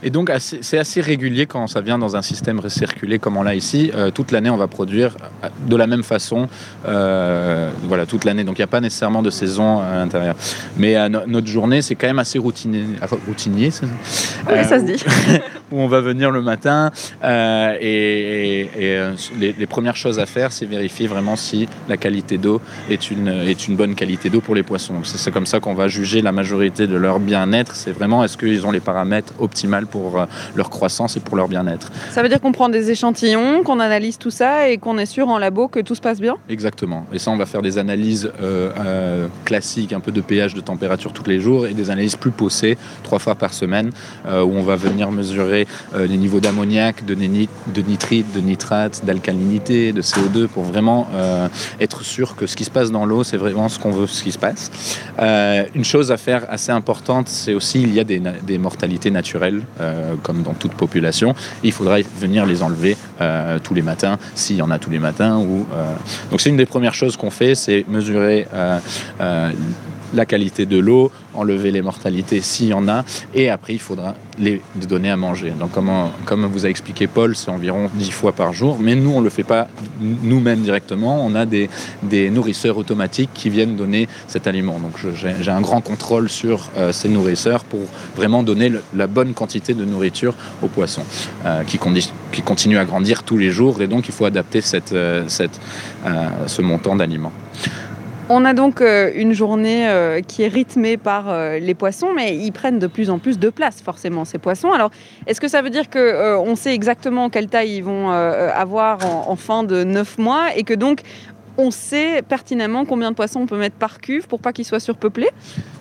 Et 0.02 0.10
donc, 0.10 0.30
c'est 0.38 0.78
assez 0.78 1.00
régulier 1.00 1.46
quand 1.46 1.66
ça 1.66 1.80
vient 1.80 1.98
dans 1.98 2.16
un 2.16 2.22
système 2.22 2.60
recirculé 2.60 3.18
comme 3.18 3.36
on 3.36 3.42
l'a 3.42 3.54
ici. 3.54 3.90
Euh, 3.94 4.10
toute 4.10 4.30
l'année, 4.32 4.50
on 4.50 4.56
va 4.56 4.66
produire 4.66 5.16
de 5.66 5.76
la 5.76 5.86
même 5.86 6.02
façon, 6.02 6.48
euh, 6.86 7.70
voilà, 7.84 8.06
toute 8.06 8.24
l'année. 8.24 8.44
Donc, 8.44 8.58
il 8.58 8.60
n'y 8.60 8.64
a 8.64 8.68
pas 8.68 8.80
nécessairement 8.80 9.22
de 9.22 9.30
saison 9.30 9.80
à 9.80 9.96
l'intérieur. 9.96 10.36
Mais 10.76 10.96
euh, 10.96 11.08
notre 11.08 11.46
journée, 11.46 11.82
c'est 11.82 11.94
quand 11.94 12.06
même 12.06 12.18
assez 12.18 12.38
routinier. 12.38 12.84
routinier 13.26 13.70
ça, 13.70 13.86
oui, 14.50 14.64
ça 14.64 14.78
se 14.78 14.84
dit. 14.84 15.02
où 15.70 15.80
on 15.80 15.88
va 15.88 16.00
venir 16.00 16.30
le 16.30 16.40
matin 16.40 16.90
et, 17.22 18.68
les, 19.38 19.66
premières 19.66 19.96
choses 19.96 20.18
à 20.18 20.24
faire, 20.24 20.50
c'est 20.50 20.64
vérifier 20.64 21.06
vraiment 21.06 21.36
si 21.36 21.68
la 21.88 21.98
qualité 21.98 22.38
d'eau 22.38 22.60
est 22.88 23.10
une, 23.10 23.28
est 23.28 23.68
une 23.68 23.76
bonne 23.76 23.94
qualité 23.94 24.30
d'eau 24.30 24.40
pour 24.40 24.54
les 24.54 24.62
poissons. 24.62 24.94
C'est 25.04 25.30
comme 25.30 25.44
ça 25.44 25.60
qu'on 25.60 25.74
va 25.74 25.88
juger 25.88 26.22
la 26.22 26.32
majorité 26.32 26.86
de 26.86 26.96
leur 26.96 27.20
bien-être. 27.20 27.76
C'est 27.76 27.92
vraiment 27.92 28.24
est-ce 28.24 28.38
qu'ils 28.38 28.66
ont 28.66 28.70
les 28.70 28.80
paramètres 28.80 29.34
optimaux 29.38 29.87
pour 29.90 30.20
euh, 30.20 30.26
leur 30.54 30.70
croissance 30.70 31.16
et 31.16 31.20
pour 31.20 31.36
leur 31.36 31.48
bien-être. 31.48 31.90
Ça 32.10 32.22
veut 32.22 32.28
dire 32.28 32.40
qu'on 32.40 32.52
prend 32.52 32.68
des 32.68 32.90
échantillons, 32.90 33.62
qu'on 33.62 33.80
analyse 33.80 34.18
tout 34.18 34.30
ça 34.30 34.68
et 34.68 34.78
qu'on 34.78 34.98
est 34.98 35.06
sûr 35.06 35.28
en 35.28 35.38
labo 35.38 35.68
que 35.68 35.80
tout 35.80 35.94
se 35.94 36.00
passe 36.00 36.20
bien? 36.20 36.36
Exactement. 36.48 37.06
Et 37.12 37.18
ça, 37.18 37.30
on 37.30 37.36
va 37.36 37.46
faire 37.46 37.62
des 37.62 37.78
analyses 37.78 38.30
euh, 38.40 38.70
euh, 38.78 39.28
classiques, 39.44 39.92
un 39.92 40.00
peu 40.00 40.12
de 40.12 40.20
pH, 40.20 40.54
de 40.54 40.60
température 40.60 41.12
tous 41.12 41.28
les 41.28 41.40
jours 41.40 41.66
et 41.66 41.74
des 41.74 41.90
analyses 41.90 42.16
plus 42.16 42.30
poussées, 42.30 42.78
trois 43.02 43.18
fois 43.18 43.34
par 43.34 43.52
semaine, 43.52 43.90
où 44.26 44.30
on 44.30 44.62
va 44.62 44.76
venir 44.76 45.10
mesurer 45.10 45.66
les 45.96 46.16
niveaux 46.16 46.40
d'ammoniac, 46.40 47.04
de, 47.04 47.14
de, 47.14 47.82
nitrite, 47.82 48.26
de 48.34 48.40
nitrate, 48.40 49.04
d'alcalinité, 49.04 49.92
de 49.92 50.02
CO2 50.02 50.46
pour 50.46 50.64
vraiment 50.64 51.08
être 51.80 52.02
sûr 52.02 52.36
que 52.36 52.46
ce 52.46 52.56
qui 52.56 52.64
se 52.64 52.70
passe 52.70 52.90
dans 52.90 53.06
l'eau, 53.06 53.24
c'est 53.24 53.36
vraiment 53.36 53.68
ce 53.68 53.78
qu'on 53.78 53.90
veut 53.90 54.06
ce 54.06 54.22
qui 54.22 54.32
se 54.32 54.38
passe. 54.38 54.70
une 55.74 55.84
chose 55.84 56.12
à 56.12 56.16
faire 56.16 56.46
assez 56.48 56.72
importante, 56.72 57.28
c'est 57.28 57.54
aussi 57.54 57.82
il 57.82 57.94
y 57.94 58.00
a 58.00 58.04
des, 58.04 58.20
des 58.42 58.58
mortalités 58.58 59.10
naturelles 59.10 59.62
euh, 59.80 60.14
comme 60.22 60.42
dans 60.42 60.54
toute 60.54 60.72
population. 60.72 61.34
il 61.62 61.72
faudra 61.72 61.98
venir 62.18 62.46
les 62.46 62.62
enlever 62.62 62.96
euh, 63.20 63.58
tous 63.62 63.74
les 63.74 63.82
matins, 63.82 64.18
s'il 64.34 64.56
y 64.56 64.62
en 64.62 64.70
a 64.70 64.78
tous 64.78 64.90
les 64.90 64.98
matins. 64.98 65.40
Euh, 65.40 65.94
Donc 66.30 66.40
c'est 66.40 66.50
une 66.50 66.56
des 66.56 66.66
premières 66.66 66.94
choses 66.94 67.16
qu'on 67.16 67.30
fait, 67.30 67.54
c'est 67.54 67.84
mesurer 67.88 68.46
la 70.14 70.26
qualité 70.26 70.66
de 70.66 70.78
l'eau, 70.78 71.10
enlever 71.34 71.70
les 71.70 71.82
mortalités 71.82 72.40
s'il 72.40 72.68
y 72.68 72.74
en 72.74 72.88
a, 72.88 73.04
et 73.34 73.50
après 73.50 73.74
il 73.74 73.78
faudra 73.78 74.14
les 74.38 74.62
donner 74.74 75.10
à 75.10 75.16
manger. 75.16 75.52
Donc 75.58 75.72
comme, 75.72 76.46
vous 76.46 76.66
a 76.66 76.68
expliqué 76.68 77.06
Paul, 77.06 77.36
c'est 77.36 77.50
environ 77.50 77.90
10 77.94 78.10
fois 78.10 78.32
par 78.32 78.52
jour, 78.52 78.78
mais 78.80 78.94
nous 78.94 79.10
on 79.10 79.20
ne 79.20 79.24
le 79.24 79.30
fait 79.30 79.44
pas 79.44 79.68
nous-mêmes 80.00 80.60
directement, 80.60 81.24
on 81.24 81.34
a 81.34 81.46
des, 81.46 81.68
nourrisseurs 82.30 82.78
automatiques 82.78 83.30
qui 83.34 83.50
viennent 83.50 83.76
donner 83.76 84.08
cet 84.26 84.46
aliment. 84.46 84.78
Donc 84.78 84.92
j'ai 85.14 85.50
un 85.50 85.60
grand 85.60 85.80
contrôle 85.80 86.28
sur 86.28 86.70
euh, 86.76 86.92
ces 86.92 87.08
nourrisseurs 87.08 87.64
pour 87.64 87.80
vraiment 88.16 88.42
donner 88.42 88.72
la 88.94 89.06
bonne 89.06 89.34
quantité 89.34 89.74
de 89.74 89.84
nourriture 89.84 90.34
aux 90.62 90.68
poissons, 90.68 91.04
euh, 91.44 91.62
qui, 91.64 91.78
continuent 92.42 92.78
à 92.78 92.84
grandir 92.84 93.22
tous 93.22 93.38
les 93.38 93.50
jours, 93.50 93.80
et 93.82 93.86
donc 93.86 94.08
il 94.08 94.14
faut 94.14 94.24
adapter 94.24 94.60
euh, 94.92 95.24
ce 95.26 96.62
montant 96.62 96.96
d'aliments. 96.96 97.32
On 98.30 98.44
a 98.44 98.52
donc 98.52 98.82
euh, 98.82 99.10
une 99.14 99.32
journée 99.32 99.88
euh, 99.88 100.20
qui 100.20 100.42
est 100.42 100.48
rythmée 100.48 100.98
par 100.98 101.30
euh, 101.30 101.58
les 101.58 101.74
poissons, 101.74 102.12
mais 102.14 102.36
ils 102.36 102.52
prennent 102.52 102.78
de 102.78 102.86
plus 102.86 103.08
en 103.08 103.18
plus 103.18 103.38
de 103.38 103.48
place, 103.48 103.80
forcément, 103.80 104.26
ces 104.26 104.36
poissons. 104.36 104.70
Alors, 104.70 104.90
est-ce 105.26 105.40
que 105.40 105.48
ça 105.48 105.62
veut 105.62 105.70
dire 105.70 105.88
qu'on 105.88 106.54
sait 106.54 106.74
exactement 106.74 107.30
quelle 107.30 107.46
taille 107.46 107.76
ils 107.76 107.84
vont 107.84 108.10
avoir 108.10 108.98
en, 109.28 109.36
fin 109.36 109.62
de 109.62 109.82
9 109.82 110.18
mois 110.18 110.56
et 110.56 110.62
que 110.62 110.74
donc 110.74 111.00
on 111.58 111.72
sait 111.72 112.22
pertinemment 112.22 112.84
combien 112.84 113.10
de 113.10 113.16
poissons 113.16 113.40
on 113.40 113.46
peut 113.46 113.58
mettre 113.58 113.74
par 113.74 113.98
cuve 113.98 114.28
pour 114.28 114.38
pas 114.38 114.52
qu'ils 114.52 114.64
soient 114.64 114.78
surpeuplés 114.78 115.28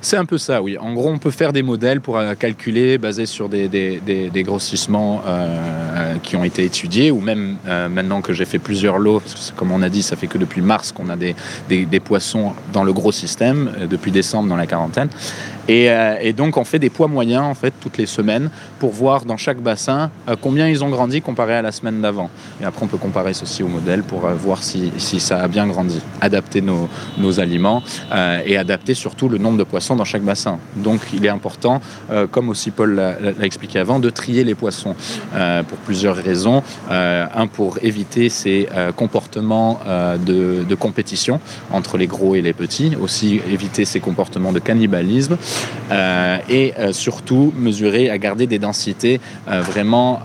C'est 0.02 0.18
un 0.18 0.26
peu 0.26 0.40
ça, 0.40 0.62
oui. 0.62 0.76
En 0.78 0.94
gros, 0.94 1.10
on 1.10 1.20
peut 1.20 1.32
faire 1.32 1.54
des 1.54 1.62
modèles 1.62 2.02
pour 2.02 2.18
euh, 2.18 2.34
calculer 2.34 2.98
basés 2.98 3.28
sur 3.28 3.48
des, 3.48 3.70
grossissements 4.44 5.22
euh, 5.28 6.16
qui 6.24 6.36
ont 6.36 6.44
été 6.44 6.64
étudiés, 6.64 7.12
ou 7.12 7.22
même 7.22 7.58
euh, 7.68 7.90
maintenant 7.90 8.22
que 8.22 8.34
j'ai 8.34 8.46
fait 8.46 8.58
plusieurs 8.58 8.98
lots, 8.98 9.22
comme 9.56 9.72
on 9.72 9.84
a 9.84 9.90
dit, 9.90 10.02
ça 10.02 10.16
fait 10.16 10.28
que 10.28 10.40
depuis 10.40 10.62
mars 10.62 10.92
qu'on 10.92 11.10
a 11.10 11.16
des, 11.16 11.36
poissons 12.00 12.54
dans 12.74 12.84
le 12.84 12.92
gros 12.92 13.12
système, 13.12 13.72
depuis 13.88 14.12
décembre 14.12 14.50
dans 14.50 14.56
la 14.56 14.66
quarantaine. 14.66 15.10
Et, 15.68 16.34
donc 16.34 16.58
on 16.58 16.64
fait 16.64 16.80
des 16.80 16.90
poids 16.90 17.08
moyens 17.08 17.44
en 17.44 17.54
fait 17.54 17.74
toutes 17.80 17.98
les 17.98 18.06
semaines 18.06 18.50
pour 18.80 18.92
voir 18.92 19.26
dans 19.26 19.38
chaque 19.38 19.60
bassin 19.60 20.12
combien 20.42 20.68
ils 20.68 20.84
ont 20.84 20.90
grandi 20.90 21.22
comparé 21.22 21.56
à 21.56 21.62
la 21.62 21.72
semaine 21.72 22.02
d'avant. 22.02 22.30
Et 22.62 22.66
après 22.66 22.84
on 22.84 22.88
peut 22.88 22.98
comparer 22.98 23.34
ceci 23.34 23.64
au 23.64 23.68
modèle 23.68 24.04
pour 24.04 24.22
voir 24.28 24.64
si, 24.64 24.92
si 24.98 25.20
ça 25.20 25.40
a 25.40 25.48
bien 25.48 25.68
grandi, 25.68 26.02
adapter 26.22 26.62
nos, 26.62 26.90
nos 27.18 27.40
aliments 27.40 27.84
euh, 28.12 28.42
et 28.46 28.58
adapter 28.58 28.94
surtout 28.94 29.30
le 29.30 29.38
nombre 29.38 29.58
de 29.58 29.64
poissons 29.64 29.96
dans 29.96 30.06
chaque 30.06 30.22
bassin. 30.22 30.60
Donc 30.76 31.02
il 31.14 31.26
est 31.26 31.30
important, 31.30 31.82
euh, 32.12 32.28
comme 32.28 32.50
aussi 32.50 32.72
Paul 32.72 32.96
l'a 32.96 33.46
expliqué 33.46 33.80
avant, 33.80 34.00
de 34.00 34.10
trier 34.10 34.44
les 34.44 34.56
poissons 34.56 34.96
euh, 35.36 35.64
pour 35.64 35.78
plusieurs 35.80 36.16
raisons. 36.16 36.64
un, 36.90 37.48
pour 37.48 37.78
éviter 37.82 38.30
ces 38.30 38.68
comportements 38.96 39.80
de, 40.26 40.64
de, 40.64 40.76
compétition 40.76 41.40
entre 41.72 41.98
les 41.98 42.08
gros 42.08 42.36
et 42.36 42.42
les 42.42 42.54
petits, 42.54 42.96
aussi 43.00 43.42
éviter 43.50 43.86
ces 43.86 44.00
comportements 44.00 44.52
de 44.52 44.60
cannibalisme 44.60 45.38
et 46.50 46.74
surtout 46.92 47.54
mesurer 47.58 48.10
à 48.10 48.18
garder 48.18 48.48
des 48.48 48.60
densités 48.60 49.22
vraiment 49.48 50.22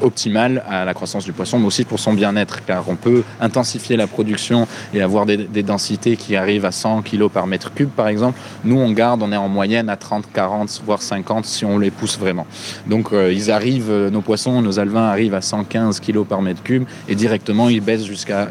optimales 0.00 0.64
à 0.68 0.84
la 0.84 0.94
croissance 0.94 1.24
du 1.24 1.32
poisson, 1.32 1.58
mais 1.58 1.66
aussi 1.66 1.84
pour 1.84 1.98
son 1.98 2.12
bien-être, 2.12 2.64
car 2.64 2.88
on 2.88 2.96
peut 2.96 3.22
intensifier 3.40 3.96
la 3.96 4.06
production 4.06 4.66
et 4.94 5.02
avoir 5.02 5.26
des, 5.26 5.62
densités 5.62 6.16
qui 6.16 6.36
arrivent 6.36 6.64
à 6.64 6.72
100 6.72 7.02
kg 7.02 7.28
par 7.28 7.46
mètre 7.46 7.74
cube, 7.74 7.90
par 7.90 8.08
exemple, 8.08 8.38
nous, 8.64 8.78
on 8.78 8.90
garde, 8.92 9.22
on 9.22 9.32
est 9.32 9.36
en 9.36 9.48
moyenne 9.48 9.88
à 9.88 9.96
30, 9.96 10.24
40, 10.32 10.82
voire 10.84 11.02
50 11.02 11.44
si 11.44 11.64
on 11.64 11.78
les 11.78 11.90
pousse 11.90 12.18
vraiment. 12.18 12.46
Donc, 12.86 13.12
euh, 13.12 13.32
ils 13.32 13.50
arrivent, 13.50 13.90
euh, 13.90 14.10
nos 14.10 14.20
poissons, 14.20 14.62
nos 14.62 14.78
alevins 14.78 15.08
arrivent 15.08 15.34
à 15.34 15.40
115 15.40 16.00
kg 16.00 16.24
par 16.24 16.42
mètre 16.42 16.62
cube 16.62 16.84
et 17.08 17.14
directement, 17.14 17.68
ils 17.68 17.80
baissent 17.80 18.04
jusqu'à 18.04 18.48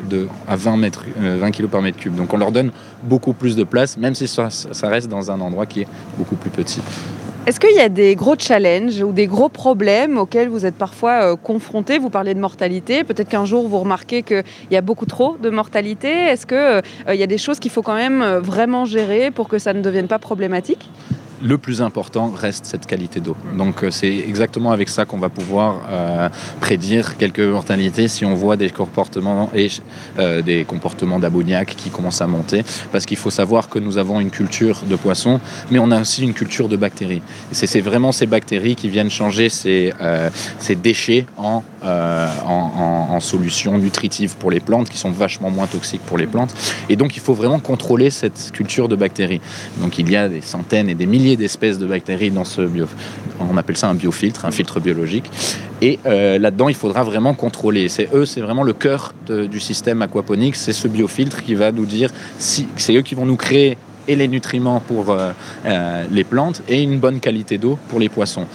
à 0.47 0.55
20, 0.55 0.77
mètres, 0.77 1.05
20 1.17 1.51
kg 1.51 1.67
par 1.67 1.81
mètre 1.81 1.97
cube. 1.97 2.15
Donc, 2.15 2.33
on 2.33 2.37
leur 2.37 2.51
donne 2.51 2.71
beaucoup 3.03 3.33
plus 3.33 3.55
de 3.55 3.63
place, 3.63 3.97
même 3.97 4.15
si 4.15 4.27
ça 4.27 4.49
reste 4.83 5.07
dans 5.07 5.31
un 5.31 5.39
endroit 5.39 5.56
qui 5.65 5.81
est 5.81 5.87
beaucoup 6.17 6.35
plus 6.35 6.51
petit. 6.51 6.81
Est-ce 7.47 7.61
qu'il 7.61 7.73
y 7.73 7.79
a 7.79 7.87
des 7.87 8.13
gros 8.15 8.35
challenges 8.37 9.01
ou 9.01 9.13
des 9.13 9.25
gros 9.25 9.47
problèmes 9.47 10.17
auxquels 10.17 10.49
vous 10.49 10.65
êtes 10.65 10.75
parfois 10.75 11.31
euh, 11.31 11.35
confrontés? 11.37 11.97
Vous 11.97 12.09
parlez 12.09 12.33
de 12.33 12.41
mortalité. 12.41 13.05
Peut-être 13.05 13.29
qu'un 13.29 13.45
jour 13.45 13.69
vous 13.69 13.79
remarquez 13.79 14.21
qu'il 14.21 14.43
y 14.69 14.75
a 14.75 14.81
beaucoup 14.81 15.05
trop 15.05 15.37
de 15.41 15.49
mortalité. 15.49 16.09
Est-ce 16.09 16.45
qu'il 16.45 16.57
euh, 16.57 16.81
y 17.15 17.23
a 17.23 17.27
des 17.27 17.37
choses 17.37 17.59
qu'il 17.59 17.71
faut 17.71 17.81
quand 17.81 17.95
même 17.95 18.21
euh, 18.21 18.41
vraiment 18.41 18.83
gérer 18.83 19.31
pour 19.31 19.47
que 19.47 19.59
ça 19.59 19.71
ne 19.71 19.81
devienne 19.81 20.07
pas 20.07 20.19
problématique? 20.19 20.89
Le 21.41 21.57
plus 21.57 21.81
important 21.81 22.31
reste 22.31 22.65
cette 22.65 22.85
qualité 22.85 23.19
d'eau. 23.19 23.35
Donc 23.57 23.83
euh, 23.83 23.91
c'est 23.91 24.15
exactement 24.15 24.71
avec 24.71 24.89
ça 24.89 25.05
qu'on 25.05 25.17
va 25.17 25.29
pouvoir 25.29 25.81
euh, 25.89 26.29
prédire 26.59 27.17
quelques 27.17 27.39
mortalités 27.39 28.07
si 28.07 28.25
on 28.25 28.33
voit 28.33 28.57
des 28.57 28.69
comportements 28.69 29.49
et 29.53 29.69
euh, 30.19 30.41
des 30.41 30.65
comportements 30.65 31.19
d'ammoniac 31.19 31.75
qui 31.75 31.89
commencent 31.89 32.21
à 32.21 32.27
monter. 32.27 32.63
Parce 32.91 33.05
qu'il 33.05 33.17
faut 33.17 33.29
savoir 33.29 33.69
que 33.69 33.79
nous 33.79 33.97
avons 33.97 34.19
une 34.19 34.31
culture 34.31 34.81
de 34.87 34.95
poissons, 34.95 35.39
mais 35.71 35.79
on 35.79 35.91
a 35.91 36.01
aussi 36.01 36.23
une 36.23 36.33
culture 36.33 36.69
de 36.69 36.77
bactéries. 36.77 37.21
C'est 37.51 37.81
vraiment 37.81 38.11
ces 38.11 38.25
bactéries 38.25 38.75
qui 38.75 38.89
viennent 38.89 39.09
changer 39.09 39.49
ces, 39.49 39.93
ces 40.59 40.75
déchets 40.75 41.25
en, 41.37 41.63
en, 41.83 43.07
en, 43.09 43.19
solutions 43.19 43.77
nutritives 43.77 44.35
pour 44.37 44.51
les 44.51 44.59
plantes, 44.59 44.89
qui 44.89 44.97
sont 44.97 45.11
vachement 45.11 45.49
moins 45.49 45.67
toxiques 45.67 46.01
pour 46.05 46.17
les 46.17 46.27
plantes. 46.27 46.53
Et 46.89 46.95
donc 46.95 47.15
il 47.15 47.19
faut 47.19 47.33
vraiment 47.33 47.59
contrôler 47.59 48.09
cette 48.09 48.51
culture 48.51 48.87
de 48.87 48.95
bactéries. 48.95 49.41
Donc 49.79 49.97
il 49.97 50.09
y 50.09 50.15
a 50.15 50.29
des 50.29 50.41
centaines 50.41 50.89
et 50.89 50.95
des 50.95 51.05
milliers 51.05 51.26
d'espèces 51.35 51.77
de 51.77 51.85
bactéries 51.85 52.31
dans 52.31 52.45
ce 52.45 52.61
bio. 52.61 52.85
On 53.39 53.57
appelle 53.57 53.77
ça 53.77 53.89
un 53.89 53.93
biofiltre, 53.93 54.45
un 54.45 54.51
filtre 54.51 54.79
biologique. 54.79 55.29
Et 55.81 55.99
euh, 56.05 56.39
là-dedans, 56.39 56.69
il 56.69 56.75
faudra 56.75 57.03
vraiment 57.03 57.33
contrôler. 57.33 57.89
C'est 57.89 58.09
eux, 58.13 58.25
c'est 58.25 58.41
vraiment 58.41 58.63
le 58.63 58.73
cœur 58.73 59.13
du 59.27 59.59
système 59.59 60.01
aquaponique. 60.01 60.55
C'est 60.55 60.73
ce 60.73 60.87
biofiltre 60.87 61.43
qui 61.43 61.55
va 61.55 61.71
nous 61.71 61.85
dire 61.85 62.09
si 62.39 62.67
c'est 62.77 62.95
eux 62.95 63.01
qui 63.01 63.15
vont 63.15 63.25
nous 63.25 63.35
créer 63.35 63.77
et 64.07 64.15
les 64.15 64.29
nutriments 64.29 64.79
pour 64.79 65.09
euh, 65.09 65.31
euh, 65.65 66.05
les 66.09 66.23
plantes 66.23 66.61
et 66.69 66.81
une 66.81 66.97
bonne 66.97 67.19
qualité 67.19 67.57
d'eau 67.57 67.77
pour 67.89 67.99
les 67.99 68.07
poissons. 68.07 68.45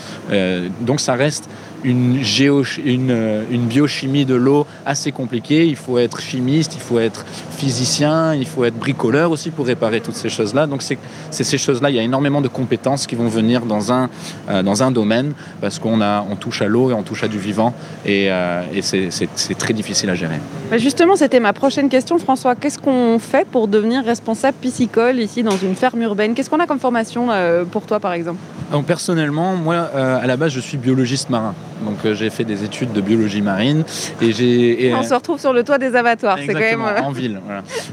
donc 0.80 0.98
ça 0.98 1.12
reste 1.12 1.46
une, 1.84 2.22
géo, 2.22 2.62
une, 2.84 3.44
une 3.50 3.66
biochimie 3.66 4.24
de 4.24 4.34
l'eau 4.34 4.66
assez 4.86 5.12
compliquée. 5.12 5.66
Il 5.66 5.76
faut 5.76 5.98
être 5.98 6.20
chimiste, 6.20 6.74
il 6.74 6.80
faut 6.80 7.00
être 7.00 7.26
physicien, 7.62 8.34
il 8.34 8.46
faut 8.46 8.64
être 8.64 8.76
bricoleur 8.76 9.30
aussi 9.30 9.50
pour 9.50 9.66
réparer 9.66 10.00
toutes 10.00 10.16
ces 10.16 10.28
choses-là. 10.28 10.66
Donc 10.66 10.82
c'est 10.82 10.98
ces 11.30 11.58
choses-là, 11.58 11.90
il 11.90 11.96
y 11.96 11.98
a 12.00 12.02
énormément 12.02 12.40
de 12.40 12.48
compétences 12.48 13.06
qui 13.06 13.14
vont 13.14 13.28
venir 13.28 13.66
dans 13.66 13.92
un, 13.92 14.10
euh, 14.50 14.64
dans 14.64 14.82
un 14.82 14.90
domaine 14.90 15.32
parce 15.60 15.78
qu'on 15.78 16.00
on 16.00 16.36
touche 16.36 16.60
à 16.60 16.66
l'eau 16.66 16.90
et 16.90 16.94
on 16.94 17.04
touche 17.04 17.22
à 17.22 17.28
du 17.28 17.38
vivant 17.38 17.72
et, 18.04 18.32
euh, 18.32 18.62
et 18.74 18.82
c'est 18.82 19.58
très 19.58 19.74
difficile 19.74 20.10
à 20.10 20.16
gérer. 20.16 20.40
Justement, 20.76 21.14
c'était 21.14 21.38
ma 21.38 21.52
prochaine 21.52 21.88
question, 21.88 22.18
François. 22.18 22.56
Qu'est-ce 22.56 22.80
qu'on 22.80 23.20
fait 23.20 23.46
pour 23.46 23.68
devenir 23.68 24.04
responsable 24.04 24.56
piscicole 24.60 25.20
ici 25.20 25.44
dans 25.44 25.56
une 25.56 25.76
ferme 25.76 26.02
urbaine? 26.02 26.34
Qu'est-ce 26.34 26.50
qu'on 26.50 26.60
a 26.60 26.66
comme 26.66 26.80
formation 26.80 27.28
euh, 27.30 27.64
pour 27.64 27.86
toi, 27.86 28.00
par 28.00 28.12
exemple? 28.12 28.40
Donc, 28.72 28.86
Personnellement, 28.86 29.54
moi, 29.54 29.76
à 30.24 30.26
la 30.26 30.36
base, 30.36 30.52
je 30.52 30.60
suis 30.60 30.78
biologiste 30.78 31.30
marin. 31.30 31.54
Donc 31.84 31.98
euh, 32.04 32.14
j'ai 32.14 32.30
fait 32.30 32.44
des 32.44 32.64
études 32.64 32.92
de 32.92 33.00
biologie 33.00 33.42
marine 33.42 33.84
et 34.20 34.32
j'ai. 34.32 34.92
On 34.94 35.02
se 35.02 35.14
retrouve 35.14 35.40
sur 35.40 35.52
le 35.52 35.64
toit 35.64 35.78
des 35.78 35.94
abattoirs, 35.94 36.38
c'est 36.38 36.52
quand 36.52 36.58
même. 36.58 36.82
Euh, 36.82 37.02
en 37.02 37.12
ville. 37.12 37.40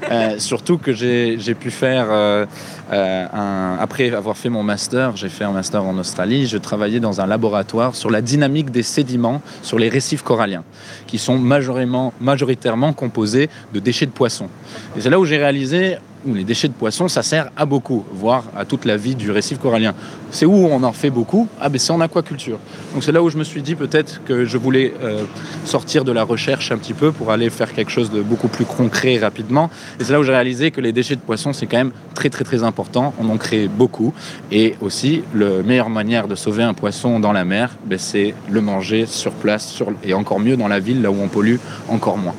Euh, 0.09 0.39
surtout 0.39 0.77
que 0.77 0.93
j'ai 0.93 1.55
pu 1.55 1.71
faire 1.71 2.09
un... 2.11 3.77
après 3.79 4.13
avoir 4.13 4.37
fait 4.37 4.49
mon 4.49 4.63
master, 4.63 5.15
j'ai 5.15 5.29
fait 5.29 5.43
un 5.43 5.51
master 5.51 5.83
en 5.83 5.97
Australie. 5.97 6.47
Je 6.47 6.57
travaillais 6.57 6.99
dans 6.99 7.21
un 7.21 7.27
laboratoire 7.27 7.95
sur 7.95 8.09
la 8.09 8.21
dynamique 8.21 8.71
des 8.71 8.83
sédiments 8.83 9.41
sur 9.61 9.79
les 9.79 9.89
récifs 9.89 10.23
coralliens, 10.23 10.63
qui 11.07 11.17
sont 11.17 11.37
majoritairement 11.37 12.93
composés 12.93 13.49
de 13.73 13.79
déchets 13.79 14.05
de 14.05 14.11
poissons. 14.11 14.49
Et 14.95 15.01
c'est 15.01 15.09
là 15.09 15.19
où 15.19 15.25
j'ai 15.25 15.37
réalisé 15.37 15.97
les 16.25 16.43
déchets 16.43 16.67
de 16.67 16.73
poissons, 16.73 17.07
ça 17.07 17.23
sert 17.23 17.49
à 17.55 17.65
beaucoup, 17.65 18.05
voire 18.11 18.43
à 18.55 18.65
toute 18.65 18.85
la 18.85 18.97
vie 18.97 19.15
du 19.15 19.31
récif 19.31 19.57
corallien. 19.59 19.93
C'est 20.31 20.45
où 20.45 20.53
on 20.53 20.83
en 20.83 20.91
fait 20.91 21.09
beaucoup? 21.09 21.47
Ah 21.59 21.69
ben 21.69 21.79
c'est 21.79 21.91
en 21.91 22.01
aquaculture. 22.01 22.59
Donc 22.93 23.03
c'est 23.03 23.11
là 23.11 23.23
où 23.23 23.29
je 23.29 23.37
me 23.37 23.43
suis 23.43 23.61
dit 23.61 23.75
peut-être 23.75 24.21
que 24.23 24.45
je 24.45 24.57
voulais 24.57 24.93
euh, 25.01 25.23
sortir 25.65 26.03
de 26.03 26.11
la 26.11 26.23
recherche 26.23 26.71
un 26.71 26.77
petit 26.77 26.93
peu 26.93 27.11
pour 27.11 27.31
aller 27.31 27.49
faire 27.49 27.73
quelque 27.73 27.91
chose 27.91 28.11
de 28.11 28.21
beaucoup 28.21 28.47
plus 28.47 28.65
concret 28.65 29.17
rapidement. 29.17 29.69
Et 29.99 30.03
c'est 30.03 30.13
là 30.13 30.19
où 30.19 30.23
j'ai 30.23 30.31
réalisé 30.31 30.71
que 30.71 30.81
les 30.81 30.91
déchets 30.91 31.15
de 31.15 31.21
poissons 31.21 31.53
c'est 31.53 31.67
quand 31.67 31.77
même 31.77 31.91
très 32.13 32.29
très 32.29 32.43
très 32.43 32.63
important. 32.63 33.13
On 33.19 33.29
en 33.29 33.37
crée 33.37 33.67
beaucoup. 33.67 34.13
Et 34.51 34.75
aussi, 34.81 35.23
la 35.33 35.63
meilleure 35.63 35.89
manière 35.89 36.27
de 36.27 36.35
sauver 36.35 36.63
un 36.63 36.73
poisson 36.73 37.19
dans 37.19 37.31
la 37.31 37.45
mer, 37.45 37.75
ben, 37.85 37.97
c'est 37.97 38.33
le 38.49 38.61
manger 38.61 39.05
sur 39.05 39.31
place 39.31 39.81
et 40.03 40.13
encore 40.13 40.39
mieux 40.39 40.57
dans 40.57 40.67
la 40.67 40.79
ville 40.79 41.01
là 41.01 41.11
où 41.11 41.17
on 41.21 41.27
pollue 41.27 41.57
encore 41.87 42.17
moins. 42.17 42.35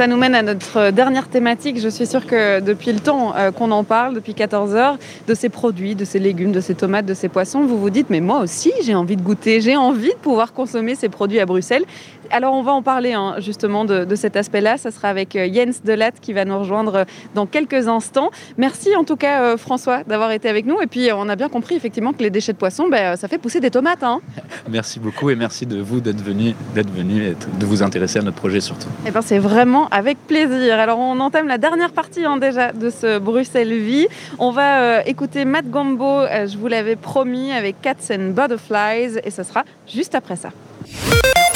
Ça 0.00 0.06
nous 0.06 0.16
mène 0.16 0.34
à 0.34 0.40
notre 0.40 0.92
dernière 0.92 1.28
thématique. 1.28 1.78
Je 1.78 1.90
suis 1.90 2.06
sûre 2.06 2.24
que 2.24 2.60
depuis 2.60 2.90
le 2.90 3.00
temps 3.00 3.36
euh, 3.36 3.50
qu'on 3.50 3.70
en 3.70 3.84
parle, 3.84 4.14
depuis 4.14 4.32
14 4.32 4.74
heures, 4.74 4.96
de 5.28 5.34
ces 5.34 5.50
produits, 5.50 5.94
de 5.94 6.06
ces 6.06 6.18
légumes, 6.18 6.52
de 6.52 6.62
ces 6.62 6.74
tomates, 6.74 7.04
de 7.04 7.12
ces 7.12 7.28
poissons, 7.28 7.60
vous 7.66 7.78
vous 7.78 7.90
dites, 7.90 8.08
mais 8.08 8.20
moi 8.20 8.38
aussi, 8.38 8.72
j'ai 8.82 8.94
envie 8.94 9.16
de 9.16 9.20
goûter, 9.20 9.60
j'ai 9.60 9.76
envie 9.76 10.08
de 10.08 10.18
pouvoir 10.22 10.54
consommer 10.54 10.94
ces 10.94 11.10
produits 11.10 11.38
à 11.38 11.44
Bruxelles. 11.44 11.84
Alors 12.30 12.54
on 12.54 12.62
va 12.62 12.72
en 12.72 12.82
parler 12.82 13.12
hein, 13.12 13.36
justement 13.38 13.84
de, 13.84 14.04
de 14.04 14.14
cet 14.14 14.36
aspect-là. 14.36 14.76
Ça 14.76 14.90
sera 14.90 15.08
avec 15.08 15.36
euh, 15.36 15.48
Jens 15.52 15.82
Delatte 15.84 16.20
qui 16.20 16.32
va 16.32 16.44
nous 16.44 16.58
rejoindre 16.58 16.94
euh, 16.96 17.04
dans 17.34 17.46
quelques 17.46 17.88
instants. 17.88 18.30
Merci 18.56 18.94
en 18.96 19.04
tout 19.04 19.16
cas 19.16 19.42
euh, 19.42 19.56
François 19.56 20.04
d'avoir 20.04 20.30
été 20.32 20.48
avec 20.48 20.66
nous. 20.66 20.80
Et 20.80 20.86
puis 20.86 21.10
on 21.12 21.28
a 21.28 21.36
bien 21.36 21.48
compris 21.48 21.74
effectivement 21.74 22.12
que 22.12 22.22
les 22.22 22.30
déchets 22.30 22.52
de 22.52 22.58
poisson, 22.58 22.88
ben, 22.88 23.16
ça 23.16 23.28
fait 23.28 23.38
pousser 23.38 23.60
des 23.60 23.70
tomates. 23.70 24.02
Hein. 24.02 24.20
Merci 24.68 25.00
beaucoup 25.00 25.30
et 25.30 25.36
merci 25.36 25.66
de 25.66 25.80
vous 25.80 26.00
d'être 26.00 26.22
venu, 26.22 26.54
d'être 26.74 26.90
venu 26.90 27.24
et 27.24 27.34
de 27.34 27.66
vous 27.66 27.82
intéresser 27.82 28.18
à 28.18 28.22
notre 28.22 28.36
projet 28.36 28.60
surtout. 28.60 28.88
Eh 29.06 29.10
ben, 29.10 29.22
c'est 29.22 29.38
vraiment 29.38 29.88
avec 29.88 30.18
plaisir. 30.26 30.78
Alors 30.78 30.98
on 30.98 31.18
entame 31.20 31.48
la 31.48 31.58
dernière 31.58 31.92
partie 31.92 32.24
hein, 32.24 32.36
déjà 32.36 32.72
de 32.72 32.90
ce 32.90 33.18
Bruxelles 33.18 33.78
Vie. 33.78 34.06
On 34.38 34.50
va 34.50 34.80
euh, 34.80 35.02
écouter 35.06 35.44
Matt 35.44 35.68
Gombo, 35.70 36.20
euh, 36.20 36.46
je 36.46 36.56
vous 36.56 36.68
l'avais 36.68 36.96
promis, 36.96 37.52
avec 37.52 37.80
Cats 37.80 37.94
and 38.10 38.30
Butterflies 38.30 39.18
et 39.24 39.30
ce 39.30 39.42
sera 39.42 39.64
juste 39.86 40.14
après 40.14 40.36
ça. 40.36 40.50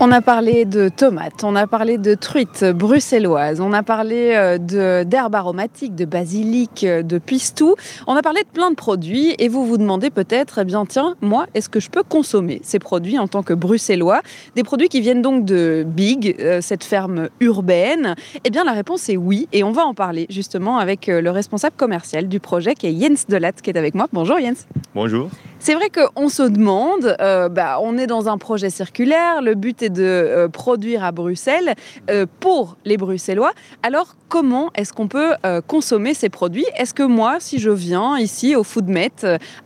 On 0.00 0.12
a 0.12 0.20
parlé 0.20 0.64
de 0.64 0.88
tomates, 0.88 1.42
on 1.42 1.56
a 1.56 1.66
parlé 1.66 1.98
de 1.98 2.14
truites 2.14 2.64
bruxelloises, 2.64 3.60
on 3.60 3.72
a 3.72 3.82
parlé 3.82 4.30
euh, 4.36 5.02
d'herbes 5.04 5.34
aromatiques, 5.34 5.96
de 5.96 6.04
basilic, 6.04 6.84
euh, 6.84 7.02
de 7.02 7.18
pistou. 7.18 7.74
On 8.06 8.14
a 8.14 8.22
parlé 8.22 8.42
de 8.42 8.48
plein 8.48 8.70
de 8.70 8.76
produits 8.76 9.34
et 9.40 9.48
vous 9.48 9.66
vous 9.66 9.76
demandez 9.76 10.10
peut-être, 10.10 10.60
eh 10.60 10.64
bien 10.64 10.86
tiens, 10.86 11.16
moi, 11.20 11.46
est-ce 11.54 11.68
que 11.68 11.80
je 11.80 11.90
peux 11.90 12.04
consommer 12.04 12.60
ces 12.62 12.78
produits 12.78 13.18
en 13.18 13.26
tant 13.26 13.42
que 13.42 13.54
bruxellois? 13.54 14.22
Des 14.54 14.62
produits 14.62 14.88
qui 14.88 15.00
viennent 15.00 15.20
donc 15.20 15.44
de 15.44 15.84
Big, 15.84 16.36
euh, 16.38 16.60
cette 16.60 16.84
ferme 16.84 17.28
urbaine? 17.40 18.14
Eh 18.44 18.50
bien 18.50 18.62
la 18.62 18.74
réponse 18.74 19.08
est 19.08 19.16
oui 19.16 19.48
et 19.52 19.64
on 19.64 19.72
va 19.72 19.84
en 19.84 19.94
parler 19.94 20.28
justement 20.30 20.78
avec 20.78 21.08
le 21.08 21.30
responsable 21.30 21.74
commercial 21.76 22.28
du 22.28 22.38
projet 22.38 22.76
qui 22.76 22.86
est 22.86 23.00
Jens 23.00 23.26
Delatte 23.28 23.62
qui 23.62 23.70
est 23.70 23.76
avec 23.76 23.96
moi. 23.96 24.06
Bonjour 24.12 24.38
Jens. 24.38 24.68
Bonjour. 24.94 25.28
C'est 25.60 25.74
vrai 25.74 25.90
qu'on 25.90 26.28
se 26.28 26.44
demande, 26.44 27.16
euh, 27.20 27.48
bah, 27.48 27.78
on 27.82 27.98
est 27.98 28.06
dans 28.06 28.28
un 28.28 28.38
projet 28.38 28.70
circulaire, 28.70 29.42
le 29.42 29.54
but 29.54 29.82
est 29.82 29.90
de 29.90 30.04
euh, 30.04 30.48
produire 30.48 31.02
à 31.02 31.10
Bruxelles 31.10 31.74
euh, 32.10 32.26
pour 32.38 32.76
les 32.84 32.96
Bruxellois. 32.96 33.52
Alors 33.82 34.14
comment 34.28 34.70
est-ce 34.74 34.92
qu'on 34.92 35.08
peut 35.08 35.32
consommer 35.66 36.14
ces 36.14 36.28
produits? 36.28 36.66
Est-ce 36.76 36.94
que 36.94 37.02
moi, 37.02 37.36
si 37.40 37.58
je 37.58 37.70
viens 37.70 38.18
ici 38.18 38.54
au 38.54 38.62
Foodmet 38.62 39.10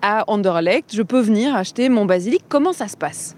à 0.01 0.25
Anderlecht, 0.29 0.95
je 0.95 1.03
peux 1.03 1.21
venir 1.21 1.55
acheter 1.55 1.89
mon 1.89 2.05
basilic? 2.05 2.43
Comment 2.49 2.73
ça 2.73 2.89
se 2.89 2.97
passe? 2.97 3.35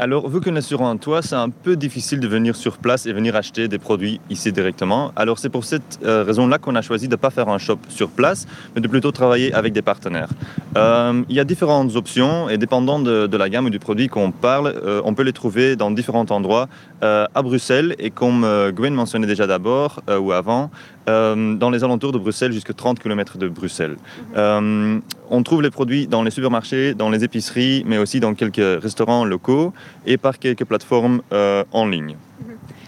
Alors, 0.00 0.28
vu 0.28 0.40
qu'on 0.40 0.56
est 0.56 0.60
sur 0.60 0.82
un 0.82 0.96
toit, 0.96 1.22
c'est 1.22 1.36
un 1.36 1.50
peu 1.50 1.76
difficile 1.76 2.18
de 2.18 2.26
venir 2.26 2.56
sur 2.56 2.78
place 2.78 3.06
et 3.06 3.12
venir 3.12 3.36
acheter 3.36 3.68
des 3.68 3.78
produits 3.78 4.20
ici 4.28 4.50
directement. 4.50 5.12
Alors, 5.14 5.38
c'est 5.38 5.50
pour 5.50 5.64
cette 5.64 6.00
euh, 6.04 6.24
raison-là 6.24 6.58
qu'on 6.58 6.74
a 6.74 6.82
choisi 6.82 7.06
de 7.06 7.12
ne 7.12 7.16
pas 7.16 7.30
faire 7.30 7.48
un 7.48 7.58
shop 7.58 7.78
sur 7.88 8.08
place, 8.08 8.48
mais 8.74 8.80
de 8.80 8.88
plutôt 8.88 9.12
travailler 9.12 9.54
avec 9.54 9.72
des 9.72 9.82
partenaires. 9.82 10.30
Euh, 10.76 11.22
il 11.28 11.36
y 11.36 11.38
a 11.38 11.44
différentes 11.44 11.94
options 11.94 12.48
et 12.48 12.58
dépendant 12.58 12.98
de, 12.98 13.36
la 13.36 13.48
gamme 13.48 13.66
ou 13.66 13.70
du 13.70 13.78
produit 13.78 14.08
qu'on 14.08 14.32
parle, 14.32 14.74
euh, 14.84 15.00
on 15.04 15.14
peut 15.14 15.22
les 15.22 15.32
trouver 15.32 15.76
dans 15.76 15.92
différents 15.92 16.26
endroits 16.30 16.68
à 17.02 17.42
Bruxelles 17.42 17.94
et 17.98 18.08
comme 18.08 18.46
Gwen 18.74 18.94
mentionnait 18.94 19.26
déjà 19.26 19.46
d'abord 19.46 20.00
ou 20.08 20.32
avant, 20.32 20.70
euh, 21.08 21.54
dans 21.54 21.70
les 21.70 21.84
alentours 21.84 22.12
de 22.12 22.18
Bruxelles 22.18 22.52
jusqu'à 22.52 22.72
30 22.72 22.98
km 22.98 23.36
de 23.36 23.48
Bruxelles. 23.48 23.96
Euh, 24.36 24.98
on 25.30 25.42
trouve 25.42 25.62
les 25.62 25.70
produits 25.70 26.06
dans 26.06 26.22
les 26.22 26.30
supermarchés, 26.30 26.94
dans 26.94 27.10
les 27.10 27.24
épiceries, 27.24 27.84
mais 27.86 27.98
aussi 27.98 28.20
dans 28.20 28.34
quelques 28.34 28.82
restaurants 28.82 29.24
locaux 29.24 29.72
et 30.06 30.16
par 30.16 30.38
quelques 30.38 30.64
plateformes 30.64 31.20
euh, 31.32 31.64
en 31.72 31.86
ligne. 31.86 32.16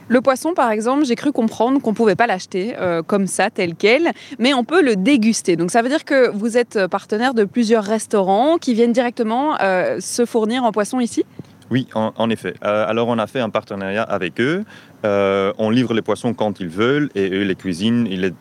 Le 0.08 0.20
poisson, 0.20 0.54
par 0.54 0.70
exemple, 0.70 1.04
j'ai 1.04 1.16
cru 1.16 1.32
comprendre 1.32 1.80
qu'on 1.80 1.90
ne 1.90 1.96
pouvait 1.96 2.14
pas 2.14 2.28
l'acheter 2.28 2.76
comme 3.08 3.26
ça, 3.26 3.50
tel 3.50 3.74
quel, 3.74 4.12
mais 4.38 4.54
on 4.54 4.62
peut 4.62 4.80
le 4.80 4.94
déguster. 4.94 5.56
Donc 5.56 5.72
ça 5.72 5.82
veut 5.82 5.88
dire 5.88 6.04
que 6.04 6.30
vous 6.30 6.56
êtes 6.56 6.86
partenaire 6.86 7.34
de 7.34 7.42
plusieurs 7.42 7.82
restaurants 7.82 8.56
qui 8.58 8.72
viennent 8.72 8.92
directement 8.92 9.56
se 9.98 10.24
fournir 10.24 10.62
en 10.62 10.70
poisson 10.70 11.00
ici? 11.00 11.24
Oui, 11.70 11.88
en, 11.94 12.30
effet. 12.30 12.54
Euh, 12.64 12.86
alors 12.88 13.08
on 13.08 13.18
a 13.18 13.26
fait 13.26 13.40
un 13.40 13.50
partenariat 13.50 14.02
avec 14.02 14.40
eux. 14.40 14.64
Euh, 15.04 15.52
on 15.58 15.70
livre 15.70 15.94
les 15.94 16.02
poissons 16.02 16.32
quand 16.32 16.60
ils 16.60 16.68
veulent 16.68 17.10
et 17.16 17.28
eux 17.28 17.42
les 17.42 17.56
cuisinent. 17.56 18.06
Il 18.08 18.24
est, 18.24 18.34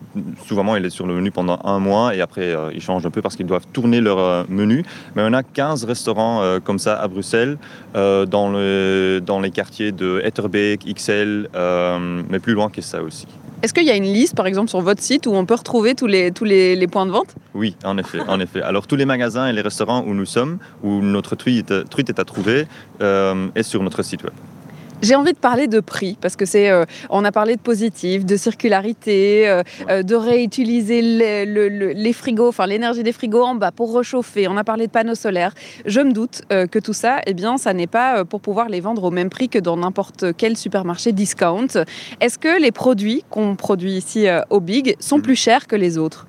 souvent 0.46 0.76
il 0.76 0.84
est 0.84 0.90
sur 0.90 1.06
le 1.06 1.14
menu 1.14 1.32
pendant 1.32 1.58
un 1.64 1.80
mois 1.80 2.14
et 2.14 2.20
après 2.20 2.54
euh, 2.54 2.70
ils 2.72 2.80
changent 2.80 3.04
un 3.04 3.10
peu 3.10 3.22
parce 3.22 3.34
qu'ils 3.34 3.46
doivent 3.46 3.66
tourner 3.72 4.00
leur 4.00 4.48
menu. 4.48 4.84
Mais 5.16 5.22
on 5.24 5.32
a 5.32 5.42
15 5.42 5.84
restaurants 5.84 6.42
comme 6.62 6.78
ça 6.78 7.00
à 7.00 7.08
Bruxelles, 7.08 7.58
dans, 7.94 8.26
dans 8.26 9.40
les 9.40 9.50
quartiers 9.50 9.92
de 9.92 10.20
Etterbeek, 10.22 10.84
XL, 10.94 11.48
mais 12.30 12.38
plus 12.38 12.54
loin 12.54 12.70
que 12.70 12.80
ça 12.80 13.02
aussi. 13.02 13.26
Est-ce 13.66 13.74
qu'il 13.74 13.82
y 13.82 13.90
a 13.90 13.96
une 13.96 14.04
liste, 14.04 14.36
par 14.36 14.46
exemple, 14.46 14.70
sur 14.70 14.80
votre 14.80 15.02
site 15.02 15.26
où 15.26 15.32
on 15.34 15.44
peut 15.44 15.56
retrouver 15.56 15.96
tous 15.96 16.06
les, 16.06 16.86
points 16.86 17.04
de 17.04 17.10
vente? 17.10 17.34
Oui, 17.52 17.74
en 17.82 17.98
effet. 17.98 18.20
Alors 18.62 18.86
tous 18.86 18.94
les 18.94 19.06
magasins 19.06 19.48
et 19.48 19.52
les 19.52 19.60
restaurants 19.60 20.04
où 20.06 20.14
nous 20.14 20.24
sommes, 20.24 20.58
où 20.84 21.02
notre 21.02 21.34
truite, 21.34 21.74
truite 21.90 22.08
est 22.08 22.20
à 22.20 22.24
trouver, 22.24 22.68
euh, 23.00 23.48
est 23.56 23.64
sur 23.64 23.82
notre 23.82 24.04
site 24.04 24.22
web. 24.22 24.34
J'ai 25.02 25.14
envie 25.14 25.32
de 25.34 25.38
parler 25.38 25.68
de 25.68 25.80
prix 25.80 26.16
parce 26.20 26.36
que 26.36 26.46
c'est, 26.46 26.70
euh, 26.70 26.84
on 27.10 27.24
a 27.24 27.30
parlé 27.30 27.56
de 27.56 27.60
positif, 27.60 28.24
de 28.24 28.36
circularité, 28.36 29.48
euh, 29.48 29.62
euh, 29.90 30.02
de 30.02 30.14
réutiliser 30.14 31.02
les, 31.02 31.44
le- 31.46 31.68
le- 31.68 31.92
les 31.92 32.12
frigos, 32.12 32.48
enfin 32.48 32.66
l'énergie 32.66 33.02
des 33.02 33.12
frigos 33.12 33.42
en 33.42 33.54
bas 33.54 33.72
pour 33.72 33.94
réchauffer. 33.96 34.48
On 34.48 34.56
a 34.56 34.64
parlé 34.64 34.86
de 34.86 34.92
panneaux 34.92 35.14
solaires. 35.14 35.52
Je 35.84 36.00
me 36.00 36.12
doute 36.12 36.42
que 36.48 36.78
tout 36.78 36.92
ça, 36.94 37.20
eh 37.26 37.34
bien, 37.34 37.58
ça 37.58 37.72
n'est 37.74 37.86
pas 37.86 38.24
pour 38.24 38.40
pouvoir 38.40 38.68
les 38.68 38.80
vendre 38.80 39.04
au 39.04 39.10
même 39.10 39.28
prix 39.30 39.48
que 39.48 39.58
dans 39.58 39.76
n'importe 39.76 40.34
quel 40.36 40.56
supermarché 40.56 41.12
discount. 41.12 41.66
Est-ce 42.20 42.38
que 42.38 42.60
les 42.60 42.72
produits 42.72 43.22
qu'on 43.30 43.54
produit 43.54 43.92
ici 43.92 44.26
au 44.50 44.60
Big 44.60 44.96
sont 44.98 45.20
plus 45.20 45.36
chers 45.36 45.66
que 45.66 45.76
les 45.76 45.98
autres? 45.98 46.26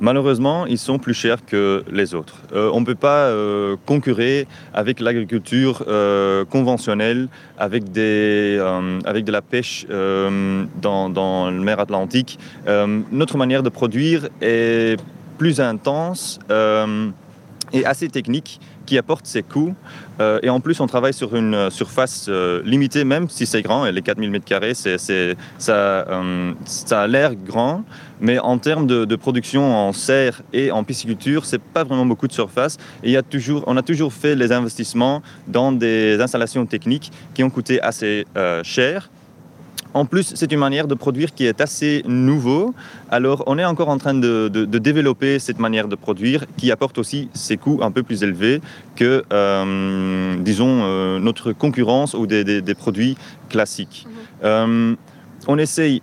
Malheureusement, 0.00 0.64
ils 0.64 0.78
sont 0.78 0.98
plus 0.98 1.12
chers 1.12 1.44
que 1.44 1.84
les 1.92 2.14
autres. 2.14 2.36
Euh, 2.54 2.70
on 2.72 2.80
ne 2.80 2.86
peut 2.86 2.94
pas 2.94 3.26
euh, 3.26 3.76
concurrer 3.84 4.46
avec 4.72 4.98
l'agriculture 4.98 5.84
euh, 5.88 6.46
conventionnelle, 6.46 7.28
avec, 7.58 7.92
des, 7.92 8.56
euh, 8.58 8.98
avec 9.04 9.26
de 9.26 9.32
la 9.32 9.42
pêche 9.42 9.86
dans, 9.88 11.10
dans 11.10 11.50
la 11.50 11.60
mer 11.60 11.80
Atlantique. 11.80 12.38
Notre 12.66 13.36
manière 13.36 13.62
de 13.62 13.68
produire 13.68 14.28
est 14.40 14.98
plus 15.36 15.60
intense 15.60 16.38
et 17.72 17.84
assez 17.84 18.08
technique 18.08 18.60
qui 18.86 18.96
apporte 18.98 19.26
ses 19.26 19.42
coûts. 19.42 19.74
Et 20.42 20.48
en 20.48 20.60
plus, 20.60 20.80
on 20.80 20.86
travaille 20.86 21.14
sur 21.14 21.34
une 21.36 21.70
surface 21.70 22.28
limitée, 22.64 23.04
même 23.04 23.28
si 23.28 23.46
c'est 23.46 23.62
grand, 23.62 23.86
et 23.86 23.92
les 23.92 24.02
4000 24.02 24.30
m2, 24.30 24.74
c'est, 24.74 25.36
ça, 25.58 26.06
ça 26.64 27.02
a 27.02 27.06
l'air 27.06 27.34
grand, 27.34 27.84
mais 28.20 28.38
en 28.38 28.58
termes 28.58 28.86
de, 28.86 29.04
de 29.04 29.16
production 29.16 29.62
en 29.74 29.92
serre 29.92 30.42
et 30.52 30.70
en 30.70 30.84
pisciculture, 30.84 31.44
c'est 31.44 31.60
pas 31.60 31.84
vraiment 31.84 32.06
beaucoup 32.06 32.28
de 32.28 32.32
surface. 32.32 32.76
Et 33.02 33.08
il 33.08 33.12
y 33.12 33.16
a 33.16 33.22
toujours, 33.22 33.64
on 33.66 33.76
a 33.76 33.82
toujours 33.82 34.12
fait 34.12 34.34
les 34.34 34.52
investissements 34.52 35.22
dans 35.48 35.72
des 35.72 36.20
installations 36.20 36.66
techniques 36.66 37.10
qui 37.34 37.42
ont 37.42 37.50
coûté 37.50 37.80
assez 37.80 38.26
euh, 38.36 38.62
cher. 38.64 39.10
En 39.92 40.04
plus, 40.04 40.34
c'est 40.36 40.52
une 40.52 40.60
manière 40.60 40.86
de 40.86 40.94
produire 40.94 41.34
qui 41.34 41.46
est 41.46 41.60
assez 41.60 42.04
nouveau. 42.06 42.72
Alors, 43.10 43.42
on 43.48 43.58
est 43.58 43.64
encore 43.64 43.88
en 43.88 43.98
train 43.98 44.14
de, 44.14 44.48
de- 44.48 44.64
de 44.64 44.78
développer 44.78 45.40
cette 45.40 45.58
manière 45.58 45.88
de 45.88 45.96
produire 45.96 46.44
qui 46.56 46.70
apporte 46.70 46.96
aussi 46.98 47.28
ses 47.34 47.56
coûts 47.56 47.80
un 47.82 47.90
peu 47.90 48.04
plus 48.04 48.22
élevés 48.22 48.60
que, 48.94 49.24
euh, 49.32 50.36
disons, 50.38 50.82
euh, 50.84 51.18
notre 51.18 51.50
concurrence 51.52 52.14
ou 52.14 52.28
des, 52.28 52.44
des- 52.44 52.62
des 52.62 52.74
produits 52.76 53.16
classiques. 53.48 54.06
Euh, 54.44 54.94
on 55.48 55.58
essaye, 55.58 56.02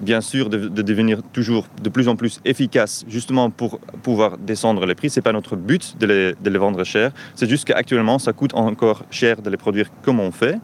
bien 0.00 0.20
sûr, 0.20 0.48
de, 0.50 0.68
de 0.68 0.82
devenir 0.82 1.22
toujours 1.32 1.66
de 1.82 1.88
plus 1.88 2.08
en 2.08 2.16
plus 2.16 2.40
efficace, 2.44 3.04
justement 3.08 3.50
pour 3.50 3.78
pouvoir 4.02 4.38
descendre 4.38 4.84
les 4.86 4.94
prix. 4.94 5.10
Ce 5.10 5.18
n'est 5.18 5.22
pas 5.22 5.32
notre 5.32 5.56
but 5.56 5.96
de 5.98 6.06
les, 6.06 6.34
de 6.34 6.50
les 6.50 6.58
vendre 6.58 6.82
cher. 6.84 7.12
C'est 7.34 7.48
juste 7.48 7.64
qu'actuellement, 7.64 8.18
ça 8.18 8.32
coûte 8.32 8.54
encore 8.54 9.04
cher 9.10 9.42
de 9.42 9.50
les 9.50 9.56
produire 9.56 9.88
comme 10.02 10.20
on 10.20 10.32
fait. 10.32 10.58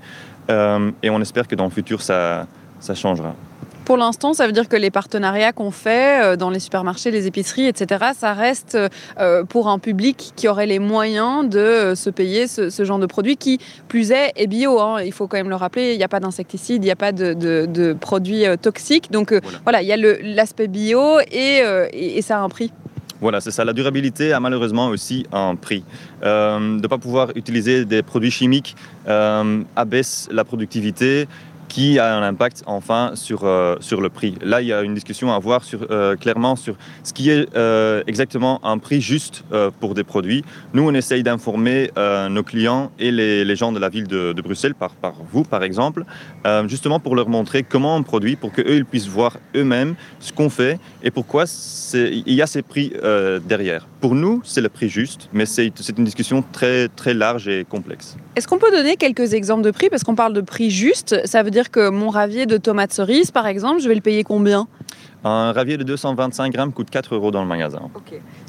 Euh, 0.51 0.91
et 1.03 1.11
on 1.11 1.21
espère 1.21 1.47
que 1.47 1.55
dans 1.55 1.65
le 1.65 1.71
futur, 1.71 2.03
ça, 2.03 2.47
ça 2.81 2.95
changera. 2.95 3.35
Pour 3.85 3.97
l'instant, 3.97 4.33
ça 4.33 4.47
veut 4.47 4.53
dire 4.53 4.69
que 4.69 4.77
les 4.77 4.91
partenariats 4.93 5.53
qu'on 5.53 5.73
fait 5.73 6.23
euh, 6.23 6.37
dans 6.37 6.51
les 6.51 6.61
supermarchés, 6.61 7.11
les 7.11 7.27
épiceries, 7.27 7.67
etc., 7.67 8.05
ça 8.17 8.33
reste 8.33 8.79
euh, 9.19 9.43
pour 9.45 9.69
un 9.69 9.81
public 9.81 10.33
qui 10.37 10.47
aurait 10.47 10.67
les 10.67 10.79
moyens 10.79 11.49
de 11.49 11.59
euh, 11.59 11.95
se 11.97 12.09
payer 12.09 12.47
ce, 12.47 12.71
ce 12.71 12.85
genre 12.85 13.01
de 13.01 13.07
produit 13.07 13.37
qui, 13.37 13.59
plus 13.89 14.13
est, 14.13 14.33
est 14.37 14.47
bio. 14.47 14.81
hein. 14.81 15.03
Il 15.03 15.13
faut 15.13 15.27
quand 15.27 15.37
même 15.37 15.49
le 15.49 15.57
rappeler, 15.57 15.93
il 15.95 15.99
n'y 15.99 16.05
a 16.05 16.09
pas 16.09 16.21
d'insecticides, 16.21 16.83
il 16.85 16.87
n'y 16.87 16.93
a 16.93 16.97
pas 16.97 17.11
de, 17.11 17.33
de- 17.35 17.67
de 17.67 17.93
produits 17.93 18.47
euh, 18.47 18.57
toxiques. 18.57 19.11
Donc 19.11 19.33
euh, 19.33 19.41
voilà. 19.65 19.83
il 19.83 19.89
y 19.89 19.93
a 19.93 19.97
l'aspect 19.97 20.69
bio 20.69 21.19
et, 21.33 21.61
euh, 21.65 21.89
et- 21.93 22.19
et 22.19 22.23
ça 22.23 22.39
a 22.39 22.41
un 22.41 22.49
prix. 22.49 22.73
Voilà, 23.21 23.41
c'est 23.41 23.53
ça. 23.53 23.65
La 23.65 23.73
durabilité 23.73 24.33
a 24.33 24.41
malheureusement 24.41 24.89
aussi 24.89 25.27
un 25.33 25.55
prix. 25.55 25.85
Euh, 26.25 26.59
de 26.77 26.83
ne 26.83 26.87
pas 26.89 26.99
pouvoir 26.99 27.29
utiliser 27.37 27.85
des 27.85 28.03
produits 28.03 28.33
chimiques 28.33 28.75
euh, 29.09 29.63
abaisse 29.77 30.29
la 30.33 30.43
productivité 30.45 31.29
qui 31.73 31.99
a 31.99 32.15
un 32.15 32.23
impact 32.23 32.63
enfin 32.67 33.13
sur, 33.15 33.45
euh, 33.45 33.77
sur 33.81 34.03
le 34.03 34.11
prix. 34.11 34.35
Là, 34.43 34.61
il 34.61 34.69
y 34.69 34.75
a 34.75 34.83
une 34.83 34.93
discussion 34.93 35.33
à 35.33 35.37
avoir 35.37 35.65
sur, 35.65 35.87
euh, 35.91 36.17
clairement 36.17 36.55
sur 36.55 36.75
ce 37.03 37.15
qui 37.15 37.31
est 37.31 37.49
euh, 37.57 38.03
exactement 38.07 38.63
un 38.63 38.77
prix 38.77 39.01
juste 39.01 39.43
pour 39.81 39.95
des 39.95 40.05
produits. 40.05 40.45
Nous, 40.75 40.87
on 40.87 40.93
essaye 40.93 41.23
d'informer 41.23 41.91
nos 42.31 42.43
clients 42.43 42.91
et 42.99 43.11
les, 43.11 43.57
gens 43.57 43.73
de 43.73 43.79
la 43.79 43.89
ville 43.89 44.07
de, 44.07 44.43
Bruxelles, 44.43 44.75
par, 44.75 44.91
par, 44.91 45.15
vous 45.33 45.45
par 45.45 45.63
exemple, 45.63 46.05
justement 46.67 47.01
pour 47.01 47.17
leur 47.17 47.29
montrer 47.29 47.63
comment 47.63 47.97
on 47.97 48.03
produit, 48.03 48.37
pour 48.37 48.53
qu'eux 48.53 48.77
ils 48.77 48.85
puissent 48.85 49.09
voir 49.09 49.39
eux-mêmes 49.55 49.95
ce 50.21 50.33
qu'on 50.33 50.51
fait 50.51 50.79
et 51.03 51.11
pourquoi 51.11 51.45
il 51.95 52.35
y 52.35 52.43
a 52.43 52.47
ces 52.47 52.63
prix 52.63 52.93
derrière. 53.47 53.87
Pour 54.01 54.15
nous, 54.15 54.41
c'est 54.45 54.61
le 54.61 54.69
prix 54.69 54.89
juste, 54.89 55.29
mais 55.33 55.47
c'est 55.47 55.73
une 55.97 56.05
discussion 56.05 56.45
très, 56.53 56.89
très 56.89 57.15
large 57.15 57.49
et 57.49 57.65
complexe. 57.65 58.17
Est-ce 58.35 58.49
qu'on 58.49 58.59
peut 58.59 58.71
donner 58.71 58.97
quelques 58.97 59.35
exemples 59.35 59.63
de 59.63 59.71
prix? 59.71 59.91
Parce 59.91 60.05
qu'on 60.05 60.15
parle 60.15 60.33
de 60.33 60.41
prix 60.41 60.71
juste, 60.71 61.21
ça 61.25 61.43
veut 61.43 61.51
dire 61.51 61.62
que 61.71 61.89
mon 61.89 62.09
ravier 62.09 62.47
de 62.47 62.57
tomates 62.57 62.93
cerises, 62.93 63.31
par 63.31 63.47
exemple, 63.47 63.81
je 63.81 63.89
vais 63.89 63.95
le 63.95 64.01
payer 64.01 64.25
combien? 64.25 64.69
Un 65.25 65.53
ravier 65.53 65.77
de 65.77 65.85
225 65.85 66.53
grammes 66.53 66.73
coûte 66.73 66.91
4 66.91 67.15
euros 67.15 67.31
dans 67.31 67.43
le 67.43 67.49
magasin. 67.49 67.83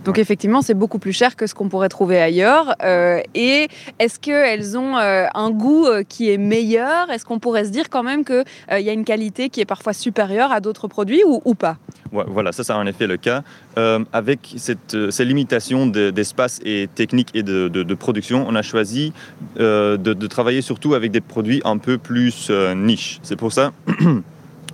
Donc 0.04 0.18
effectivement, 0.18 0.62
c'est 0.62 0.74
beaucoup 0.74 1.00
plus 1.00 1.14
cher 1.14 1.36
que 1.36 1.48
ce 1.48 1.54
qu'on 1.54 1.70
pourrait 1.70 1.90
trouver 1.90 2.22
ailleurs. 2.22 2.76
Euh, 2.84 3.22
et 3.36 3.68
est-ce 4.00 4.20
qu'elles 4.20 4.78
ont 4.78 4.98
euh, 4.98 5.26
un 5.34 5.52
goût 5.52 5.86
euh, 5.86 6.04
qui 6.08 6.32
est 6.32 6.38
meilleur? 6.38 7.10
Est-ce 7.10 7.26
qu'on 7.26 7.40
pourrait 7.40 7.66
se 7.66 7.70
dire 7.70 7.90
quand 7.90 8.04
même 8.04 8.26
qu'il 8.26 8.44
y 8.72 8.90
a 8.90 8.94
une 8.94 9.06
qualité 9.06 9.50
qui 9.50 9.62
est 9.62 9.66
parfois 9.66 9.94
supérieure 9.94 10.52
à 10.52 10.60
d'autres 10.60 10.88
produits 10.88 11.24
ou, 11.26 11.54
pas? 11.56 11.78
Voilà, 12.12 12.52
ça, 12.52 12.64
c'est 12.64 12.74
en 12.74 12.86
effet 12.86 13.08
le 13.08 13.18
cas. 13.18 13.44
avec 14.12 14.54
cette, 14.58 15.12
ces 15.12 15.26
limitations 15.26 15.88
d'espace 15.88 16.60
et 16.64 16.88
technique 16.94 17.30
et 17.34 17.44
de, 17.44 17.94
production, 17.94 18.46
on 18.48 18.56
a 18.56 18.62
choisi 18.62 19.14
de, 19.56 19.98
de, 19.98 20.28
travailler 20.28 20.62
surtout 20.62 20.94
avec 20.94 21.12
des 21.12 21.22
produits 21.22 21.62
un 21.64 21.78
peu 21.78 21.98
plus 21.98 22.52
niche. 22.76 23.20
C'est 23.24 23.36
pour 23.36 23.52
ça 23.52 23.72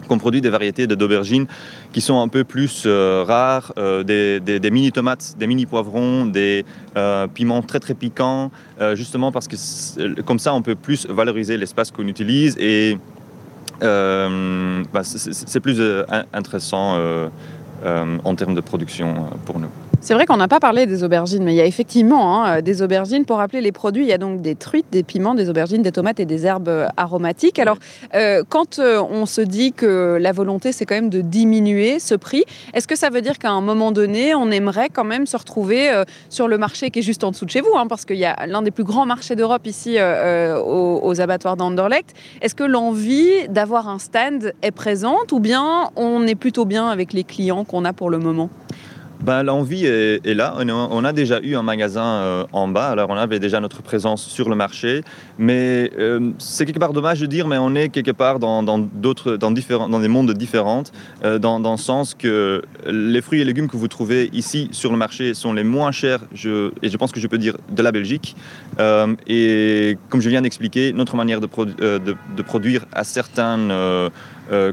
qu'on 0.10 0.18
produit 0.18 0.42
des 0.42 0.50
variétés 0.50 0.88
d'aubergines 0.88 1.48
qui 1.94 2.02
sont 2.02 2.20
un 2.20 2.28
peu 2.28 2.44
plus 2.44 2.84
euh, 2.86 3.24
rares, 3.26 3.72
euh, 3.78 4.04
des, 4.04 4.72
mini 4.72 4.92
tomates, 4.92 5.36
des 5.38 5.48
mini 5.48 5.66
poivrons, 5.66 6.26
des 6.26 6.66
euh, 6.98 7.28
piments 7.28 7.62
très 7.62 7.80
très 7.80 7.94
piquants, 7.94 8.52
justement 8.94 9.32
parce 9.32 9.48
que 9.48 10.22
comme 10.22 10.40
ça 10.40 10.54
on 10.54 10.62
peut 10.62 10.76
plus 10.76 11.08
valoriser 11.08 11.58
l'espace 11.58 11.92
qu'on 11.92 12.08
utilise 12.08 12.58
et 12.60 12.98
bah, 13.82 15.04
c'est 15.04 15.60
plus 15.60 15.82
intéressant 16.34 16.98
en 17.86 18.36
termes 18.36 18.56
de 18.56 18.62
production 18.62 19.30
pour 19.46 19.60
nous. 19.60 19.70
C'est 20.02 20.14
vrai 20.14 20.26
qu'on 20.26 20.38
n'a 20.38 20.48
pas 20.48 20.62
parlé 20.62 20.86
des 20.86 21.04
aubergines, 21.04 21.44
mais 21.44 21.52
il 21.54 21.58
y 21.58 21.62
a 21.62 21.66
effectivement 21.66 22.46
hein, 22.46 22.62
des 22.62 22.82
aubergines. 22.82 23.26
Pour 23.26 23.38
rappeler 23.38 23.60
les 23.60 23.74
produits, 23.74 24.04
il 24.04 24.08
y 24.08 24.14
a 24.14 24.18
donc 24.18 24.42
des 24.42 24.56
truites, 24.56 24.86
des 24.92 25.04
piments, 25.04 25.36
des 25.36 25.50
aubergines, 25.50 25.82
des 25.82 25.92
tomates 25.92 26.22
et 26.22 26.26
des 26.26 26.46
herbes 26.46 26.70
euh, 26.70 26.88
aromatiques. 26.96 27.60
Alors, 27.60 27.78
euh, 28.16 28.44
quand 28.48 28.80
euh, 28.80 29.02
on 29.02 29.26
se 29.26 29.42
dit 29.42 29.74
que 29.74 30.18
la 30.20 30.32
volonté, 30.32 30.72
c'est 30.72 30.86
quand 30.86 30.96
même 30.96 31.10
de 31.10 31.20
diminuer 31.20 32.00
ce 32.00 32.16
prix, 32.16 32.46
est-ce 32.74 32.88
que 32.88 32.96
ça 32.96 33.10
veut 33.10 33.22
dire 33.22 33.38
qu'à 33.38 33.52
un 33.52 33.60
moment 33.60 33.92
donné, 33.92 34.34
on 34.36 34.50
aimerait 34.52 34.88
quand 34.88 35.04
même 35.04 35.26
se 35.26 35.36
retrouver 35.36 35.92
sur 36.30 36.48
le 36.48 36.58
marché 36.58 36.92
qui 36.92 37.00
est 37.00 37.04
juste 37.04 37.26
en 37.26 37.32
dessous 37.32 37.46
de 37.46 37.52
chez 37.52 37.62
vous 37.62 37.76
hein, 37.76 37.88
Parce 37.88 38.06
qu'il 38.06 38.18
y 38.18 38.26
a 38.26 38.46
l'un 38.48 38.62
des 38.62 38.72
plus 38.72 38.86
grands 38.86 39.06
marchés 39.06 39.36
d'Europe 39.36 39.68
ici 39.68 39.98
aux, 40.00 41.00
aux, 41.04 41.22
abattoirs 41.22 41.58
d'Anderlecht. 41.58 42.14
Est-ce 42.42 42.56
que 42.56 42.64
l'envie 42.64 43.48
d'avoir 43.50 43.90
un 43.90 44.00
stand 44.00 44.54
est 44.62 44.72
présente 44.72 45.34
ou 45.34 45.40
bien 45.40 45.90
on 45.98 46.26
est 46.26 46.36
plutôt 46.36 46.66
bien 46.66 46.88
avec 46.88 47.12
les 47.12 47.26
clients 47.26 47.66
qu'on 47.66 47.84
a 47.84 47.92
pour 47.92 48.10
le 48.10 48.20
moment? 48.20 48.50
Ben, 49.22 49.44
L'envie 49.44 49.86
est, 49.86 50.34
là. 50.34 50.56
On 50.58 51.04
a, 51.04 51.14
déjà 51.14 51.40
eu 51.42 51.56
un 51.56 51.64
magasin 51.64 52.06
euh, 52.06 52.46
en 52.54 52.68
bas, 52.68 52.90
alors 52.90 53.10
on 53.10 53.18
avait 53.18 53.40
déjà 53.40 53.60
notre 53.60 53.82
présence 53.82 54.24
sur 54.24 54.50
le 54.50 54.56
marché, 54.56 55.04
mais 55.38 55.92
euh, 55.98 56.32
c'est 56.38 56.66
quelque 56.66 56.80
part 56.80 56.94
dommage 56.94 57.20
de 57.20 57.26
dire, 57.26 57.48
mais 57.48 57.58
on 57.58 57.76
est 57.76 57.90
quelque 57.90 58.12
part 58.12 58.40
dans, 58.40 58.64
d'autres, 58.80 59.36
dans, 59.36 59.52
différents, 59.52 59.90
dans 59.90 60.00
des 60.00 60.08
mondes 60.08 60.32
différents, 60.32 60.84
euh, 61.26 61.40
dans, 61.40 61.60
le 61.60 61.78
sens 61.78 62.14
que 62.14 62.62
les 62.86 63.22
fruits 63.22 63.42
et 63.42 63.46
légumes 63.46 63.68
que 63.68 63.78
vous 63.78 63.88
trouvez 63.88 64.30
ici 64.32 64.70
sur 64.72 64.92
le 64.92 64.98
marché 64.98 65.34
sont 65.34 65.54
les 65.54 65.64
moins 65.64 65.92
chers, 65.92 66.22
je, 66.34 66.72
et 66.82 66.90
je 66.90 66.98
pense 66.98 67.12
que 67.12 67.20
je 67.20 67.28
peux 67.28 67.38
dire, 67.38 67.58
de 67.70 67.82
la 67.82 67.92
Belgique. 67.92 68.36
et 69.28 69.98
comme 70.10 70.22
je 70.22 70.30
viens 70.30 70.42
d'expliquer, 70.42 70.94
notre 70.94 71.16
manière 71.16 71.42
de 71.42 72.42
produire 72.42 72.86
a 72.94 73.04
certaines 73.04 73.74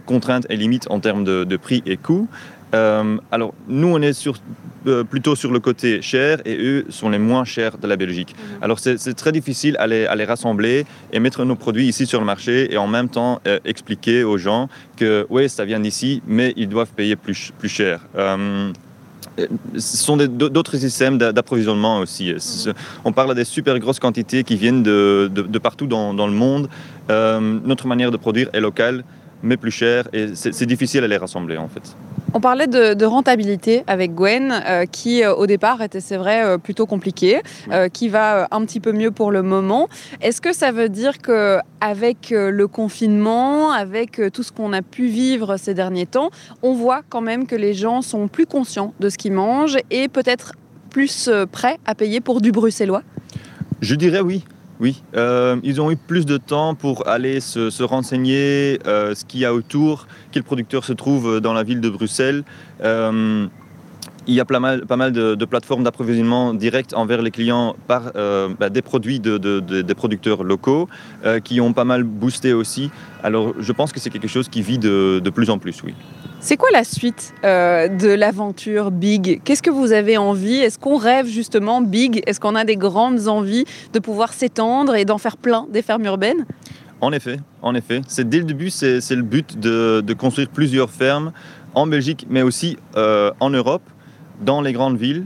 contraintes 0.07 0.47
et 0.49 0.57
limites 0.57 0.87
en 0.91 1.01
termes 1.01 1.25
de, 1.25 1.45
de 1.45 1.57
prix 1.57 1.83
et 1.87 1.97
coûts. 1.97 2.29
Euh, 2.77 3.17
alors, 3.31 3.55
nous, 3.69 3.89
on 3.89 4.01
est 4.03 4.13
sur, 4.13 4.35
euh, 4.87 5.05
plutôt 5.05 5.35
sur 5.35 5.51
le 5.53 5.61
côté 5.61 6.03
cher 6.03 6.39
et 6.45 6.57
eux 6.57 6.87
sont 6.91 7.09
les 7.09 7.19
moins 7.19 7.45
chers 7.45 7.79
de 7.79 7.87
la 7.87 7.97
Belgique. 7.97 8.35
Mhm. 8.37 8.63
Alors, 8.63 8.79
c'est 8.79 9.15
très 9.15 9.33
difficile 9.33 9.77
à 9.79 9.87
les, 9.87 10.27
rassembler 10.27 10.85
et 11.13 11.21
mettre 11.21 11.45
nos 11.45 11.57
produits 11.57 11.87
ici 11.87 12.07
sur 12.07 12.21
le 12.21 12.27
marché 12.27 12.73
et 12.73 12.77
en 12.77 12.89
même 12.89 13.09
temps 13.09 13.41
euh, 13.47 13.59
expliquer 13.65 14.25
aux 14.25 14.39
gens 14.39 14.69
que, 14.97 15.27
oui, 15.31 15.49
ça 15.49 15.65
vient 15.65 15.81
d'ici, 15.81 16.23
mais 16.27 16.53
ils 16.57 16.69
doivent 16.69 16.93
payer 17.01 17.17
plus, 17.17 17.53
plus 17.59 17.69
cher. 17.69 18.01
ce 19.77 19.97
sont 19.97 20.17
d'autres 20.17 20.77
systèmes 20.79 21.19
d'approvisionnement 21.19 21.99
aussi. 21.99 22.33
Mhm. 22.33 22.75
On 23.05 23.13
parle 23.13 23.35
des 23.35 23.45
super 23.45 23.79
grosses 23.79 24.01
quantités 24.01 24.43
qui 24.45 24.57
viennent 24.57 24.83
de, 24.83 25.31
de, 25.33 25.59
partout 25.59 25.87
dans, 25.87 26.13
dans, 26.13 26.27
le 26.27 26.33
monde. 26.33 26.69
notre 27.73 27.87
manière 27.87 28.11
de 28.11 28.17
produire 28.17 28.49
est 28.53 28.61
locale, 28.61 29.05
mais 29.43 29.57
plus 29.57 29.71
chère 29.71 30.05
et 30.13 30.35
c'est 30.35 30.67
difficile 30.67 31.05
à 31.05 31.09
les 31.09 31.19
rassembler 31.19 31.57
en 31.57 31.69
fait. 31.69 31.97
On 32.37 32.41
parlait 32.41 32.67
de, 32.67 33.05
rentabilité 33.07 33.83
avec 33.87 34.15
Gwen, 34.15 34.53
euh, 34.53 34.85
qui 34.85 35.25
euh, 35.25 35.35
au 35.35 35.47
départ 35.47 35.81
était, 35.81 36.03
c'est 36.03 36.19
vrai, 36.19 36.45
euh, 36.45 36.59
plutôt 36.59 36.85
compliqué, 36.85 37.41
qui 37.95 38.11
va 38.11 38.47
un 38.51 38.63
petit 38.67 38.79
peu 38.79 38.93
mieux 38.93 39.11
pour 39.11 39.31
le 39.31 39.43
moment. 39.43 39.89
Est-ce 40.21 40.43
que 40.43 40.53
ça 40.53 40.71
veut 40.71 40.91
dire 40.91 41.17
que 41.23 41.57
avec 41.81 42.29
le 42.31 42.67
confinement, 42.67 43.73
avec 43.73 44.21
tout 44.35 44.43
ce 44.43 44.53
qu'on 44.53 44.75
a 44.75 44.83
pu 44.83 45.07
vivre 45.07 45.57
ces 45.57 45.73
derniers 45.73 46.05
temps, 46.05 46.29
on 46.63 46.75
voit 46.75 47.01
quand 47.09 47.23
même 47.23 47.47
que 47.47 47.57
les 47.57 47.73
gens 47.73 48.03
sont 48.03 48.29
plus 48.29 48.45
conscients 48.45 48.93
de 49.01 49.09
ce 49.09 49.17
qu'ils 49.17 49.33
mangent 49.33 49.79
et 49.91 50.09
peut-être 50.09 50.53
plus 50.91 51.31
prêts 51.51 51.79
à 51.87 51.95
payer 51.95 52.21
pour 52.21 52.43
du 52.43 52.53
bruxellois? 52.53 53.03
Je 53.81 53.95
dirais 53.95 54.21
oui. 54.21 54.45
Oui, 54.79 55.03
euh, 55.15 55.57
ils 55.63 55.81
ont 55.81 55.91
eu 55.91 55.97
plus 55.97 56.27
de 56.27 56.37
temps 56.37 56.75
pour 56.75 57.09
aller 57.09 57.41
se, 57.41 57.83
renseigner 57.83 58.79
euh, 58.87 59.15
ce 59.15 59.25
qu'il 59.25 59.41
y 59.41 59.45
a 59.45 59.55
autour, 59.55 60.07
quel 60.33 60.43
producteur 60.43 60.85
se 60.85 60.93
trouve 60.93 61.41
dans 61.41 61.55
la 61.55 61.63
ville 61.63 61.81
de 61.81 61.89
Bruxelles. 61.89 62.45
Euh, 62.83 63.47
il 64.29 64.35
y 64.35 64.41
a 64.41 64.45
pas 64.45 64.59
mal, 64.59 65.13
de, 65.13 65.45
plateformes 65.45 65.85
d'approvisionnement 65.85 66.53
direct 66.53 66.95
envers 66.95 67.23
les 67.23 67.31
clients 67.31 67.77
par 67.87 68.13
bah, 68.59 68.71
des 68.71 68.83
produits 68.83 69.21
de, 69.21 69.39
des 69.39 69.95
producteurs 69.95 70.43
locaux 70.43 70.89
qui 71.45 71.61
ont 71.61 71.73
pas 71.73 71.85
mal 71.85 72.03
boosté 72.03 72.53
aussi. 72.53 72.91
Alors 73.23 73.55
je 73.57 73.71
pense 73.71 73.93
que 73.93 74.01
c'est 74.01 74.11
quelque 74.11 74.27
chose 74.27 74.49
qui 74.49 74.63
vit 74.63 74.79
de, 74.79 75.31
plus 75.33 75.49
en 75.49 75.59
plus, 75.59 75.81
oui. 75.85 75.95
C'est 76.47 76.57
quoi 76.57 76.69
la 76.73 76.85
suite 76.85 77.35
euh, 77.43 77.89
de 77.89 78.07
l'aventure 78.07 78.93
Big? 78.93 79.41
Qu'est-ce 79.43 79.65
que 79.65 79.71
vous 79.71 79.91
avez 79.91 80.17
envie? 80.17 80.59
Est-ce 80.59 80.79
qu'on 80.79 80.97
rêve 80.97 81.27
justement 81.27 81.81
Big? 81.81 82.23
Est-ce 82.25 82.39
qu'on 82.39 82.55
a 82.55 82.63
des 82.63 82.77
grandes 82.77 83.27
envies 83.27 83.65
de 83.93 83.99
pouvoir 83.99 84.33
s'étendre 84.33 84.95
et 84.95 85.05
d'en 85.05 85.19
faire 85.19 85.39
plein 85.39 85.67
des 85.73 85.83
fermes 85.83 86.05
urbaines? 86.05 86.47
En 87.01 87.11
effet, 87.11 87.41
en 87.63 87.75
effet. 87.75 88.01
C'est 88.07 88.29
dès 88.29 88.39
le 88.39 88.45
début, 88.45 88.71
c'est 88.71 89.01
le 89.11 89.23
but 89.23 89.59
de, 89.59 90.13
construire 90.17 90.49
plusieurs 90.49 90.89
fermes 90.89 91.33
en 91.75 91.89
Belgique, 91.89 92.29
mais 92.31 92.43
aussi 92.43 92.77
euh, 92.95 93.33
en 93.41 93.51
Europe, 93.51 93.83
dans 94.41 94.61
les 94.61 94.73
grandes 94.73 94.99
villes. 94.99 95.25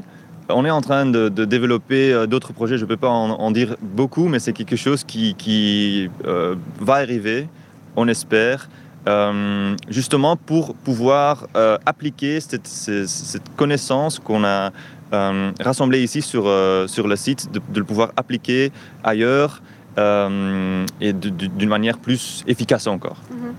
On 0.49 0.65
est 0.65 0.71
en 0.71 0.81
train 0.81 1.05
de, 1.05 1.29
développer 1.29 2.15
euh, 2.15 2.27
d'autres 2.27 2.55
projets, 2.55 2.79
je 2.79 2.85
ne 2.85 2.89
peux 2.89 2.97
pas 2.97 3.11
en, 3.11 3.51
dire 3.51 3.77
beaucoup, 3.83 4.29
mais 4.29 4.39
c'est 4.39 4.55
quelque 4.55 4.77
chose 4.77 5.05
qui, 5.05 6.09
va 6.25 6.95
arriver, 6.95 7.47
on 7.95 8.09
espère. 8.09 8.71
Euh, 9.09 9.77
justement 9.89 10.37
pour 10.37 10.75
pouvoir 10.75 11.47
euh, 11.57 11.79
appliquer 11.87 12.39
cette, 12.41 12.69
connaissance 13.57 14.19
qu'on 14.19 14.45
a 14.45 14.73
euh, 15.15 15.53
rassemblée 15.59 16.03
ici 16.03 16.21
sur, 16.21 16.43
sur 16.87 17.09
le 17.09 17.17
site, 17.17 17.51
de, 17.51 17.61
le 17.75 17.85
pouvoir 17.85 18.13
appliquer 18.17 18.73
ailleurs 19.03 19.63
et 19.99 21.13
d'une 21.13 21.69
manière 21.69 21.99
plus 21.99 22.43
efficace 22.47 22.87
encore. 22.87 23.19
Mhm. 23.31 23.55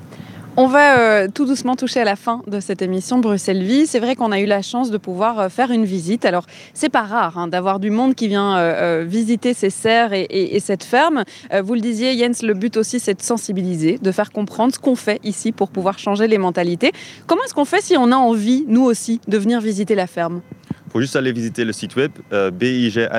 On 0.57 0.68
va 0.68 0.99
euh, 0.99 1.28
tout 1.34 1.45
doucement 1.45 1.78
toucher 1.78 2.02
à 2.02 2.03
la 2.03 2.18
fin 2.18 2.41
de 2.45 2.60
cette 2.60 2.82
émission 2.82 3.19
Bruxelles 3.19 3.64
Vie. 3.64 3.88
C'est 3.88 4.02
vrai 4.02 4.18
qu'on 4.18 4.34
a 4.34 4.40
eu 4.41 4.45
la 4.45 4.61
chance 4.61 4.91
de 4.91 4.98
pouvoir 4.98 5.40
euh, 5.40 5.48
faire 5.48 5.72
une 5.72 5.86
visite. 5.86 6.26
Alors, 6.26 6.45
c'est 6.73 6.90
pas 6.90 7.03
rare 7.03 7.38
hein, 7.38 7.48
d'avoir 7.48 7.80
du 7.80 7.90
monde 7.90 8.15
qui 8.15 8.28
vient 8.28 8.57
euh, 8.57 9.06
visiter 9.07 9.53
ces 9.53 9.69
serres 9.69 10.11
et, 10.11 10.60
cette 10.60 10.84
ferme. 10.84 11.23
vous 11.64 11.73
le 11.73 11.80
disiez, 11.80 12.18
Jens, 12.18 12.44
le 12.44 12.53
but 12.53 12.76
aussi, 12.76 12.99
c'est 12.99 13.14
de 13.14 13.22
sensibiliser, 13.22 13.98
de 13.98 14.11
faire 14.11 14.30
comprendre 14.30 14.73
ce 14.76 14.80
qu'on 14.80 14.98
fait 14.98 15.22
ici 15.23 15.53
pour 15.53 15.69
pouvoir 15.69 15.98
changer 15.98 16.28
les 16.28 16.38
mentalités. 16.38 16.91
Comment 17.28 17.44
est-ce 17.45 17.53
qu'on 17.53 17.64
fait 17.64 17.82
si 17.82 17.95
on 17.98 18.11
a 18.11 18.18
envie, 18.18 18.65
nous 18.68 18.84
aussi, 18.84 19.22
de 19.30 19.38
venir 19.38 19.61
visiter 19.61 19.95
la 19.95 20.07
ferme? 20.07 20.41
Il 20.88 20.91
faut 20.91 20.99
juste 20.99 21.15
aller 21.15 21.32
visiter 21.32 21.64
le 21.64 21.72
site 21.72 21.95
web 21.95 22.11
bigh.farm, 22.52 23.15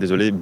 désolé. 0.00 0.32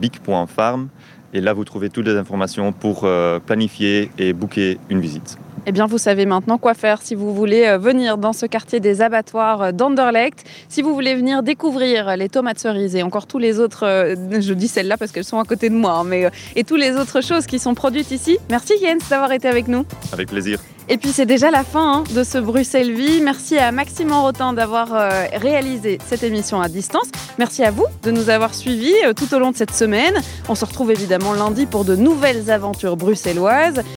Et 1.34 1.40
là, 1.40 1.52
vous 1.52 1.64
trouvez 1.64 1.90
toutes 1.90 2.06
les 2.06 2.16
informations 2.16 2.72
pour 2.72 3.02
euh, 3.02 3.40
planifier 3.40 4.10
et 4.18 4.32
booker 4.32 4.78
une 4.88 5.00
visite. 5.00 5.36
Eh 5.66 5.72
bien, 5.72 5.86
vous 5.86 5.96
savez 5.96 6.26
maintenant 6.26 6.58
quoi 6.58 6.74
faire 6.74 7.00
si 7.00 7.14
vous 7.14 7.34
voulez 7.34 7.64
euh, 7.64 7.78
venir 7.78 8.18
dans 8.18 8.34
ce 8.34 8.44
quartier 8.44 8.80
des 8.80 9.00
abattoirs 9.00 9.62
euh, 9.62 9.72
d'Anderlecht, 9.72 10.44
si 10.68 10.82
vous 10.82 10.92
voulez 10.92 11.14
venir 11.14 11.42
découvrir 11.42 12.18
les 12.18 12.28
tomates 12.28 12.58
cerises 12.58 12.94
et 12.96 13.02
encore 13.02 13.26
tous 13.26 13.38
les 13.38 13.58
autres, 13.60 13.86
euh, 13.86 14.14
je 14.40 14.52
dis 14.52 14.68
celles-là 14.68 14.98
parce 14.98 15.10
qu'elles 15.10 15.24
sont 15.24 15.38
à 15.38 15.44
côté 15.44 15.70
de 15.70 15.74
moi, 15.74 15.92
hein, 15.92 16.04
mais 16.04 16.28
et 16.54 16.64
toutes 16.64 16.80
les 16.80 16.96
autres 16.96 17.22
choses 17.22 17.46
qui 17.46 17.58
sont 17.58 17.74
produites 17.74 18.10
ici. 18.10 18.36
Merci 18.50 18.74
Jens 18.82 19.08
d'avoir 19.08 19.32
été 19.32 19.48
avec 19.48 19.66
nous. 19.66 19.86
Avec 20.12 20.28
plaisir. 20.28 20.58
Et 20.90 20.98
puis 20.98 21.12
c'est 21.12 21.24
déjà 21.24 21.50
la 21.50 21.64
fin 21.64 22.00
hein, 22.00 22.04
de 22.14 22.24
ce 22.24 22.36
Bruxelles 22.36 22.92
Vie. 22.92 23.22
Merci 23.22 23.56
à 23.56 23.72
Maxime 23.72 24.12
Rotin 24.12 24.52
d'avoir 24.52 24.88
réalisé 25.32 25.96
cette 26.06 26.22
émission 26.22 26.60
à 26.60 26.68
distance. 26.68 27.06
Merci 27.38 27.64
à 27.64 27.70
vous 27.70 27.86
de 28.02 28.10
nous 28.10 28.28
avoir 28.28 28.54
suivis 28.54 28.92
tout 29.16 29.34
au 29.34 29.38
long 29.38 29.50
de 29.50 29.56
cette 29.56 29.72
semaine. 29.72 30.20
On 30.46 30.54
se 30.54 30.66
retrouve 30.66 30.90
évidemment 30.90 31.32
lundi 31.32 31.64
pour 31.64 31.86
de 31.86 31.96
nouvelles 31.96 32.50
aventures 32.50 32.98
bruxelloises. 32.98 33.82